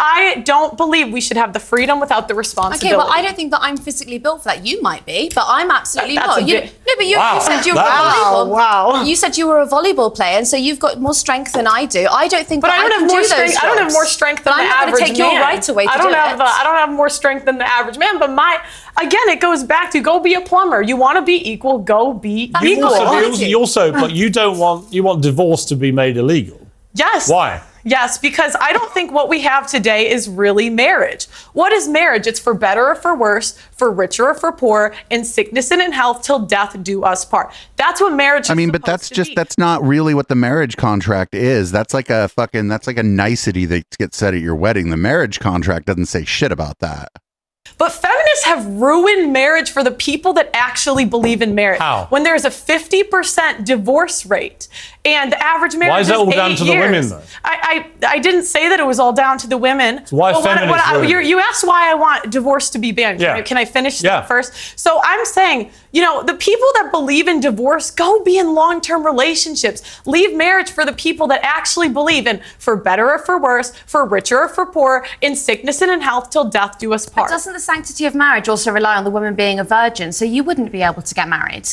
I 0.00 0.42
don't 0.44 0.76
believe 0.76 1.12
we 1.12 1.20
should 1.20 1.36
have 1.36 1.52
the 1.52 1.58
freedom 1.60 1.98
without 1.98 2.28
the 2.28 2.34
responsibility. 2.34 2.86
Okay, 2.86 2.94
responsibility. 2.96 3.10
well, 3.10 3.18
I 3.18 3.22
don't 3.26 3.36
think 3.36 3.50
that 3.50 3.60
I'm 3.62 3.76
physically 3.76 4.18
built 4.18 4.42
for 4.42 4.48
that. 4.50 4.64
You 4.64 4.80
might 4.80 5.04
be, 5.04 5.30
but 5.34 5.44
I'm 5.48 5.70
absolutely 5.72 6.14
That's 6.14 6.28
not. 6.28 6.48
You, 6.48 6.60
no, 6.60 6.92
but 6.96 7.06
you, 7.06 7.16
Wow. 7.16 7.34
you 7.34 7.40
said 7.40 7.66
you 7.66 7.74
were 7.74 7.80
Wow, 7.80 7.88
a 7.88 8.46
volleyball. 8.46 8.48
wow. 8.48 9.02
You 9.02 9.16
said 9.16 9.36
you 9.36 9.46
were 9.48 9.60
a 9.60 9.66
volleyball 9.66 10.14
player, 10.14 10.38
and 10.38 10.46
so 10.46 10.56
you've 10.56 10.78
got 10.78 11.00
more 11.00 11.14
strength 11.14 11.52
than 11.52 11.66
I 11.66 11.84
do. 11.86 12.06
I 12.10 12.28
don't 12.28 12.46
think. 12.46 12.62
But 12.62 12.68
that 12.68 12.78
I 12.78 12.82
don't 12.82 12.90
can 12.92 13.00
have 13.00 13.08
more 13.10 13.20
do 13.22 13.28
those 13.28 13.32
strength. 13.32 13.56
I 13.62 13.66
don't 13.66 13.78
have 13.78 13.92
more 13.92 14.06
strength 14.06 14.44
But 14.44 14.50
than 14.52 14.60
I'm 14.60 14.66
the 14.66 14.70
not 14.70 14.82
average 14.88 15.00
going 15.00 15.14
to 15.14 15.16
take 15.16 15.18
man. 15.26 15.32
your 15.34 15.42
right 15.42 15.68
away 15.68 15.84
to 15.86 15.90
I 15.92 15.96
don't 15.98 16.08
do 16.12 16.14
have. 16.14 16.38
it. 16.40 16.42
Uh, 16.42 16.58
I 16.58 16.64
don't 16.64 16.76
have 16.76 16.90
more 16.92 17.08
strength 17.08 17.44
than 17.44 17.58
the 17.58 17.66
average 17.68 17.98
man. 17.98 18.18
But 18.20 18.30
my 18.32 18.60
again, 19.00 19.28
it 19.28 19.40
goes 19.40 19.64
back 19.64 19.90
to 19.92 20.00
go 20.00 20.20
be 20.20 20.34
a 20.34 20.40
plumber. 20.40 20.80
You 20.80 20.96
want 20.96 21.16
to 21.18 21.22
be 21.22 21.50
equal, 21.50 21.78
go 21.78 22.12
be 22.14 22.52
You 22.62 22.68
equal. 22.68 22.94
also, 22.94 23.44
you 23.44 23.58
also, 23.58 23.90
but 23.92 24.12
you 24.12 24.30
don't 24.30 24.58
want 24.58 24.92
you 24.92 25.02
want 25.02 25.22
divorce 25.22 25.64
to 25.66 25.74
be 25.76 25.90
made 25.90 26.16
illegal. 26.16 26.60
Yes. 26.94 27.28
Why? 27.28 27.62
Yes, 27.88 28.18
because 28.18 28.54
I 28.60 28.74
don't 28.74 28.92
think 28.92 29.12
what 29.12 29.30
we 29.30 29.40
have 29.40 29.66
today 29.66 30.10
is 30.10 30.28
really 30.28 30.68
marriage. 30.68 31.24
What 31.54 31.72
is 31.72 31.88
marriage? 31.88 32.26
It's 32.26 32.38
for 32.38 32.52
better 32.52 32.88
or 32.88 32.94
for 32.94 33.16
worse, 33.16 33.58
for 33.72 33.90
richer 33.90 34.28
or 34.28 34.34
for 34.34 34.52
poor, 34.52 34.94
in 35.08 35.24
sickness 35.24 35.70
and 35.70 35.80
in 35.80 35.92
health, 35.92 36.22
till 36.22 36.40
death 36.40 36.76
do 36.82 37.02
us 37.02 37.24
part. 37.24 37.50
That's 37.76 37.98
what 38.02 38.12
marriage. 38.12 38.44
Is. 38.44 38.50
I 38.50 38.54
mean, 38.54 38.70
but 38.70 38.84
that's 38.84 39.08
just 39.08 39.34
that's 39.34 39.56
not 39.56 39.82
really 39.82 40.12
what 40.12 40.28
the 40.28 40.34
marriage 40.34 40.76
contract 40.76 41.34
is. 41.34 41.72
That's 41.72 41.94
like 41.94 42.10
a 42.10 42.28
fucking 42.28 42.68
that's 42.68 42.86
like 42.86 42.98
a 42.98 43.02
nicety 43.02 43.64
that 43.64 43.84
gets 43.96 44.18
said 44.18 44.34
at 44.34 44.42
your 44.42 44.54
wedding. 44.54 44.90
The 44.90 44.98
marriage 44.98 45.40
contract 45.40 45.86
doesn't 45.86 46.06
say 46.06 46.26
shit 46.26 46.52
about 46.52 46.80
that. 46.80 47.08
But 47.76 47.92
feminists 47.92 48.44
have 48.44 48.64
ruined 48.66 49.32
marriage 49.32 49.70
for 49.70 49.84
the 49.84 49.90
people 49.90 50.32
that 50.34 50.50
actually 50.54 51.04
believe 51.04 51.42
in 51.42 51.54
marriage. 51.54 51.78
How? 51.80 52.06
When 52.08 52.22
there's 52.22 52.44
a 52.44 52.50
50% 52.50 53.64
divorce 53.64 54.26
rate 54.26 54.68
and 55.04 55.32
the 55.32 55.44
average 55.44 55.76
marriage 55.76 55.90
Why 55.90 56.00
is 56.00 56.08
that 56.08 56.16
all 56.16 56.30
down 56.30 56.52
eight 56.52 56.58
to 56.58 56.64
the 56.64 56.72
years. 56.72 56.84
women, 56.90 57.08
though? 57.08 57.22
I, 57.44 57.86
I, 58.02 58.06
I 58.14 58.18
didn't 58.18 58.44
say 58.44 58.68
that 58.68 58.80
it 58.80 58.86
was 58.86 58.98
all 58.98 59.12
down 59.12 59.38
to 59.38 59.46
the 59.46 59.56
women. 59.56 60.06
So 60.06 60.16
why 60.16 60.32
But 60.32 60.42
feminists 60.42 60.70
what 60.70 60.80
I- 60.80 61.02
you're- 61.06 61.26
you 61.26 61.38
asked 61.38 61.64
why 61.66 61.90
I 61.90 61.94
want 61.94 62.30
divorce 62.30 62.70
to 62.70 62.78
be 62.78 62.92
banned. 62.92 63.18
Can, 63.18 63.26
Yeah. 63.26 63.34
I, 63.34 63.42
can 63.42 63.56
I 63.56 63.64
finish 63.64 64.02
Yeah. 64.02 64.20
that 64.20 64.28
first? 64.28 64.52
So 64.78 65.00
I'm 65.02 65.24
saying, 65.24 65.70
you 65.92 66.02
know, 66.02 66.22
the 66.22 66.34
people 66.34 66.68
that 66.74 66.90
believe 66.90 67.28
in 67.28 67.40
divorce, 67.40 67.90
go 67.90 68.22
be 68.22 68.38
in 68.38 68.54
long 68.54 68.80
term 68.80 69.04
relationships. 69.04 70.00
Leave 70.06 70.36
marriage 70.36 70.70
for 70.70 70.84
the 70.84 70.92
people 70.92 71.26
that 71.28 71.40
actually 71.42 71.88
believe 71.88 72.26
in 72.26 72.40
for 72.58 72.76
better 72.76 73.10
or 73.10 73.18
for 73.18 73.40
worse, 73.40 73.70
for 73.86 74.04
richer 74.04 74.38
or 74.38 74.48
for 74.48 74.66
poor, 74.66 75.06
in 75.20 75.34
sickness 75.34 75.80
and 75.82 75.90
in 75.90 76.00
health, 76.00 76.30
till 76.30 76.44
death 76.44 76.78
do 76.78 76.92
us 76.92 77.06
But 77.06 77.14
part. 77.14 77.30
doesn't 77.30 77.52
the 77.52 77.60
sanctity 77.60 78.04
of 78.04 78.14
marriage 78.14 78.48
also 78.48 78.70
rely 78.72 78.96
on 78.96 79.04
the 79.04 79.10
woman 79.10 79.34
being 79.34 79.58
a 79.58 79.64
virgin? 79.64 80.12
So 80.12 80.24
you 80.24 80.44
wouldn't 80.44 80.72
be 80.72 80.82
able 80.82 81.02
to 81.02 81.14
get 81.14 81.28
married. 81.28 81.68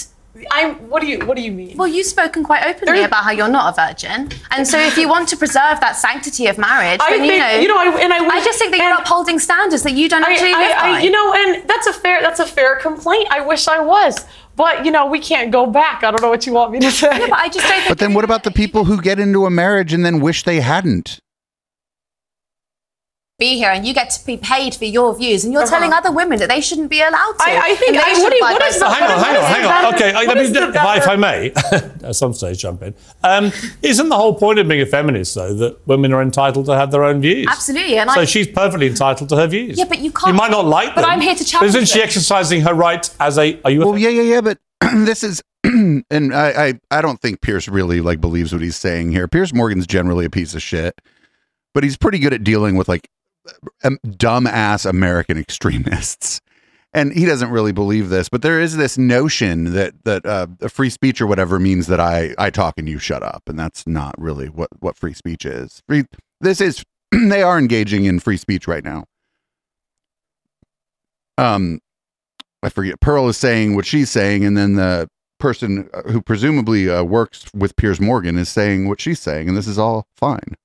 I'm. 0.51 0.75
What 0.89 1.01
do 1.01 1.07
you 1.07 1.19
What 1.25 1.37
do 1.37 1.43
you 1.43 1.51
mean? 1.51 1.77
Well, 1.77 1.87
you've 1.87 2.05
spoken 2.05 2.43
quite 2.43 2.65
openly 2.65 3.03
about 3.03 3.23
how 3.23 3.31
you're 3.31 3.47
not 3.47 3.77
a 3.77 3.87
virgin, 3.87 4.29
and 4.51 4.67
so 4.67 4.77
if 4.79 4.97
you 4.97 5.07
want 5.07 5.29
to 5.29 5.37
preserve 5.37 5.79
that 5.79 5.95
sanctity 5.95 6.47
of 6.47 6.57
marriage, 6.57 6.99
I 7.01 7.17
then 7.17 7.25
you 7.25 7.37
know, 7.37 7.59
you 7.61 7.67
know, 7.67 7.77
I- 7.77 8.01
and 8.03 8.13
I 8.13 8.21
wish- 8.21 8.43
just 8.45 8.59
think 8.59 8.71
that 8.71 8.79
you're 8.81 8.97
upholding 8.97 9.39
standards 9.39 9.83
that 9.83 9.93
you 9.93 10.09
don't 10.09 10.23
actually 10.23 10.53
I- 10.53 10.59
live 10.67 10.77
I- 10.77 10.91
by. 10.93 10.99
you 11.01 11.11
know, 11.11 11.33
and 11.33 11.63
that's 11.67 11.87
a 11.87 11.93
fair 11.93 12.21
that's 12.21 12.39
a 12.39 12.45
fair 12.45 12.75
complaint. 12.77 13.27
I 13.31 13.39
wish 13.41 13.67
I 13.67 13.79
was, 13.79 14.25
but 14.55 14.85
you 14.85 14.91
know, 14.91 15.05
we 15.05 15.19
can't 15.19 15.51
go 15.51 15.65
back. 15.65 16.03
I 16.03 16.11
don't 16.11 16.21
know 16.21 16.29
what 16.29 16.45
you 16.45 16.53
want 16.53 16.71
me 16.71 16.79
to 16.79 16.91
say. 16.91 17.17
but 17.29 17.39
I 17.39 17.47
just 17.49 17.67
don't 17.67 17.87
But 17.87 17.99
then 17.99 18.13
what 18.13 18.23
about 18.25 18.43
the 18.43 18.51
people 18.51 18.85
who 18.85 19.01
get 19.01 19.19
into 19.19 19.45
a 19.45 19.49
marriage 19.49 19.93
and 19.93 20.05
then 20.05 20.19
wish 20.19 20.43
they 20.43 20.59
hadn't? 20.59 21.19
Be 23.37 23.57
here 23.57 23.69
and 23.69 23.85
you 23.85 23.93
get 23.93 24.11
to 24.11 24.25
be 24.25 24.37
paid 24.37 24.73
for 24.75 24.85
your 24.85 25.13
views, 25.13 25.43
and 25.43 25.51
you're 25.51 25.63
Uh-huh. 25.63 25.71
telling 25.71 25.91
other 25.91 26.09
women 26.09 26.39
that 26.39 26.47
they 26.47 26.61
shouldn't 26.61 26.89
be 26.89 27.01
allowed 27.01 27.33
to. 27.37 27.43
I- 27.45 27.59
I 27.71 27.75
think- 27.75 27.89
and 27.89 27.97
I- 27.97 28.13
should 28.13 28.23
what 28.23 28.29
do 28.29 28.35
you- 28.37 28.41
abide 28.41 28.51
what 28.53 28.59
by 28.61 28.67
the- 28.69 28.73
some- 28.73 28.93
hang 28.93 29.03
on, 29.03 29.09
hang 29.25 29.35
on, 29.35 29.43
hang 29.43 29.65
on. 29.85 29.93
Okay, 29.95 30.09
I, 30.13 30.15
what 30.25 30.27
let 30.27 30.37
me, 30.37 30.43
is 30.43 30.51
the 30.53 30.69
if, 30.69 30.75
I, 30.77 30.97
if 30.97 31.07
I 31.09 31.15
may, 31.17 31.51
at 32.07 32.15
some 32.15 32.33
stage 32.33 32.59
jump 32.59 32.81
in. 32.81 32.93
Um, 33.25 33.51
isn't 33.81 34.07
the 34.07 34.15
whole 34.15 34.35
point 34.35 34.59
of 34.59 34.69
being 34.69 34.79
a 34.79 34.85
feminist, 34.85 35.35
though, 35.35 35.53
that 35.53 35.85
women 35.85 36.13
are 36.13 36.21
entitled 36.21 36.65
to 36.67 36.75
have 36.77 36.91
their 36.91 37.03
own 37.03 37.19
views? 37.19 37.45
Absolutely, 37.51 37.97
and 37.97 38.09
so 38.09 38.21
I- 38.21 38.25
she's 38.25 38.47
perfectly 38.47 38.87
entitled 38.87 39.27
to 39.27 39.35
her 39.35 39.47
views. 39.47 39.77
Yeah, 39.77 39.83
but 39.83 39.99
you 39.99 40.11
can't- 40.13 40.27
You 40.29 40.33
might 40.33 40.51
not 40.51 40.63
like 40.65 40.95
but 40.95 41.01
them. 41.01 41.09
I'm 41.09 41.19
here 41.19 41.35
to 41.35 41.43
challenge 41.43 41.71
Isn't 41.75 41.87
she 41.89 41.95
them. 41.99 42.03
exercising 42.07 42.61
her 42.61 42.73
right 42.73 43.09
as 43.19 43.37
a? 43.37 43.59
Are 43.65 43.71
you? 43.71 43.81
A 43.81 43.85
Well, 43.85 43.97
yeah, 43.97 44.07
yeah, 44.11 44.21
yeah, 44.21 44.39
but 44.39 44.59
this 44.93 45.25
is, 45.25 45.41
and 45.65 46.05
I, 46.33 46.67
I, 46.67 46.73
I 46.89 47.01
don't 47.01 47.19
think 47.21 47.41
Piers 47.41 47.67
really 47.67 47.99
like 47.99 48.21
believes 48.21 48.53
what 48.53 48.61
he's 48.61 48.77
saying 48.77 49.11
here. 49.11 49.27
Piers 49.27 49.53
Morgan's 49.53 49.85
generally 49.87 50.23
a 50.23 50.29
piece 50.29 50.55
of 50.55 50.61
shit, 50.61 51.01
but 51.73 51.83
he's 51.83 51.97
pretty 51.97 52.19
good 52.19 52.31
at 52.33 52.41
dealing 52.45 52.77
with 52.77 52.87
like 52.87 53.09
um, 53.83 53.97
dumb 54.17 54.47
ass 54.47 54.85
American 54.85 55.37
extremists. 55.37 56.41
And 56.93 57.11
he 57.11 57.25
doesn't 57.25 57.49
really 57.49 57.73
believe 57.73 58.07
this, 58.07 58.29
but 58.29 58.41
there 58.41 58.61
is 58.61 58.77
this 58.77 58.97
notion 58.97 59.73
that 59.73 60.05
that 60.05 60.25
uh, 60.25 60.47
free 60.69 60.89
speech 60.89 61.19
or 61.19 61.27
whatever 61.27 61.59
means 61.59 61.87
that 61.87 61.99
I 61.99 62.33
I 62.37 62.49
talk 62.49 62.75
and 62.77 62.87
you 62.87 62.99
shut 62.99 63.21
up, 63.21 63.43
and 63.47 63.59
that's 63.59 63.85
not 63.85 64.15
really 64.17 64.47
what 64.47 64.69
what 64.79 64.95
free 64.95 65.13
speech 65.13 65.45
is. 65.45 65.83
Free, 65.89 66.05
this 66.39 66.61
is 66.61 66.85
they 67.11 67.43
are 67.43 67.59
engaging 67.59 68.05
in 68.05 68.21
free 68.21 68.37
speech 68.37 68.65
right 68.65 68.83
now. 68.83 69.03
Um, 71.37 71.79
I 72.63 72.69
forget. 72.69 73.01
Pearl 73.01 73.27
is 73.27 73.37
saying 73.37 73.75
what 73.75 73.85
she's 73.85 74.09
saying, 74.09 74.45
and 74.45 74.57
then 74.57 74.75
the 74.75 75.09
person 75.37 75.89
uh, 75.93 76.03
who 76.03 76.21
presumably 76.21 76.89
uh, 76.89 77.03
works 77.03 77.45
with 77.53 77.75
Piers 77.75 77.99
Morgan 77.99 78.37
is 78.37 78.49
saying 78.49 78.87
what 78.87 79.01
she's 79.01 79.19
saying, 79.19 79.49
and 79.49 79.57
this 79.57 79.67
is 79.67 79.77
all 79.77 80.07
fine. 80.15 80.55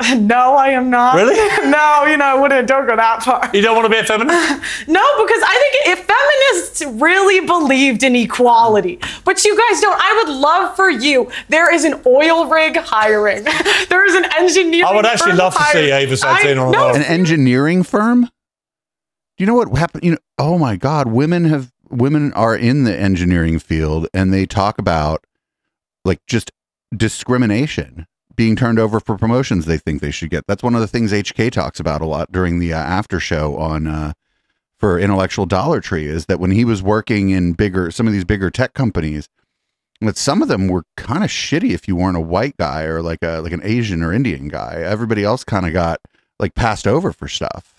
no, 0.16 0.54
I 0.54 0.70
am 0.70 0.90
not. 0.90 1.14
Really? 1.14 1.34
no, 1.70 2.04
you 2.04 2.16
know, 2.16 2.24
I 2.24 2.34
wouldn't. 2.34 2.66
Don't 2.66 2.86
go 2.86 2.96
that 2.96 3.22
far. 3.22 3.48
You 3.54 3.62
don't 3.62 3.76
want 3.76 3.86
to 3.86 3.90
be 3.90 3.98
a 3.98 4.04
feminist? 4.04 4.34
No, 4.88 5.24
because 5.24 5.42
I 5.44 5.70
think 5.84 5.98
if 5.98 6.06
feminists 6.06 7.00
really 7.00 7.46
believed 7.46 8.02
in 8.02 8.16
equality, 8.16 8.98
but 9.24 9.44
you 9.44 9.56
guys 9.56 9.80
don't, 9.80 9.98
I 10.00 10.22
would 10.24 10.34
love 10.36 10.74
for 10.76 10.90
you. 10.90 11.30
There 11.48 11.72
is 11.72 11.84
an 11.84 12.00
oil 12.06 12.46
rig 12.46 12.76
hiring. 12.76 13.44
there 13.88 14.04
is 14.04 14.14
an 14.16 14.26
engineering. 14.36 14.84
I 14.84 14.94
would 14.94 15.06
actually 15.06 15.32
firm 15.32 15.38
love 15.38 15.54
to 15.54 15.62
see 15.72 15.90
hiring. 15.90 16.12
Ava 16.12 16.26
I- 16.26 16.56
on 16.58 16.72
no. 16.72 16.94
An 16.94 17.02
engineering 17.02 17.82
firm. 17.82 18.22
Do 18.22 18.30
you 19.38 19.46
know 19.46 19.54
what 19.54 19.76
happened? 19.76 20.04
You 20.04 20.12
know, 20.12 20.18
oh 20.38 20.58
my 20.58 20.76
God, 20.76 21.08
women 21.08 21.44
have 21.44 21.72
women 21.88 22.32
are 22.32 22.56
in 22.56 22.84
the 22.84 22.96
engineering 22.96 23.58
field, 23.58 24.08
and 24.12 24.32
they 24.32 24.44
talk 24.44 24.78
about 24.78 25.24
like 26.04 26.20
just 26.26 26.50
discrimination 26.94 28.06
being 28.36 28.56
turned 28.56 28.78
over 28.78 29.00
for 29.00 29.16
promotions 29.16 29.66
they 29.66 29.78
think 29.78 30.00
they 30.00 30.10
should 30.10 30.30
get. 30.30 30.46
That's 30.46 30.62
one 30.62 30.74
of 30.74 30.80
the 30.80 30.86
things 30.86 31.12
HK 31.12 31.50
talks 31.50 31.80
about 31.80 32.00
a 32.00 32.06
lot 32.06 32.32
during 32.32 32.58
the 32.58 32.72
uh, 32.72 32.78
after 32.78 33.20
show 33.20 33.56
on 33.56 33.86
uh, 33.86 34.12
for 34.78 34.98
Intellectual 34.98 35.46
Dollar 35.46 35.80
Tree 35.80 36.06
is 36.06 36.26
that 36.26 36.40
when 36.40 36.50
he 36.50 36.64
was 36.64 36.82
working 36.82 37.30
in 37.30 37.52
bigger 37.52 37.90
some 37.90 38.06
of 38.06 38.12
these 38.12 38.24
bigger 38.24 38.50
tech 38.50 38.74
companies, 38.74 39.28
that 40.00 40.16
some 40.16 40.42
of 40.42 40.48
them 40.48 40.68
were 40.68 40.84
kind 40.96 41.24
of 41.24 41.30
shitty 41.30 41.70
if 41.70 41.88
you 41.88 41.96
weren't 41.96 42.16
a 42.16 42.20
white 42.20 42.56
guy 42.56 42.82
or 42.82 43.02
like 43.02 43.22
a 43.22 43.40
like 43.40 43.52
an 43.52 43.62
Asian 43.64 44.02
or 44.02 44.12
Indian 44.12 44.48
guy. 44.48 44.82
Everybody 44.84 45.24
else 45.24 45.44
kind 45.44 45.66
of 45.66 45.72
got 45.72 46.00
like 46.38 46.54
passed 46.54 46.86
over 46.86 47.12
for 47.12 47.28
stuff. 47.28 47.73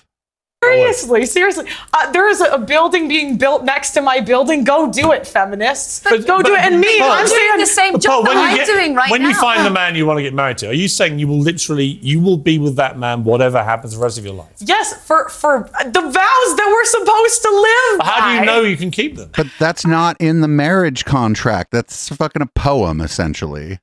Seriously, 0.73 1.25
seriously. 1.25 1.69
Uh, 1.93 2.11
there 2.11 2.27
is 2.29 2.41
a, 2.41 2.45
a 2.51 2.57
building 2.59 3.07
being 3.07 3.37
built 3.37 3.63
next 3.63 3.91
to 3.91 4.01
my 4.01 4.19
building. 4.19 4.63
Go 4.63 4.91
do 4.91 5.11
it, 5.11 5.25
feminists. 5.27 5.99
go 6.01 6.41
do 6.41 6.53
it. 6.55 6.59
And 6.59 6.79
me, 6.79 6.99
Pearl, 6.99 7.09
I'm 7.11 7.27
saying 7.27 7.57
the 7.59 7.65
same 7.65 7.93
But 7.93 8.03
Pearl, 8.03 8.23
when 8.23 8.37
you 8.51 8.57
get- 8.57 9.11
when 9.11 9.21
you 9.21 9.33
find 9.35 9.65
the 9.65 9.69
man 9.69 9.95
you 9.95 10.05
want 10.05 10.17
to 10.17 10.23
get 10.23 10.33
married 10.33 10.57
to, 10.59 10.69
are 10.69 10.73
you 10.73 10.87
saying 10.87 11.19
you 11.19 11.27
will 11.27 11.39
literally 11.39 11.85
you 11.85 12.19
will 12.19 12.37
be 12.37 12.57
with 12.59 12.75
that 12.77 12.97
man 12.97 13.23
whatever 13.23 13.63
happens 13.63 13.95
the 13.95 14.01
rest 14.01 14.17
of 14.17 14.25
your 14.25 14.33
life? 14.33 14.49
Yes, 14.59 14.93
for 15.05 15.29
for 15.29 15.69
the 15.85 16.01
vows 16.01 16.11
that 16.57 16.67
we're 16.67 16.85
supposed 16.85 17.41
to 17.41 17.49
live. 17.49 18.07
How 18.07 18.27
do 18.31 18.39
you 18.39 18.45
know 18.45 18.61
you 18.61 18.77
can 18.77 18.91
keep 18.91 19.15
them? 19.15 19.29
But 19.35 19.47
that's 19.59 19.85
not 19.85 20.17
in 20.19 20.41
the 20.41 20.47
marriage 20.47 21.05
contract. 21.05 21.71
That's 21.71 22.09
fucking 22.09 22.41
a 22.41 22.47
poem, 22.47 23.01
essentially. 23.01 23.79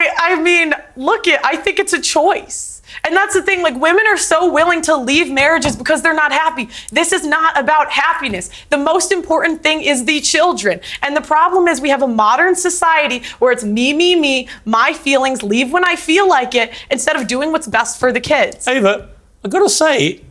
I- 0.00 0.10
I 0.18 0.40
mean, 0.42 0.74
look 0.96 1.26
it. 1.28 1.40
I 1.44 1.56
think 1.56 1.78
it's 1.78 1.92
a 1.92 2.00
choice. 2.00 2.81
And 3.04 3.16
that's 3.16 3.34
the 3.34 3.42
thing, 3.42 3.62
like 3.62 3.74
women 3.74 4.06
are 4.06 4.16
so 4.16 4.50
willing 4.50 4.82
to 4.82 4.96
leave 4.96 5.30
marriages 5.30 5.76
because 5.76 6.02
they're 6.02 6.14
not 6.14 6.32
happy. 6.32 6.68
This 6.90 7.12
is 7.12 7.26
not 7.26 7.58
about 7.58 7.90
happiness. 7.90 8.50
The 8.70 8.78
most 8.78 9.12
important 9.12 9.62
thing 9.62 9.82
is 9.82 10.04
the 10.04 10.20
children. 10.20 10.80
And 11.02 11.16
the 11.16 11.20
problem 11.20 11.68
is 11.68 11.80
we 11.80 11.90
have 11.90 12.02
a 12.02 12.08
modern 12.08 12.54
society 12.54 13.22
where 13.38 13.52
it's 13.52 13.64
me, 13.64 13.92
me, 13.92 14.14
me, 14.14 14.48
my 14.64 14.92
feelings, 14.92 15.42
leave 15.42 15.72
when 15.72 15.84
I 15.84 15.96
feel 15.96 16.28
like 16.28 16.54
it, 16.54 16.72
instead 16.90 17.16
of 17.16 17.26
doing 17.26 17.52
what's 17.52 17.66
best 17.66 17.98
for 17.98 18.12
the 18.12 18.20
kids. 18.20 18.66
Ava, 18.68 19.10
I've 19.44 19.50
got 19.50 19.60
to 19.60 19.68
say, 19.68 20.22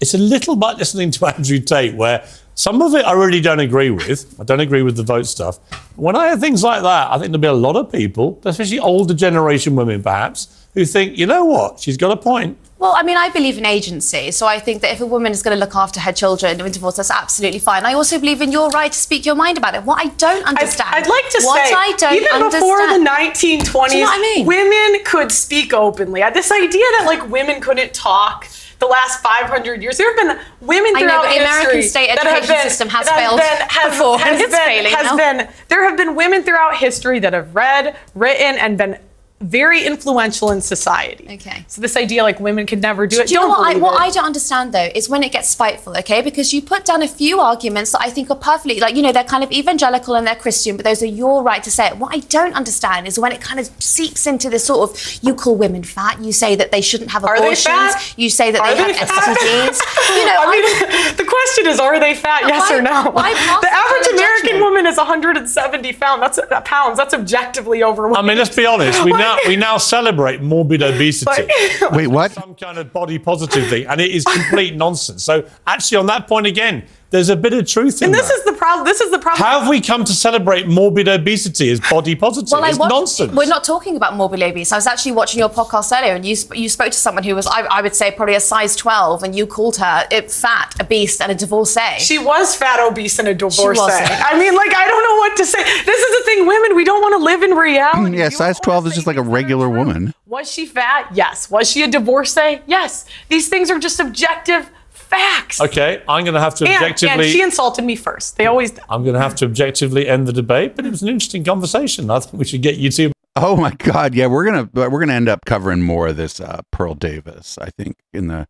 it's 0.00 0.14
a 0.14 0.18
little 0.18 0.56
bit 0.56 0.78
listening 0.78 1.10
to 1.12 1.26
Andrew 1.34 1.58
Tate 1.58 1.94
where 1.94 2.26
some 2.54 2.80
of 2.82 2.94
it 2.94 3.04
I 3.04 3.12
really 3.12 3.40
don't 3.40 3.60
agree 3.60 3.90
with. 3.90 4.40
I 4.40 4.44
don't 4.44 4.60
agree 4.60 4.82
with 4.82 4.96
the 4.96 5.02
vote 5.02 5.26
stuff. 5.26 5.58
When 5.96 6.14
I 6.16 6.28
hear 6.28 6.36
things 6.36 6.62
like 6.62 6.82
that, 6.82 7.10
I 7.10 7.18
think 7.18 7.32
there'll 7.32 7.40
be 7.40 7.48
a 7.48 7.52
lot 7.52 7.76
of 7.76 7.90
people, 7.90 8.40
especially 8.44 8.78
older 8.78 9.14
generation 9.14 9.74
women 9.74 10.02
perhaps, 10.02 10.63
who 10.74 10.84
think, 10.84 11.16
you 11.18 11.26
know 11.26 11.44
what, 11.44 11.80
she's 11.80 11.96
got 11.96 12.10
a 12.10 12.16
point. 12.16 12.58
Well, 12.78 12.94
I 12.96 13.02
mean, 13.02 13.16
I 13.16 13.30
believe 13.30 13.56
in 13.56 13.64
agency, 13.64 14.30
so 14.30 14.46
I 14.46 14.58
think 14.58 14.82
that 14.82 14.92
if 14.92 15.00
a 15.00 15.06
woman 15.06 15.32
is 15.32 15.42
going 15.42 15.56
to 15.56 15.60
look 15.60 15.74
after 15.74 16.00
her 16.00 16.12
children 16.12 16.60
in 16.60 16.70
divorce, 16.72 16.96
that's 16.96 17.10
absolutely 17.10 17.60
fine. 17.60 17.86
I 17.86 17.94
also 17.94 18.18
believe 18.18 18.42
in 18.42 18.52
your 18.52 18.68
right 18.70 18.92
to 18.92 18.98
speak 18.98 19.24
your 19.24 19.36
mind 19.36 19.56
about 19.56 19.74
it. 19.74 19.84
What 19.84 20.04
I 20.04 20.08
don't 20.10 20.44
understand, 20.46 20.90
I'd 20.92 21.06
like 21.06 21.28
to 21.30 21.40
what 21.44 21.66
say, 21.66 21.72
I 21.74 21.94
don't 21.96 22.14
even 22.14 22.28
understand, 22.32 22.60
before 22.60 22.78
the 22.88 23.02
1920s, 23.08 23.88
Do 23.90 23.96
you 23.96 24.04
know 24.04 24.10
what 24.10 24.18
I 24.18 24.34
mean? 24.36 24.46
women 24.46 25.04
could 25.04 25.32
speak 25.32 25.72
openly. 25.72 26.22
This 26.34 26.50
idea 26.52 26.84
that 26.98 27.04
like 27.06 27.26
women 27.30 27.60
couldn't 27.62 27.94
talk 27.94 28.48
the 28.80 28.86
last 28.86 29.22
500 29.22 29.80
years, 29.82 29.96
there 29.96 30.08
have 30.14 30.16
been 30.36 30.44
women 30.60 30.94
throughout 30.98 30.98
I 30.98 31.06
know, 31.06 31.22
but 31.22 31.28
the 31.28 31.46
history 31.46 31.60
American 31.62 31.82
state 31.88 32.08
that 32.08 32.18
have 32.26 32.36
education 32.36 32.54
been- 32.56 32.68
system 32.70 32.88
has 32.90 33.08
failed 33.08 33.38
been- 33.38 33.68
has- 33.70 33.92
before, 33.92 34.14
and 34.16 34.22
has 34.22 34.40
it's 34.40 34.50
been- 34.50 34.66
failing 34.66 34.92
has 34.92 35.06
now. 35.06 35.16
been- 35.16 35.48
there 35.68 35.84
have 35.88 35.96
been 35.96 36.14
women 36.16 36.42
throughout 36.42 36.76
history 36.76 37.18
that 37.20 37.32
have 37.32 37.54
read, 37.54 37.96
written, 38.14 38.58
and 38.58 38.76
been 38.76 38.98
very 39.40 39.84
influential 39.84 40.50
in 40.52 40.60
society. 40.60 41.26
Okay. 41.34 41.64
So 41.66 41.82
this 41.82 41.96
idea 41.96 42.22
like 42.22 42.40
women 42.40 42.66
could 42.66 42.80
never 42.80 43.06
do 43.06 43.20
it. 43.20 43.26
Do 43.28 43.34
you 43.34 43.40
know 43.40 43.48
don't 43.48 43.58
what 43.58 43.76
I, 43.76 43.78
what 43.78 43.94
it. 43.94 44.00
I 44.00 44.10
don't 44.10 44.24
understand 44.24 44.72
though 44.72 44.88
is 44.94 45.08
when 45.08 45.22
it 45.22 45.32
gets 45.32 45.48
spiteful, 45.50 45.96
okay? 45.98 46.22
Because 46.22 46.54
you 46.54 46.62
put 46.62 46.84
down 46.84 47.02
a 47.02 47.08
few 47.08 47.40
arguments 47.40 47.92
that 47.92 48.00
I 48.00 48.10
think 48.10 48.30
are 48.30 48.36
perfectly, 48.36 48.80
like, 48.80 48.94
you 48.96 49.02
know, 49.02 49.12
they're 49.12 49.24
kind 49.24 49.44
of 49.44 49.50
evangelical 49.52 50.14
and 50.14 50.26
they're 50.26 50.36
Christian, 50.36 50.76
but 50.76 50.84
those 50.84 51.02
are 51.02 51.06
your 51.06 51.42
right 51.42 51.62
to 51.64 51.70
say 51.70 51.88
it. 51.88 51.98
What 51.98 52.14
I 52.14 52.20
don't 52.20 52.54
understand 52.54 53.06
is 53.06 53.18
when 53.18 53.32
it 53.32 53.40
kind 53.40 53.60
of 53.60 53.66
seeps 53.82 54.26
into 54.26 54.48
this 54.48 54.64
sort 54.64 54.88
of, 54.90 55.18
you 55.22 55.34
call 55.34 55.56
women 55.56 55.82
fat, 55.82 56.20
you 56.20 56.32
say 56.32 56.54
that 56.56 56.70
they 56.72 56.80
shouldn't 56.80 57.10
have 57.10 57.24
Are 57.24 57.36
they 57.36 57.44
abortions, 57.48 57.64
fat? 57.66 58.14
you 58.16 58.30
say 58.30 58.50
that 58.52 58.60
Are 58.60 58.74
they, 58.74 58.92
they 58.92 58.98
have 58.98 59.08
fat? 59.08 59.36
STDs. 59.36 59.80
You 60.16 60.24
know, 60.26 60.36
I 60.38 60.50
mean, 60.50 61.16
the 61.16 61.24
question 61.24 61.66
is, 61.66 61.80
are 61.80 61.98
they 62.00 62.14
fat? 62.14 62.42
Yes 62.46 62.70
Why- 62.70 62.78
or 62.78 62.82
no? 62.82 63.02
the 63.12 63.68
average 63.68 64.06
American 64.14 64.46
judgment? 64.46 64.64
woman 64.64 64.86
is 64.86 64.96
170 64.96 65.92
pounds. 65.94 66.20
That's 66.20 66.38
uh, 66.38 66.60
pounds. 66.62 66.96
That's 66.96 67.12
objectively 67.12 67.82
overweight. 67.82 68.16
I 68.16 68.22
mean, 68.22 68.38
let's 68.38 68.54
be 68.54 68.64
honest. 68.64 69.04
We 69.04 69.12
now 69.24 69.38
we 69.46 69.56
now 69.56 69.78
celebrate 69.78 70.42
morbid 70.42 70.82
obesity. 70.82 71.48
Wait, 71.92 72.08
what? 72.08 72.32
Some 72.32 72.54
kind 72.54 72.78
of 72.78 72.92
body 72.92 73.18
positive 73.18 73.68
thing, 73.68 73.86
and 73.86 74.00
it 74.00 74.10
is 74.10 74.24
complete 74.24 74.76
nonsense. 74.76 75.24
So, 75.24 75.48
actually, 75.66 75.98
on 75.98 76.06
that 76.06 76.28
point 76.28 76.46
again, 76.46 76.86
there's 77.14 77.28
a 77.28 77.36
bit 77.36 77.52
of 77.52 77.64
truth 77.64 78.02
in 78.02 78.06
it. 78.06 78.06
and 78.06 78.14
this 78.14 78.26
that. 78.26 78.38
is 78.38 78.44
the 78.44 78.54
problem. 78.54 78.84
This 78.84 79.00
is 79.00 79.12
the 79.12 79.20
problem. 79.20 79.40
How 79.40 79.60
have 79.60 79.68
we 79.68 79.80
come 79.80 80.04
to 80.04 80.12
celebrate 80.12 80.66
morbid 80.66 81.06
obesity 81.06 81.70
as 81.70 81.78
body 81.78 82.16
positive? 82.16 82.50
Well, 82.50 82.64
I 82.64 82.70
it's 82.70 82.78
watched, 82.78 82.90
nonsense. 82.90 83.32
We're 83.32 83.46
not 83.46 83.62
talking 83.62 83.94
about 83.96 84.16
morbid 84.16 84.42
obesity. 84.42 84.74
I 84.74 84.78
was 84.78 84.88
actually 84.88 85.12
watching 85.12 85.38
your 85.38 85.48
podcast 85.48 85.96
earlier, 85.96 86.16
and 86.16 86.26
you 86.26 86.34
sp- 86.34 86.56
you 86.56 86.68
spoke 86.68 86.90
to 86.90 86.98
someone 86.98 87.22
who 87.22 87.36
was, 87.36 87.46
I, 87.46 87.60
I 87.70 87.82
would 87.82 87.94
say, 87.94 88.10
probably 88.10 88.34
a 88.34 88.40
size 88.40 88.74
12, 88.74 89.22
and 89.22 89.32
you 89.36 89.46
called 89.46 89.76
her 89.76 90.08
it, 90.10 90.28
fat, 90.28 90.74
obese, 90.80 91.20
and 91.20 91.30
a 91.30 91.36
divorcee. 91.36 91.98
She 92.00 92.18
was 92.18 92.56
fat, 92.56 92.80
obese, 92.80 93.20
and 93.20 93.28
a 93.28 93.34
divorcee. 93.34 93.78
wasn't. 93.78 94.10
I 94.10 94.36
mean, 94.36 94.56
like, 94.56 94.74
I 94.74 94.88
don't 94.88 95.04
know 95.04 95.16
what 95.18 95.36
to 95.36 95.46
say. 95.46 95.62
This 95.62 96.00
is 96.00 96.18
the 96.18 96.24
thing, 96.24 96.46
women, 96.48 96.74
we 96.74 96.82
don't 96.82 97.00
want 97.00 97.12
to 97.20 97.24
live 97.24 97.44
in 97.44 97.52
reality. 97.52 98.18
Yeah, 98.24 98.28
size 98.28 98.58
12 98.58 98.88
is 98.88 98.94
just 98.94 99.06
like 99.06 99.16
a 99.16 99.22
regular 99.22 99.68
woman. 99.68 100.14
Was 100.26 100.50
she 100.50 100.66
fat? 100.66 101.10
Yes. 101.14 101.48
Was 101.50 101.70
she 101.70 101.82
a 101.82 101.86
divorcee? 101.88 102.60
Yes. 102.66 103.06
These 103.28 103.48
things 103.48 103.70
are 103.70 103.78
just 103.78 104.00
objective 104.00 104.68
facts. 105.14 105.60
Okay, 105.60 106.02
I'm 106.08 106.24
going 106.24 106.34
to 106.34 106.40
have 106.40 106.54
to 106.56 106.64
And, 106.66 106.74
objectively. 106.76 107.24
and 107.24 107.32
she 107.32 107.42
insulted 107.42 107.84
me 107.84 107.96
first. 107.96 108.36
They 108.36 108.46
always 108.46 108.72
I'm 108.88 109.02
going 109.02 109.14
to 109.14 109.20
have 109.20 109.34
to 109.36 109.44
objectively 109.44 110.08
end 110.08 110.26
the 110.26 110.32
debate, 110.32 110.76
but 110.76 110.84
it 110.86 110.90
was 110.90 111.02
an 111.02 111.08
interesting 111.08 111.44
conversation. 111.44 112.10
I 112.10 112.20
think 112.20 112.34
we 112.34 112.44
should 112.44 112.62
get 112.62 112.76
you 112.76 112.90
two. 112.90 113.12
Oh 113.36 113.56
my 113.56 113.72
God! 113.72 114.14
Yeah, 114.14 114.26
we're 114.28 114.44
gonna 114.44 114.68
we're 114.72 115.00
gonna 115.00 115.12
end 115.12 115.28
up 115.28 115.44
covering 115.44 115.82
more 115.82 116.06
of 116.08 116.16
this 116.16 116.40
uh, 116.40 116.60
Pearl 116.70 116.94
Davis. 116.94 117.58
I 117.60 117.70
think 117.70 117.96
in 118.12 118.28
the 118.28 118.46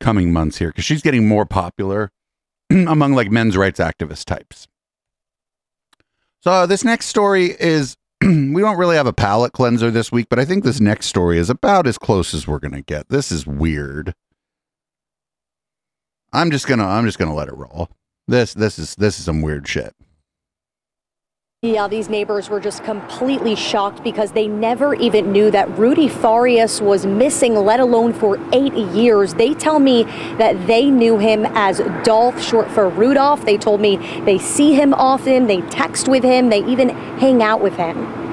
coming 0.00 0.32
months 0.32 0.58
here 0.58 0.68
because 0.70 0.84
she's 0.84 1.00
getting 1.00 1.28
more 1.28 1.46
popular 1.46 2.10
among 2.70 3.12
like 3.14 3.30
men's 3.30 3.56
rights 3.56 3.78
activist 3.78 4.24
types. 4.24 4.66
So 6.40 6.50
uh, 6.50 6.66
this 6.66 6.84
next 6.84 7.06
story 7.06 7.54
is 7.60 7.96
we 8.22 8.60
don't 8.60 8.78
really 8.78 8.96
have 8.96 9.06
a 9.06 9.12
palate 9.12 9.52
cleanser 9.52 9.92
this 9.92 10.10
week, 10.10 10.26
but 10.28 10.40
I 10.40 10.44
think 10.44 10.64
this 10.64 10.80
next 10.80 11.06
story 11.06 11.38
is 11.38 11.48
about 11.48 11.86
as 11.86 11.96
close 11.96 12.34
as 12.34 12.48
we're 12.48 12.58
gonna 12.58 12.82
get. 12.82 13.08
This 13.08 13.30
is 13.30 13.46
weird. 13.46 14.12
I'm 16.32 16.50
just 16.50 16.66
gonna 16.66 16.86
I'm 16.86 17.06
just 17.06 17.18
gonna 17.18 17.34
let 17.34 17.48
it 17.48 17.56
roll. 17.56 17.88
This 18.28 18.54
this 18.54 18.78
is 18.78 18.94
this 18.96 19.18
is 19.18 19.24
some 19.24 19.42
weird 19.42 19.68
shit. 19.68 19.94
Yeah, 21.62 21.88
these 21.88 22.08
neighbors 22.08 22.50
were 22.50 22.60
just 22.60 22.84
completely 22.84 23.56
shocked 23.56 24.04
because 24.04 24.30
they 24.30 24.46
never 24.46 24.94
even 24.94 25.32
knew 25.32 25.50
that 25.50 25.78
Rudy 25.78 26.06
Farias 26.06 26.80
was 26.82 27.06
missing, 27.06 27.54
let 27.54 27.80
alone 27.80 28.12
for 28.12 28.38
eight 28.52 28.74
years. 28.74 29.34
They 29.34 29.54
tell 29.54 29.78
me 29.78 30.04
that 30.36 30.66
they 30.66 30.90
knew 30.90 31.18
him 31.18 31.46
as 31.54 31.80
Dolph, 32.04 32.40
short 32.40 32.70
for 32.70 32.88
Rudolph. 32.90 33.44
They 33.46 33.56
told 33.56 33.80
me 33.80 33.96
they 34.26 34.38
see 34.38 34.74
him 34.74 34.92
often, 34.94 35.46
they 35.46 35.62
text 35.62 36.08
with 36.08 36.22
him, 36.22 36.50
they 36.50 36.62
even 36.66 36.90
hang 37.18 37.42
out 37.42 37.62
with 37.62 37.74
him. 37.76 38.25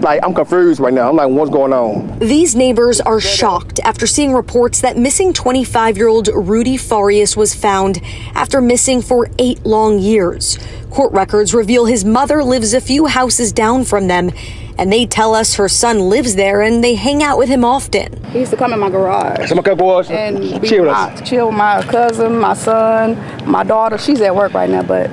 Like, 0.00 0.20
I'm 0.22 0.32
confused 0.32 0.78
right 0.80 0.92
now. 0.92 1.08
I'm 1.08 1.16
like, 1.16 1.28
what's 1.28 1.50
going 1.50 1.72
on? 1.72 2.18
These 2.20 2.54
neighbors 2.54 3.00
are 3.00 3.18
shocked 3.20 3.80
after 3.80 4.06
seeing 4.06 4.32
reports 4.32 4.80
that 4.82 4.96
missing 4.96 5.32
25 5.32 5.96
year 5.96 6.06
old 6.08 6.28
Rudy 6.32 6.76
Farias 6.76 7.36
was 7.36 7.52
found 7.54 8.00
after 8.34 8.60
missing 8.60 9.02
for 9.02 9.28
eight 9.38 9.64
long 9.66 9.98
years. 9.98 10.56
Court 10.90 11.12
records 11.12 11.52
reveal 11.52 11.86
his 11.86 12.04
mother 12.04 12.44
lives 12.44 12.74
a 12.74 12.80
few 12.80 13.06
houses 13.06 13.52
down 13.52 13.84
from 13.84 14.06
them, 14.06 14.30
and 14.78 14.92
they 14.92 15.04
tell 15.04 15.34
us 15.34 15.54
her 15.56 15.68
son 15.68 16.08
lives 16.08 16.36
there 16.36 16.62
and 16.62 16.82
they 16.84 16.94
hang 16.94 17.22
out 17.22 17.36
with 17.36 17.48
him 17.48 17.64
often. 17.64 18.22
He 18.26 18.38
used 18.38 18.52
to 18.52 18.56
come 18.56 18.72
in 18.72 18.78
my 18.78 18.90
garage. 18.90 19.48
Come 19.48 19.58
on, 19.58 19.64
come 19.64 19.80
on, 19.80 20.04
And 20.12 20.60
be 20.62 20.68
chill 20.68 20.82
with 20.84 20.92
my, 20.92 21.10
us. 21.10 21.28
chill 21.28 21.48
with 21.48 21.56
my 21.56 21.82
cousin, 21.82 22.38
my 22.38 22.54
son, 22.54 23.16
my 23.50 23.64
daughter. 23.64 23.98
She's 23.98 24.20
at 24.20 24.34
work 24.34 24.54
right 24.54 24.70
now, 24.70 24.82
but 24.84 25.10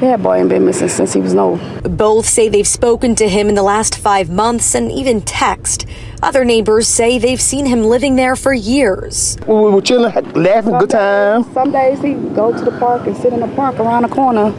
that 0.00 0.22
boy 0.22 0.38
ain't 0.38 0.48
been 0.48 0.64
missing 0.64 0.88
since 0.88 1.12
he 1.12 1.20
was 1.20 1.34
no. 1.34 1.56
Both 1.82 2.26
say 2.26 2.48
they've 2.48 2.66
spoken 2.66 3.14
to 3.16 3.28
him 3.28 3.48
in 3.48 3.54
the 3.54 3.62
last 3.62 3.98
five 3.98 4.30
months 4.30 4.74
and 4.74 4.90
even 4.92 5.20
text. 5.22 5.86
Other 6.22 6.44
neighbors 6.44 6.86
say 6.88 7.18
they've 7.18 7.40
seen 7.40 7.66
him 7.66 7.84
living 7.84 8.16
there 8.16 8.36
for 8.36 8.52
years. 8.52 9.36
We 9.46 9.54
we 9.54 9.70
were 9.70 9.82
chilling, 9.82 10.12
laughing, 10.34 10.78
good 10.78 10.90
time. 10.90 11.44
Some 11.52 11.72
days 11.72 12.00
he 12.00 12.14
go 12.14 12.56
to 12.56 12.64
the 12.64 12.76
park 12.78 13.06
and 13.06 13.16
sit 13.16 13.32
in 13.32 13.40
the 13.40 13.48
park 13.48 13.78
around 13.78 14.02
the 14.02 14.08
corner 14.08 14.54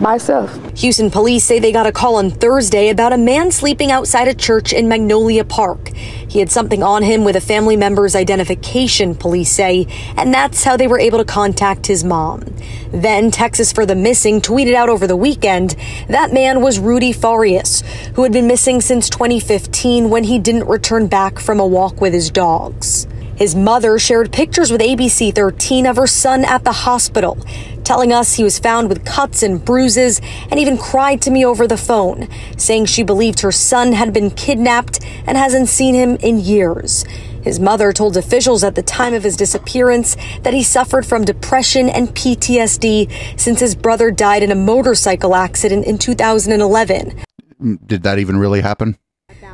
by 0.00 0.12
himself. 0.12 0.78
Houston 0.78 1.10
police 1.10 1.44
say 1.44 1.58
they 1.58 1.72
got 1.72 1.86
a 1.86 1.92
call 1.92 2.16
on 2.16 2.30
Thursday 2.30 2.88
about 2.88 3.12
a 3.12 3.18
man 3.18 3.50
sleeping 3.50 3.90
outside 3.90 4.28
a 4.28 4.34
church 4.34 4.72
in 4.72 4.88
Magnolia 4.88 5.44
Park. 5.44 5.88
He 5.88 6.38
had 6.38 6.50
something 6.50 6.82
on 6.82 7.02
him 7.02 7.24
with 7.24 7.36
a 7.36 7.40
family 7.40 7.76
member's 7.76 8.14
identification, 8.14 9.14
police 9.14 9.50
say, 9.50 9.86
and 10.16 10.32
that's 10.32 10.64
how 10.64 10.76
they 10.76 10.86
were 10.86 10.98
able 10.98 11.18
to 11.18 11.24
contact 11.24 11.86
his 11.86 12.04
mom. 12.04 12.44
Then 12.92 13.30
Texas 13.30 13.72
for 13.72 13.86
the 13.86 13.94
Missing 13.94 14.42
tweeted 14.42 14.74
out 14.74 14.88
over 14.88 15.06
the 15.06 15.16
weekend 15.16 15.76
that 16.08 16.32
man 16.32 16.60
was 16.60 16.78
Rudy 16.78 17.12
Farias, 17.12 17.82
who 18.14 18.22
had 18.22 18.32
been 18.32 18.46
missing 18.46 18.80
since 18.80 19.08
2015 19.10 20.10
when 20.10 20.24
he 20.24 20.38
didn't 20.38 20.68
return 20.68 21.06
back 21.06 21.38
from 21.38 21.60
a 21.60 21.66
walk 21.66 22.00
with 22.00 22.12
his 22.12 22.30
dogs. 22.30 23.06
His 23.36 23.54
mother 23.54 23.98
shared 23.98 24.32
pictures 24.32 24.70
with 24.72 24.80
ABC 24.80 25.34
13 25.34 25.86
of 25.86 25.96
her 25.96 26.06
son 26.06 26.44
at 26.44 26.64
the 26.64 26.72
hospital, 26.72 27.36
telling 27.84 28.12
us 28.12 28.34
he 28.34 28.42
was 28.44 28.58
found 28.58 28.88
with 28.88 29.04
cuts 29.04 29.42
and 29.42 29.62
bruises 29.62 30.20
and 30.50 30.58
even 30.58 30.78
cried 30.78 31.20
to 31.22 31.30
me 31.30 31.44
over 31.44 31.66
the 31.66 31.76
phone, 31.76 32.28
saying 32.56 32.86
she 32.86 33.02
believed 33.02 33.40
her 33.40 33.52
son 33.52 33.92
had 33.92 34.12
been 34.12 34.30
kidnapped 34.30 35.04
and 35.26 35.36
hasn't 35.36 35.68
seen 35.68 35.94
him 35.94 36.16
in 36.16 36.38
years. 36.38 37.04
His 37.42 37.60
mother 37.60 37.92
told 37.92 38.16
officials 38.16 38.64
at 38.64 38.74
the 38.74 38.82
time 38.82 39.14
of 39.14 39.22
his 39.22 39.36
disappearance 39.36 40.16
that 40.42 40.54
he 40.54 40.62
suffered 40.64 41.06
from 41.06 41.24
depression 41.24 41.88
and 41.88 42.08
PTSD 42.08 43.38
since 43.38 43.60
his 43.60 43.76
brother 43.76 44.10
died 44.10 44.42
in 44.42 44.50
a 44.50 44.56
motorcycle 44.56 45.34
accident 45.34 45.84
in 45.84 45.98
2011, 45.98 47.22
Mm, 47.62 47.78
Did 47.86 48.02
that 48.02 48.18
even 48.18 48.36
really 48.36 48.60
happen? 48.60 48.98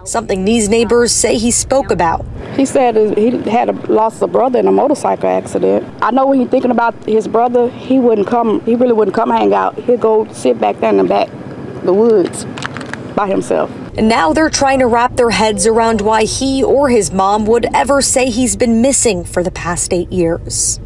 Something 0.04 0.44
these 0.44 0.68
neighbors 0.68 1.12
say 1.12 1.38
he 1.38 1.50
spoke 1.50 1.90
about. 1.90 2.24
He 2.56 2.64
said 2.64 2.96
he 3.16 3.30
had 3.50 3.68
a, 3.68 3.72
lost 3.92 4.22
a 4.22 4.26
brother 4.26 4.58
in 4.58 4.66
a 4.66 4.72
motorcycle 4.72 5.28
accident. 5.28 5.86
I 6.02 6.10
know 6.10 6.26
when 6.26 6.40
he's 6.40 6.48
thinking 6.48 6.70
about 6.70 6.94
his 7.04 7.28
brother, 7.28 7.68
he 7.70 7.98
wouldn't 7.98 8.26
come. 8.26 8.60
He 8.62 8.74
really 8.74 8.92
wouldn't 8.92 9.14
come 9.14 9.30
hang 9.30 9.54
out. 9.54 9.78
He'd 9.78 10.00
go 10.00 10.30
sit 10.32 10.60
back 10.60 10.80
there 10.80 10.90
in 10.90 10.96
the 10.96 11.04
back, 11.04 11.28
the 11.84 11.92
woods, 11.92 12.44
by 13.14 13.28
himself. 13.28 13.70
And 13.96 14.08
now 14.08 14.32
they're 14.32 14.50
trying 14.50 14.78
to 14.78 14.86
wrap 14.86 15.16
their 15.16 15.30
heads 15.30 15.66
around 15.66 16.00
why 16.00 16.24
he 16.24 16.62
or 16.62 16.88
his 16.88 17.12
mom 17.12 17.44
would 17.46 17.66
ever 17.74 18.00
say 18.00 18.30
he's 18.30 18.56
been 18.56 18.80
missing 18.80 19.24
for 19.24 19.42
the 19.42 19.50
past 19.50 19.92
eight 19.92 20.10
years. 20.10 20.80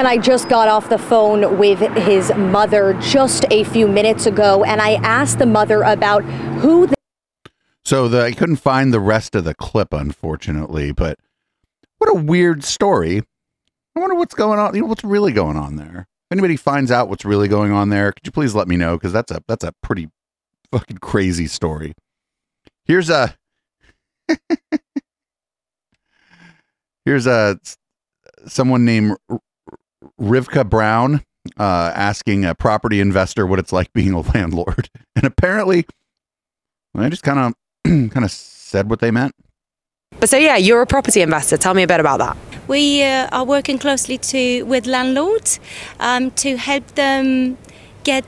And 0.00 0.08
I 0.08 0.16
just 0.16 0.48
got 0.48 0.66
off 0.66 0.88
the 0.88 0.96
phone 0.96 1.58
with 1.58 1.78
his 1.94 2.32
mother 2.34 2.94
just 3.02 3.44
a 3.50 3.64
few 3.64 3.86
minutes 3.86 4.24
ago, 4.24 4.64
and 4.64 4.80
I 4.80 4.92
asked 4.94 5.38
the 5.38 5.44
mother 5.44 5.82
about 5.82 6.24
who. 6.62 6.86
The- 6.86 6.96
So 7.84 8.08
the, 8.08 8.22
I 8.22 8.32
couldn't 8.32 8.56
find 8.56 8.94
the 8.94 8.98
rest 8.98 9.34
of 9.34 9.44
the 9.44 9.52
clip, 9.54 9.92
unfortunately. 9.92 10.92
But 10.92 11.18
what 11.98 12.08
a 12.08 12.14
weird 12.14 12.64
story. 12.64 13.18
I 13.94 14.00
wonder 14.00 14.14
what's 14.14 14.34
going 14.34 14.58
on. 14.58 14.74
You 14.74 14.80
know 14.80 14.86
what's 14.86 15.04
really 15.04 15.32
going 15.32 15.58
on 15.58 15.76
there. 15.76 16.08
If 16.30 16.32
anybody 16.32 16.56
finds 16.56 16.90
out 16.90 17.10
what's 17.10 17.26
really 17.26 17.46
going 17.46 17.70
on 17.72 17.90
there, 17.90 18.10
could 18.12 18.24
you 18.24 18.32
please 18.32 18.54
let 18.54 18.68
me 18.68 18.78
know? 18.78 18.96
Because 18.96 19.12
that's 19.12 19.30
a 19.30 19.42
that's 19.48 19.64
a 19.64 19.74
pretty 19.82 20.08
fucking 20.72 20.96
crazy 20.96 21.46
story. 21.46 21.92
Here's 22.86 23.10
a 23.10 23.36
here's 27.04 27.26
a 27.26 27.60
someone 28.46 28.86
named 28.86 29.18
Rivkah 30.20 30.68
Brown 30.68 31.24
uh, 31.58 31.92
asking 31.94 32.44
a 32.44 32.54
property 32.54 33.00
investor 33.00 33.46
what 33.46 33.58
it's 33.58 33.72
like 33.72 33.92
being 33.92 34.12
a 34.12 34.20
landlord, 34.20 34.90
and 35.16 35.24
apparently, 35.24 35.86
I 36.94 37.08
just 37.08 37.22
kind 37.22 37.38
of 37.38 37.54
kind 38.10 38.24
of 38.24 38.30
said 38.30 38.90
what 38.90 39.00
they 39.00 39.10
meant. 39.10 39.34
But 40.18 40.28
so 40.28 40.36
yeah, 40.36 40.56
you're 40.56 40.82
a 40.82 40.86
property 40.86 41.22
investor. 41.22 41.56
Tell 41.56 41.74
me 41.74 41.82
a 41.82 41.86
bit 41.86 42.00
about 42.00 42.18
that. 42.18 42.36
We 42.68 43.02
uh, 43.02 43.28
are 43.32 43.44
working 43.44 43.78
closely 43.78 44.18
to 44.18 44.62
with 44.64 44.86
landlords 44.86 45.60
um, 45.98 46.30
to 46.32 46.56
help 46.56 46.86
them 46.88 47.56
get 48.04 48.24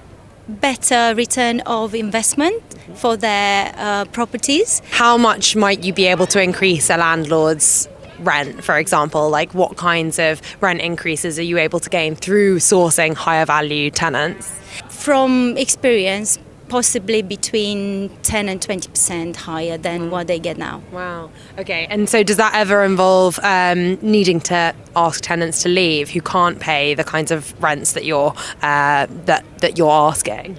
better 0.49 1.15
return 1.15 1.61
of 1.61 1.95
investment 1.95 2.63
for 2.95 3.17
their 3.17 3.73
uh, 3.77 4.05
properties. 4.07 4.83
How 4.91 5.17
much 5.17 5.55
might 5.57 5.85
you 5.85 5.93
be 5.93 6.07
able 6.07 6.27
to 6.27 6.43
increase 6.43 6.91
a 6.91 6.97
landlord's 6.97 7.89
rent, 8.25 8.63
for 8.65 8.77
example? 8.79 9.29
Like 9.31 9.53
what 9.55 9.77
kinds 9.77 10.19
of 10.19 10.41
rent 10.63 10.81
increases 10.81 11.39
are 11.39 11.43
you 11.43 11.59
able 11.59 11.81
to 11.81 11.91
gain 11.91 12.15
through 12.15 12.59
sourcing 12.59 13.15
higher 13.15 13.45
value 13.47 13.91
tenants? 13.91 14.59
From 14.89 15.57
experience, 15.57 16.39
possibly 16.69 17.21
between 17.21 18.09
10 18.23 18.49
and 18.49 18.63
20 18.63 18.89
percent 18.89 19.37
higher 19.37 19.77
than 19.77 20.11
what 20.11 20.27
they 20.27 20.39
get 20.39 20.57
now. 20.57 20.83
Wow. 20.91 21.31
Okay. 21.59 21.87
And 21.91 22.09
so, 22.09 22.23
does 22.23 22.37
that 22.39 22.55
ever 22.55 22.83
involve 22.85 23.39
um, 23.43 23.99
needing 24.01 24.41
to 24.43 24.75
ask 24.97 25.21
tenants 25.23 25.63
to 25.65 25.69
leave 25.69 26.09
who 26.11 26.21
can't 26.23 26.59
pay 26.61 26.95
the 26.95 27.05
kinds 27.05 27.31
of 27.31 27.61
rents 27.63 27.93
that 27.93 28.05
you're 28.05 28.33
uh, 28.63 29.07
that 29.27 29.45
that 29.59 29.77
you're 29.77 29.91
asking? 29.91 30.59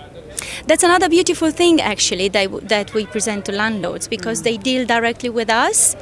That's 0.68 0.84
another 0.84 1.10
beautiful 1.10 1.52
thing, 1.52 1.80
actually, 1.82 2.28
that, 2.30 2.68
that 2.68 2.94
we 2.94 3.06
present 3.06 3.46
to 3.46 3.52
landlords 3.52 4.08
because 4.08 4.42
Mm. 4.42 4.44
they 4.44 4.58
deal 4.58 4.86
directly 4.86 5.30
with 5.30 5.50
us. 5.50 5.96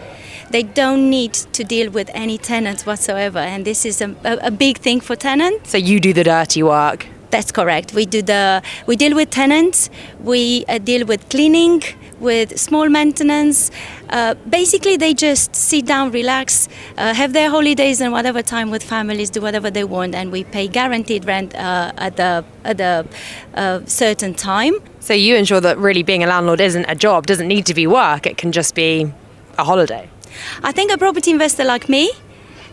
They 0.52 0.64
don't 0.64 1.10
need 1.10 1.34
to 1.34 1.64
deal 1.64 1.90
with 1.90 2.10
any 2.14 2.38
tenants 2.38 2.86
whatsoever, 2.86 3.40
and 3.40 3.64
this 3.64 3.86
is 3.86 4.02
a, 4.02 4.14
a, 4.24 4.52
big 4.52 4.80
thing 4.80 5.00
for 5.00 5.16
tenants. 5.16 5.70
So 5.70 5.78
you 5.78 6.02
do 6.02 6.12
the 6.12 6.26
dirty 6.26 6.62
work. 6.62 7.08
That's 7.30 7.54
correct. 7.54 7.94
We 7.94 8.06
do 8.06 8.22
the 8.22 8.62
we 8.86 8.98
deal 8.98 9.16
with 9.16 9.30
tenants. 9.30 9.90
We 10.20 10.66
uh, 10.68 10.80
deal 10.80 11.06
with 11.06 11.30
cleaning, 11.30 11.84
with 12.20 12.60
small 12.60 12.90
maintenance. 12.90 13.72
Uh, 14.10 14.34
basically, 14.50 14.98
they 14.98 15.14
just 15.14 15.56
sit 15.56 15.86
down, 15.86 16.12
relax, 16.12 16.68
uh, 16.98 17.14
have 17.14 17.32
their 17.32 17.50
holidays 17.50 18.02
and 18.02 18.12
whatever 18.12 18.42
time 18.42 18.70
with 18.72 18.84
families, 18.84 19.30
do 19.30 19.40
whatever 19.40 19.72
they 19.72 19.86
want, 19.86 20.14
and 20.14 20.34
we 20.34 20.44
pay 20.44 20.68
guaranteed 20.68 21.24
rent 21.24 21.56
uh, 21.56 21.94
at 21.98 22.18
the 22.18 22.44
at 22.66 22.78
the 22.78 23.08
uh, 23.54 23.80
certain 23.86 24.34
time. 24.34 24.74
So 25.00 25.14
you 25.14 25.38
ensure 25.38 25.62
that 25.62 25.78
really 25.78 26.04
being 26.04 26.24
a 26.24 26.28
landlord 26.28 26.60
isn't 26.60 26.86
a 26.90 26.96
job, 26.96 27.26
doesn't 27.26 27.48
need 27.48 27.66
to 27.68 27.74
be 27.74 27.88
work. 27.88 28.26
It 28.26 28.38
can 28.38 28.52
just 28.52 28.76
be 28.76 29.14
a 29.58 29.64
holiday. 29.64 30.10
I 30.64 30.72
think 30.72 30.92
a 30.92 30.98
property 30.98 31.32
investor 31.32 31.64
like 31.64 31.90
me 31.90 32.12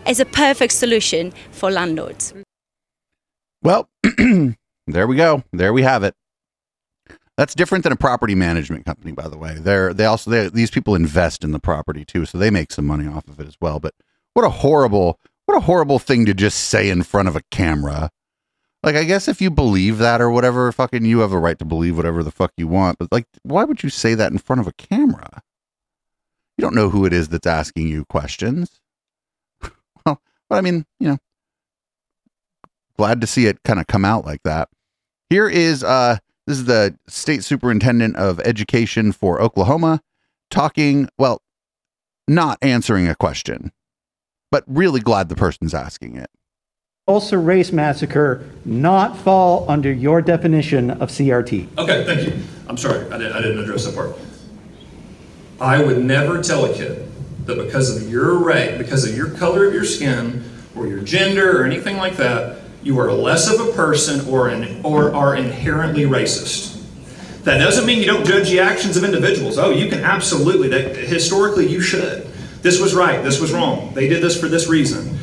is 0.07 0.19
a 0.19 0.25
perfect 0.25 0.73
solution 0.73 1.33
for 1.51 1.71
landlords. 1.71 2.33
Well, 3.61 3.89
there 4.87 5.07
we 5.07 5.15
go. 5.15 5.43
There 5.51 5.73
we 5.73 5.83
have 5.83 6.03
it. 6.03 6.15
That's 7.37 7.55
different 7.55 7.85
than 7.85 7.93
a 7.93 7.97
property 7.97 8.35
management 8.35 8.85
company, 8.85 9.13
by 9.13 9.29
the 9.29 9.37
way. 9.37 9.55
They're 9.57 9.93
they 9.93 10.05
also 10.05 10.29
they, 10.29 10.49
these 10.49 10.71
people 10.71 10.95
invest 10.95 11.43
in 11.43 11.51
the 11.51 11.59
property 11.59 12.03
too, 12.03 12.25
so 12.25 12.37
they 12.37 12.49
make 12.49 12.71
some 12.71 12.85
money 12.85 13.07
off 13.07 13.27
of 13.27 13.39
it 13.39 13.47
as 13.47 13.55
well. 13.61 13.79
But 13.79 13.93
what 14.33 14.45
a 14.45 14.49
horrible 14.49 15.19
what 15.45 15.57
a 15.57 15.61
horrible 15.61 15.99
thing 15.99 16.25
to 16.25 16.33
just 16.33 16.59
say 16.59 16.89
in 16.89 17.03
front 17.03 17.27
of 17.27 17.35
a 17.35 17.41
camera. 17.49 18.09
Like 18.83 18.95
I 18.95 19.03
guess 19.03 19.27
if 19.27 19.41
you 19.41 19.49
believe 19.49 19.99
that 19.99 20.21
or 20.21 20.29
whatever, 20.29 20.71
fucking 20.71 21.05
you 21.05 21.19
have 21.19 21.31
a 21.31 21.39
right 21.39 21.57
to 21.59 21.65
believe 21.65 21.95
whatever 21.95 22.23
the 22.23 22.31
fuck 22.31 22.51
you 22.57 22.67
want. 22.67 22.97
But 22.99 23.11
like, 23.11 23.25
why 23.43 23.63
would 23.63 23.83
you 23.83 23.89
say 23.89 24.15
that 24.15 24.31
in 24.31 24.37
front 24.37 24.59
of 24.59 24.67
a 24.67 24.73
camera? 24.73 25.41
You 26.59 26.63
don't 26.63 26.75
know 26.75 26.89
who 26.89 27.05
it 27.05 27.13
is 27.13 27.29
that's 27.29 27.47
asking 27.47 27.87
you 27.87 28.03
questions. 28.03 28.81
well, 30.05 30.21
but 30.49 30.57
I 30.57 30.59
mean, 30.59 30.85
you 30.99 31.07
know, 31.07 31.17
glad 32.97 33.21
to 33.21 33.27
see 33.27 33.45
it 33.45 33.63
kind 33.63 33.79
of 33.79 33.87
come 33.87 34.03
out 34.03 34.25
like 34.25 34.43
that. 34.43 34.67
Here 35.29 35.47
is 35.47 35.85
uh 35.85 36.17
this 36.47 36.57
is 36.57 36.65
the 36.65 36.97
state 37.07 37.45
superintendent 37.45 38.17
of 38.17 38.41
education 38.41 39.13
for 39.13 39.41
Oklahoma 39.41 40.01
talking, 40.49 41.07
well, 41.17 41.41
not 42.27 42.57
answering 42.61 43.07
a 43.07 43.15
question, 43.15 43.71
but 44.51 44.65
really 44.67 44.99
glad 44.99 45.29
the 45.29 45.37
person's 45.37 45.73
asking 45.73 46.17
it. 46.17 46.29
Tulsa 47.07 47.37
race 47.37 47.71
massacre 47.71 48.43
not 48.65 49.17
fall 49.17 49.65
under 49.71 49.93
your 49.93 50.21
definition 50.21 50.91
of 50.91 51.09
CRT? 51.09 51.77
Okay, 51.77 52.03
thank 52.03 52.27
you. 52.27 52.43
I'm 52.67 52.75
sorry, 52.75 53.09
I 53.11 53.17
didn't, 53.17 53.31
I 53.31 53.41
didn't 53.41 53.59
address 53.59 53.85
that 53.85 53.95
part. 53.95 54.13
I 55.61 55.83
would 55.83 56.03
never 56.03 56.41
tell 56.41 56.65
a 56.65 56.73
kid 56.73 57.05
that 57.45 57.57
because 57.57 57.95
of 57.95 58.09
your 58.09 58.37
race, 58.37 58.77
because 58.77 59.07
of 59.07 59.15
your 59.15 59.29
color 59.31 59.67
of 59.67 59.73
your 59.73 59.83
skin, 59.83 60.43
or 60.75 60.87
your 60.87 61.01
gender, 61.01 61.61
or 61.61 61.65
anything 61.65 61.97
like 61.97 62.15
that, 62.17 62.61
you 62.83 62.99
are 62.99 63.11
less 63.11 63.51
of 63.51 63.67
a 63.67 63.71
person 63.73 64.27
or, 64.29 64.47
an, 64.47 64.85
or 64.85 65.13
are 65.13 65.35
inherently 65.35 66.03
racist. 66.03 66.81
That 67.43 67.57
doesn't 67.57 67.85
mean 67.85 67.99
you 67.99 68.05
don't 68.05 68.25
judge 68.25 68.49
the 68.49 68.59
actions 68.59 68.95
of 68.95 69.03
individuals. 69.03 69.57
Oh, 69.57 69.71
you 69.71 69.89
can 69.89 69.99
absolutely, 69.99 70.69
that, 70.69 70.95
historically, 70.95 71.67
you 71.67 71.81
should. 71.81 72.25
This 72.61 72.81
was 72.81 72.93
right, 72.93 73.23
this 73.23 73.39
was 73.39 73.51
wrong. 73.51 73.93
They 73.93 74.07
did 74.07 74.21
this 74.21 74.39
for 74.39 74.47
this 74.47 74.67
reason. 74.67 75.17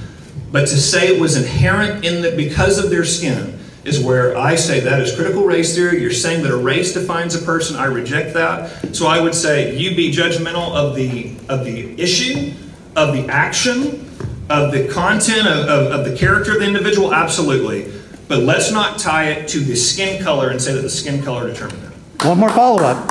But 0.53 0.67
to 0.69 0.77
say 0.77 1.15
it 1.15 1.21
was 1.21 1.37
inherent 1.37 2.05
in 2.05 2.23
that 2.23 2.37
because 2.37 2.79
of 2.79 2.91
their 2.91 3.05
skin 3.05 3.56
is 3.87 4.01
where 4.01 4.37
I 4.37 4.57
say 4.57 4.81
that 4.81 5.01
is 5.01 5.15
critical 5.15 5.45
race 5.45 5.75
theory. 5.75 6.01
You're 6.01 6.11
saying 6.11 6.43
that 6.43 6.53
a 6.53 6.57
race 6.57 6.93
defines 6.93 7.35
a 7.35 7.39
person. 7.39 7.77
I 7.77 7.87
reject 7.87 8.35
that. 8.35 8.95
So 8.95 9.07
I 9.07 9.21
would 9.21 9.35
say 9.35 9.77
you 9.77 9.95
be 9.95 10.13
judgmental 10.13 10.75
of 10.75 10.97
the 10.97 11.33
of 11.49 11.65
the 11.65 12.01
issue, 12.01 12.53
of 12.97 13.15
the 13.15 13.27
action, 13.29 14.07
of 14.51 14.73
the 14.73 14.89
content, 14.89 15.47
of, 15.47 15.69
of, 15.69 15.93
of 15.93 16.05
the 16.05 16.17
character 16.17 16.53
of 16.53 16.61
the 16.61 16.67
individual, 16.67 17.15
absolutely. 17.15 17.93
But 18.29 18.41
let's 18.41 18.73
not 18.73 18.99
tie 18.99 19.31
it 19.31 19.49
to 19.49 19.61
the 19.61 19.77
skin 19.77 20.23
color 20.23 20.51
and 20.51 20.61
say 20.61 20.75
that 20.75 20.83
the 20.83 20.91
skin 20.91 21.23
color 21.23 21.49
determined 21.49 21.85
it. 21.85 22.25
One 22.25 22.39
more 22.39 22.51
follow 22.51 22.83
up. 22.83 23.09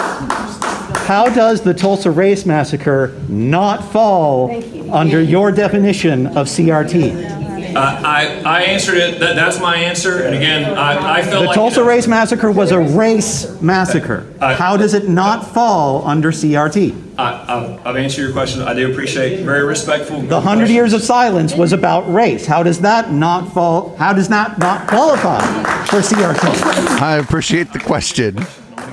How 1.05 1.29
does 1.29 1.61
the 1.61 1.73
Tulsa 1.73 2.11
race 2.11 2.45
massacre 2.45 3.15
not 3.29 3.83
fall 3.91 4.51
under 4.91 5.21
your 5.21 5.51
definition 5.51 6.27
of 6.27 6.47
CRT? 6.47 7.44
Uh, 7.75 8.01
I, 8.05 8.41
I 8.45 8.61
answered 8.63 8.95
it. 8.95 9.19
That, 9.19 9.35
that's 9.35 9.59
my 9.59 9.75
answer. 9.75 10.23
And 10.23 10.33
again, 10.33 10.77
I, 10.77 11.17
I 11.17 11.21
felt 11.23 11.41
The 11.41 11.47
like 11.47 11.55
Tulsa 11.55 11.83
race 11.83 12.07
massacre 12.07 12.49
was 12.49 12.71
a 12.71 12.79
race 12.79 13.61
massacre. 13.61 14.31
How 14.39 14.77
does 14.77 14.93
it 14.93 15.09
not 15.09 15.45
fall 15.53 16.07
under 16.07 16.31
CRT? 16.31 17.17
I, 17.17 17.45
I've, 17.47 17.87
I've 17.87 17.95
answered 17.97 18.21
your 18.21 18.31
question. 18.31 18.61
I 18.61 18.73
do 18.73 18.91
appreciate 18.91 19.43
very 19.43 19.65
respectful. 19.65 20.21
The 20.21 20.39
hundred 20.39 20.69
years 20.69 20.93
of 20.93 21.01
silence 21.01 21.53
was 21.53 21.73
about 21.73 22.11
race. 22.11 22.45
How 22.45 22.63
does 22.63 22.79
that 22.81 23.11
not 23.11 23.53
fall? 23.53 23.95
How 23.97 24.13
does 24.13 24.29
that 24.29 24.57
not 24.57 24.87
qualify 24.87 25.39
for 25.85 25.99
CRT? 25.99 27.01
I 27.01 27.17
appreciate 27.17 27.73
the 27.73 27.79
question. 27.79 28.35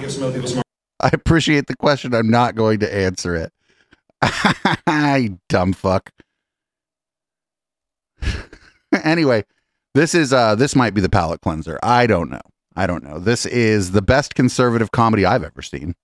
Give 0.01 0.11
some 0.11 0.25
other 0.25 0.35
people 0.35 0.49
some 0.49 0.63
I 1.01 1.11
appreciate 1.13 1.67
the 1.67 1.77
question. 1.77 2.15
I'm 2.15 2.31
not 2.31 2.55
going 2.55 2.81
to 2.81 2.95
answer 2.95 3.35
it. 3.37 3.53
you 5.21 5.39
dumb 5.49 5.73
fuck. 5.73 6.11
anyway, 9.05 9.45
this 9.95 10.15
is 10.15 10.33
uh 10.33 10.55
this 10.55 10.75
might 10.75 10.95
be 10.95 11.01
the 11.01 11.09
palate 11.09 11.41
cleanser. 11.41 11.79
I 11.83 12.07
don't 12.07 12.31
know. 12.31 12.41
I 12.75 12.87
don't 12.87 13.05
know. 13.05 13.19
This 13.19 13.45
is 13.47 13.93
the 13.93 14.03
best 14.03 14.35
conservative 14.35 14.91
comedy 14.91 15.25
I've 15.25 15.45
ever 15.45 15.63
seen. 15.63 15.95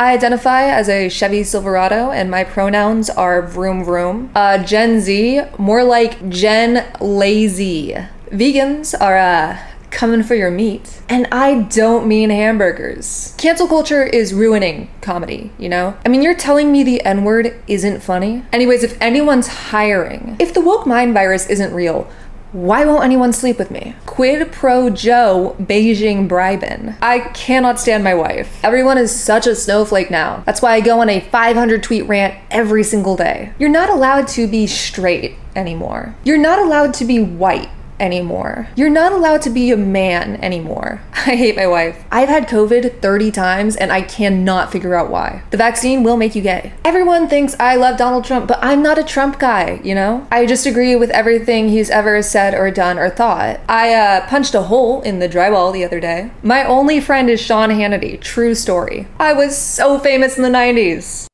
I 0.00 0.12
identify 0.12 0.62
as 0.62 0.88
a 0.88 1.08
Chevy 1.08 1.42
Silverado, 1.42 2.12
and 2.12 2.30
my 2.30 2.44
pronouns 2.44 3.10
are 3.10 3.42
vroom 3.42 3.82
vroom. 3.84 4.30
Uh, 4.32 4.62
Gen 4.62 5.00
Z, 5.00 5.42
more 5.58 5.82
like 5.82 6.28
Gen 6.28 6.86
Lazy. 7.00 7.96
Vegans 8.30 8.94
are 9.00 9.18
uh, 9.18 9.58
coming 9.90 10.22
for 10.22 10.34
your 10.34 10.50
meat. 10.50 11.00
And 11.08 11.26
I 11.32 11.62
don't 11.62 12.06
mean 12.06 12.30
hamburgers. 12.30 13.34
Cancel 13.38 13.66
culture 13.66 14.04
is 14.04 14.34
ruining 14.34 14.90
comedy, 15.00 15.50
you 15.58 15.68
know? 15.68 15.96
I 16.04 16.08
mean, 16.08 16.22
you're 16.22 16.34
telling 16.34 16.70
me 16.72 16.82
the 16.82 17.02
N 17.02 17.24
word 17.24 17.54
isn't 17.66 18.02
funny? 18.02 18.42
Anyways, 18.52 18.82
if 18.82 19.00
anyone's 19.00 19.48
hiring, 19.48 20.36
if 20.38 20.54
the 20.54 20.60
woke 20.60 20.86
mind 20.86 21.14
virus 21.14 21.48
isn't 21.48 21.72
real, 21.72 22.10
why 22.52 22.86
won't 22.86 23.04
anyone 23.04 23.34
sleep 23.34 23.58
with 23.58 23.70
me? 23.70 23.94
Quid 24.06 24.50
pro 24.52 24.88
Joe 24.88 25.54
Beijing 25.60 26.26
bribing. 26.26 26.94
I 27.02 27.20
cannot 27.34 27.78
stand 27.78 28.02
my 28.02 28.14
wife. 28.14 28.64
Everyone 28.64 28.96
is 28.96 29.14
such 29.14 29.46
a 29.46 29.54
snowflake 29.54 30.10
now. 30.10 30.42
That's 30.46 30.62
why 30.62 30.72
I 30.72 30.80
go 30.80 31.00
on 31.00 31.10
a 31.10 31.20
500 31.20 31.82
tweet 31.82 32.06
rant 32.06 32.34
every 32.50 32.84
single 32.84 33.16
day. 33.16 33.52
You're 33.58 33.68
not 33.68 33.90
allowed 33.90 34.28
to 34.28 34.46
be 34.46 34.66
straight 34.66 35.34
anymore. 35.54 36.16
You're 36.24 36.38
not 36.38 36.58
allowed 36.58 36.94
to 36.94 37.04
be 37.04 37.20
white 37.20 37.68
anymore. 38.00 38.68
You're 38.76 38.90
not 38.90 39.12
allowed 39.12 39.42
to 39.42 39.50
be 39.50 39.70
a 39.70 39.76
man 39.76 40.36
anymore. 40.36 41.02
I 41.12 41.36
hate 41.36 41.56
my 41.56 41.66
wife. 41.66 42.04
I've 42.10 42.28
had 42.28 42.48
COVID 42.48 43.00
30 43.00 43.30
times 43.30 43.76
and 43.76 43.92
I 43.92 44.02
cannot 44.02 44.72
figure 44.72 44.94
out 44.94 45.10
why. 45.10 45.42
The 45.50 45.56
vaccine 45.56 46.02
will 46.02 46.16
make 46.16 46.34
you 46.34 46.42
gay. 46.42 46.72
Everyone 46.84 47.28
thinks 47.28 47.56
I 47.58 47.76
love 47.76 47.98
Donald 47.98 48.24
Trump, 48.24 48.48
but 48.48 48.58
I'm 48.62 48.82
not 48.82 48.98
a 48.98 49.04
Trump 49.04 49.38
guy, 49.38 49.80
you 49.82 49.94
know? 49.94 50.26
I 50.30 50.46
just 50.46 50.66
agree 50.66 50.96
with 50.96 51.10
everything 51.10 51.68
he's 51.68 51.90
ever 51.90 52.22
said 52.22 52.54
or 52.54 52.70
done 52.70 52.98
or 52.98 53.10
thought. 53.10 53.60
I 53.68 53.94
uh, 53.94 54.26
punched 54.28 54.54
a 54.54 54.62
hole 54.62 55.02
in 55.02 55.18
the 55.18 55.28
drywall 55.28 55.72
the 55.72 55.84
other 55.84 56.00
day. 56.00 56.30
My 56.42 56.64
only 56.64 57.00
friend 57.00 57.28
is 57.28 57.40
Sean 57.40 57.70
Hannity. 57.70 58.20
True 58.20 58.54
story. 58.54 59.06
I 59.18 59.32
was 59.32 59.56
so 59.56 59.98
famous 59.98 60.36
in 60.36 60.42
the 60.42 60.48
90s. 60.48 61.26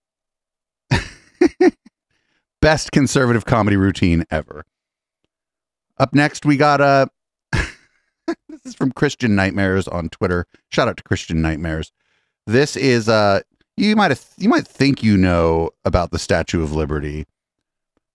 Best 2.61 2.93
conservative 2.93 3.45
comedy 3.45 3.77
routine 3.77 4.25
ever. 4.31 4.65
Up 5.99 6.15
next, 6.15 6.45
we 6.45 6.57
got 6.57 6.81
uh, 6.81 7.07
a. 7.53 7.59
this 8.49 8.65
is 8.65 8.75
from 8.75 8.93
Christian 8.93 9.35
Nightmares 9.35 9.87
on 9.87 10.09
Twitter. 10.09 10.47
Shout 10.71 10.89
out 10.89 10.97
to 10.97 11.03
Christian 11.03 11.41
Nightmares. 11.41 11.93
This 12.47 12.77
is 12.77 13.09
uh, 13.09 13.41
you 13.77 13.97
might 13.97 14.11
have 14.11 14.25
you 14.37 14.49
might 14.49 14.67
think 14.67 15.03
you 15.03 15.17
know 15.17 15.71
about 15.85 16.11
the 16.11 16.19
Statue 16.19 16.63
of 16.63 16.73
Liberty, 16.73 17.27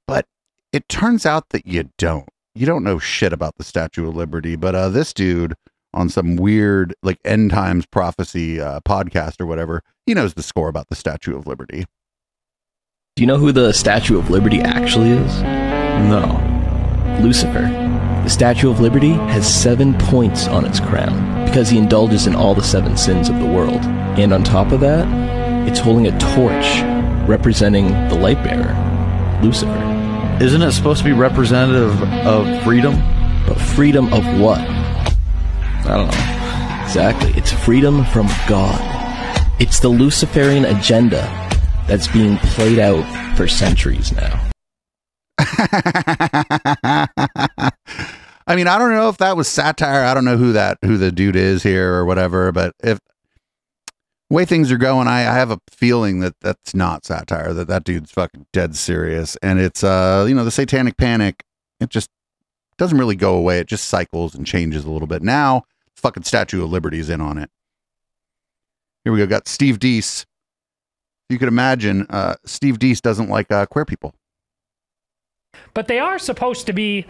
but 0.08 0.26
it 0.72 0.88
turns 0.90 1.26
out 1.26 1.50
that 1.50 1.66
you 1.66 1.90
don't. 1.98 2.28
You 2.56 2.66
don't 2.66 2.84
know 2.84 3.00
shit 3.00 3.32
about 3.32 3.58
the 3.58 3.64
Statue 3.64 4.08
of 4.08 4.16
Liberty. 4.16 4.56
But 4.56 4.76
uh, 4.76 4.90
this 4.90 5.14
dude 5.14 5.56
on 5.94 6.10
some 6.10 6.36
weird 6.36 6.94
like 7.02 7.20
end 7.24 7.52
times 7.52 7.86
prophecy 7.86 8.60
uh, 8.60 8.82
podcast 8.82 9.40
or 9.40 9.46
whatever, 9.46 9.84
he 10.06 10.14
knows 10.14 10.34
the 10.34 10.44
score 10.44 10.68
about 10.68 10.90
the 10.90 10.96
Statue 10.96 11.36
of 11.38 11.48
Liberty. 11.48 11.86
Do 13.16 13.24
you 13.24 13.28
know 13.28 13.38
who 13.38 13.52
the 13.52 13.74
Statue 13.74 14.18
of 14.18 14.30
Liberty 14.30 14.62
actually 14.62 15.10
is? 15.10 15.42
No. 15.42 16.59
Lucifer. 17.22 17.68
The 18.23 18.30
Statue 18.30 18.69
of 18.69 18.80
Liberty 18.80 19.14
has 19.14 19.48
seven 19.48 19.98
points 19.98 20.48
on 20.48 20.65
its 20.65 20.80
crown 20.80 21.45
because 21.45 21.69
he 21.69 21.77
indulges 21.77 22.27
in 22.27 22.36
all 22.36 22.53
the 22.53 22.64
seven 22.64 22.95
sins 22.98 23.30
of 23.30 23.40
the 23.40 23.45
world. 23.45 23.81
And 24.19 24.34
on 24.34 24.44
top 24.44 24.72
of 24.72 24.80
that, 24.81 25.07
it's 25.68 25.80
holding 25.80 26.07
a 26.07 26.19
torch 26.19 26.81
representing 27.27 27.88
the 28.10 28.15
light 28.15 28.44
bearer, 28.44 28.76
Lucifer. 29.41 29.72
Isn't 30.41 30.61
it 30.61 30.72
supposed 30.72 30.99
to 30.99 31.06
be 31.06 31.11
representative 31.11 32.02
of 32.26 32.64
freedom? 32.64 32.95
But 33.48 33.60
freedom 33.60 34.14
of 34.14 34.23
what? 34.40 34.60
I 34.60 35.98
don't 35.98 36.07
know. 36.07 36.84
Exactly. 36.84 37.31
It's 37.36 37.52
freedom 37.52 38.06
from 38.06 38.27
God. 38.48 38.80
It's 39.60 39.80
the 39.80 39.90
Luciferian 39.90 40.65
agenda 40.65 41.22
that's 41.88 42.07
being 42.07 42.38
played 42.38 42.80
out 42.80 43.06
for 43.36 43.48
centuries 43.48 44.11
now. 44.11 44.49
I 48.48 48.56
mean, 48.56 48.68
I 48.68 48.78
don't 48.78 48.91
know 48.91 49.07
if 49.10 49.18
that 49.20 49.38
was 49.38 49.48
satire. 49.48 50.03
I 50.03 50.14
don't 50.14 50.26
know 50.26 50.38
who 50.38 50.52
that 50.52 50.80
who 50.84 50.98
the 50.98 51.11
dude 51.11 51.38
is 51.38 51.64
here 51.64 51.94
or 51.94 52.03
whatever. 52.03 52.52
But 52.52 52.74
if 52.84 52.99
way 54.30 54.44
things 54.44 54.72
are 54.72 54.78
going, 54.78 55.07
I, 55.07 55.20
I 55.20 55.34
have 55.34 55.52
a 55.52 55.60
feeling 55.70 56.20
that 56.20 56.36
that's 56.41 56.76
not 56.76 57.06
satire. 57.06 57.53
That 57.53 57.70
that 57.70 57.86
dude's 57.86 58.11
fucking 58.11 58.48
dead 58.52 58.76
serious, 58.76 59.38
and 59.38 59.60
it's 59.60 59.84
uh 59.84 60.26
you 60.28 60.36
know 60.36 60.44
the 60.44 60.52
satanic 60.52 60.98
panic. 60.98 61.44
It 61.80 61.90
just 61.90 62.10
doesn't 62.78 62.98
really 62.98 63.16
go 63.16 63.36
away. 63.36 63.60
It 63.60 63.68
just 63.68 63.88
cycles 63.88 64.36
and 64.36 64.45
changes 64.45 64.84
a 64.84 64.91
little 64.91 65.07
bit. 65.07 65.22
Now, 65.22 65.64
fucking 65.95 66.24
Statue 66.24 66.64
of 66.64 66.70
Liberty's 66.70 67.10
in 67.10 67.22
on 67.22 67.38
it. 67.38 67.49
Here 69.06 69.14
we 69.14 69.20
go. 69.20 69.28
Got 69.28 69.48
Steve 69.48 69.80
Deace. 69.80 70.26
You 71.30 71.38
could 71.38 71.48
imagine, 71.48 72.07
uh, 72.10 72.36
Steve 72.44 72.80
Deace 72.80 73.02
doesn't 73.02 73.30
like 73.30 73.52
uh, 73.52 73.68
queer 73.68 73.86
people 73.86 74.16
but 75.74 75.88
they 75.88 76.00
are 76.00 76.20
supposed 76.20 76.66
to 76.68 76.74
be 76.74 77.06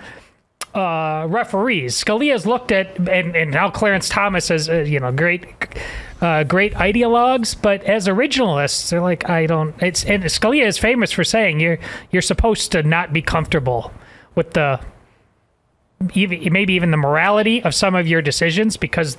uh, 0.76 1.26
referees. 1.28 2.02
Scalia's 2.03 2.45
looked 2.45 2.72
at, 2.72 2.98
and, 3.10 3.36
and 3.36 3.52
now 3.52 3.70
Clarence 3.70 4.07
Thomas 4.10 4.52
is, 4.52 4.70
uh, 4.70 4.82
you 4.82 4.99
know, 4.99 5.11
great, 5.11 5.45
uh, 6.22 6.44
great 6.44 6.74
ideologues, 6.76 7.60
but 7.60 7.84
as 7.86 8.07
originalists, 8.07 8.90
they're 8.90 9.02
like, 9.02 9.28
I 9.30 9.48
don't. 9.48 9.74
It's 9.82 10.03
and 10.06 10.24
Scalia 10.26 10.66
is 10.66 10.78
famous 10.78 11.11
for 11.11 11.24
saying 11.24 11.60
you're 11.60 11.80
you're 12.11 12.22
supposed 12.22 12.72
to 12.74 12.84
not 12.84 13.11
be 13.14 13.22
comfortable 13.22 13.91
with 14.36 14.53
the, 14.53 14.80
even, 16.14 16.53
maybe 16.53 16.74
even 16.74 16.91
the 16.91 16.98
morality 16.98 17.64
of 17.64 17.74
some 17.74 17.95
of 17.95 18.07
your 18.07 18.22
decisions 18.22 18.78
because 18.78 19.18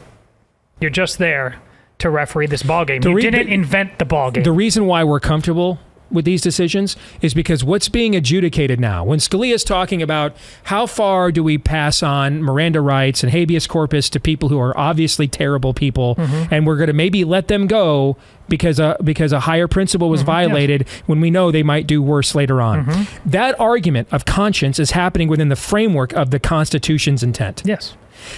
you're 0.81 0.91
just 0.91 1.19
there 1.19 1.61
to 1.99 2.09
referee 2.09 2.47
this 2.47 2.63
ball 2.63 2.85
game. 2.85 3.03
you 3.03 3.13
re- 3.15 3.23
didn't 3.23 3.49
the- 3.49 3.53
invent 3.53 3.99
the 3.99 4.05
ball 4.05 4.31
game. 4.31 4.45
The 4.45 4.53
reason 4.53 4.87
why 4.87 5.03
we're 5.05 5.21
comfortable 5.21 5.79
with 6.11 6.25
these 6.25 6.43
decisions 6.43 6.97
is 7.23 7.35
because 7.35 7.63
what's 7.65 7.89
being 7.89 8.15
adjudicated 8.17 8.81
now, 8.81 9.05
when 9.05 9.19
Scalia 9.19 9.55
is 9.55 9.65
talking 9.65 10.03
about 10.03 10.35
how 10.65 10.87
far 10.87 11.31
do 11.31 11.43
we 11.43 11.59
pass 11.59 12.03
on 12.03 12.43
Miranda 12.43 12.81
rights 12.81 13.23
and 13.23 13.33
habeas 13.33 13.67
corpus 13.67 14.11
to 14.11 14.21
people 14.21 14.49
who 14.49 14.59
are 14.59 14.77
obviously 14.79 15.29
terrible 15.29 15.73
people, 15.75 16.17
Mhm. 16.17 16.49
and 16.51 16.67
we're 16.67 16.77
going 16.77 16.89
to 16.89 16.93
maybe 16.93 17.25
let 17.25 17.49
them 17.49 17.67
go 17.67 18.17
because 18.49 18.81
a, 18.81 18.97
because 19.05 19.33
a 19.33 19.41
higher 19.41 19.69
principle 19.69 20.11
was 20.11 20.21
Mhm, 20.21 20.25
yes. 20.25 20.27
violated 20.27 20.87
when 21.07 21.21
we 21.21 21.31
know 21.31 21.51
they 21.53 21.63
might 21.63 21.87
do 21.87 22.03
worse 22.03 22.35
later 22.35 22.61
on. 22.61 22.85
Mhm. 22.87 23.07
That 23.27 23.55
argument 23.61 24.09
of 24.11 24.25
conscience 24.25 24.79
is 24.81 24.91
happening 24.91 25.29
within 25.29 25.49
the 25.51 25.57
framework 25.57 26.13
of 26.15 26.31
the 26.31 26.41
Constitution's 26.41 27.23
intent. 27.23 27.63
Yes. 27.65 27.95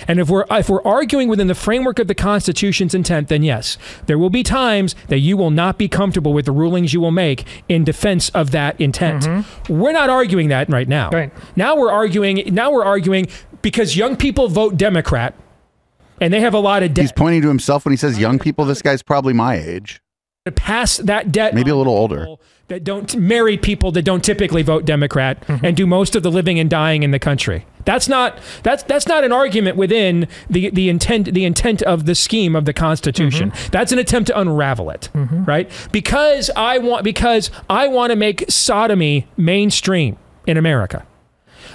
And 0.09 0.21
if 0.21 0.29
we're 0.29 0.45
if 0.51 0.69
we're 0.69 0.83
arguing 0.83 1.29
within 1.29 1.47
the 1.47 1.55
framework 1.55 1.99
of 1.99 2.09
the 2.09 2.15
Constitution's 2.15 2.95
intent, 2.95 3.29
then 3.29 3.43
yes, 3.43 3.79
there 4.07 4.19
will 4.19 4.31
be 4.31 4.43
times 4.43 4.95
that 5.09 5.19
you 5.19 5.37
will 5.37 5.51
not 5.51 5.79
be 5.79 5.89
comfortable 5.89 6.33
with 6.33 6.47
the 6.47 6.53
rulings 6.53 6.93
you 6.93 7.01
will 7.01 7.11
make 7.11 7.47
in 7.69 7.85
defense 7.85 8.29
of 8.31 8.51
that 8.53 8.81
intent. 8.81 9.23
Mm-hmm. 9.23 9.79
We're 9.79 9.93
not 9.93 10.11
arguing 10.11 10.49
that 10.49 10.69
right 10.69 10.89
now. 10.89 11.11
Right. 11.11 11.33
Now 11.57 11.77
we're 11.77 11.91
arguing 11.91 12.43
now 12.55 12.71
we're 12.71 12.85
arguing 12.85 13.27
because 13.63 13.97
young 13.97 14.17
people 14.17 14.49
vote 14.49 14.77
Democrat 14.77 15.35
and 16.21 16.33
they 16.33 16.41
have 16.41 16.55
a 16.55 16.59
lot 16.59 16.83
of 16.83 16.95
debt. 16.95 17.03
He's 17.03 17.13
pointing 17.13 17.43
to 17.43 17.49
himself 17.49 17.85
when 17.85 17.93
he 17.93 17.97
says 17.97 18.19
young 18.19 18.39
people. 18.39 18.65
This 18.65 18.83
guy's 18.83 19.03
probably 19.03 19.33
my 19.33 19.57
age. 19.57 20.01
To 20.45 20.51
pass 20.51 20.97
that 20.97 21.31
debt 21.31 21.55
Maybe 21.55 21.71
a 21.71 21.77
little 21.77 21.95
older. 21.95 22.27
that 22.67 22.83
don't 22.83 23.15
married 23.17 23.63
people 23.63 23.93
that 23.93 24.03
don't 24.03 24.25
typically 24.25 24.63
vote 24.63 24.85
Democrat 24.85 25.41
mm-hmm. 25.47 25.65
and 25.65 25.77
do 25.77 25.87
most 25.87 26.17
of 26.17 26.25
the 26.25 26.33
living 26.33 26.59
and 26.59 26.69
dying 26.69 27.05
in 27.05 27.13
the 27.13 27.21
country. 27.21 27.65
That's 27.85 28.09
not 28.09 28.41
that's 28.65 28.83
that's 28.83 29.07
not 29.07 29.23
an 29.23 29.31
argument 29.31 29.77
within 29.77 30.27
the 30.51 30.71
the 30.71 30.89
intent 30.89 31.33
the 31.33 31.45
intent 31.45 31.83
of 31.83 32.07
the 32.07 32.17
scheme 32.17 32.57
of 32.57 32.65
the 32.65 32.73
Constitution. 32.73 33.53
Mm-hmm. 33.53 33.71
That's 33.71 33.93
an 33.93 34.01
attempt 34.01 34.29
to 34.29 34.41
unravel 34.41 34.91
it, 34.91 35.11
mm-hmm. 35.15 35.45
right? 35.45 35.71
Because 35.93 36.51
I 36.57 36.79
want 36.79 37.05
because 37.05 37.53
I 37.71 37.87
want 37.87 38.11
to 38.11 38.17
make 38.17 38.45
sodomy 38.49 39.29
mainstream 39.37 40.19
in 40.47 40.57
America. 40.57 41.07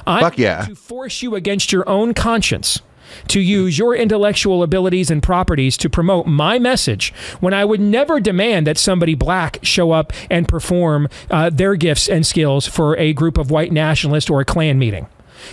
I'm 0.06 0.22
Fuck 0.22 0.38
yeah. 0.38 0.66
to 0.66 0.76
force 0.76 1.22
you 1.22 1.36
against 1.36 1.72
your 1.72 1.88
own 1.88 2.14
conscience 2.14 2.82
to 3.28 3.40
use 3.40 3.78
your 3.78 3.96
intellectual 3.96 4.64
abilities 4.64 5.12
and 5.12 5.22
properties 5.22 5.78
to 5.78 5.90
promote 5.90 6.28
my 6.28 6.60
message 6.60 7.14
when 7.40 7.54
I 7.54 7.66
would 7.66 7.80
never 7.80 8.20
demand 8.20 8.68
that 8.68 8.78
somebody 8.78 9.16
black 9.16 9.60
show 9.64 9.92
up 9.92 10.14
and 10.30 10.48
perform 10.48 11.08
uh, 11.30 11.50
their 11.50 11.76
gifts 11.76 12.08
and 12.08 12.26
skills 12.26 12.68
for 12.68 12.98
a 12.98 13.14
group 13.14 13.38
of 13.38 13.52
white 13.52 13.72
nationalists 13.72 14.30
or 14.30 14.42
a 14.42 14.46
Klan 14.46 14.80
meeting. 14.80 15.08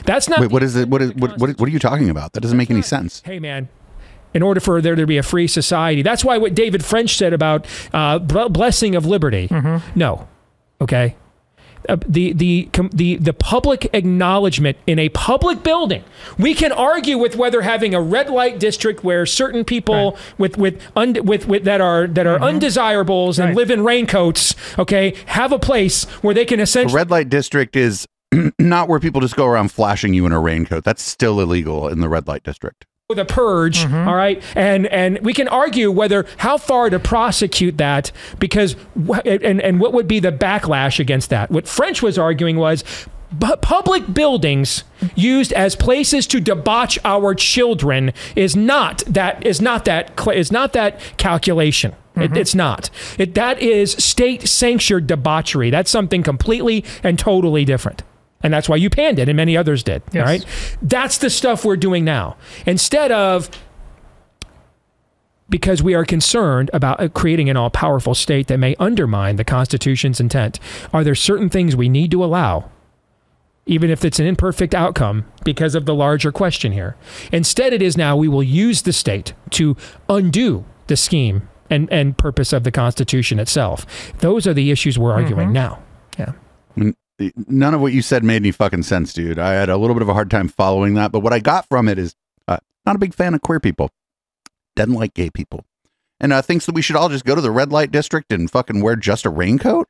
That's 0.04 0.28
not. 0.28 0.40
Wait, 0.40 0.50
what 0.50 0.62
is 0.62 0.76
it? 0.76 0.88
What 0.88 1.02
is 1.02 1.14
what, 1.14 1.38
what? 1.38 1.58
What 1.58 1.68
are 1.68 1.72
you 1.72 1.78
talking 1.78 2.10
about? 2.10 2.32
That 2.32 2.40
doesn't 2.40 2.56
make 2.56 2.70
any 2.70 2.82
sense. 2.82 3.22
Hey, 3.24 3.38
man. 3.38 3.68
In 4.32 4.42
order 4.42 4.58
for 4.58 4.80
there 4.80 4.96
to 4.96 5.06
be 5.06 5.16
a 5.16 5.22
free 5.22 5.46
society, 5.46 6.02
that's 6.02 6.24
why 6.24 6.38
what 6.38 6.54
David 6.54 6.84
French 6.84 7.16
said 7.16 7.32
about 7.32 7.66
uh, 7.92 8.18
blessing 8.18 8.96
of 8.96 9.06
liberty. 9.06 9.48
No, 9.94 10.26
okay. 10.80 11.14
Uh, 11.88 11.96
the 12.08 12.32
the 12.32 12.68
the 12.92 13.16
the 13.16 13.32
public 13.32 13.88
acknowledgement 13.92 14.78
in 14.86 14.98
a 14.98 15.08
public 15.10 15.62
building. 15.62 16.02
We 16.38 16.54
can 16.54 16.72
argue 16.72 17.18
with 17.18 17.36
whether 17.36 17.62
having 17.62 17.94
a 17.94 18.00
red 18.00 18.30
light 18.30 18.58
district 18.58 19.04
where 19.04 19.26
certain 19.26 19.64
people 19.64 20.16
with 20.38 20.56
with, 20.56 20.80
und- 20.96 21.28
with 21.28 21.46
with 21.46 21.64
that 21.64 21.80
are 21.80 22.06
that 22.06 22.26
are 22.26 22.40
undesirables 22.40 23.38
and 23.38 23.54
live 23.54 23.70
in 23.70 23.84
raincoats, 23.84 24.54
okay, 24.78 25.14
have 25.26 25.52
a 25.52 25.58
place 25.58 26.04
where 26.22 26.34
they 26.34 26.44
can 26.44 26.58
The 26.58 26.62
essentially 26.64 26.96
red 26.96 27.10
light 27.10 27.28
district 27.28 27.76
is 27.76 28.06
not 28.58 28.88
where 28.88 29.00
people 29.00 29.20
just 29.20 29.36
go 29.36 29.46
around 29.46 29.70
flashing 29.70 30.14
you 30.14 30.26
in 30.26 30.32
a 30.32 30.40
raincoat. 30.40 30.84
That's 30.84 31.02
still 31.02 31.40
illegal 31.40 31.88
in 31.88 32.00
the 32.00 32.08
red 32.08 32.26
light 32.26 32.42
district. 32.42 32.86
The 33.12 33.22
purge 33.22 33.80
mm-hmm. 33.80 34.08
all 34.08 34.14
right 34.14 34.42
and 34.56 34.86
and 34.86 35.18
we 35.18 35.34
can 35.34 35.46
argue 35.46 35.90
whether 35.90 36.24
how 36.38 36.56
far 36.56 36.88
to 36.88 36.98
prosecute 36.98 37.76
that 37.76 38.10
because 38.38 38.76
and 39.26 39.60
and 39.60 39.78
what 39.78 39.92
would 39.92 40.08
be 40.08 40.20
the 40.20 40.32
backlash 40.32 40.98
against 40.98 41.28
that 41.28 41.50
what 41.50 41.68
french 41.68 42.02
was 42.02 42.16
arguing 42.16 42.56
was 42.56 42.82
bu- 43.38 43.56
public 43.56 44.14
buildings 44.14 44.84
used 45.14 45.52
as 45.52 45.76
places 45.76 46.26
to 46.26 46.40
debauch 46.40 46.98
our 47.04 47.34
children 47.34 48.12
is 48.36 48.56
not 48.56 49.02
that 49.06 49.44
is 49.44 49.60
not 49.60 49.84
that 49.84 50.10
is 50.34 50.50
not 50.50 50.72
that 50.72 50.98
calculation. 51.16 51.92
It, 52.16 52.18
mm-hmm. 52.18 52.36
it's 52.36 52.54
not. 52.54 52.90
It, 53.18 53.34
that 53.34 53.60
is 53.60 53.92
state 53.92 54.46
sanctioned 54.46 55.08
debauchery. 55.08 55.70
That's 55.70 55.90
something 55.90 56.22
completely 56.22 56.84
and 57.02 57.18
totally 57.18 57.64
different. 57.64 58.04
And 58.44 58.52
that's 58.54 58.68
why 58.68 58.76
you 58.76 58.88
panned 58.90 59.18
it 59.18 59.28
and 59.28 59.36
many 59.36 59.56
others 59.56 59.82
did. 59.82 60.02
All 60.02 60.08
Yes. 60.12 60.26
right. 60.26 60.76
That's 60.82 61.18
the 61.18 61.30
stuff 61.30 61.64
we're 61.64 61.76
doing 61.76 62.04
now. 62.04 62.36
Instead 62.66 63.10
of 63.10 63.50
because 65.48 65.82
we 65.82 65.94
are 65.94 66.04
concerned 66.04 66.70
about 66.72 67.00
uh, 67.00 67.08
creating 67.08 67.50
an 67.50 67.56
all 67.56 67.70
powerful 67.70 68.14
state 68.14 68.46
that 68.46 68.58
may 68.58 68.74
undermine 68.78 69.36
the 69.36 69.44
Constitution's 69.44 70.18
intent. 70.20 70.58
Are 70.92 71.04
there 71.04 71.14
certain 71.14 71.48
things 71.50 71.76
we 71.76 71.88
need 71.88 72.10
to 72.12 72.24
allow, 72.24 72.70
even 73.66 73.90
if 73.90 74.04
it's 74.06 74.18
an 74.18 74.26
imperfect 74.26 74.74
outcome, 74.74 75.26
because 75.44 75.74
of 75.74 75.84
the 75.84 75.94
larger 75.94 76.32
question 76.32 76.72
here? 76.72 76.96
Instead, 77.30 77.72
it 77.74 77.82
is 77.82 77.96
now 77.96 78.16
we 78.16 78.26
will 78.26 78.42
use 78.42 78.82
the 78.82 78.92
state 78.92 79.34
to 79.50 79.76
undo 80.08 80.64
the 80.86 80.96
scheme 80.96 81.46
and, 81.68 81.92
and 81.92 82.16
purpose 82.16 82.52
of 82.52 82.64
the 82.64 82.72
Constitution 82.72 83.38
itself. 83.38 83.86
Those 84.20 84.46
are 84.46 84.54
the 84.54 84.70
issues 84.70 84.98
we're 84.98 85.12
arguing 85.12 85.50
Mhm. 85.50 85.52
now. 85.52 85.78
Yeah. 86.18 86.32
None 87.18 87.74
of 87.74 87.80
what 87.80 87.92
you 87.92 88.02
said 88.02 88.24
made 88.24 88.36
any 88.36 88.50
fucking 88.50 88.82
sense, 88.82 89.12
dude. 89.12 89.38
I 89.38 89.52
had 89.52 89.68
a 89.68 89.76
little 89.76 89.94
bit 89.94 90.02
of 90.02 90.08
a 90.08 90.14
hard 90.14 90.30
time 90.30 90.48
following 90.48 90.94
that, 90.94 91.12
but 91.12 91.20
what 91.20 91.32
I 91.32 91.38
got 91.38 91.68
from 91.68 91.88
it 91.88 91.98
is 91.98 92.16
uh, 92.48 92.58
not 92.84 92.96
a 92.96 92.98
big 92.98 93.14
fan 93.14 93.34
of 93.34 93.40
queer 93.40 93.60
people, 93.60 93.90
doesn't 94.74 94.94
like 94.94 95.14
gay 95.14 95.30
people, 95.30 95.64
and 96.18 96.32
uh, 96.32 96.42
thinks 96.42 96.66
that 96.66 96.74
we 96.74 96.82
should 96.82 96.96
all 96.96 97.08
just 97.08 97.24
go 97.24 97.36
to 97.36 97.40
the 97.40 97.52
red 97.52 97.70
light 97.70 97.92
district 97.92 98.32
and 98.32 98.50
fucking 98.50 98.82
wear 98.82 98.96
just 98.96 99.24
a 99.24 99.30
raincoat. 99.30 99.88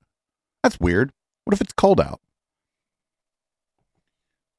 That's 0.62 0.78
weird. 0.78 1.12
What 1.44 1.54
if 1.54 1.62
it's 1.62 1.72
cold 1.72 2.00
out? 2.00 2.20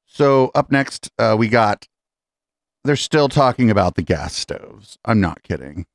So 0.06 0.50
up 0.54 0.72
next, 0.72 1.10
uh, 1.18 1.36
we 1.38 1.48
got. 1.48 1.86
They're 2.82 2.96
still 2.96 3.28
talking 3.28 3.70
about 3.70 3.96
the 3.96 4.02
gas 4.02 4.34
stoves. 4.34 4.98
I'm 5.04 5.20
not 5.20 5.42
kidding. 5.42 5.86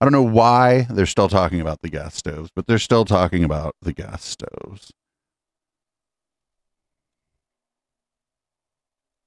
I 0.00 0.04
don't 0.04 0.12
know 0.12 0.22
why 0.22 0.86
they're 0.90 1.06
still 1.06 1.28
talking 1.28 1.60
about 1.60 1.80
the 1.82 1.88
gas 1.88 2.14
stoves, 2.14 2.50
but 2.54 2.66
they're 2.66 2.78
still 2.78 3.04
talking 3.04 3.42
about 3.42 3.74
the 3.82 3.92
gas 3.92 4.24
stoves. 4.24 4.92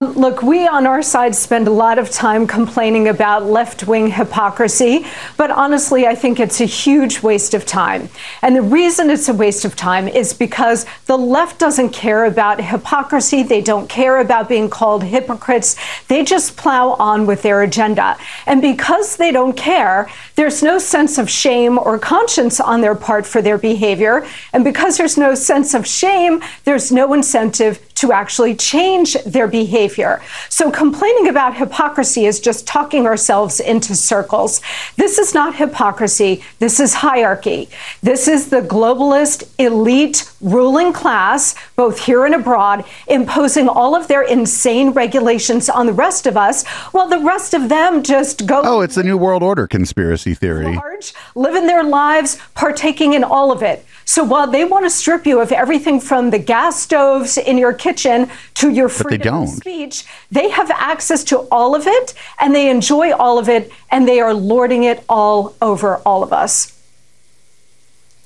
Look, 0.02 0.42
we 0.42 0.68
on 0.68 0.88
our 0.88 1.04
side 1.04 1.36
spend 1.36 1.68
a 1.68 1.72
lot 1.72 2.00
of 2.00 2.10
time 2.10 2.48
complaining 2.48 3.08
about 3.08 3.46
left 3.46 3.86
wing 3.86 4.08
hypocrisy, 4.08 5.06
but 5.38 5.52
honestly, 5.52 6.08
I 6.08 6.16
think 6.16 6.40
it's 6.40 6.60
a 6.60 6.66
huge 6.66 7.22
waste 7.22 7.54
of 7.54 7.68
time. 7.68 8.10
And 8.42 8.56
the 8.56 8.64
reason 8.64 9.12
it's 9.12 9.30
a 9.30 9.34
waste 9.36 9.64
of 9.64 9.76
time 9.76 10.08
is 10.08 10.34
because 10.34 10.88
the 11.06 11.20
left 11.20 11.60
doesn't 11.60 11.90
care 11.90 12.26
about 12.26 12.60
hypocrisy. 12.60 13.44
They 13.44 13.62
don't 13.62 13.88
care 13.88 14.20
about 14.20 14.50
being 14.50 14.72
called 14.72 15.04
hypocrites. 15.04 15.76
They 16.08 16.24
just 16.24 16.58
plow 16.58 16.94
on 16.94 17.28
with 17.28 17.44
their 17.44 17.62
agenda. 17.62 18.18
And 18.48 18.60
because 18.60 19.18
they 19.18 19.32
don't 19.32 19.56
care, 19.56 20.10
there's 20.34 20.64
no 20.64 20.80
sense 20.80 21.20
of 21.20 21.30
shame 21.30 21.78
or 21.78 22.00
conscience 22.00 22.60
on 22.60 22.82
their 22.82 22.96
part 22.96 23.28
for 23.28 23.44
their 23.44 23.60
behavior. 23.60 24.26
And 24.52 24.64
because 24.64 24.98
there's 24.98 25.20
no 25.20 25.36
sense 25.36 25.76
of 25.76 25.86
shame, 25.86 26.42
there's 26.64 26.92
no 26.92 27.14
incentive 27.14 27.91
to 28.02 28.12
actually 28.12 28.56
change 28.56 29.14
their 29.26 29.48
behavior. 29.48 30.20
So 30.50 30.72
complaining 30.72 31.28
about 31.28 31.56
hypocrisy 31.56 32.26
is 32.26 32.40
just 32.40 32.66
talking 32.66 33.06
ourselves 33.06 33.60
into 33.60 33.94
circles. 33.96 34.60
This 34.96 35.20
is 35.20 35.36
not 35.36 35.56
hypocrisy. 35.56 36.44
This 36.58 36.80
is 36.80 36.96
hierarchy. 36.96 37.70
This 38.02 38.28
is 38.28 38.50
the 38.50 38.62
globalist 38.62 39.48
elite 39.60 40.32
ruling 40.42 40.94
class, 40.94 41.54
both 41.76 42.00
here 42.00 42.26
and 42.26 42.34
abroad, 42.34 42.86
imposing 43.08 43.70
all 43.70 43.96
of 43.96 44.08
their 44.08 44.24
insane 44.24 44.90
regulations 44.90 45.70
on 45.70 45.86
the 45.86 45.94
rest 45.94 46.26
of 46.26 46.36
us, 46.36 46.66
while 46.94 47.08
the 47.08 47.20
rest 47.20 47.54
of 47.54 47.70
them 47.70 48.02
just 48.02 48.48
go 48.48 48.62
Oh, 48.64 48.82
it's 48.82 48.96
the 48.96 49.04
New 49.04 49.18
World 49.18 49.44
Order 49.44 49.68
conspiracy 49.68 50.34
theory. 50.34 50.76
large, 50.76 51.14
living 51.36 51.68
their 51.68 51.84
lives, 51.84 52.40
partaking 52.56 53.14
in 53.14 53.24
all 53.24 53.52
of 53.52 53.62
it. 53.62 53.86
So 54.06 54.24
while 54.24 54.48
they 54.48 54.66
want 54.66 54.86
to 54.86 54.90
strip 54.90 55.26
you 55.26 55.40
of 55.40 55.52
everything 55.52 56.00
from 56.00 56.30
the 56.30 56.40
gas 56.40 56.82
stoves 56.82 57.38
in 57.38 57.58
your 57.58 57.74
kitchen 57.74 58.30
to 58.56 58.70
your 58.70 58.88
But 58.88 58.98
they 58.98 59.04
freedom 59.04 59.36
of 59.44 59.50
speech, 59.50 60.06
they 60.30 60.50
have 60.50 60.72
access 60.72 61.24
to 61.26 61.40
all 61.52 61.76
of 61.76 61.88
it 61.88 62.14
and 62.40 62.54
they 62.54 62.70
enjoy 62.70 63.14
all 63.14 63.38
of 63.38 63.48
it 63.48 63.72
and 63.90 64.08
they 64.08 64.20
are 64.20 64.34
lording 64.34 64.84
it 64.84 65.04
all 65.08 65.56
over 65.62 65.98
all 65.98 66.24
of 66.24 66.34
us. 66.34 66.78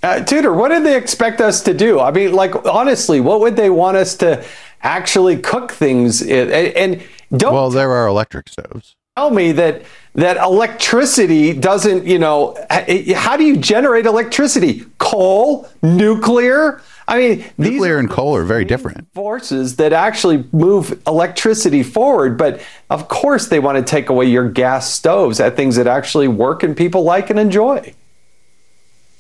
Uh, 0.03 0.23
Tudor, 0.23 0.53
what 0.53 0.69
did 0.69 0.83
they 0.83 0.95
expect 0.95 1.41
us 1.41 1.61
to 1.63 1.73
do? 1.73 1.99
I 1.99 2.11
mean, 2.11 2.33
like, 2.33 2.53
honestly, 2.65 3.19
what 3.19 3.39
would 3.39 3.55
they 3.55 3.71
want 3.71 3.97
us 3.97 4.15
to 4.17 4.45
actually 4.83 5.37
cook 5.37 5.71
things 5.71 6.21
in? 6.21 6.51
And, 6.51 6.67
and 6.75 7.03
don't 7.35 7.53
Well, 7.53 7.71
there 7.71 7.91
are 7.91 8.07
electric 8.07 8.49
stoves. 8.49 8.95
tell 9.17 9.31
me 9.31 9.51
that 9.53 9.81
that 10.15 10.37
electricity 10.37 11.53
doesn't, 11.53 12.05
you 12.05 12.19
know, 12.19 12.57
how 13.15 13.37
do 13.37 13.43
you 13.43 13.57
generate 13.57 14.05
electricity? 14.05 14.85
Coal, 14.97 15.67
nuclear? 15.83 16.81
I 17.07 17.17
mean, 17.19 17.37
these 17.59 17.73
Nuclear 17.73 17.99
and 17.99 18.09
coal 18.09 18.35
are 18.35 18.43
very 18.43 18.65
different. 18.65 19.07
forces 19.13 19.75
that 19.75 19.93
actually 19.93 20.45
move 20.51 20.99
electricity 21.05 21.83
forward. 21.83 22.37
But 22.37 22.61
of 22.89 23.07
course, 23.09 23.47
they 23.47 23.59
want 23.59 23.77
to 23.77 23.83
take 23.83 24.09
away 24.09 24.25
your 24.25 24.49
gas 24.49 24.91
stoves 24.91 25.39
at 25.39 25.55
things 25.55 25.75
that 25.75 25.85
actually 25.85 26.27
work 26.27 26.63
and 26.63 26.75
people 26.75 27.03
like 27.03 27.29
and 27.29 27.37
enjoy. 27.37 27.93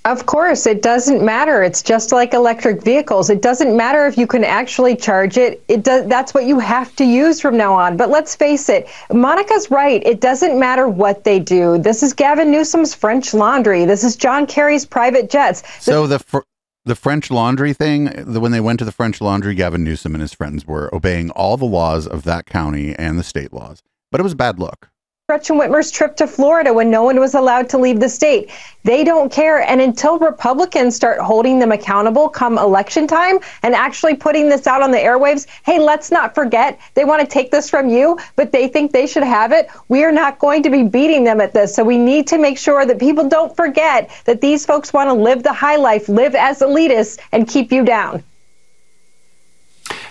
Of 0.05 0.27
course, 0.27 0.67
it 0.67 0.83
doesn't 0.83 1.25
matter. 1.25 1.63
It's 1.63 1.81
just 1.81 2.11
like 2.11 2.35
electric 2.35 2.83
vehicles. 2.83 3.31
It 3.31 3.41
doesn't 3.41 3.75
matter 3.75 4.05
if 4.05 4.19
you 4.19 4.27
can 4.27 4.43
actually 4.43 4.95
charge 4.95 5.35
it. 5.35 5.63
It 5.67 5.83
does 5.83 6.07
that's 6.07 6.31
what 6.31 6.45
you 6.45 6.59
have 6.59 6.95
to 6.97 7.03
use 7.03 7.41
from 7.41 7.57
now 7.57 7.73
on. 7.73 7.97
But 7.97 8.11
let's 8.11 8.35
face 8.35 8.69
it, 8.69 8.87
Monica's 9.11 9.71
right. 9.71 10.05
It 10.05 10.21
doesn't 10.21 10.59
matter 10.59 10.87
what 10.87 11.23
they 11.23 11.39
do. 11.39 11.79
This 11.79 12.03
is 12.03 12.13
Gavin 12.13 12.51
Newsom's 12.51 12.93
French 12.93 13.33
laundry. 13.33 13.85
This 13.85 14.03
is 14.03 14.15
John 14.15 14.45
Kerry's 14.45 14.85
private 14.85 15.27
jets. 15.27 15.63
So 15.83 16.05
the 16.05 16.19
fr- 16.19 16.39
the 16.85 16.95
French 16.95 17.31
laundry 17.31 17.73
thing, 17.73 18.11
the, 18.31 18.39
when 18.39 18.51
they 18.51 18.61
went 18.61 18.77
to 18.77 18.85
the 18.85 18.91
French 18.91 19.19
laundry, 19.19 19.55
Gavin 19.55 19.83
Newsom 19.83 20.13
and 20.13 20.21
his 20.21 20.35
friends 20.35 20.67
were 20.67 20.93
obeying 20.93 21.31
all 21.31 21.57
the 21.57 21.65
laws 21.65 22.05
of 22.05 22.23
that 22.25 22.45
county 22.45 22.95
and 22.95 23.17
the 23.17 23.23
state 23.23 23.51
laws. 23.51 23.81
But 24.11 24.21
it 24.21 24.23
was 24.23 24.35
bad 24.35 24.59
look. 24.59 24.91
Gretchen 25.27 25.57
Whitmer's 25.57 25.89
trip 25.89 26.15
to 26.17 26.27
Florida 26.27 26.71
when 26.71 26.91
no 26.91 27.01
one 27.01 27.19
was 27.19 27.33
allowed 27.33 27.67
to 27.69 27.79
leave 27.79 27.99
the 27.99 28.07
state. 28.07 28.51
They 28.83 29.03
don't 29.03 29.31
care. 29.31 29.59
And 29.59 29.81
until 29.81 30.19
Republicans 30.19 30.95
start 30.95 31.19
holding 31.19 31.57
them 31.57 31.71
accountable 31.71 32.29
come 32.29 32.59
election 32.59 33.07
time 33.07 33.39
and 33.63 33.73
actually 33.73 34.17
putting 34.17 34.49
this 34.49 34.67
out 34.67 34.83
on 34.83 34.91
the 34.91 34.99
airwaves, 34.99 35.47
hey, 35.65 35.79
let's 35.79 36.11
not 36.11 36.35
forget 36.35 36.79
they 36.93 37.05
want 37.05 37.21
to 37.21 37.27
take 37.27 37.49
this 37.49 37.71
from 37.71 37.89
you, 37.89 38.19
but 38.35 38.51
they 38.51 38.67
think 38.67 38.91
they 38.91 39.07
should 39.07 39.23
have 39.23 39.51
it. 39.51 39.67
We 39.87 40.03
are 40.03 40.11
not 40.11 40.37
going 40.37 40.61
to 40.61 40.69
be 40.69 40.83
beating 40.83 41.23
them 41.23 41.41
at 41.41 41.53
this. 41.53 41.73
So 41.73 41.83
we 41.83 41.97
need 41.97 42.27
to 42.27 42.37
make 42.37 42.59
sure 42.59 42.85
that 42.85 42.99
people 42.99 43.27
don't 43.27 43.55
forget 43.55 44.11
that 44.25 44.41
these 44.41 44.63
folks 44.63 44.93
want 44.93 45.09
to 45.09 45.15
live 45.15 45.41
the 45.41 45.53
high 45.53 45.77
life, 45.77 46.07
live 46.07 46.35
as 46.35 46.59
elitists, 46.59 47.17
and 47.31 47.47
keep 47.47 47.71
you 47.71 47.83
down. 47.83 48.23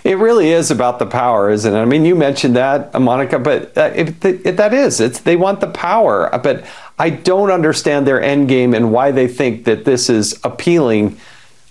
It 0.03 0.17
really 0.17 0.51
is 0.51 0.71
about 0.71 0.99
the 0.99 1.05
power, 1.05 1.49
isn't 1.49 1.73
it? 1.73 1.77
I 1.77 1.85
mean, 1.85 2.05
you 2.05 2.15
mentioned 2.15 2.55
that, 2.55 2.99
Monica, 2.99 3.39
but 3.39 3.75
uh, 3.77 3.91
it, 3.95 4.23
it, 4.23 4.57
that 4.57 4.73
is. 4.73 4.99
It's 4.99 5.19
they 5.19 5.35
want 5.35 5.59
the 5.61 5.67
power, 5.67 6.29
but 6.43 6.65
I 6.97 7.09
don't 7.09 7.51
understand 7.51 8.07
their 8.07 8.21
end 8.21 8.47
game 8.47 8.73
and 8.73 8.91
why 8.91 9.11
they 9.11 9.27
think 9.27 9.65
that 9.65 9.83
this 9.83 10.09
is 10.09 10.39
appealing 10.43 11.17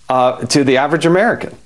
uh, 0.09 0.45
to 0.47 0.63
the 0.63 0.77
average 0.77 1.05
American. 1.05 1.57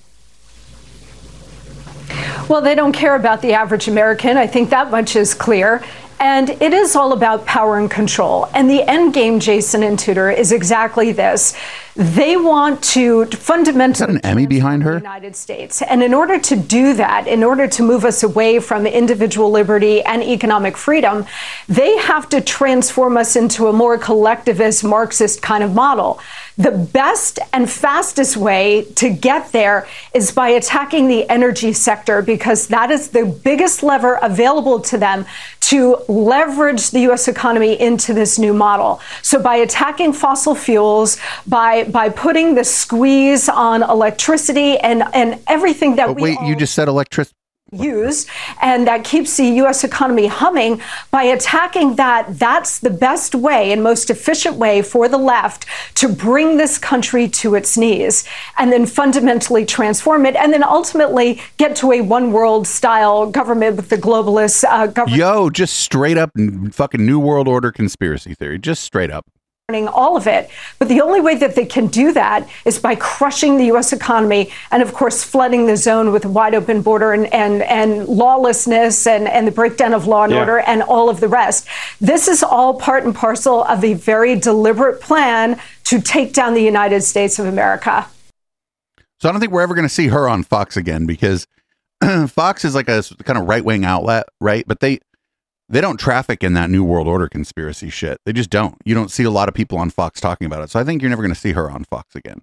Well, 2.48 2.62
they 2.62 2.74
don't 2.74 2.94
care 2.94 3.16
about 3.16 3.42
the 3.42 3.54
average 3.54 3.88
American. 3.88 4.38
I 4.38 4.48
think 4.48 4.70
that 4.70 4.90
much 4.90 5.16
is 5.16 5.34
clear. 5.34 5.84
And 6.20 6.50
it 6.50 6.74
is 6.74 6.96
all 6.96 7.14
about 7.14 7.46
power 7.46 7.78
and 7.78 7.90
control. 7.90 8.50
And 8.54 8.70
the 8.70 8.84
end 8.84 9.14
game, 9.14 9.40
Jason 9.40 9.84
and 9.84 9.98
Tudor, 9.98 10.30
is 10.30 10.52
exactly 10.52 11.14
this. 11.14 11.56
They 11.96 12.38
want 12.38 12.84
to 12.96 13.26
fundamentally 13.26 14.16
An 14.16 14.20
Emmy 14.20 14.46
behind 14.46 14.84
her? 14.84 14.96
United 14.96 15.36
States. 15.36 15.82
And 15.82 16.04
in 16.04 16.14
order 16.14 16.38
to 16.40 16.56
do 16.56 16.94
that, 16.94 17.28
in 17.28 17.44
order 17.44 17.68
to 17.68 17.84
move 17.84 18.06
us 18.06 18.24
away 18.24 18.60
from 18.60 18.86
individual 18.86 19.50
liberty 19.50 20.02
and 20.04 20.22
economic 20.24 20.78
freedom, 20.78 21.26
they 21.68 21.98
have 21.98 22.30
to 22.30 22.42
transform 22.42 23.18
us 23.18 23.36
into 23.36 23.68
a 23.68 23.74
more 23.74 23.98
collectivist 23.98 24.84
Marxist 24.84 25.42
kind 25.42 25.64
of 25.64 25.74
model. 25.74 26.20
The 26.60 26.72
best 26.72 27.40
and 27.54 27.70
fastest 27.70 28.36
way 28.36 28.86
to 28.96 29.10
get 29.10 29.54
there 29.54 29.88
is 30.14 30.34
by 30.34 30.50
attacking 30.50 31.08
the 31.08 31.28
energy 31.30 31.72
sector 31.72 32.22
because 32.22 32.68
that 32.68 32.92
is 32.92 33.12
the 33.12 33.26
biggest 33.26 33.82
lever 33.82 34.20
available 34.22 34.82
to 34.82 34.98
them 34.98 35.26
to 35.62 35.96
leverage 36.10 36.92
the 36.92 37.00
US 37.12 37.30
economy 37.30 37.80
into 37.80 38.14
this 38.14 38.38
new 38.38 38.54
model. 38.54 39.00
So 39.22 39.42
by 39.42 39.56
attacking 39.56 40.12
fossil 40.12 40.54
fuels, 40.54 41.18
by 41.48 41.86
by 41.86 42.10
putting 42.10 42.56
the 42.56 42.66
squeeze 42.66 43.48
on 43.48 43.82
electricity 43.82 44.78
and 44.80 45.04
and 45.14 45.40
everything 45.48 45.96
that 45.96 46.08
But 46.08 46.16
we 46.18 46.24
wait, 46.24 46.38
all 46.40 46.50
you 46.50 46.58
just 46.58 46.74
said 46.74 46.90
electric 46.90 47.30
used 47.72 48.28
and 48.62 48.88
that 48.88 49.04
keeps 49.04 49.38
the 49.38 49.46
US 49.64 49.84
economy 49.84 50.28
humming 50.28 50.82
by 51.12 51.24
attacking 51.24 51.96
that 51.96 52.40
that's 52.40 52.80
the 52.80 52.90
best 52.90 53.36
way 53.36 53.72
and 53.72 53.84
most 53.84 54.10
efficient 54.10 54.56
way 54.56 54.82
for 54.82 55.08
the 55.08 55.18
left 55.18 55.66
to 55.96 56.10
bring 56.10 56.58
this 56.58 56.78
country 56.78 57.28
to 57.28 57.56
its 57.56 57.78
knees 57.78 58.24
and 58.58 58.72
then 58.72 58.86
fundamentally 58.86 59.66
transform 59.66 60.26
it 60.26 60.36
and 60.36 60.54
then 60.54 60.64
ultimately 60.64 61.42
get 61.58 61.76
to 61.76 61.92
a 61.92 62.02
one 62.02 62.32
world 62.32 62.68
style 62.68 63.30
government 63.30 63.76
with 63.76 63.90
the 63.90 63.98
globalist 63.98 64.64
uh, 64.64 64.88
government 64.88 65.20
Yo, 65.20 65.50
just 65.50 65.78
straight 65.78 66.18
up 66.18 66.32
fucking 66.72 67.06
New 67.06 67.20
World 67.20 67.48
Order 67.48 67.72
conspiracy 67.72 68.34
theory. 68.34 68.60
Just 68.60 68.84
straight 68.84 69.12
up. 69.12 69.26
All 69.88 70.18
of 70.18 70.28
it. 70.28 70.50
But 70.80 70.88
the 70.88 71.02
only 71.02 71.22
way 71.22 71.36
that 71.36 71.56
they 71.56 71.66
can 71.66 71.88
do 71.88 72.12
that 72.14 72.48
is 72.66 72.80
by 72.80 72.96
crushing 72.96 73.58
the 73.58 73.66
U.S. 73.66 73.94
economy 73.94 74.52
and, 74.72 74.82
of 74.82 74.94
course, 74.94 75.24
flooding 75.24 75.68
the 75.68 75.78
zone 75.78 76.12
with 76.12 76.26
a 76.26 76.30
wide 76.30 76.56
open 76.56 76.82
border 76.82 77.14
and, 77.14 77.32
and, 77.34 77.62
and 77.64 78.08
lawlessness 78.08 79.06
and, 79.08 79.28
and 79.28 79.48
the 79.48 79.52
breakdown 79.52 79.94
of 79.94 80.08
law 80.08 80.24
and 80.24 80.34
Yeah. 80.34 80.40
order 80.40 80.60
and 80.60 80.82
all 80.82 81.10
of 81.10 81.20
the 81.20 81.28
rest. 81.28 81.68
This 82.02 82.28
is 82.28 82.44
all 82.44 82.74
part 82.80 83.04
and 83.06 83.14
parcel 83.16 83.64
of 83.64 83.84
a 83.84 83.94
very 83.94 84.36
deliberate 84.36 85.02
plan 85.02 85.60
to 85.86 86.02
take 86.02 86.34
down 86.34 86.54
the 86.54 86.64
United 86.64 87.02
States 87.04 87.40
of 87.40 87.46
America. 87.46 88.08
So 89.20 89.28
I 89.28 89.32
don't 89.32 89.42
think 89.42 89.52
we're 89.52 89.62
ever 89.62 89.76
going 89.76 89.88
to 89.88 89.94
see 89.94 90.08
her 90.08 90.28
on 90.30 90.44
Fox 90.44 90.78
again 90.78 91.06
because 91.06 91.46
Fox 92.28 92.64
is 92.64 92.74
like 92.74 92.88
a 92.88 93.04
kind 93.24 93.38
of 93.38 93.46
right 93.48 93.64
wing 93.64 93.84
outlet, 93.86 94.26
right? 94.40 94.64
But 94.66 94.80
they 94.80 95.00
they 95.70 95.82
don't 95.82 95.98
traffic 95.98 96.44
in 96.44 96.54
that 96.54 96.70
New 96.70 96.84
World 96.84 97.08
Order 97.08 97.28
conspiracy 97.28 97.90
shit. 97.90 98.20
They 98.26 98.34
just 98.34 98.50
don't. 98.50 98.76
You 98.86 98.96
don't 98.96 99.12
see 99.12 99.24
a 99.24 99.30
lot 99.30 99.48
of 99.48 99.54
people 99.54 99.78
on 99.78 99.92
Fox 99.92 100.20
talking 100.20 100.48
about 100.48 100.64
it. 100.64 100.72
So 100.72 100.80
I 100.80 100.84
think 100.84 101.02
you're 101.02 101.10
never 101.10 101.22
going 101.22 101.34
to 101.34 101.40
see 101.40 101.52
her 101.52 101.70
on 101.70 101.84
Fox 101.84 102.16
again. 102.16 102.42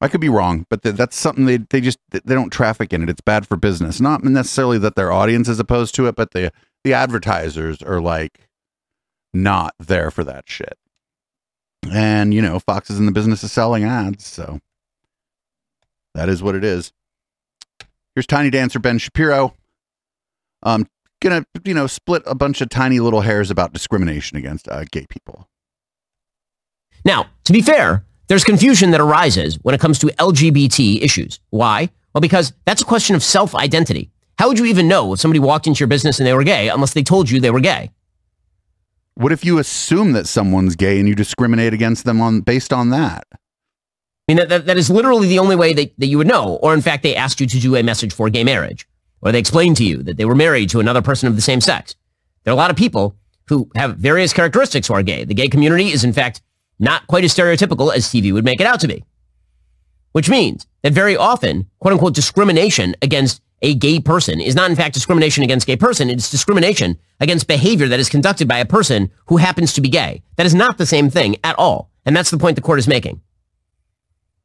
I 0.00 0.08
could 0.08 0.20
be 0.20 0.28
wrong, 0.28 0.66
but 0.68 0.82
th- 0.82 0.94
that's 0.94 1.16
something 1.16 1.46
they 1.46 1.56
they 1.58 1.80
just 1.80 1.98
they 2.10 2.34
don't 2.34 2.50
traffic 2.50 2.92
in 2.92 3.02
it. 3.02 3.08
It's 3.10 3.20
bad 3.20 3.46
for 3.46 3.56
business. 3.56 4.00
Not 4.00 4.22
necessarily 4.22 4.78
that 4.78 4.94
their 4.94 5.12
audience 5.12 5.48
is 5.48 5.58
opposed 5.58 5.94
to 5.96 6.06
it, 6.06 6.14
but 6.14 6.32
the 6.32 6.52
the 6.84 6.92
advertisers 6.92 7.82
are 7.82 8.00
like 8.00 8.48
not 9.32 9.74
there 9.78 10.10
for 10.10 10.24
that 10.24 10.48
shit. 10.48 10.78
And 11.90 12.32
you 12.32 12.42
know, 12.42 12.60
Fox 12.60 12.90
is 12.90 12.98
in 12.98 13.06
the 13.06 13.12
business 13.12 13.42
of 13.42 13.50
selling 13.50 13.84
ads, 13.84 14.26
so 14.26 14.60
that 16.14 16.28
is 16.28 16.42
what 16.42 16.54
it 16.54 16.64
is. 16.64 16.92
Here's 18.14 18.26
tiny 18.26 18.50
dancer 18.50 18.78
Ben 18.78 18.98
Shapiro. 18.98 19.54
Um, 20.62 20.86
gonna 21.20 21.44
you 21.64 21.74
know 21.74 21.86
split 21.86 22.22
a 22.26 22.34
bunch 22.34 22.60
of 22.60 22.68
tiny 22.68 23.00
little 23.00 23.22
hairs 23.22 23.50
about 23.50 23.72
discrimination 23.72 24.36
against 24.36 24.68
uh, 24.68 24.84
gay 24.90 25.06
people. 25.08 25.48
Now, 27.04 27.26
to 27.44 27.52
be 27.52 27.62
fair, 27.62 28.04
there's 28.28 28.44
confusion 28.44 28.90
that 28.90 29.00
arises 29.00 29.58
when 29.62 29.74
it 29.74 29.80
comes 29.80 29.98
to 30.00 30.06
LGBT 30.06 31.02
issues. 31.02 31.40
Why? 31.50 31.90
Well, 32.12 32.20
because 32.20 32.52
that's 32.64 32.82
a 32.82 32.84
question 32.84 33.16
of 33.16 33.22
self 33.22 33.54
identity. 33.54 34.10
How 34.38 34.48
would 34.48 34.58
you 34.58 34.66
even 34.66 34.86
know 34.86 35.12
if 35.12 35.20
somebody 35.20 35.40
walked 35.40 35.66
into 35.66 35.80
your 35.80 35.88
business 35.88 36.20
and 36.20 36.26
they 36.26 36.32
were 36.32 36.44
gay 36.44 36.68
unless 36.68 36.94
they 36.94 37.02
told 37.02 37.28
you 37.28 37.40
they 37.40 37.50
were 37.50 37.60
gay? 37.60 37.90
What 39.14 39.32
if 39.32 39.44
you 39.44 39.58
assume 39.58 40.12
that 40.12 40.28
someone's 40.28 40.76
gay 40.76 41.00
and 41.00 41.08
you 41.08 41.16
discriminate 41.16 41.74
against 41.74 42.04
them 42.04 42.20
on 42.20 42.42
based 42.42 42.72
on 42.72 42.90
that? 42.90 43.26
I 43.32 43.36
mean, 44.28 44.36
that, 44.36 44.48
that, 44.50 44.66
that 44.66 44.76
is 44.76 44.90
literally 44.90 45.26
the 45.26 45.40
only 45.40 45.56
way 45.56 45.72
that, 45.72 45.92
that 45.98 46.06
you 46.06 46.18
would 46.18 46.28
know. 46.28 46.56
Or, 46.62 46.72
in 46.72 46.82
fact, 46.82 47.02
they 47.02 47.16
asked 47.16 47.40
you 47.40 47.46
to 47.48 47.58
do 47.58 47.74
a 47.74 47.82
message 47.82 48.12
for 48.12 48.30
gay 48.30 48.44
marriage, 48.44 48.86
or 49.22 49.32
they 49.32 49.38
explained 49.38 49.76
to 49.78 49.84
you 49.84 50.02
that 50.02 50.16
they 50.16 50.24
were 50.24 50.34
married 50.34 50.70
to 50.70 50.80
another 50.80 51.02
person 51.02 51.28
of 51.28 51.36
the 51.36 51.42
same 51.42 51.60
sex. 51.60 51.94
There 52.44 52.52
are 52.52 52.56
a 52.56 52.58
lot 52.58 52.70
of 52.70 52.76
people 52.76 53.16
who 53.48 53.70
have 53.74 53.96
various 53.96 54.32
characteristics 54.32 54.88
who 54.88 54.94
are 54.94 55.02
gay. 55.02 55.24
The 55.24 55.34
gay 55.34 55.48
community 55.48 55.90
is, 55.90 56.04
in 56.04 56.12
fact, 56.12 56.42
not 56.78 57.06
quite 57.06 57.24
as 57.24 57.34
stereotypical 57.34 57.94
as 57.94 58.06
TV 58.06 58.32
would 58.32 58.44
make 58.44 58.60
it 58.60 58.66
out 58.66 58.80
to 58.80 58.88
be. 58.88 59.04
Which 60.12 60.30
means 60.30 60.66
that 60.82 60.92
very 60.92 61.16
often, 61.16 61.68
quote 61.80 61.92
unquote, 61.92 62.14
discrimination 62.14 62.94
against 63.02 63.40
a 63.60 63.74
gay 63.74 64.00
person 64.00 64.40
is 64.40 64.54
not, 64.54 64.70
in 64.70 64.76
fact, 64.76 64.94
discrimination 64.94 65.42
against 65.42 65.66
gay 65.66 65.76
person. 65.76 66.08
It's 66.08 66.30
discrimination 66.30 66.98
against 67.20 67.48
behavior 67.48 67.88
that 67.88 68.00
is 68.00 68.08
conducted 68.08 68.46
by 68.46 68.58
a 68.58 68.64
person 68.64 69.10
who 69.26 69.38
happens 69.38 69.72
to 69.74 69.80
be 69.80 69.88
gay. 69.88 70.22
That 70.36 70.46
is 70.46 70.54
not 70.54 70.78
the 70.78 70.86
same 70.86 71.10
thing 71.10 71.36
at 71.42 71.58
all. 71.58 71.90
And 72.06 72.16
that's 72.16 72.30
the 72.30 72.38
point 72.38 72.56
the 72.56 72.62
court 72.62 72.78
is 72.78 72.88
making. 72.88 73.20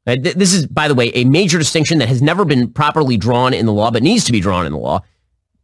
Th- 0.07 0.35
This 0.35 0.53
is, 0.53 0.67
by 0.67 0.87
the 0.87 0.95
way, 0.95 1.09
a 1.13 1.25
major 1.25 1.57
distinction 1.57 1.99
that 1.99 2.09
has 2.09 2.21
never 2.21 2.45
been 2.45 2.71
properly 2.71 3.17
drawn 3.17 3.53
in 3.53 3.65
the 3.65 3.73
law, 3.73 3.91
but 3.91 4.03
needs 4.03 4.25
to 4.25 4.31
be 4.31 4.39
drawn 4.39 4.65
in 4.65 4.71
the 4.71 4.77
law. 4.77 5.01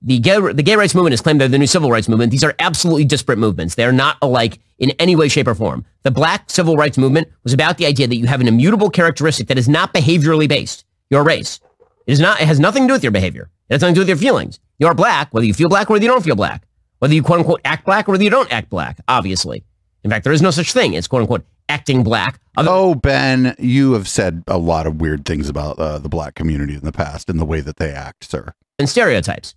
The 0.02 0.18
gay, 0.20 0.40
the 0.40 0.64
gay 0.64 0.78
rights 0.78 0.96
movement 0.96 1.12
has 1.12 1.20
claimed 1.20 1.42
they're 1.42 1.50
the 1.50 1.58
new 1.58 1.68
civil 1.68 1.92
rights 1.92 2.08
movement. 2.08 2.32
These 2.32 2.46
are 2.46 2.56
absolutely 2.60 3.04
disparate 3.04 3.38
movements. 3.38 3.76
They 3.76 3.84
are 3.84 3.92
not 3.92 4.18
alike 4.22 4.60
in 4.78 4.92
any 4.92 5.16
way, 5.18 5.28
shape, 5.28 5.48
or 5.48 5.56
form. 5.56 5.84
The 6.04 6.12
black 6.12 6.50
civil 6.50 6.78
rights 6.78 6.98
movement 6.98 7.28
was 7.44 7.52
about 7.52 7.78
the 7.78 7.86
idea 7.86 8.08
that 8.08 8.16
you 8.16 8.26
have 8.28 8.40
an 8.40 8.48
immutable 8.48 8.90
characteristic 8.90 9.48
that 9.48 9.58
is 9.58 9.68
not 9.68 9.94
behaviorally 9.94 10.48
based. 10.48 10.86
Your 11.10 11.24
race. 11.26 11.60
It 12.08 12.14
is 12.14 12.22
not, 12.22 12.40
it 12.40 12.48
has 12.48 12.62
nothing 12.62 12.84
to 12.84 12.88
do 12.88 12.94
with 12.94 13.04
your 13.04 13.12
behavior. 13.12 13.50
It 13.68 13.74
has 13.74 13.82
nothing 13.82 13.96
to 13.96 13.98
do 14.00 14.02
with 14.02 14.10
your 14.10 14.18
feelings. 14.32 14.60
You 14.78 14.88
are 14.88 14.96
black, 14.96 15.34
whether 15.34 15.46
you 15.46 15.54
feel 15.54 15.68
black 15.68 15.90
or 15.90 15.94
whether 15.94 16.06
you 16.06 16.10
don't 16.12 16.24
feel 16.24 16.36
black. 16.38 16.66
Whether 17.00 17.14
you 17.14 17.22
quote 17.22 17.40
unquote 17.40 17.62
act 17.66 17.86
black 17.86 18.08
or 18.08 18.14
whether 18.14 18.24
you 18.24 18.30
don't 18.30 18.52
act 18.54 18.70
black, 18.70 19.00
obviously. 19.10 19.66
In 20.06 20.10
fact, 20.10 20.24
there 20.24 20.34
is 20.34 20.42
no 20.42 20.52
such 20.52 20.72
thing 20.72 20.96
as 20.96 21.08
quote 21.08 21.24
unquote 21.24 21.46
acting 21.70 22.04
black. 22.04 22.40
Oh, 22.58 22.96
Ben, 22.96 23.56
you 23.58 23.94
have 23.94 24.08
said 24.08 24.44
a 24.48 24.58
lot 24.58 24.86
of 24.86 25.00
weird 25.00 25.24
things 25.24 25.48
about 25.48 25.80
uh, 25.80 25.98
the 26.00 26.10
black 26.10 26.36
community 26.36 26.74
in 26.74 26.82
the 26.82 26.92
past 26.92 27.30
and 27.30 27.40
the 27.40 27.46
way 27.46 27.62
that 27.62 27.78
they 27.78 27.92
act, 27.92 28.26
sir. 28.26 28.54
and 28.78 28.90
stereotypes. 28.90 29.56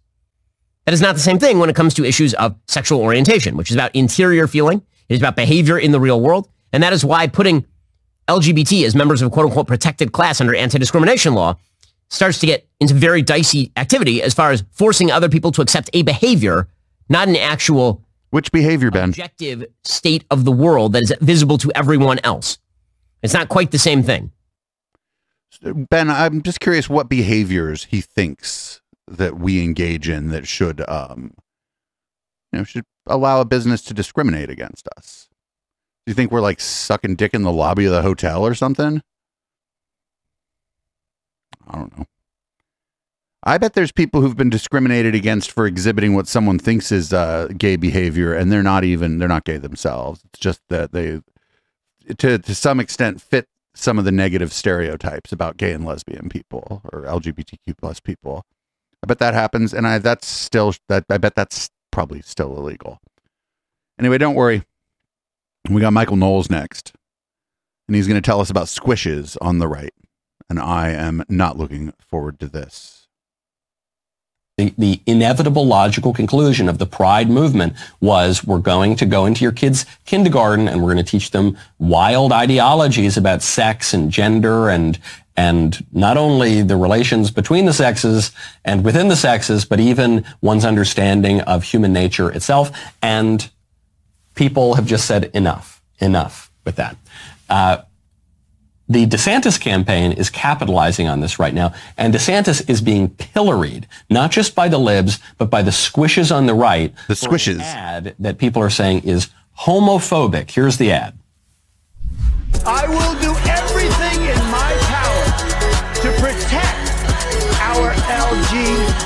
That 0.85 0.93
is 0.93 1.01
not 1.01 1.15
the 1.15 1.21
same 1.21 1.39
thing 1.39 1.59
when 1.59 1.71
it 1.71 1.77
comes 1.77 1.95
to 1.95 2.05
issues 2.05 2.35
of 2.35 2.57
sexual 2.69 3.01
orientation, 3.01 3.57
which 3.57 3.71
is 3.71 3.77
about 3.77 3.95
interior 3.95 4.47
feeling. 4.47 4.83
It 5.09 5.15
is 5.15 5.21
about 5.21 5.37
behavior 5.37 5.79
in 5.79 5.93
the 5.93 6.01
real 6.01 6.21
world. 6.21 6.49
And 6.73 6.83
that 6.83 6.93
is 6.93 7.05
why 7.05 7.27
putting 7.29 7.67
LGBT 8.29 8.85
as 8.85 8.95
members 8.95 9.23
of 9.23 9.31
quote 9.31 9.47
unquote 9.47 9.67
protected 9.67 10.13
class 10.13 10.41
under 10.41 10.55
anti 10.55 10.79
discrimination 10.79 11.35
law 11.35 11.57
starts 12.09 12.39
to 12.41 12.47
get 12.47 12.67
into 12.81 12.95
very 12.95 13.23
dicey 13.23 13.73
activity 13.77 14.23
as 14.23 14.35
far 14.35 14.51
as 14.51 14.65
forcing 14.73 15.11
other 15.11 15.29
people 15.29 15.51
to 15.53 15.63
accept 15.63 15.89
a 15.93 16.03
behavior, 16.03 16.69
not 17.09 17.29
an 17.29 17.37
actual 17.37 18.03
which 18.33 18.51
behavior, 18.51 18.91
Ben? 18.91 19.11
Objective 19.11 19.67
state 19.85 20.25
of 20.31 20.47
the 20.47 20.53
world 20.53 20.95
that 20.95 21.03
is 21.03 21.15
visible 21.21 21.59
to 21.59 21.71
everyone 21.75 22.19
else. 22.25 22.57
It's 23.23 23.35
not 23.35 23.51
quite 23.51 23.71
the 23.71 23.79
same 23.79 24.03
thing. 24.03 24.33
Ben, 25.63 26.09
I'm 26.09 26.41
just 26.41 26.59
curious 26.59 26.89
what 26.89 27.11
behaviors 27.11 27.85
he 27.85 28.01
thinks 28.01 28.81
that 29.07 29.39
we 29.39 29.63
engage 29.63 30.09
in 30.09 30.29
that 30.29 30.49
should, 30.49 30.83
um, 30.89 31.35
you 32.53 32.61
know, 32.61 32.65
should 32.65 32.85
allow 33.07 33.43
a 33.43 33.45
business 33.45 33.83
to 33.83 33.95
discriminate 33.95 34.49
against 34.49 34.89
us. 34.97 35.29
Do 36.07 36.11
you 36.11 36.15
think 36.15 36.33
we're 36.33 36.41
like 36.41 36.59
sucking 36.59 37.17
dick 37.17 37.35
in 37.35 37.43
the 37.43 37.53
lobby 37.53 37.85
of 37.85 37.93
the 37.93 38.01
hotel 38.01 38.47
or 38.47 38.55
something? 38.55 39.03
I 41.69 41.79
don't 41.79 41.99
know. 41.99 42.07
I 43.45 43.59
bet 43.59 43.75
there's 43.75 43.93
people 43.93 44.21
who've 44.21 44.37
been 44.37 44.51
discriminated 44.51 45.15
against 45.15 45.51
for 45.51 45.67
exhibiting 45.67 46.15
what 46.15 46.29
someone 46.29 46.59
thinks 46.59 46.93
is 46.93 47.13
uh, 47.13 47.49
gay 47.57 47.75
behavior, 47.77 48.33
and 48.33 48.53
they're 48.53 48.63
not 48.63 48.85
even 48.85 49.19
they're 49.19 49.29
not 49.29 49.45
gay 49.45 49.59
themselves. 49.59 50.23
It's 50.27 50.39
just 50.39 50.61
that 50.69 50.93
they, 50.93 51.21
to 52.19 52.39
to 52.39 52.55
some 52.55 52.79
extent, 52.79 53.21
fit 53.21 53.49
some 53.75 53.99
of 53.99 54.05
the 54.05 54.13
negative 54.13 54.53
stereotypes 54.53 55.33
about 55.33 55.57
gay 55.57 55.73
and 55.73 55.85
lesbian 55.85 56.29
people 56.29 56.83
or 56.93 57.03
LGBTQ 57.03 57.77
plus 57.79 57.99
people. 57.99 58.45
I 59.03 59.09
bet 59.09 59.19
that 59.19 59.35
happens, 59.35 59.75
and 59.75 59.89
I 59.89 59.99
that's 59.99 60.29
still 60.29 60.73
that 60.89 61.05
I 61.11 61.19
bet 61.19 61.35
that's 61.35 61.69
probably 61.91 62.23
still 62.23 62.57
illegal. 62.57 63.01
Anyway, 63.99 64.19
don't 64.19 64.37
worry. 64.37 64.63
We 65.69 65.81
got 65.81 65.93
Michael 65.93 66.17
Knowles 66.17 66.49
next, 66.49 66.93
and 67.89 67.97
he's 67.97 68.07
going 68.07 68.21
to 68.21 68.25
tell 68.25 68.41
us 68.41 68.51
about 68.51 68.67
squishes 68.67 69.37
on 69.41 69.59
the 69.59 69.69
right, 69.69 69.95
and 70.49 70.61
I 70.61 70.91
am 70.91 71.25
not 71.29 71.57
looking 71.57 71.93
forward 72.01 72.39
to 72.41 72.47
this. 72.47 73.02
The, 74.59 74.75
the 74.77 75.01
inevitable 75.07 75.67
logical 75.67 76.13
conclusion 76.13 76.69
of 76.69 76.77
the 76.77 76.85
pride 76.85 77.31
movement 77.31 77.73
was 78.01 78.45
we're 78.45 78.59
going 78.59 78.97
to 78.97 79.07
go 79.07 79.25
into 79.25 79.43
your 79.43 79.53
kids' 79.53 79.87
kindergarten 80.05 80.69
and 80.69 80.83
we're 80.83 80.93
going 80.93 81.03
to 81.03 81.11
teach 81.11 81.31
them 81.31 81.57
wild 81.79 82.33
ideologies 82.33 83.17
about 83.17 83.41
sex 83.41 83.95
and 83.95 84.11
gender 84.11 84.69
and 84.69 84.99
and 85.37 85.85
not 85.93 86.19
only 86.19 86.61
the 86.61 86.77
relations 86.77 87.31
between 87.31 87.65
the 87.65 87.73
sexes 87.73 88.33
and 88.65 88.85
within 88.85 89.09
the 89.09 89.17
sexes, 89.17 89.65
but 89.65 89.81
even 89.81 90.25
one's 90.43 90.67
understanding 90.67 91.41
of 91.41 91.65
human 91.65 91.91
nature 91.91 92.31
itself. 92.31 92.71
And 93.01 93.51
people 94.35 94.75
have 94.75 94.85
just 94.87 95.07
said 95.07 95.31
enough, 95.33 95.83
enough 95.99 96.53
with 96.67 96.77
that. 96.77 96.97
Uh, 97.49 97.79
the 98.93 99.07
DeSantis 99.07 99.61
campaign 99.61 100.13
is 100.13 100.31
capitalizing 100.31 101.09
on 101.09 101.21
this 101.21 101.39
right 101.39 101.55
now, 101.55 101.73
and 101.97 102.13
DeSantis 102.13 102.69
is 102.69 102.81
being 102.81 103.09
pilloried, 103.09 103.87
not 104.11 104.31
just 104.31 104.55
by 104.55 104.69
the 104.69 104.79
libs, 104.79 105.19
but 105.39 105.51
by 105.51 105.63
the 105.63 105.71
squishes 105.71 106.35
on 106.35 106.47
the 106.47 106.55
right. 106.55 106.95
The 107.09 107.15
squishes. 107.15 107.61
ad 107.61 108.15
that 108.19 108.39
people 108.39 108.63
are 108.63 108.71
saying 108.71 109.03
is 109.05 109.29
homophobic. 109.61 110.51
Here's 110.51 110.79
the 110.79 110.93
ad. 110.93 111.19
I 112.67 112.87
will 112.89 113.21
do 113.21 113.42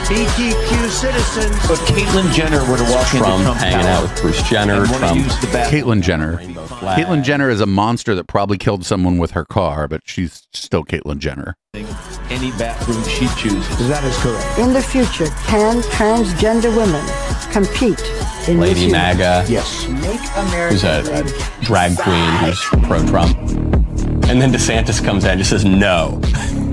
LGBTQ 0.07 0.89
citizens. 0.89 1.57
If 1.69 1.81
Caitlyn 1.81 2.33
Jenner 2.33 2.61
were 2.70 2.77
to 2.77 2.85
walk 2.85 3.12
into 3.12 3.27
Trump 3.27 3.43
Trump 3.43 3.59
hanging 3.59 3.81
Tower 3.81 3.89
out 3.91 4.03
with 4.05 4.20
Bruce 4.23 4.43
Jenner. 4.49 4.85
and 4.85 4.87
Trump 4.87 5.27
the 5.41 5.49
bathroom, 5.53 5.83
Caitlyn 5.83 6.03
Jenner. 6.03 6.37
Caitlyn 6.37 7.24
Jenner 7.24 7.51
is 7.51 7.61
a 7.61 7.66
monster 7.66 8.15
that 8.15 8.28
probably 8.28 8.57
killed 8.57 8.85
someone 8.87 9.19
with 9.19 9.33
her 9.33 9.45
car, 9.45 9.89
but 9.89 10.03
she's 10.05 10.47
still 10.53 10.85
Caitlyn 10.85 11.19
Jenner. 11.19 11.57
any 11.74 12.53
bathroom 12.53 13.03
she 13.09 13.27
chooses. 13.37 13.89
That 13.89 14.05
is 14.05 14.16
correct. 14.19 14.59
In 14.61 14.73
the 14.73 14.81
future, 14.81 15.27
can 15.47 15.83
transgender 15.83 16.74
women 16.77 17.05
compete 17.51 18.01
in 18.49 18.61
this 18.61 18.69
Lady 18.78 18.81
universe? 18.83 18.93
MAGA. 19.19 19.47
Yes. 19.49 19.89
Make 19.89 20.20
America 20.37 20.69
who's 20.73 20.85
a, 20.85 21.24
a 21.24 21.65
drag 21.65 21.99
queen 21.99 22.31
who's 22.37 22.61
pro-Trump. 22.87 23.37
And 24.28 24.41
then 24.41 24.53
DeSantis 24.53 25.05
comes 25.05 25.24
out 25.24 25.33
and 25.33 25.39
just 25.41 25.51
says 25.51 25.65
no. 25.65 26.20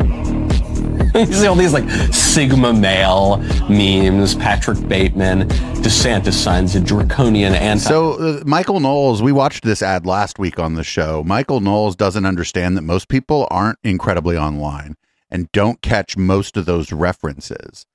you 1.15 1.25
see 1.31 1.45
all 1.45 1.55
these 1.55 1.73
like 1.73 1.87
Sigma 2.11 2.73
male 2.73 3.37
memes, 3.69 4.33
Patrick 4.33 4.87
Bateman, 4.87 5.47
DeSantis 5.83 6.33
signs 6.33 6.75
a 6.75 6.79
draconian 6.79 7.53
anti. 7.53 7.83
So 7.83 8.13
uh, 8.13 8.43
Michael 8.45 8.79
Knowles, 8.79 9.21
we 9.21 9.31
watched 9.31 9.63
this 9.63 9.83
ad 9.83 10.07
last 10.07 10.39
week 10.39 10.57
on 10.57 10.73
the 10.73 10.83
show. 10.83 11.23
Michael 11.23 11.59
Knowles 11.59 11.95
doesn't 11.95 12.25
understand 12.25 12.75
that 12.77 12.81
most 12.81 13.09
people 13.09 13.47
aren't 13.51 13.77
incredibly 13.83 14.37
online 14.37 14.95
and 15.29 15.51
don't 15.51 15.81
catch 15.83 16.17
most 16.17 16.57
of 16.57 16.65
those 16.65 16.91
references. 16.91 17.85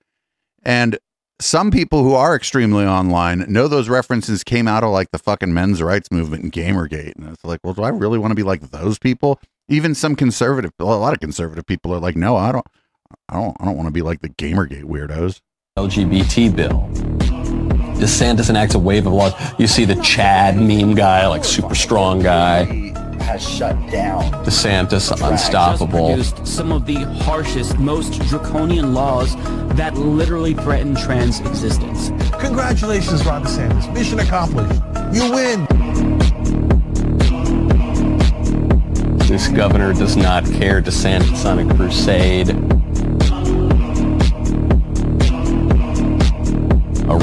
And 0.63 0.99
some 1.41 1.71
people 1.73 2.05
who 2.05 2.15
are 2.15 2.37
extremely 2.37 2.85
online 2.85 3.45
know 3.49 3.67
those 3.67 3.89
references 3.89 4.45
came 4.45 4.69
out 4.69 4.85
of 4.85 4.91
like 4.91 5.11
the 5.11 5.19
fucking 5.19 5.53
men's 5.53 5.83
rights 5.83 6.13
movement 6.13 6.45
and 6.45 6.53
Gamergate. 6.53 7.17
And 7.17 7.29
it's 7.29 7.45
like, 7.45 7.61
well, 7.65 7.75
do 7.75 7.83
I 7.83 7.89
really 7.89 8.19
want 8.19 8.31
to 8.31 8.37
be 8.37 8.43
like 8.45 8.71
those 8.71 8.99
people? 8.99 9.41
Even 9.69 9.95
some 9.95 10.15
conservative, 10.15 10.73
a 10.79 10.85
lot 10.85 11.15
of 11.15 11.21
conservative 11.21 11.67
people 11.67 11.93
are 11.93 12.01
like, 12.01 12.17
no, 12.17 12.37
I 12.37 12.53
don't, 12.53 12.67
I 13.31 13.35
don't, 13.35 13.57
I 13.61 13.67
don't 13.67 13.77
want 13.77 13.89
to 13.89 13.93
be 13.93 14.01
like 14.01 14.23
the 14.23 14.31
Gamergate 14.31 14.85
weirdos. 14.85 15.41
LGBT 15.79 16.57
bill. 16.57 16.89
DeSantis 17.99 18.49
enacts 18.49 18.75
a 18.75 18.79
wave 18.79 19.07
of 19.07 19.13
laws. 19.13 19.35
You 19.59 19.67
see 19.67 19.85
the 19.85 19.97
Chad 19.97 20.57
meme 20.57 20.95
guy, 20.95 21.27
like 21.27 21.45
super 21.45 21.75
strong 21.75 22.23
guy. 22.23 22.65
Has 23.23 23.47
shut 23.47 23.75
down. 23.91 24.23
DeSantis 24.45 25.13
unstoppable. 25.31 26.09
produced 26.09 26.47
some 26.47 26.73
of 26.73 26.87
the 26.87 27.05
harshest, 27.23 27.79
most 27.79 28.19
draconian 28.29 28.95
laws 28.95 29.37
that 29.77 29.95
literally 29.95 30.55
threaten 30.55 30.95
trans 30.95 31.41
existence. 31.41 32.09
Congratulations, 32.41 33.27
Ron 33.27 33.45
DeSantis. 33.45 33.93
Mission 33.93 34.21
accomplished. 34.21 34.81
You 35.13 35.31
win. 35.31 35.67
This 39.29 39.49
governor 39.49 39.93
does 39.93 40.17
not 40.17 40.47
care. 40.47 40.81
DeSantis 40.81 41.45
on 41.45 41.59
a 41.59 41.75
crusade. 41.75 42.49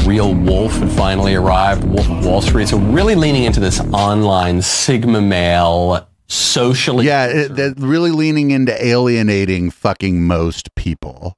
Real 0.06 0.34
wolf 0.34 0.74
had 0.74 0.92
finally 0.92 1.36
arrived, 1.36 1.84
Wolf 1.84 2.08
of 2.10 2.26
Wall 2.26 2.42
Street. 2.42 2.68
So 2.68 2.78
really 2.78 3.16
leaning 3.16 3.44
into 3.44 3.60
this 3.60 3.80
online 3.80 4.62
Sigma 4.62 5.22
male, 5.22 6.08
socially 6.28 7.06
Yeah, 7.06 7.28
it, 7.28 7.76
really 7.78 8.12
leaning 8.12 8.52
into 8.52 8.74
alienating 8.86 9.72
fucking 9.72 10.24
most 10.24 10.74
people. 10.76 11.38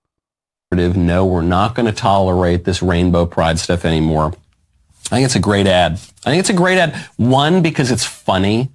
No, 0.71 1.25
we're 1.25 1.41
not 1.41 1.75
going 1.75 1.85
to 1.85 1.93
tolerate 1.93 2.65
this 2.65 2.81
rainbow 2.81 3.25
pride 3.25 3.57
stuff 3.57 3.85
anymore. 3.85 4.33
I 5.05 5.15
think 5.15 5.25
it's 5.25 5.35
a 5.35 5.39
great 5.39 5.65
ad. 5.65 5.93
I 6.25 6.31
think 6.31 6.41
it's 6.41 6.49
a 6.49 6.53
great 6.53 6.77
ad. 6.77 6.93
One, 7.15 7.61
because 7.61 7.89
it's 7.89 8.03
funny. 8.03 8.69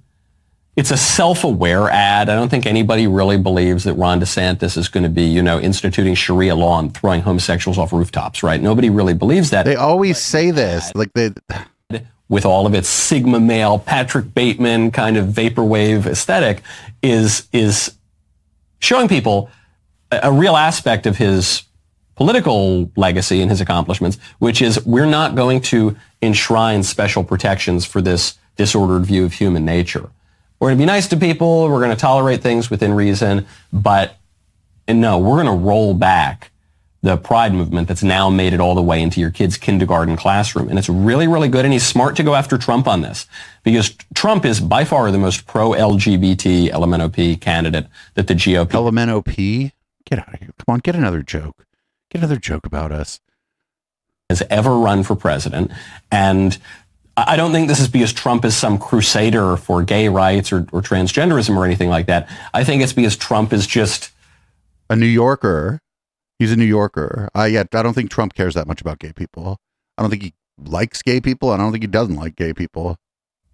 It's 0.75 0.89
a 0.89 0.97
self-aware 0.97 1.89
ad. 1.89 2.29
I 2.29 2.35
don't 2.35 2.49
think 2.49 2.65
anybody 2.65 3.05
really 3.05 3.37
believes 3.37 3.83
that 3.83 3.93
Ron 3.93 4.19
DeSantis 4.19 4.75
is 4.75 4.87
going 4.87 5.03
to 5.03 5.09
be, 5.09 5.23
you 5.23 5.43
know, 5.43 5.59
instituting 5.59 6.15
Sharia 6.15 6.55
law 6.55 6.79
and 6.79 6.91
throwing 6.93 7.21
homosexuals 7.21 7.77
off 7.77 7.93
rooftops, 7.93 8.41
right? 8.41 8.59
Nobody 8.59 8.89
really 8.89 9.13
believes 9.13 9.51
that. 9.51 9.65
They 9.65 9.75
always 9.75 10.17
say 10.17 10.49
this, 10.49 10.91
like 10.95 11.13
they 11.13 11.29
with 12.29 12.45
all 12.45 12.65
of 12.65 12.73
its 12.73 12.87
Sigma 12.87 13.39
male, 13.39 13.77
Patrick 13.77 14.33
Bateman 14.33 14.89
kind 14.89 15.17
of 15.17 15.27
vaporwave 15.27 16.07
aesthetic, 16.07 16.63
is 17.03 17.47
is 17.53 17.93
showing 18.79 19.07
people 19.07 19.51
a, 20.11 20.21
a 20.23 20.31
real 20.31 20.55
aspect 20.55 21.05
of 21.05 21.17
his 21.17 21.63
political 22.15 22.91
legacy 22.95 23.41
and 23.41 23.51
his 23.51 23.61
accomplishments, 23.61 24.17
which 24.39 24.61
is 24.61 24.83
we're 24.85 25.05
not 25.05 25.35
going 25.35 25.61
to 25.61 25.95
enshrine 26.21 26.81
special 26.81 27.23
protections 27.23 27.85
for 27.85 28.01
this 28.01 28.37
disordered 28.55 29.05
view 29.05 29.25
of 29.25 29.33
human 29.33 29.65
nature. 29.65 30.09
We're 30.63 30.69
going 30.69 30.77
to 30.77 30.81
be 30.83 30.85
nice 30.85 31.09
to 31.09 31.17
people. 31.17 31.67
We're 31.67 31.81
going 31.81 31.89
to 31.89 31.99
tolerate 31.99 32.41
things 32.41 32.69
within 32.69 32.93
reason, 32.93 33.47
but 33.73 34.15
and 34.87 35.01
no, 35.01 35.19
we're 35.19 35.43
going 35.43 35.57
to 35.57 35.61
roll 35.61 35.93
back 35.93 36.51
the 37.01 37.17
pride 37.17 37.53
movement 37.53 37.89
that's 37.89 38.01
now 38.01 38.29
made 38.29 38.53
it 38.53 38.61
all 38.61 38.73
the 38.73 38.81
way 38.81 39.01
into 39.01 39.19
your 39.19 39.29
kid's 39.29 39.57
kindergarten 39.57 40.15
classroom. 40.15 40.69
And 40.69 40.79
it's 40.79 40.87
really, 40.87 41.27
really 41.27 41.49
good. 41.49 41.65
And 41.65 41.73
he's 41.73 41.85
smart 41.85 42.15
to 42.15 42.23
go 42.23 42.33
after 42.33 42.57
Trump 42.57 42.87
on 42.87 43.01
this 43.01 43.27
because 43.63 43.93
Trump 44.15 44.45
is 44.45 44.61
by 44.61 44.85
far 44.85 45.11
the 45.11 45.17
most 45.17 45.45
pro-LGBT 45.47 46.69
LMNOP 46.69 47.41
candidate 47.41 47.87
that 48.13 48.27
the 48.27 48.33
GOP. 48.33 48.67
LMNOP? 48.67 49.73
Get 50.05 50.19
out 50.19 50.33
of 50.33 50.39
here. 50.39 50.53
Come 50.59 50.75
on, 50.75 50.79
get 50.79 50.95
another 50.95 51.23
joke. 51.23 51.65
Get 52.09 52.19
another 52.19 52.37
joke 52.37 52.65
about 52.65 52.93
us. 52.93 53.19
Has 54.29 54.41
ever 54.49 54.77
run 54.77 55.03
for 55.03 55.17
president. 55.17 55.71
And 56.09 56.57
I 57.15 57.35
don't 57.35 57.51
think 57.51 57.67
this 57.67 57.79
is 57.79 57.87
because 57.87 58.11
Trump 58.11 58.43
is 58.43 58.55
some 58.55 58.79
crusader 58.79 59.55
for 59.55 59.83
gay 59.83 60.09
rights 60.09 60.51
or, 60.51 60.65
or 60.71 60.81
transgenderism 60.81 61.55
or 61.55 61.63
anything 61.65 61.89
like 61.89 62.07
that. 62.07 62.27
I 62.53 62.63
think 62.63 62.81
it's 62.81 62.93
because 62.93 63.15
Trump 63.15 63.53
is 63.53 63.67
just 63.67 64.11
A 64.89 64.95
New 64.95 65.05
Yorker. 65.05 65.79
He's 66.39 66.51
a 66.51 66.55
New 66.55 66.65
Yorker. 66.65 67.29
Uh, 67.35 67.43
yeah, 67.43 67.63
I 67.73 67.83
don't 67.83 67.93
think 67.93 68.09
Trump 68.09 68.33
cares 68.33 68.55
that 68.55 68.67
much 68.67 68.81
about 68.81 68.97
gay 68.99 69.13
people. 69.13 69.57
I 69.97 70.01
don't 70.01 70.09
think 70.09 70.23
he 70.23 70.33
likes 70.57 71.01
gay 71.03 71.21
people. 71.21 71.51
I 71.51 71.57
don't 71.57 71.71
think 71.71 71.83
he 71.83 71.87
doesn't 71.87 72.15
like 72.15 72.35
gay 72.35 72.51
people. 72.53 72.97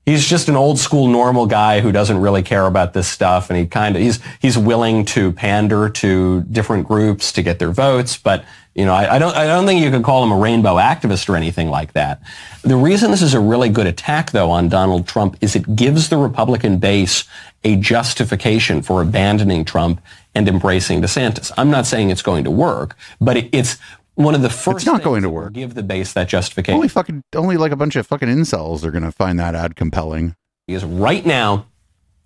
he's 0.06 0.26
just 0.28 0.50
an 0.50 0.56
old 0.56 0.80
school 0.80 1.08
normal 1.08 1.46
guy 1.46 1.82
who 1.82 1.92
doesn't 1.92 2.20
really 2.20 2.42
care 2.42 2.66
about 2.66 2.94
this 2.94 3.08
stuff 3.08 3.50
and 3.50 3.60
he 3.60 3.66
kind 3.66 3.96
of 3.96 4.02
he's 4.02 4.20
he's 4.42 4.58
willing 4.58 5.06
to 5.06 5.32
pander 5.34 5.90
to 5.90 6.42
different 6.44 6.88
groups 6.88 7.32
to 7.32 7.44
get 7.44 7.60
their 7.60 7.72
votes 7.72 8.18
but 8.18 8.44
you 8.80 8.86
know 8.86 8.94
I, 8.94 9.16
I 9.16 9.20
don't 9.20 9.36
I 9.36 9.46
don't 9.46 9.66
think 9.66 9.82
you 9.84 9.92
could 9.92 10.04
call 10.04 10.24
him 10.24 10.32
a 10.32 10.38
rainbow 10.38 10.76
activist 10.76 11.30
or 11.30 11.36
anything 11.36 11.70
like 11.70 11.94
that 11.94 12.22
the 12.64 12.78
reason 12.78 13.12
this 13.12 13.22
is 13.22 13.34
a 13.34 13.40
really 13.40 13.70
good 13.70 13.88
attack 13.88 14.32
though 14.32 14.50
on 14.50 14.70
Donald 14.70 15.08
Trump 15.08 15.38
is 15.42 15.56
it 15.56 15.76
gives 15.76 16.10
the 16.10 16.18
Republican 16.18 16.80
base 16.80 17.26
a 17.64 17.76
justification 17.76 18.82
for 18.82 19.02
abandoning 19.02 19.66
Trump 19.66 20.02
and 20.34 20.48
embracing 20.48 21.02
DeSantis 21.02 21.52
I'm 21.58 21.70
not 21.70 21.86
saying 21.86 22.10
it's 22.10 22.22
going 22.22 22.44
to 22.46 22.52
work 22.52 22.96
but 23.20 23.38
it, 23.38 23.50
it's 23.52 23.78
one 24.16 24.36
of 24.36 24.42
the 24.42 24.50
first 24.50 24.78
It's 24.78 24.86
not 24.86 25.02
going 25.02 25.24
to 25.24 25.30
work. 25.30 25.54
give 25.54 25.76
the 25.76 25.84
base 25.84 26.12
that 26.14 26.28
justification 26.28 26.76
Only 26.76 26.90
fucking, 26.90 27.24
only 27.36 27.56
like 27.56 27.72
a 27.72 27.78
bunch 27.78 27.96
of 27.96 28.06
fucking 28.06 28.28
incels 28.28 28.84
are 28.84 28.92
going 28.92 29.04
to 29.04 29.14
find 29.14 29.40
that 29.40 29.56
ad 29.56 29.78
compelling. 29.78 30.36
Because 30.68 30.84
right 30.84 31.26
now, 31.26 31.68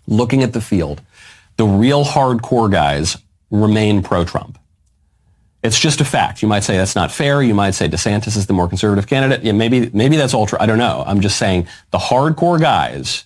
looking 0.07 0.41
at 0.41 0.53
the 0.53 0.61
field, 0.61 1.03
the 1.57 1.65
real 1.65 2.03
hardcore 2.03 2.71
guys 2.71 3.17
remain 3.51 4.01
pro-Trump. 4.01 4.57
It's 5.63 5.79
just 5.79 6.01
a 6.01 6.05
fact. 6.05 6.41
You 6.41 6.47
might 6.47 6.63
say 6.63 6.75
that's 6.75 6.95
not 6.95 7.11
fair. 7.11 7.41
You 7.41 7.53
might 7.53 7.71
say 7.71 7.87
DeSantis 7.87 8.35
is 8.35 8.47
the 8.47 8.53
more 8.53 8.67
conservative 8.67 9.07
candidate. 9.07 9.43
Yeah, 9.43 9.53
maybe 9.53 9.89
maybe 9.93 10.17
that's 10.17 10.33
ultra. 10.33 10.61
I 10.61 10.65
don't 10.65 10.77
know. 10.77 11.03
I'm 11.07 11.21
just 11.21 11.37
saying 11.37 11.67
the 11.91 11.97
hardcore 11.97 12.59
guys 12.59 13.25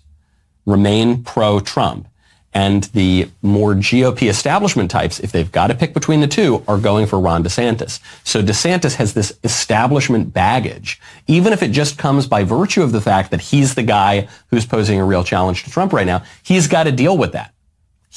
remain 0.66 1.24
pro-Trump. 1.24 2.08
And 2.54 2.86
the 2.86 3.30
more 3.44 3.76
GOP 3.76 4.30
establishment 4.30 4.90
types, 4.90 5.20
if 5.20 5.32
they've 5.32 5.52
got 5.52 5.68
to 5.68 5.76
pick 5.76 5.94
between 5.94 6.22
the 6.22 6.28
two, 6.28 6.64
are 6.68 6.80
going 6.80 7.06
for 7.06 7.20
Ron 7.20 7.44
DeSantis. 7.44 8.00
So 8.24 8.42
DeSantis 8.42 8.96
has 8.96 9.14
this 9.14 9.38
establishment 9.44 10.34
baggage, 10.34 11.00
even 11.28 11.54
if 11.54 11.62
it 11.62 11.70
just 11.70 12.00
comes 12.00 12.26
by 12.26 12.44
virtue 12.44 12.82
of 12.82 12.94
the 12.94 13.02
fact 13.02 13.30
that 13.30 13.42
he's 13.42 13.76
the 13.76 13.84
guy 13.84 14.28
who's 14.50 14.66
posing 14.66 15.00
a 15.00 15.06
real 15.06 15.24
challenge 15.24 15.66
to 15.66 15.70
Trump 15.70 15.94
right 15.94 16.08
now. 16.08 16.24
He's 16.42 16.68
got 16.68 16.86
to 16.86 16.92
deal 16.92 17.16
with 17.16 17.34
that 17.34 17.54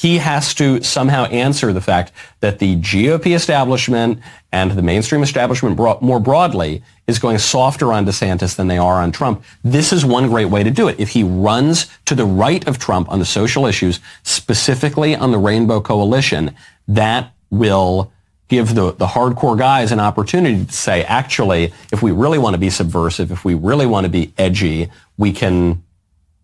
he 0.01 0.17
has 0.17 0.55
to 0.55 0.81
somehow 0.81 1.25
answer 1.25 1.71
the 1.71 1.79
fact 1.79 2.11
that 2.39 2.57
the 2.57 2.75
GOP 2.77 3.35
establishment 3.35 4.19
and 4.51 4.71
the 4.71 4.81
mainstream 4.81 5.21
establishment 5.21 5.77
more 5.77 6.19
broadly 6.19 6.81
is 7.05 7.19
going 7.19 7.37
softer 7.37 7.93
on 7.93 8.03
DeSantis 8.03 8.55
than 8.55 8.67
they 8.67 8.79
are 8.79 8.95
on 8.95 9.11
Trump. 9.11 9.43
This 9.63 9.93
is 9.93 10.03
one 10.03 10.27
great 10.27 10.45
way 10.45 10.63
to 10.63 10.71
do 10.71 10.87
it. 10.87 10.99
If 10.99 11.09
he 11.09 11.23
runs 11.23 11.85
to 12.05 12.15
the 12.15 12.25
right 12.25 12.67
of 12.67 12.79
Trump 12.79 13.11
on 13.11 13.19
the 13.19 13.25
social 13.25 13.67
issues, 13.67 13.99
specifically 14.23 15.15
on 15.15 15.31
the 15.31 15.37
Rainbow 15.37 15.81
Coalition, 15.81 16.55
that 16.87 17.31
will 17.51 18.11
give 18.47 18.73
the, 18.73 18.93
the 18.93 19.05
hardcore 19.05 19.55
guys 19.55 19.91
an 19.91 19.99
opportunity 19.99 20.65
to 20.65 20.73
say, 20.73 21.03
actually, 21.03 21.73
if 21.93 22.01
we 22.01 22.11
really 22.11 22.39
want 22.39 22.55
to 22.55 22.59
be 22.59 22.71
subversive, 22.71 23.31
if 23.31 23.45
we 23.45 23.53
really 23.53 23.85
want 23.85 24.05
to 24.05 24.09
be 24.09 24.33
edgy, 24.39 24.89
we 25.19 25.31
can 25.31 25.83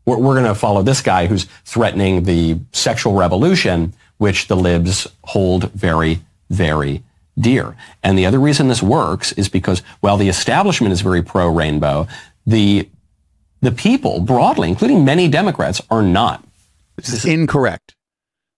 we're, 0.08 0.18
we're 0.18 0.34
going 0.34 0.46
to 0.46 0.56
follow 0.56 0.82
this 0.82 1.02
guy 1.02 1.28
who's 1.28 1.46
threatening 1.66 2.24
the 2.24 2.58
sexual 2.72 3.14
revolution, 3.14 3.94
which 4.18 4.48
the 4.48 4.56
libs 4.56 5.08
hold 5.26 5.72
very, 5.74 6.22
very 6.50 7.04
dear. 7.38 7.76
And 8.02 8.18
the 8.18 8.26
other 8.26 8.40
reason 8.40 8.70
this 8.70 8.82
works 8.82 9.34
is 9.34 9.50
because 9.50 9.84
while 10.00 10.18
the 10.18 10.30
establishment 10.30 10.94
is 10.94 11.02
very 11.02 11.22
pro-rainbow, 11.22 12.08
the 12.48 12.90
the 13.60 13.72
people 13.72 14.20
broadly, 14.20 14.70
including 14.70 15.04
many 15.04 15.28
Democrats, 15.28 15.82
are 15.90 16.04
not. 16.04 16.44
This 16.96 17.12
is 17.12 17.26
incorrect. 17.26 17.96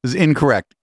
This 0.03 0.13
is 0.13 0.21
incorrect. 0.21 0.76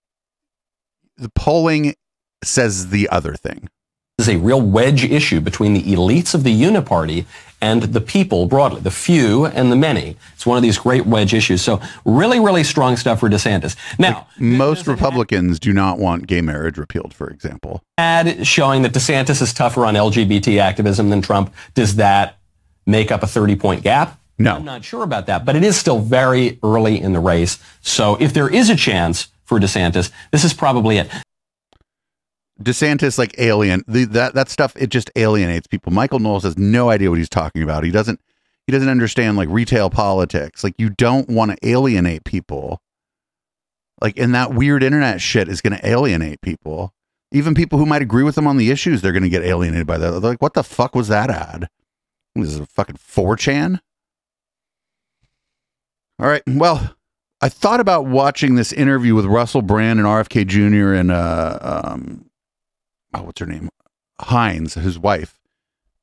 The 1.18 1.30
polling 1.34 1.94
says 2.42 2.88
the 2.88 3.10
other 3.10 3.34
thing. 3.34 3.68
This 4.16 4.28
is 4.28 4.34
a 4.36 4.38
real 4.38 4.62
wedge 4.62 5.04
issue 5.04 5.40
between 5.40 5.74
the 5.74 5.82
elites 5.82 6.34
of 6.34 6.44
the 6.44 6.62
uniparty 6.62 7.26
and 7.60 7.82
the 7.82 8.00
people 8.00 8.46
broadly, 8.46 8.80
the 8.80 8.90
few 8.90 9.46
and 9.46 9.72
the 9.72 9.76
many. 9.76 10.16
It's 10.34 10.46
one 10.46 10.56
of 10.56 10.62
these 10.62 10.78
great 10.78 11.06
wedge 11.06 11.32
issues. 11.32 11.62
So 11.62 11.80
really, 12.04 12.38
really 12.38 12.64
strong 12.64 12.96
stuff 12.96 13.20
for 13.20 13.28
DeSantis. 13.28 13.76
Now, 13.98 14.26
Most 14.38 14.86
Republicans 14.86 15.58
do 15.58 15.72
not 15.72 15.98
want 15.98 16.26
gay 16.26 16.40
marriage 16.40 16.76
repealed, 16.78 17.14
for 17.14 17.28
example. 17.28 17.82
ad 17.98 18.46
showing 18.46 18.82
that 18.82 18.92
DeSantis 18.92 19.40
is 19.40 19.52
tougher 19.52 19.84
on 19.86 19.94
LGBT 19.94 20.58
activism 20.58 21.10
than 21.10 21.22
Trump, 21.22 21.52
does 21.74 21.96
that 21.96 22.38
make 22.86 23.10
up 23.10 23.22
a 23.22 23.26
30 23.26 23.56
point 23.56 23.82
gap? 23.82 24.20
No. 24.38 24.56
I'm 24.56 24.64
not 24.64 24.84
sure 24.84 25.02
about 25.02 25.26
that, 25.26 25.44
but 25.46 25.56
it 25.56 25.64
is 25.64 25.76
still 25.76 25.98
very 25.98 26.58
early 26.62 27.00
in 27.00 27.14
the 27.14 27.20
race. 27.20 27.58
So 27.80 28.16
if 28.20 28.34
there 28.34 28.48
is 28.48 28.68
a 28.68 28.76
chance 28.76 29.28
for 29.44 29.58
DeSantis, 29.58 30.10
this 30.30 30.44
is 30.44 30.52
probably 30.52 30.98
it. 30.98 31.10
DeSantis 32.62 33.18
like 33.18 33.34
alien 33.38 33.84
the, 33.86 34.04
that 34.06 34.34
that 34.34 34.48
stuff 34.48 34.74
it 34.76 34.88
just 34.88 35.10
alienates 35.16 35.66
people. 35.66 35.92
Michael 35.92 36.18
Knowles 36.18 36.44
has 36.44 36.56
no 36.56 36.90
idea 36.90 37.10
what 37.10 37.18
he's 37.18 37.28
talking 37.28 37.62
about. 37.62 37.84
He 37.84 37.90
doesn't 37.90 38.20
he 38.66 38.72
doesn't 38.72 38.88
understand 38.88 39.36
like 39.36 39.48
retail 39.50 39.90
politics. 39.90 40.64
Like 40.64 40.74
you 40.78 40.90
don't 40.90 41.28
want 41.28 41.52
to 41.52 41.68
alienate 41.68 42.24
people. 42.24 42.80
Like 44.00 44.18
and 44.18 44.34
that 44.34 44.54
weird 44.54 44.82
internet 44.82 45.20
shit 45.20 45.48
is 45.48 45.60
going 45.60 45.76
to 45.78 45.86
alienate 45.86 46.40
people. 46.40 46.92
Even 47.32 47.54
people 47.54 47.78
who 47.78 47.86
might 47.86 48.02
agree 48.02 48.22
with 48.22 48.36
them 48.36 48.46
on 48.46 48.56
the 48.56 48.70
issues, 48.70 49.02
they're 49.02 49.12
going 49.12 49.22
to 49.22 49.28
get 49.28 49.42
alienated 49.42 49.86
by 49.86 49.98
that. 49.98 50.10
They're 50.10 50.20
like, 50.20 50.40
what 50.40 50.54
the 50.54 50.62
fuck 50.62 50.94
was 50.94 51.08
that 51.08 51.28
ad? 51.28 51.68
This 52.34 52.50
is 52.50 52.60
a 52.60 52.66
fucking 52.66 52.96
4chan? 52.96 53.80
All 56.18 56.28
right. 56.28 56.42
Well, 56.46 56.94
I 57.40 57.48
thought 57.48 57.80
about 57.80 58.06
watching 58.06 58.54
this 58.54 58.72
interview 58.72 59.14
with 59.14 59.26
Russell 59.26 59.62
Brand 59.62 59.98
and 59.98 60.08
RFK 60.08 60.46
Jr. 60.46 60.94
and 60.94 61.10
uh, 61.10 61.58
um, 61.84 62.30
oh, 63.16 63.22
what's 63.22 63.40
her 63.40 63.46
name? 63.46 63.70
Hines, 64.20 64.74
his 64.74 64.98
wife. 64.98 65.40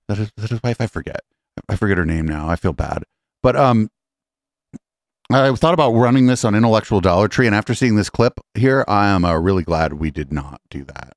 Is 0.02 0.06
that 0.08 0.18
his, 0.18 0.28
is 0.28 0.34
that 0.38 0.50
his 0.50 0.64
wife? 0.64 0.78
I 0.80 0.88
forget. 0.88 1.22
I 1.70 1.76
forget 1.76 1.98
her 1.98 2.06
name 2.06 2.28
now. 2.28 2.50
I 2.50 2.56
feel 2.56 2.74
bad. 2.74 3.04
But 3.42 3.56
um, 3.56 3.90
I 5.32 5.54
thought 5.56 5.74
about 5.74 5.92
running 5.94 6.28
this 6.28 6.44
on 6.44 6.56
Intellectual 6.56 7.02
Dollar 7.02 7.28
Tree, 7.28 7.48
and 7.48 7.56
after 7.56 7.74
seeing 7.74 7.96
this 7.96 8.10
clip 8.10 8.40
here, 8.56 8.84
I 8.88 9.08
am 9.08 9.26
uh, 9.26 9.38
really 9.38 9.64
glad 9.64 9.94
we 9.94 10.12
did 10.12 10.32
not 10.32 10.62
do 10.70 10.84
that. 10.86 11.14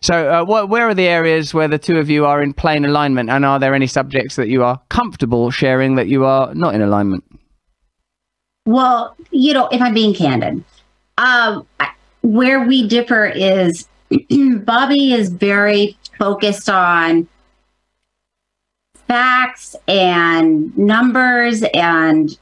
So, 0.00 0.28
uh, 0.28 0.44
what, 0.44 0.68
where 0.68 0.88
are 0.88 0.94
the 0.94 1.06
areas 1.06 1.52
where 1.52 1.68
the 1.68 1.78
two 1.78 1.98
of 1.98 2.08
you 2.08 2.24
are 2.24 2.42
in 2.42 2.52
plain 2.52 2.84
alignment, 2.84 3.30
and 3.30 3.44
are 3.44 3.58
there 3.58 3.74
any 3.74 3.86
subjects 3.86 4.36
that 4.36 4.48
you 4.48 4.64
are 4.64 4.80
comfortable 4.88 5.50
sharing 5.50 5.96
that 5.96 6.08
you 6.08 6.24
are 6.24 6.54
not 6.54 6.74
in 6.74 6.82
alignment? 6.82 7.24
Well, 8.66 9.16
you 9.30 9.52
know, 9.52 9.68
if 9.68 9.80
I'm 9.80 9.94
being 9.94 10.14
candid, 10.14 10.64
um, 11.18 11.66
I- 11.78 11.92
where 12.22 12.66
we 12.66 12.86
differ 12.88 13.26
is 13.26 13.86
Bobby 14.64 15.12
is 15.12 15.30
very 15.30 15.96
focused 16.18 16.68
on 16.68 17.28
facts 19.06 19.74
and 19.88 20.76
numbers 20.76 21.62
and 21.74 22.38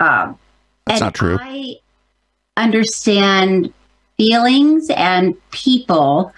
um, 0.00 0.38
That's 0.86 1.00
and 1.00 1.06
not 1.06 1.14
true. 1.14 1.38
I 1.40 1.76
understand 2.56 3.72
feelings 4.16 4.90
and 4.90 5.34
people. 5.50 6.32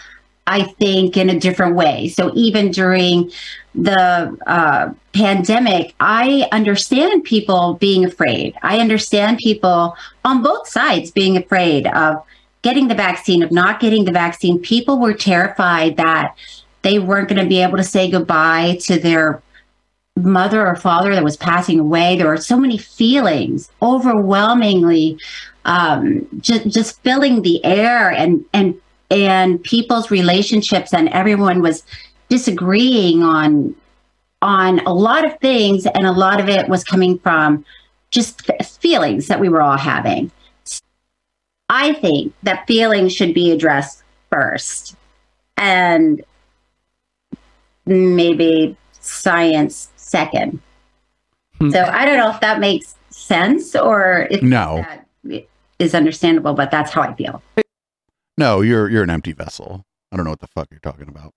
I 0.47 0.65
think 0.65 1.17
in 1.17 1.31
a 1.31 1.39
different 1.39 1.77
way. 1.77 2.09
So 2.09 2.33
even 2.35 2.73
during 2.73 3.31
the 3.77 4.37
uh, 4.47 4.93
pandemic, 5.13 5.95
I 6.01 6.49
understand 6.51 7.23
people 7.25 7.75
being 7.75 8.05
afraid. 8.05 8.55
I 8.63 8.81
understand 8.81 9.39
people 9.39 9.97
on 10.25 10.43
both 10.43 10.67
sides 10.69 11.13
being 11.13 11.37
afraid 11.37 11.87
of 11.87 12.25
getting 12.63 12.89
the 12.89 12.95
vaccine, 12.95 13.43
of 13.43 13.51
not 13.53 13.81
getting 13.81 14.05
the 14.05 14.13
vaccine. 14.13 14.59
People 14.59 14.99
were 14.99 15.13
terrified 15.13 15.97
that 15.97 16.37
they 16.83 16.99
weren't 16.99 17.29
going 17.29 17.43
to 17.43 17.49
be 17.49 17.63
able 17.63 17.77
to 17.77 17.85
say 17.85 18.11
goodbye 18.11 18.79
to 18.83 18.99
their 18.99 19.43
mother 20.17 20.67
or 20.67 20.77
father 20.77 21.15
that 21.15 21.25
was 21.25 21.37
passing 21.37 21.79
away. 21.79 22.17
There 22.17 22.29
were 22.29 22.37
so 22.37 22.59
many 22.59 22.79
feelings, 22.79 23.71
overwhelmingly, 23.81 25.19
um, 25.65 26.27
just 26.41 26.69
just 26.69 27.03
filling 27.03 27.43
the 27.43 27.65
air, 27.65 28.11
and 28.11 28.45
and 28.53 28.75
and 29.11 29.63
people's 29.63 30.11
relationships, 30.11 30.93
and 30.93 31.09
everyone 31.11 31.63
was 31.63 31.83
disagreeing 32.29 33.23
on 33.23 33.75
on 34.43 34.81
a 34.81 34.93
lot 34.93 35.25
of 35.25 35.39
things, 35.39 35.87
and 35.87 36.07
a 36.07 36.13
lot 36.13 36.41
of 36.41 36.49
it 36.49 36.69
was 36.69 36.85
coming 36.85 37.19
from 37.19 37.65
just 38.11 38.51
feelings 38.81 39.29
that 39.29 39.41
we 39.41 39.49
were 39.49 39.63
all 39.63 39.79
having. 39.79 40.31
I 41.75 41.95
think 41.95 42.35
that 42.43 42.67
feelings 42.67 43.15
should 43.15 43.33
be 43.33 43.51
addressed 43.51 44.03
first, 44.31 44.95
and 45.57 46.23
maybe 47.87 48.77
science 49.01 49.89
second. 49.97 50.61
So 51.71 51.85
I 51.85 52.05
don't 52.05 52.19
know 52.19 52.29
if 52.31 52.41
that 52.41 52.59
makes 52.61 52.95
sense 53.11 53.75
or 53.77 54.27
if 54.31 54.43
No. 54.43 54.85
that 55.23 55.47
is 55.79 55.95
understandable, 55.95 56.55
but 56.55 56.71
that's 56.73 56.91
how 56.91 57.03
I 57.03 57.15
feel. 57.15 57.41
No, 58.37 58.61
you're 58.61 58.91
you're 58.91 59.05
an 59.05 59.11
empty 59.11 59.33
vessel. 59.33 59.85
I 60.11 60.17
don't 60.17 60.25
know 60.25 60.31
what 60.31 60.41
the 60.41 60.49
fuck 60.49 60.69
you're 60.71 60.81
talking 60.81 61.09
about. 61.09 61.33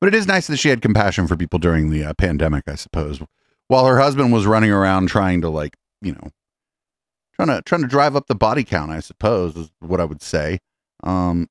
But 0.00 0.08
it 0.08 0.14
is 0.14 0.26
nice 0.26 0.46
that 0.46 0.58
she 0.58 0.68
had 0.68 0.82
compassion 0.82 1.26
for 1.26 1.36
people 1.36 1.58
during 1.58 1.90
the 1.90 2.04
uh, 2.04 2.14
pandemic, 2.14 2.64
I 2.68 2.76
suppose. 2.76 3.20
While 3.68 3.86
her 3.86 3.98
husband 3.98 4.32
was 4.32 4.46
running 4.46 4.70
around 4.70 5.08
trying 5.08 5.40
to 5.40 5.48
like, 5.48 5.74
you 6.00 6.12
know, 6.12 6.30
trying 7.36 7.48
to 7.48 7.62
trying 7.62 7.82
to 7.82 7.88
drive 7.88 8.16
up 8.16 8.26
the 8.26 8.34
body 8.34 8.64
count, 8.64 8.90
I 8.90 9.00
suppose 9.00 9.56
is 9.56 9.70
what 9.80 10.00
I 10.00 10.04
would 10.04 10.22
say. 10.22 10.58
Um 11.02 11.48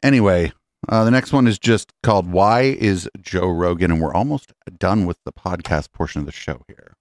Anyway, 0.00 0.52
uh, 0.88 1.02
the 1.04 1.10
next 1.10 1.32
one 1.32 1.48
is 1.48 1.58
just 1.58 1.92
called 2.04 2.30
"Why 2.30 2.62
is 2.62 3.08
Joe 3.20 3.48
Rogan?" 3.48 3.90
and 3.90 4.00
we're 4.00 4.14
almost 4.14 4.52
done 4.78 5.06
with 5.06 5.18
the 5.24 5.32
podcast 5.32 5.92
portion 5.92 6.20
of 6.20 6.26
the 6.26 6.32
show 6.32 6.62
here. 6.68 6.94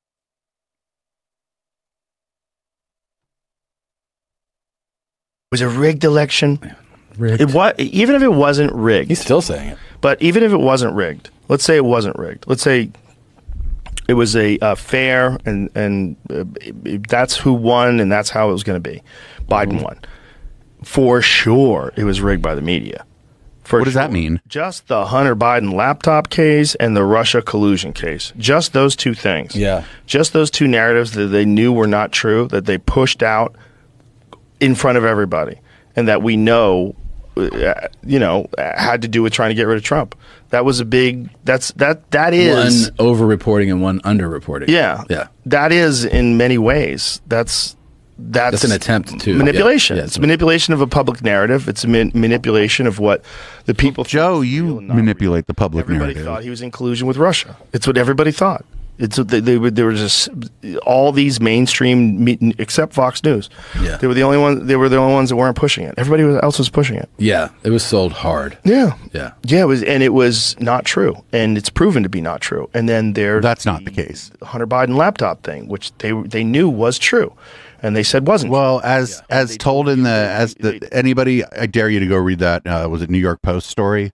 was 5.51 5.61
a 5.61 5.69
rigged 5.69 6.03
election. 6.03 6.59
It 7.19 7.53
was 7.53 7.73
even 7.77 8.15
if 8.15 8.21
it 8.21 8.33
wasn't 8.33 8.73
rigged. 8.73 9.09
He's 9.09 9.21
still 9.21 9.41
saying 9.41 9.69
it. 9.69 9.77
But 10.01 10.21
even 10.21 10.43
if 10.43 10.51
it 10.51 10.59
wasn't 10.59 10.93
rigged, 10.93 11.29
let's 11.47 11.63
say 11.63 11.75
it 11.77 11.85
wasn't 11.85 12.17
rigged. 12.17 12.45
Let's 12.47 12.61
say 12.61 12.91
it 14.07 14.13
was 14.13 14.35
a 14.35 14.57
uh, 14.59 14.75
fair 14.75 15.37
and 15.45 15.69
and 15.75 16.15
uh, 16.29 16.43
that's 17.07 17.37
who 17.37 17.53
won 17.53 17.99
and 17.99 18.11
that's 18.11 18.29
how 18.29 18.49
it 18.49 18.53
was 18.53 18.63
going 18.63 18.81
to 18.81 18.89
be. 18.89 19.01
Biden 19.47 19.81
won. 19.83 19.99
For 20.83 21.21
sure, 21.21 21.93
it 21.95 22.03
was 22.03 22.21
rigged 22.21 22.43
by 22.43 22.55
the 22.55 22.61
media. 22.61 23.05
For 23.67 23.79
what 23.79 23.85
does 23.85 23.95
that 23.95 24.13
mean? 24.13 24.39
Just 24.47 24.87
the 24.87 25.07
Hunter 25.07 25.35
Biden 25.35 25.73
laptop 25.73 26.29
case 26.29 26.75
and 26.75 26.95
the 26.95 27.03
Russia 27.03 27.41
collusion 27.41 27.91
case. 27.91 28.31
Just 28.37 28.71
those 28.71 28.95
two 28.95 29.13
things. 29.13 29.57
Yeah. 29.57 29.83
Just 30.05 30.31
those 30.31 30.49
two 30.49 30.69
narratives 30.69 31.11
that 31.13 31.27
they 31.27 31.43
knew 31.43 31.73
were 31.73 31.87
not 31.87 32.13
true, 32.13 32.47
that 32.47 32.65
they 32.65 32.77
pushed 32.77 33.21
out 33.21 33.57
in 34.61 34.73
front 34.73 34.97
of 34.97 35.03
everybody, 35.03 35.59
and 35.97 36.07
that 36.07 36.21
we 36.21 36.37
know, 36.37 36.95
uh, 37.35 37.87
you 38.03 38.19
know, 38.19 38.47
had 38.57 39.01
to 39.01 39.09
do 39.09 39.21
with 39.21 39.33
trying 39.33 39.49
to 39.49 39.55
get 39.55 39.67
rid 39.67 39.75
of 39.75 39.83
Trump. 39.83 40.15
That 40.49 40.63
was 40.65 40.79
a 40.79 40.85
big. 40.85 41.29
That's 41.43 41.71
that. 41.73 42.09
That 42.11 42.33
is 42.33 42.89
one 42.97 43.07
over-reporting 43.09 43.69
and 43.69 43.81
one 43.81 43.99
under-reporting. 44.03 44.69
yeah. 44.69 45.03
yeah. 45.09 45.27
That 45.45 45.71
is 45.71 46.05
in 46.05 46.37
many 46.37 46.57
ways. 46.57 47.21
That's 47.27 47.75
that's 48.19 48.51
That's 48.61 48.63
an 48.63 48.71
attempt 48.71 49.19
to 49.19 49.35
manipulation. 49.35 49.97
yeah, 49.97 50.01
yeah, 50.03 50.07
it's 50.07 50.17
manipulation 50.17 50.73
of 50.73 50.81
a 50.81 50.87
public 50.87 51.21
narrative. 51.23 51.67
It's 51.69 51.83
a 51.83 51.87
man- 51.87 52.11
manipulation 52.15 52.87
of 52.87 52.97
what 52.97 53.23
the 53.65 53.75
people. 53.75 54.03
Joe, 54.05 54.41
you 54.41 54.81
manipulate 54.81 55.45
the 55.47 55.53
public 55.53 55.83
Everybody 55.83 55.99
narrative. 56.15 56.21
Everybody 56.21 56.35
thought 56.37 56.43
he 56.43 56.49
was 56.49 56.61
in 56.61 56.71
collusion 56.71 57.07
with 57.07 57.17
Russia. 57.17 57.55
It's 57.73 57.85
what 57.85 57.97
everybody 57.97 58.31
thought. 58.31 58.65
It's 58.99 59.17
what 59.17 59.27
they, 59.27 59.39
they 59.39 59.57
were. 59.57 59.69
There 59.69 59.85
was 59.85 59.99
just 59.99 60.29
all 60.85 61.11
these 61.11 61.39
mainstream, 61.39 62.23
me- 62.23 62.53
except 62.57 62.93
Fox 62.93 63.23
News. 63.23 63.49
Yeah. 63.79 63.97
they 63.97 64.07
were 64.07 64.13
the 64.15 64.23
only 64.23 64.37
one. 64.39 64.65
They 64.65 64.75
were 64.75 64.89
the 64.89 64.97
only 64.97 65.13
ones 65.13 65.29
that 65.29 65.35
weren't 65.35 65.55
pushing 65.55 65.85
it. 65.85 65.93
Everybody 65.97 66.23
else 66.43 66.57
was 66.57 66.69
pushing 66.69 66.97
it. 66.97 67.07
Yeah, 67.17 67.49
it 67.63 67.69
was 67.69 67.83
sold 67.85 68.11
hard. 68.11 68.57
Yeah, 68.63 68.93
Yeah. 69.13 69.33
yeah. 69.43 69.61
It 69.61 69.65
was, 69.67 69.83
and 69.83 70.01
it 70.01 70.13
was 70.13 70.59
not 70.59 70.83
true, 70.85 71.15
and 71.31 71.57
it's 71.57 71.69
proven 71.69 72.01
to 72.03 72.09
be 72.09 72.21
not 72.21 72.41
true. 72.41 72.69
And 72.73 72.89
then 72.89 73.13
there, 73.13 73.39
that's 73.39 73.65
not 73.65 73.85
the 73.85 73.91
case. 73.91 74.31
Hunter 74.41 74.65
Biden 74.67 74.95
laptop 74.95 75.43
thing, 75.43 75.67
which 75.67 75.91
they 75.99 76.11
they 76.13 76.43
knew 76.43 76.67
was 76.67 76.97
true, 76.97 77.33
and 77.83 77.95
they 77.95 78.03
said 78.03 78.25
wasn't. 78.27 78.51
Well, 78.51 78.81
as 78.83 79.21
as 79.29 79.57
told 79.57 79.89
in 79.89 80.01
the 80.03 80.09
as 80.09 80.55
the 80.55 80.87
anybody, 80.91 81.45
I 81.45 81.67
dare 81.67 81.89
you 81.89 81.99
to 81.99 82.07
go 82.07 82.17
read 82.17 82.39
that. 82.39 82.65
Uh, 82.65 82.87
was 82.89 83.03
it 83.03 83.09
New 83.11 83.19
York 83.19 83.41
Post 83.43 83.69
story 83.69 84.09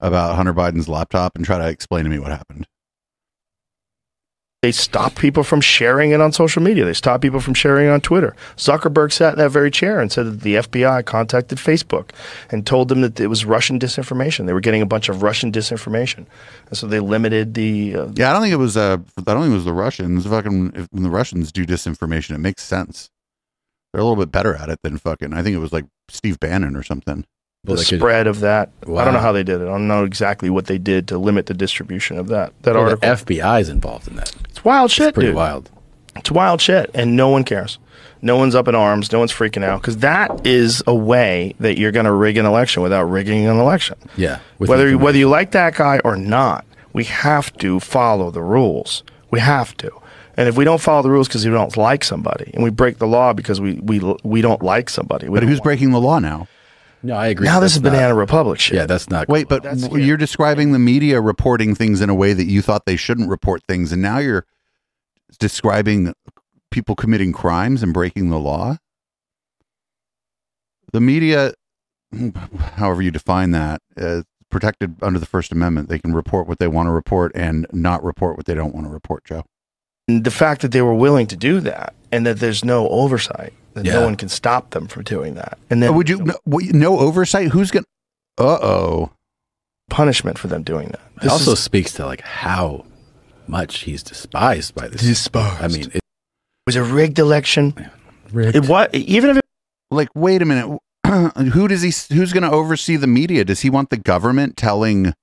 about 0.00 0.34
Hunter 0.34 0.52
Biden's 0.52 0.88
laptop 0.88 1.36
and 1.36 1.44
try 1.44 1.58
to 1.58 1.68
explain 1.68 2.02
to 2.04 2.10
me 2.10 2.18
what 2.18 2.30
happened? 2.32 2.66
They 4.62 4.72
stopped 4.72 5.16
people 5.16 5.44
from 5.44 5.60
sharing 5.60 6.12
it 6.12 6.20
on 6.20 6.32
social 6.32 6.62
media. 6.62 6.84
They 6.84 6.94
stopped 6.94 7.22
people 7.22 7.40
from 7.40 7.54
sharing 7.54 7.86
it 7.86 7.90
on 7.90 8.00
Twitter. 8.00 8.34
Zuckerberg 8.56 9.12
sat 9.12 9.34
in 9.34 9.38
that 9.38 9.50
very 9.50 9.70
chair 9.70 10.00
and 10.00 10.10
said 10.10 10.26
that 10.26 10.40
the 10.40 10.56
FBI 10.56 11.04
contacted 11.04 11.58
Facebook 11.58 12.10
and 12.50 12.66
told 12.66 12.88
them 12.88 13.02
that 13.02 13.20
it 13.20 13.26
was 13.26 13.44
Russian 13.44 13.78
disinformation. 13.78 14.46
They 14.46 14.54
were 14.54 14.60
getting 14.60 14.82
a 14.82 14.86
bunch 14.86 15.08
of 15.08 15.22
Russian 15.22 15.52
disinformation, 15.52 16.24
and 16.68 16.76
so 16.76 16.86
they 16.86 17.00
limited 17.00 17.54
the. 17.54 17.94
Uh, 17.94 18.08
Yeah, 18.16 18.30
I 18.30 18.32
don't 18.32 18.42
think 18.42 18.54
it 18.54 18.56
was. 18.56 18.76
Uh, 18.76 18.96
I 19.18 19.22
don't 19.22 19.42
think 19.42 19.52
it 19.52 19.56
was 19.56 19.66
the 19.66 19.74
Russians. 19.74 20.26
Fucking, 20.26 20.72
if, 20.74 20.88
when 20.90 21.02
the 21.02 21.10
Russians 21.10 21.52
do 21.52 21.66
disinformation, 21.66 22.34
it 22.34 22.38
makes 22.38 22.62
sense. 22.62 23.10
They're 23.92 24.00
a 24.00 24.04
little 24.04 24.22
bit 24.22 24.32
better 24.32 24.54
at 24.54 24.68
it 24.70 24.80
than 24.82 24.98
fucking. 24.98 25.32
I 25.34 25.42
think 25.42 25.54
it 25.54 25.60
was 25.60 25.72
like 25.72 25.84
Steve 26.08 26.40
Bannon 26.40 26.76
or 26.76 26.82
something. 26.82 27.24
The 27.66 27.72
Well, 27.72 27.76
they 27.78 27.84
could- 27.88 27.98
spread 28.00 28.26
of 28.26 28.40
that. 28.40 28.70
I 28.84 29.04
don't 29.04 29.12
know 29.14 29.20
how 29.20 29.32
they 29.32 29.42
did 29.42 29.60
it. 29.60 29.64
I 29.64 29.66
don't 29.68 29.86
know 29.88 30.04
exactly 30.04 30.48
what 30.50 30.66
they 30.66 30.78
did 30.78 31.06
to 31.08 31.18
limit 31.18 31.46
the 31.46 31.54
distribution 31.54 32.18
of 32.18 32.28
that 32.28 32.52
that 32.62 32.74
Well, 32.74 32.84
the 32.84 32.90
article. 32.92 33.08
FBI 33.10 33.60
is 33.60 33.68
involved 33.68 34.08
in 34.08 34.16
that. 34.16 34.32
It's 34.48 34.64
wild 34.64 34.90
shit, 34.90 35.14
pretty 35.14 35.28
dude. 35.28 35.36
wild. 35.36 35.70
It's 36.16 36.30
wild 36.30 36.60
shit, 36.60 36.90
and 36.94 37.14
no 37.16 37.28
one 37.28 37.44
cares. 37.44 37.78
No 38.22 38.36
one's 38.38 38.54
up 38.54 38.66
in 38.66 38.74
arms. 38.74 39.12
No 39.12 39.18
one's 39.18 39.32
freaking 39.32 39.62
out 39.62 39.82
because 39.82 39.98
that 39.98 40.46
is 40.46 40.82
a 40.86 40.94
way 40.94 41.54
that 41.60 41.78
you're 41.78 41.92
going 41.92 42.06
to 42.06 42.12
rig 42.12 42.38
an 42.38 42.46
election 42.46 42.82
without 42.82 43.02
rigging 43.04 43.44
an 43.46 43.58
election. 43.58 43.96
Yeah. 44.16 44.38
Whether 44.56 44.84
information. 44.84 45.00
whether 45.04 45.18
you 45.18 45.28
like 45.28 45.50
that 45.50 45.74
guy 45.74 46.00
or 46.02 46.16
not, 46.16 46.64
we 46.94 47.04
have 47.04 47.52
to 47.58 47.78
follow 47.78 48.30
the 48.30 48.40
rules. 48.42 49.02
We 49.30 49.40
have 49.40 49.76
to. 49.78 49.90
And 50.38 50.48
if 50.48 50.56
we 50.56 50.64
don't 50.64 50.80
follow 50.80 51.02
the 51.02 51.10
rules 51.10 51.28
because 51.28 51.44
we 51.44 51.50
don't 51.52 51.76
like 51.76 52.04
somebody, 52.04 52.50
and 52.54 52.62
we 52.64 52.70
break 52.70 52.98
the 52.98 53.06
law 53.06 53.32
because 53.34 53.60
we 53.60 53.74
we 53.82 54.00
we 54.22 54.40
don't 54.40 54.62
like 54.62 54.88
somebody, 54.90 55.28
we 55.28 55.38
But 55.40 55.48
who's 55.48 55.60
breaking 55.60 55.90
the 55.90 56.00
law 56.00 56.18
now? 56.18 56.48
No, 57.06 57.14
I 57.16 57.28
agree. 57.28 57.46
Now 57.46 57.60
this 57.60 57.72
That's 57.72 57.76
is 57.76 57.82
banana 57.82 58.08
not- 58.14 58.18
republic 58.18 58.58
shit. 58.60 58.76
Yeah, 58.76 58.86
that's 58.86 59.08
not. 59.08 59.28
Wait, 59.28 59.48
but 59.48 59.62
w- 59.62 60.04
you're 60.04 60.16
describing 60.16 60.72
the 60.72 60.78
media 60.78 61.20
reporting 61.20 61.74
things 61.74 62.00
in 62.00 62.10
a 62.10 62.14
way 62.14 62.32
that 62.32 62.44
you 62.46 62.62
thought 62.62 62.84
they 62.84 62.96
shouldn't 62.96 63.28
report 63.28 63.62
things, 63.68 63.92
and 63.92 64.02
now 64.02 64.18
you're 64.18 64.44
describing 65.38 66.12
people 66.70 66.94
committing 66.94 67.32
crimes 67.32 67.82
and 67.82 67.94
breaking 67.94 68.30
the 68.30 68.38
law. 68.38 68.76
The 70.92 71.00
media, 71.00 71.54
however 72.76 73.02
you 73.02 73.10
define 73.10 73.50
that, 73.52 73.82
is 73.96 74.24
protected 74.50 74.96
under 75.02 75.18
the 75.18 75.26
First 75.26 75.52
Amendment. 75.52 75.88
They 75.88 75.98
can 75.98 76.12
report 76.14 76.46
what 76.46 76.58
they 76.58 76.68
want 76.68 76.86
to 76.86 76.92
report 76.92 77.32
and 77.34 77.66
not 77.72 78.02
report 78.02 78.36
what 78.36 78.46
they 78.46 78.54
don't 78.54 78.74
want 78.74 78.86
to 78.86 78.92
report. 78.92 79.24
Joe. 79.24 79.44
The 80.08 80.30
fact 80.30 80.62
that 80.62 80.72
they 80.72 80.82
were 80.82 80.94
willing 80.94 81.26
to 81.28 81.36
do 81.36 81.60
that, 81.60 81.94
and 82.12 82.24
that 82.26 82.38
there's 82.38 82.64
no 82.64 82.88
oversight, 82.88 83.52
that 83.76 83.84
Yeah. 83.84 83.94
no 83.94 84.04
one 84.04 84.16
can 84.16 84.28
stop 84.28 84.70
them 84.70 84.88
from 84.88 85.04
doing 85.04 85.34
that, 85.34 85.58
and 85.70 85.82
then 85.82 85.94
would 85.94 86.08
you 86.08 86.18
no, 86.18 86.34
no 86.44 86.98
oversight? 86.98 87.48
Who's 87.48 87.70
gonna? 87.70 87.86
Uh 88.38 88.58
oh. 88.60 89.10
punishment 89.88 90.38
for 90.38 90.48
them 90.48 90.62
doing 90.62 90.88
that. 90.88 91.00
It 91.22 91.30
also 91.30 91.54
speaks 91.54 91.92
to 91.94 92.04
like 92.04 92.20
how 92.20 92.84
much 93.46 93.84
he's 93.84 94.02
despised 94.02 94.74
by 94.74 94.88
this. 94.88 95.02
Despised. 95.02 95.62
I 95.62 95.68
mean, 95.68 95.90
it, 95.94 96.00
was 96.66 96.76
a 96.76 96.82
rigged 96.82 97.18
election. 97.20 97.90
Rigged. 98.32 98.56
It 98.56 98.68
what? 98.68 98.92
Even 98.94 99.30
if 99.30 99.36
it 99.36 99.44
like, 99.90 100.08
wait 100.14 100.42
a 100.42 100.44
minute. 100.44 100.78
Who 101.52 101.68
does 101.68 101.82
he? 101.82 101.92
Who's 102.14 102.32
going 102.32 102.42
to 102.42 102.50
oversee 102.50 102.96
the 102.96 103.06
media? 103.06 103.44
Does 103.44 103.60
he 103.60 103.70
want 103.70 103.90
the 103.90 103.96
government 103.96 104.56
telling 104.56 105.14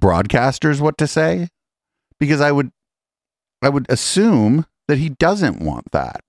broadcasters 0.00 0.80
what 0.80 0.98
to 0.98 1.06
say? 1.06 1.48
Because 2.18 2.40
I 2.40 2.50
would, 2.52 2.70
I 3.62 3.68
would 3.68 3.86
assume 3.88 4.66
that 4.88 4.98
he 4.98 5.10
doesn't 5.10 5.60
want 5.60 5.92
that. 5.92 6.22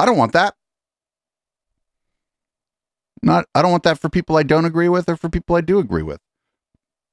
I 0.00 0.06
don't 0.06 0.16
want 0.16 0.32
that. 0.32 0.54
Not. 3.22 3.46
I 3.54 3.60
don't 3.60 3.70
want 3.70 3.82
that 3.82 3.98
for 3.98 4.08
people 4.08 4.36
I 4.36 4.42
don't 4.42 4.64
agree 4.64 4.88
with 4.88 5.08
or 5.08 5.16
for 5.16 5.28
people 5.28 5.56
I 5.56 5.60
do 5.60 5.78
agree 5.78 6.02
with. 6.02 6.20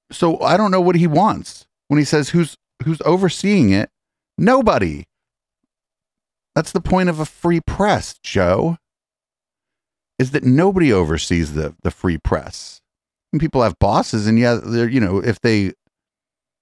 So 0.09 0.39
I 0.39 0.55
don't 0.55 0.72
know 0.72 0.80
what 0.80 0.95
he 0.95 1.05
wants 1.05 1.68
when 1.89 1.97
he 1.97 2.05
says 2.05 2.30
who's 2.30 2.57
who's 2.85 3.01
overseeing 3.01 3.72
it. 3.72 3.89
Nobody. 4.38 5.05
That's 6.55 6.72
the 6.72 6.81
point 6.81 7.09
of 7.09 7.19
a 7.19 7.26
free 7.26 7.59
press, 7.59 8.18
Joe. 8.23 8.77
Is 10.18 10.31
that 10.31 10.43
nobody 10.43 10.93
oversees 10.93 11.53
the 11.53 11.76
the 11.84 11.91
free 11.91 12.18
press. 12.18 12.81
And 13.34 13.41
people 13.41 13.61
have 13.61 13.77
bosses, 13.80 14.26
and 14.27 14.39
yeah, 14.39 14.59
they're 14.64 14.88
you 14.88 15.01
know 15.01 15.18
if 15.19 15.41
they 15.41 15.73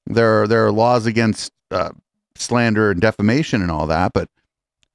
there 0.08 0.42
are 0.42 0.48
there 0.48 0.66
are 0.66 0.72
laws 0.72 1.06
against 1.06 1.52
uh, 1.70 1.92
slander 2.36 2.90
and 2.90 3.00
defamation 3.00 3.62
and 3.62 3.70
all 3.70 3.86
that, 3.88 4.14
but 4.14 4.28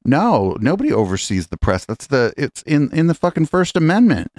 no, 0.04 0.56
nobody 0.60 0.92
oversees 0.92 1.48
the 1.48 1.56
press. 1.56 1.84
That's 1.84 2.06
the 2.06 2.32
it's 2.36 2.62
in 2.62 2.90
in 2.92 3.06
the 3.06 3.14
fucking 3.14 3.46
First 3.46 3.76
Amendment. 3.76 4.30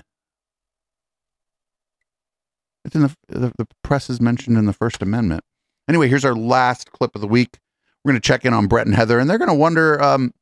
It's 2.84 2.96
in 2.96 3.02
the 3.02 3.16
the, 3.28 3.54
the 3.58 3.68
press 3.84 4.10
is 4.10 4.20
mentioned 4.20 4.58
in 4.58 4.66
the 4.66 4.74
First 4.74 5.02
Amendment. 5.02 5.44
Anyway, 5.88 6.08
here's 6.08 6.26
our 6.26 6.36
last 6.36 6.92
clip 6.92 7.16
of 7.16 7.22
the 7.22 7.28
week. 7.28 7.60
We're 8.04 8.14
going 8.14 8.22
to 8.22 8.28
check 8.28 8.46
in 8.46 8.54
on 8.54 8.68
Brett 8.68 8.88
and 8.88 8.96
Heather, 8.96 9.20
and 9.20 9.30
they're 9.30 9.38
going 9.38 9.50
to 9.50 9.54
wonder 9.54 10.02
um, 10.02 10.34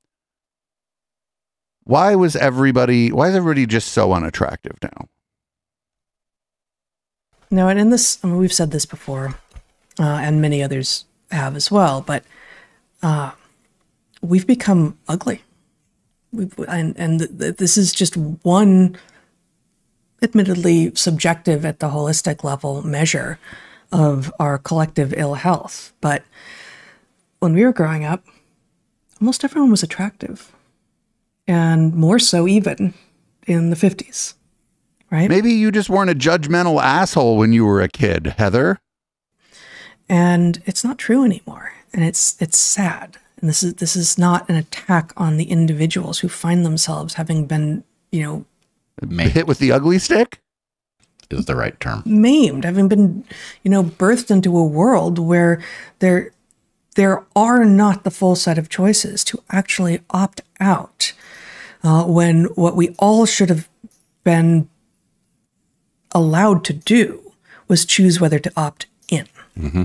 why 1.84 2.16
was 2.16 2.36
everybody 2.36 3.12
why 3.12 3.30
is 3.30 3.36
everybody 3.36 3.66
just 3.66 3.90
so 3.90 4.14
unattractive 4.14 4.78
now? 4.82 5.08
No, 7.52 7.68
and 7.68 7.80
in 7.80 7.90
this, 7.90 8.20
I 8.24 8.28
mean, 8.28 8.38
we've 8.38 8.54
said 8.54 8.72
this 8.72 8.86
before, 8.86 9.36
uh, 10.00 10.04
and 10.04 10.40
many 10.40 10.62
others 10.62 11.06
have 11.32 11.56
as 11.56 11.72
well, 11.72 12.00
but 12.02 12.24
uh, 13.02 13.32
we've 14.22 14.48
become 14.48 14.98
ugly. 15.08 15.41
We've, 16.32 16.58
and 16.68 16.98
and 16.98 17.20
th- 17.20 17.38
th- 17.38 17.56
this 17.58 17.78
is 17.78 17.91
just 17.91 18.16
one, 18.18 18.98
admittedly 20.22 20.94
subjective 20.96 21.66
at 21.66 21.80
the 21.80 21.90
holistic 21.90 22.44
level 22.44 22.84
measure 22.84 23.40
of 23.91 24.32
our 24.40 24.58
collective 24.58 25.14
ill 25.18 25.34
health. 25.36 25.94
But 26.02 26.24
when 27.40 27.54
we 27.54 27.64
were 27.64 27.74
growing 27.74 28.06
up, 28.06 28.26
almost 29.20 29.44
everyone 29.44 29.72
was 29.72 29.82
attractive, 29.84 30.52
and 31.48 31.96
more 31.96 32.20
so 32.20 32.48
even 32.48 32.94
in 33.48 33.72
the 33.72 33.76
50s. 33.76 34.36
Right? 35.12 35.28
Maybe 35.28 35.52
you 35.54 35.72
just 35.72 35.90
weren't 35.90 36.12
a 36.12 36.16
judgmental 36.16 36.80
asshole 36.80 37.38
when 37.38 37.52
you 37.52 37.66
were 37.66 37.82
a 37.82 37.88
kid, 37.90 38.36
Heather. 38.38 38.78
and 40.08 40.62
it's 40.68 40.84
not 40.84 41.00
true 41.00 41.24
anymore 41.26 41.74
and 41.94 42.04
it's 42.04 42.40
it's 42.40 42.58
sad 42.58 43.18
and 43.40 43.49
this 43.49 43.64
is 43.64 43.76
this 43.76 43.95
is 43.95 44.18
not 44.18 44.48
an 44.49 44.56
attack 44.56 45.14
on 45.18 45.38
the 45.38 45.45
individuals 45.45 46.20
who 46.20 46.30
find 46.30 46.66
themselves 46.66 47.16
having 47.16 47.45
been 47.45 47.84
you 48.11 48.24
know 48.24 48.45
Hit 49.30 49.48
with 49.48 49.60
the 49.60 49.72
ugly 49.72 49.98
stick 49.98 50.41
is 51.30 51.45
the 51.45 51.56
right 51.56 51.80
term. 51.80 52.03
maimed 52.06 52.66
having 52.66 52.88
been 52.88 53.24
you 53.64 53.72
know 53.72 53.84
birthed 53.84 54.32
into 54.32 54.57
a 54.57 54.66
world 54.66 55.20
where 55.20 55.61
there 55.99 56.32
there 56.95 57.24
are 57.36 57.64
not 57.64 58.03
the 58.03 58.11
full 58.11 58.36
set 58.36 58.57
of 58.57 58.68
choices 58.68 59.24
to 59.24 59.41
actually 59.49 60.02
opt 60.10 60.41
out 60.60 61.14
uh, 61.84 62.03
when 62.03 62.45
what 62.56 62.76
we 62.76 62.95
all 62.99 63.26
should 63.26 63.49
have 63.49 63.70
been 64.24 64.68
allowed 66.11 66.66
to 66.66 66.74
do 66.74 67.32
was 67.68 67.86
choose 67.86 68.20
whether 68.20 68.40
to 68.40 68.52
opt 68.57 68.88
in 69.07 69.28
Mm-hmm. 69.60 69.84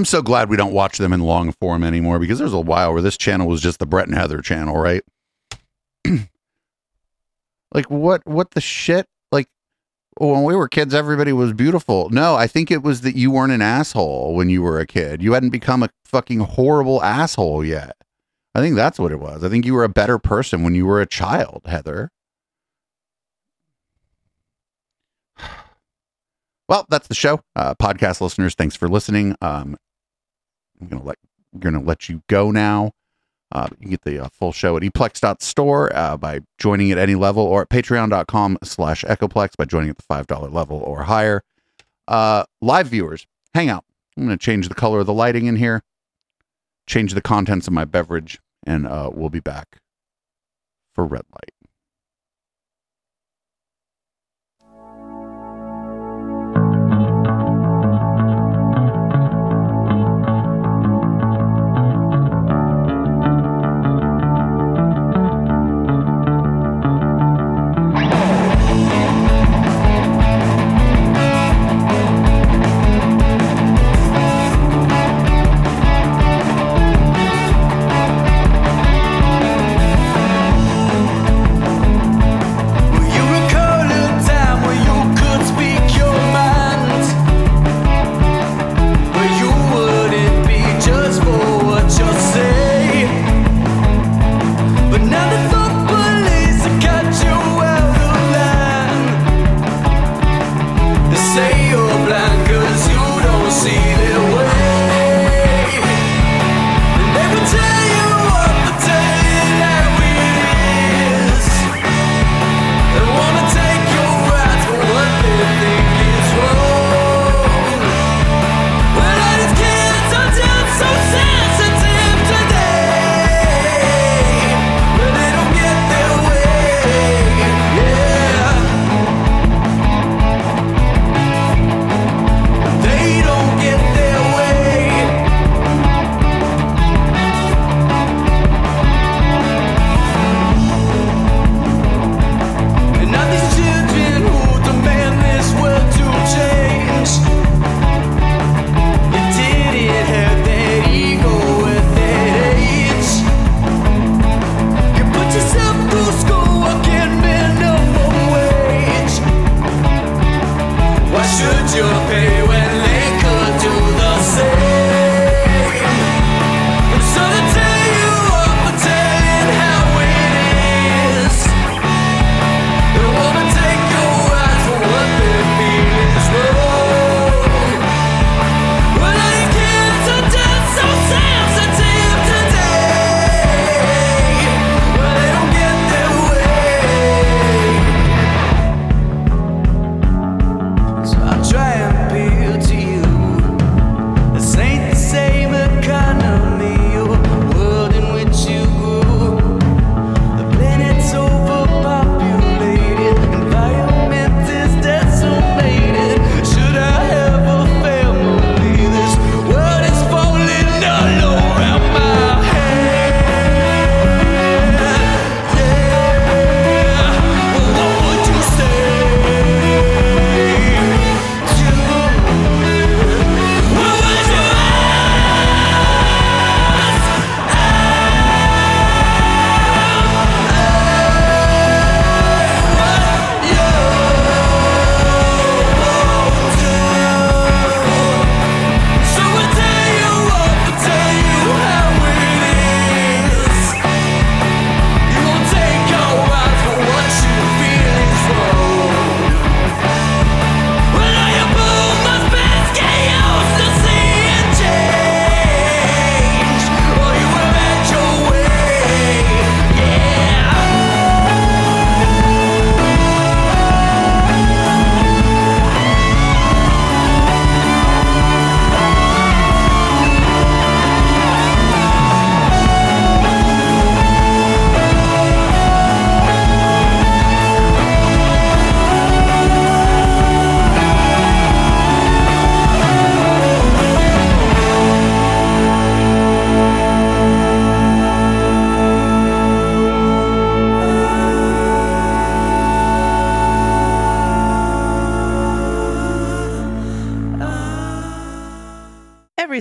I'm 0.00 0.06
so 0.06 0.22
glad 0.22 0.48
we 0.48 0.56
don't 0.56 0.72
watch 0.72 0.96
them 0.96 1.12
in 1.12 1.20
long 1.20 1.52
form 1.52 1.84
anymore 1.84 2.18
because 2.18 2.38
there's 2.38 2.54
a 2.54 2.58
while 2.58 2.94
where 2.94 3.02
this 3.02 3.18
channel 3.18 3.46
was 3.46 3.60
just 3.60 3.80
the 3.80 3.84
Brett 3.84 4.08
and 4.08 4.16
Heather 4.16 4.40
channel, 4.40 4.74
right? 4.78 5.02
like 7.74 7.90
what 7.90 8.26
what 8.26 8.52
the 8.52 8.62
shit? 8.62 9.04
Like 9.30 9.46
when 10.16 10.44
we 10.44 10.56
were 10.56 10.68
kids, 10.68 10.94
everybody 10.94 11.34
was 11.34 11.52
beautiful. 11.52 12.08
No, 12.08 12.34
I 12.34 12.46
think 12.46 12.70
it 12.70 12.82
was 12.82 13.02
that 13.02 13.14
you 13.14 13.30
weren't 13.30 13.52
an 13.52 13.60
asshole 13.60 14.34
when 14.34 14.48
you 14.48 14.62
were 14.62 14.80
a 14.80 14.86
kid. 14.86 15.22
You 15.22 15.34
hadn't 15.34 15.50
become 15.50 15.82
a 15.82 15.90
fucking 16.06 16.40
horrible 16.40 17.02
asshole 17.02 17.62
yet. 17.62 17.94
I 18.54 18.60
think 18.62 18.76
that's 18.76 18.98
what 18.98 19.12
it 19.12 19.20
was. 19.20 19.44
I 19.44 19.50
think 19.50 19.66
you 19.66 19.74
were 19.74 19.84
a 19.84 19.90
better 19.90 20.18
person 20.18 20.62
when 20.62 20.74
you 20.74 20.86
were 20.86 21.02
a 21.02 21.06
child, 21.06 21.64
Heather. 21.66 22.10
Well, 26.70 26.86
that's 26.88 27.08
the 27.08 27.16
show. 27.16 27.40
Uh, 27.56 27.74
podcast 27.74 28.20
listeners, 28.20 28.54
thanks 28.54 28.76
for 28.76 28.88
listening. 28.88 29.34
Um, 29.42 29.76
I'm 30.80 30.88
gonna 30.88 31.04
let 31.04 31.18
gonna 31.58 31.80
let 31.80 32.08
you 32.08 32.22
go 32.28 32.50
now. 32.50 32.92
Uh, 33.52 33.66
you 33.72 33.76
can 33.78 33.90
get 33.90 34.02
the 34.02 34.18
uh, 34.24 34.28
full 34.28 34.52
show 34.52 34.76
at 34.76 34.82
eplex.store 34.82 35.94
uh, 35.96 36.16
by 36.16 36.40
joining 36.58 36.92
at 36.92 36.98
any 36.98 37.16
level 37.16 37.42
or 37.42 37.62
at 37.62 37.68
patreon.com 37.68 38.58
slash 38.62 39.02
echoplex 39.04 39.56
by 39.56 39.64
joining 39.64 39.90
at 39.90 39.98
the 39.98 40.04
$5 40.04 40.52
level 40.52 40.78
or 40.78 41.02
higher. 41.02 41.42
Uh, 42.06 42.44
live 42.60 42.86
viewers, 42.86 43.26
hang 43.52 43.68
out. 43.68 43.84
I'm 44.16 44.26
going 44.26 44.38
to 44.38 44.44
change 44.44 44.68
the 44.68 44.74
color 44.74 45.00
of 45.00 45.06
the 45.06 45.12
lighting 45.12 45.46
in 45.46 45.56
here, 45.56 45.82
change 46.86 47.14
the 47.14 47.20
contents 47.20 47.66
of 47.66 47.72
my 47.72 47.84
beverage, 47.84 48.38
and 48.66 48.86
uh, 48.86 49.10
we'll 49.12 49.30
be 49.30 49.40
back 49.40 49.78
for 50.94 51.04
red 51.04 51.24
light. 51.32 51.59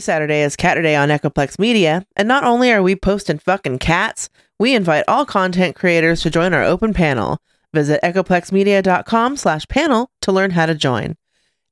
Saturday 0.09 0.41
is 0.41 0.55
Cat 0.55 0.81
Day 0.81 0.95
on 0.95 1.09
Echoplex 1.09 1.59
Media, 1.59 2.03
and 2.15 2.27
not 2.27 2.43
only 2.43 2.71
are 2.71 2.81
we 2.81 2.95
posting 2.95 3.37
fucking 3.37 3.77
cats, 3.77 4.27
we 4.57 4.73
invite 4.73 5.03
all 5.07 5.23
content 5.23 5.75
creators 5.75 6.23
to 6.23 6.31
join 6.31 6.51
our 6.51 6.63
open 6.63 6.95
panel. 6.95 7.37
Visit 7.75 8.01
echoplexmedia.com 8.01 9.37
slash 9.37 9.67
panel 9.67 10.09
to 10.21 10.31
learn 10.31 10.49
how 10.49 10.65
to 10.65 10.73
join. 10.73 11.15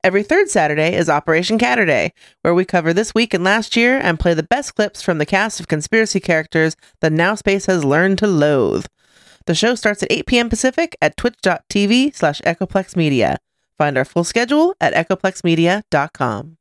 Every 0.04 0.22
third 0.22 0.48
Saturday 0.48 0.94
is 0.94 1.10
Operation 1.10 1.58
Catterday, 1.58 2.12
where 2.42 2.54
we 2.54 2.64
cover 2.64 2.92
this 2.92 3.12
week 3.12 3.34
and 3.34 3.42
last 3.42 3.74
year 3.74 3.98
and 3.98 4.20
play 4.20 4.34
the 4.34 4.44
best 4.44 4.76
clips 4.76 5.02
from 5.02 5.18
the 5.18 5.26
cast 5.26 5.58
of 5.58 5.66
conspiracy 5.66 6.20
characters 6.20 6.76
that 7.00 7.10
Now 7.10 7.34
Space 7.34 7.66
has 7.66 7.84
learned 7.84 8.18
to 8.18 8.28
loathe. 8.28 8.86
The 9.46 9.56
show 9.56 9.74
starts 9.74 10.04
at 10.04 10.12
8 10.12 10.26
p.m. 10.26 10.48
Pacific 10.48 10.96
at 11.02 11.16
twitch.tv 11.16 12.14
slash 12.14 12.40
echoplexmedia. 12.42 13.38
Find 13.76 13.98
our 13.98 14.04
full 14.04 14.22
schedule 14.22 14.76
at 14.80 14.94
echoplexmedia.com. 14.94 16.56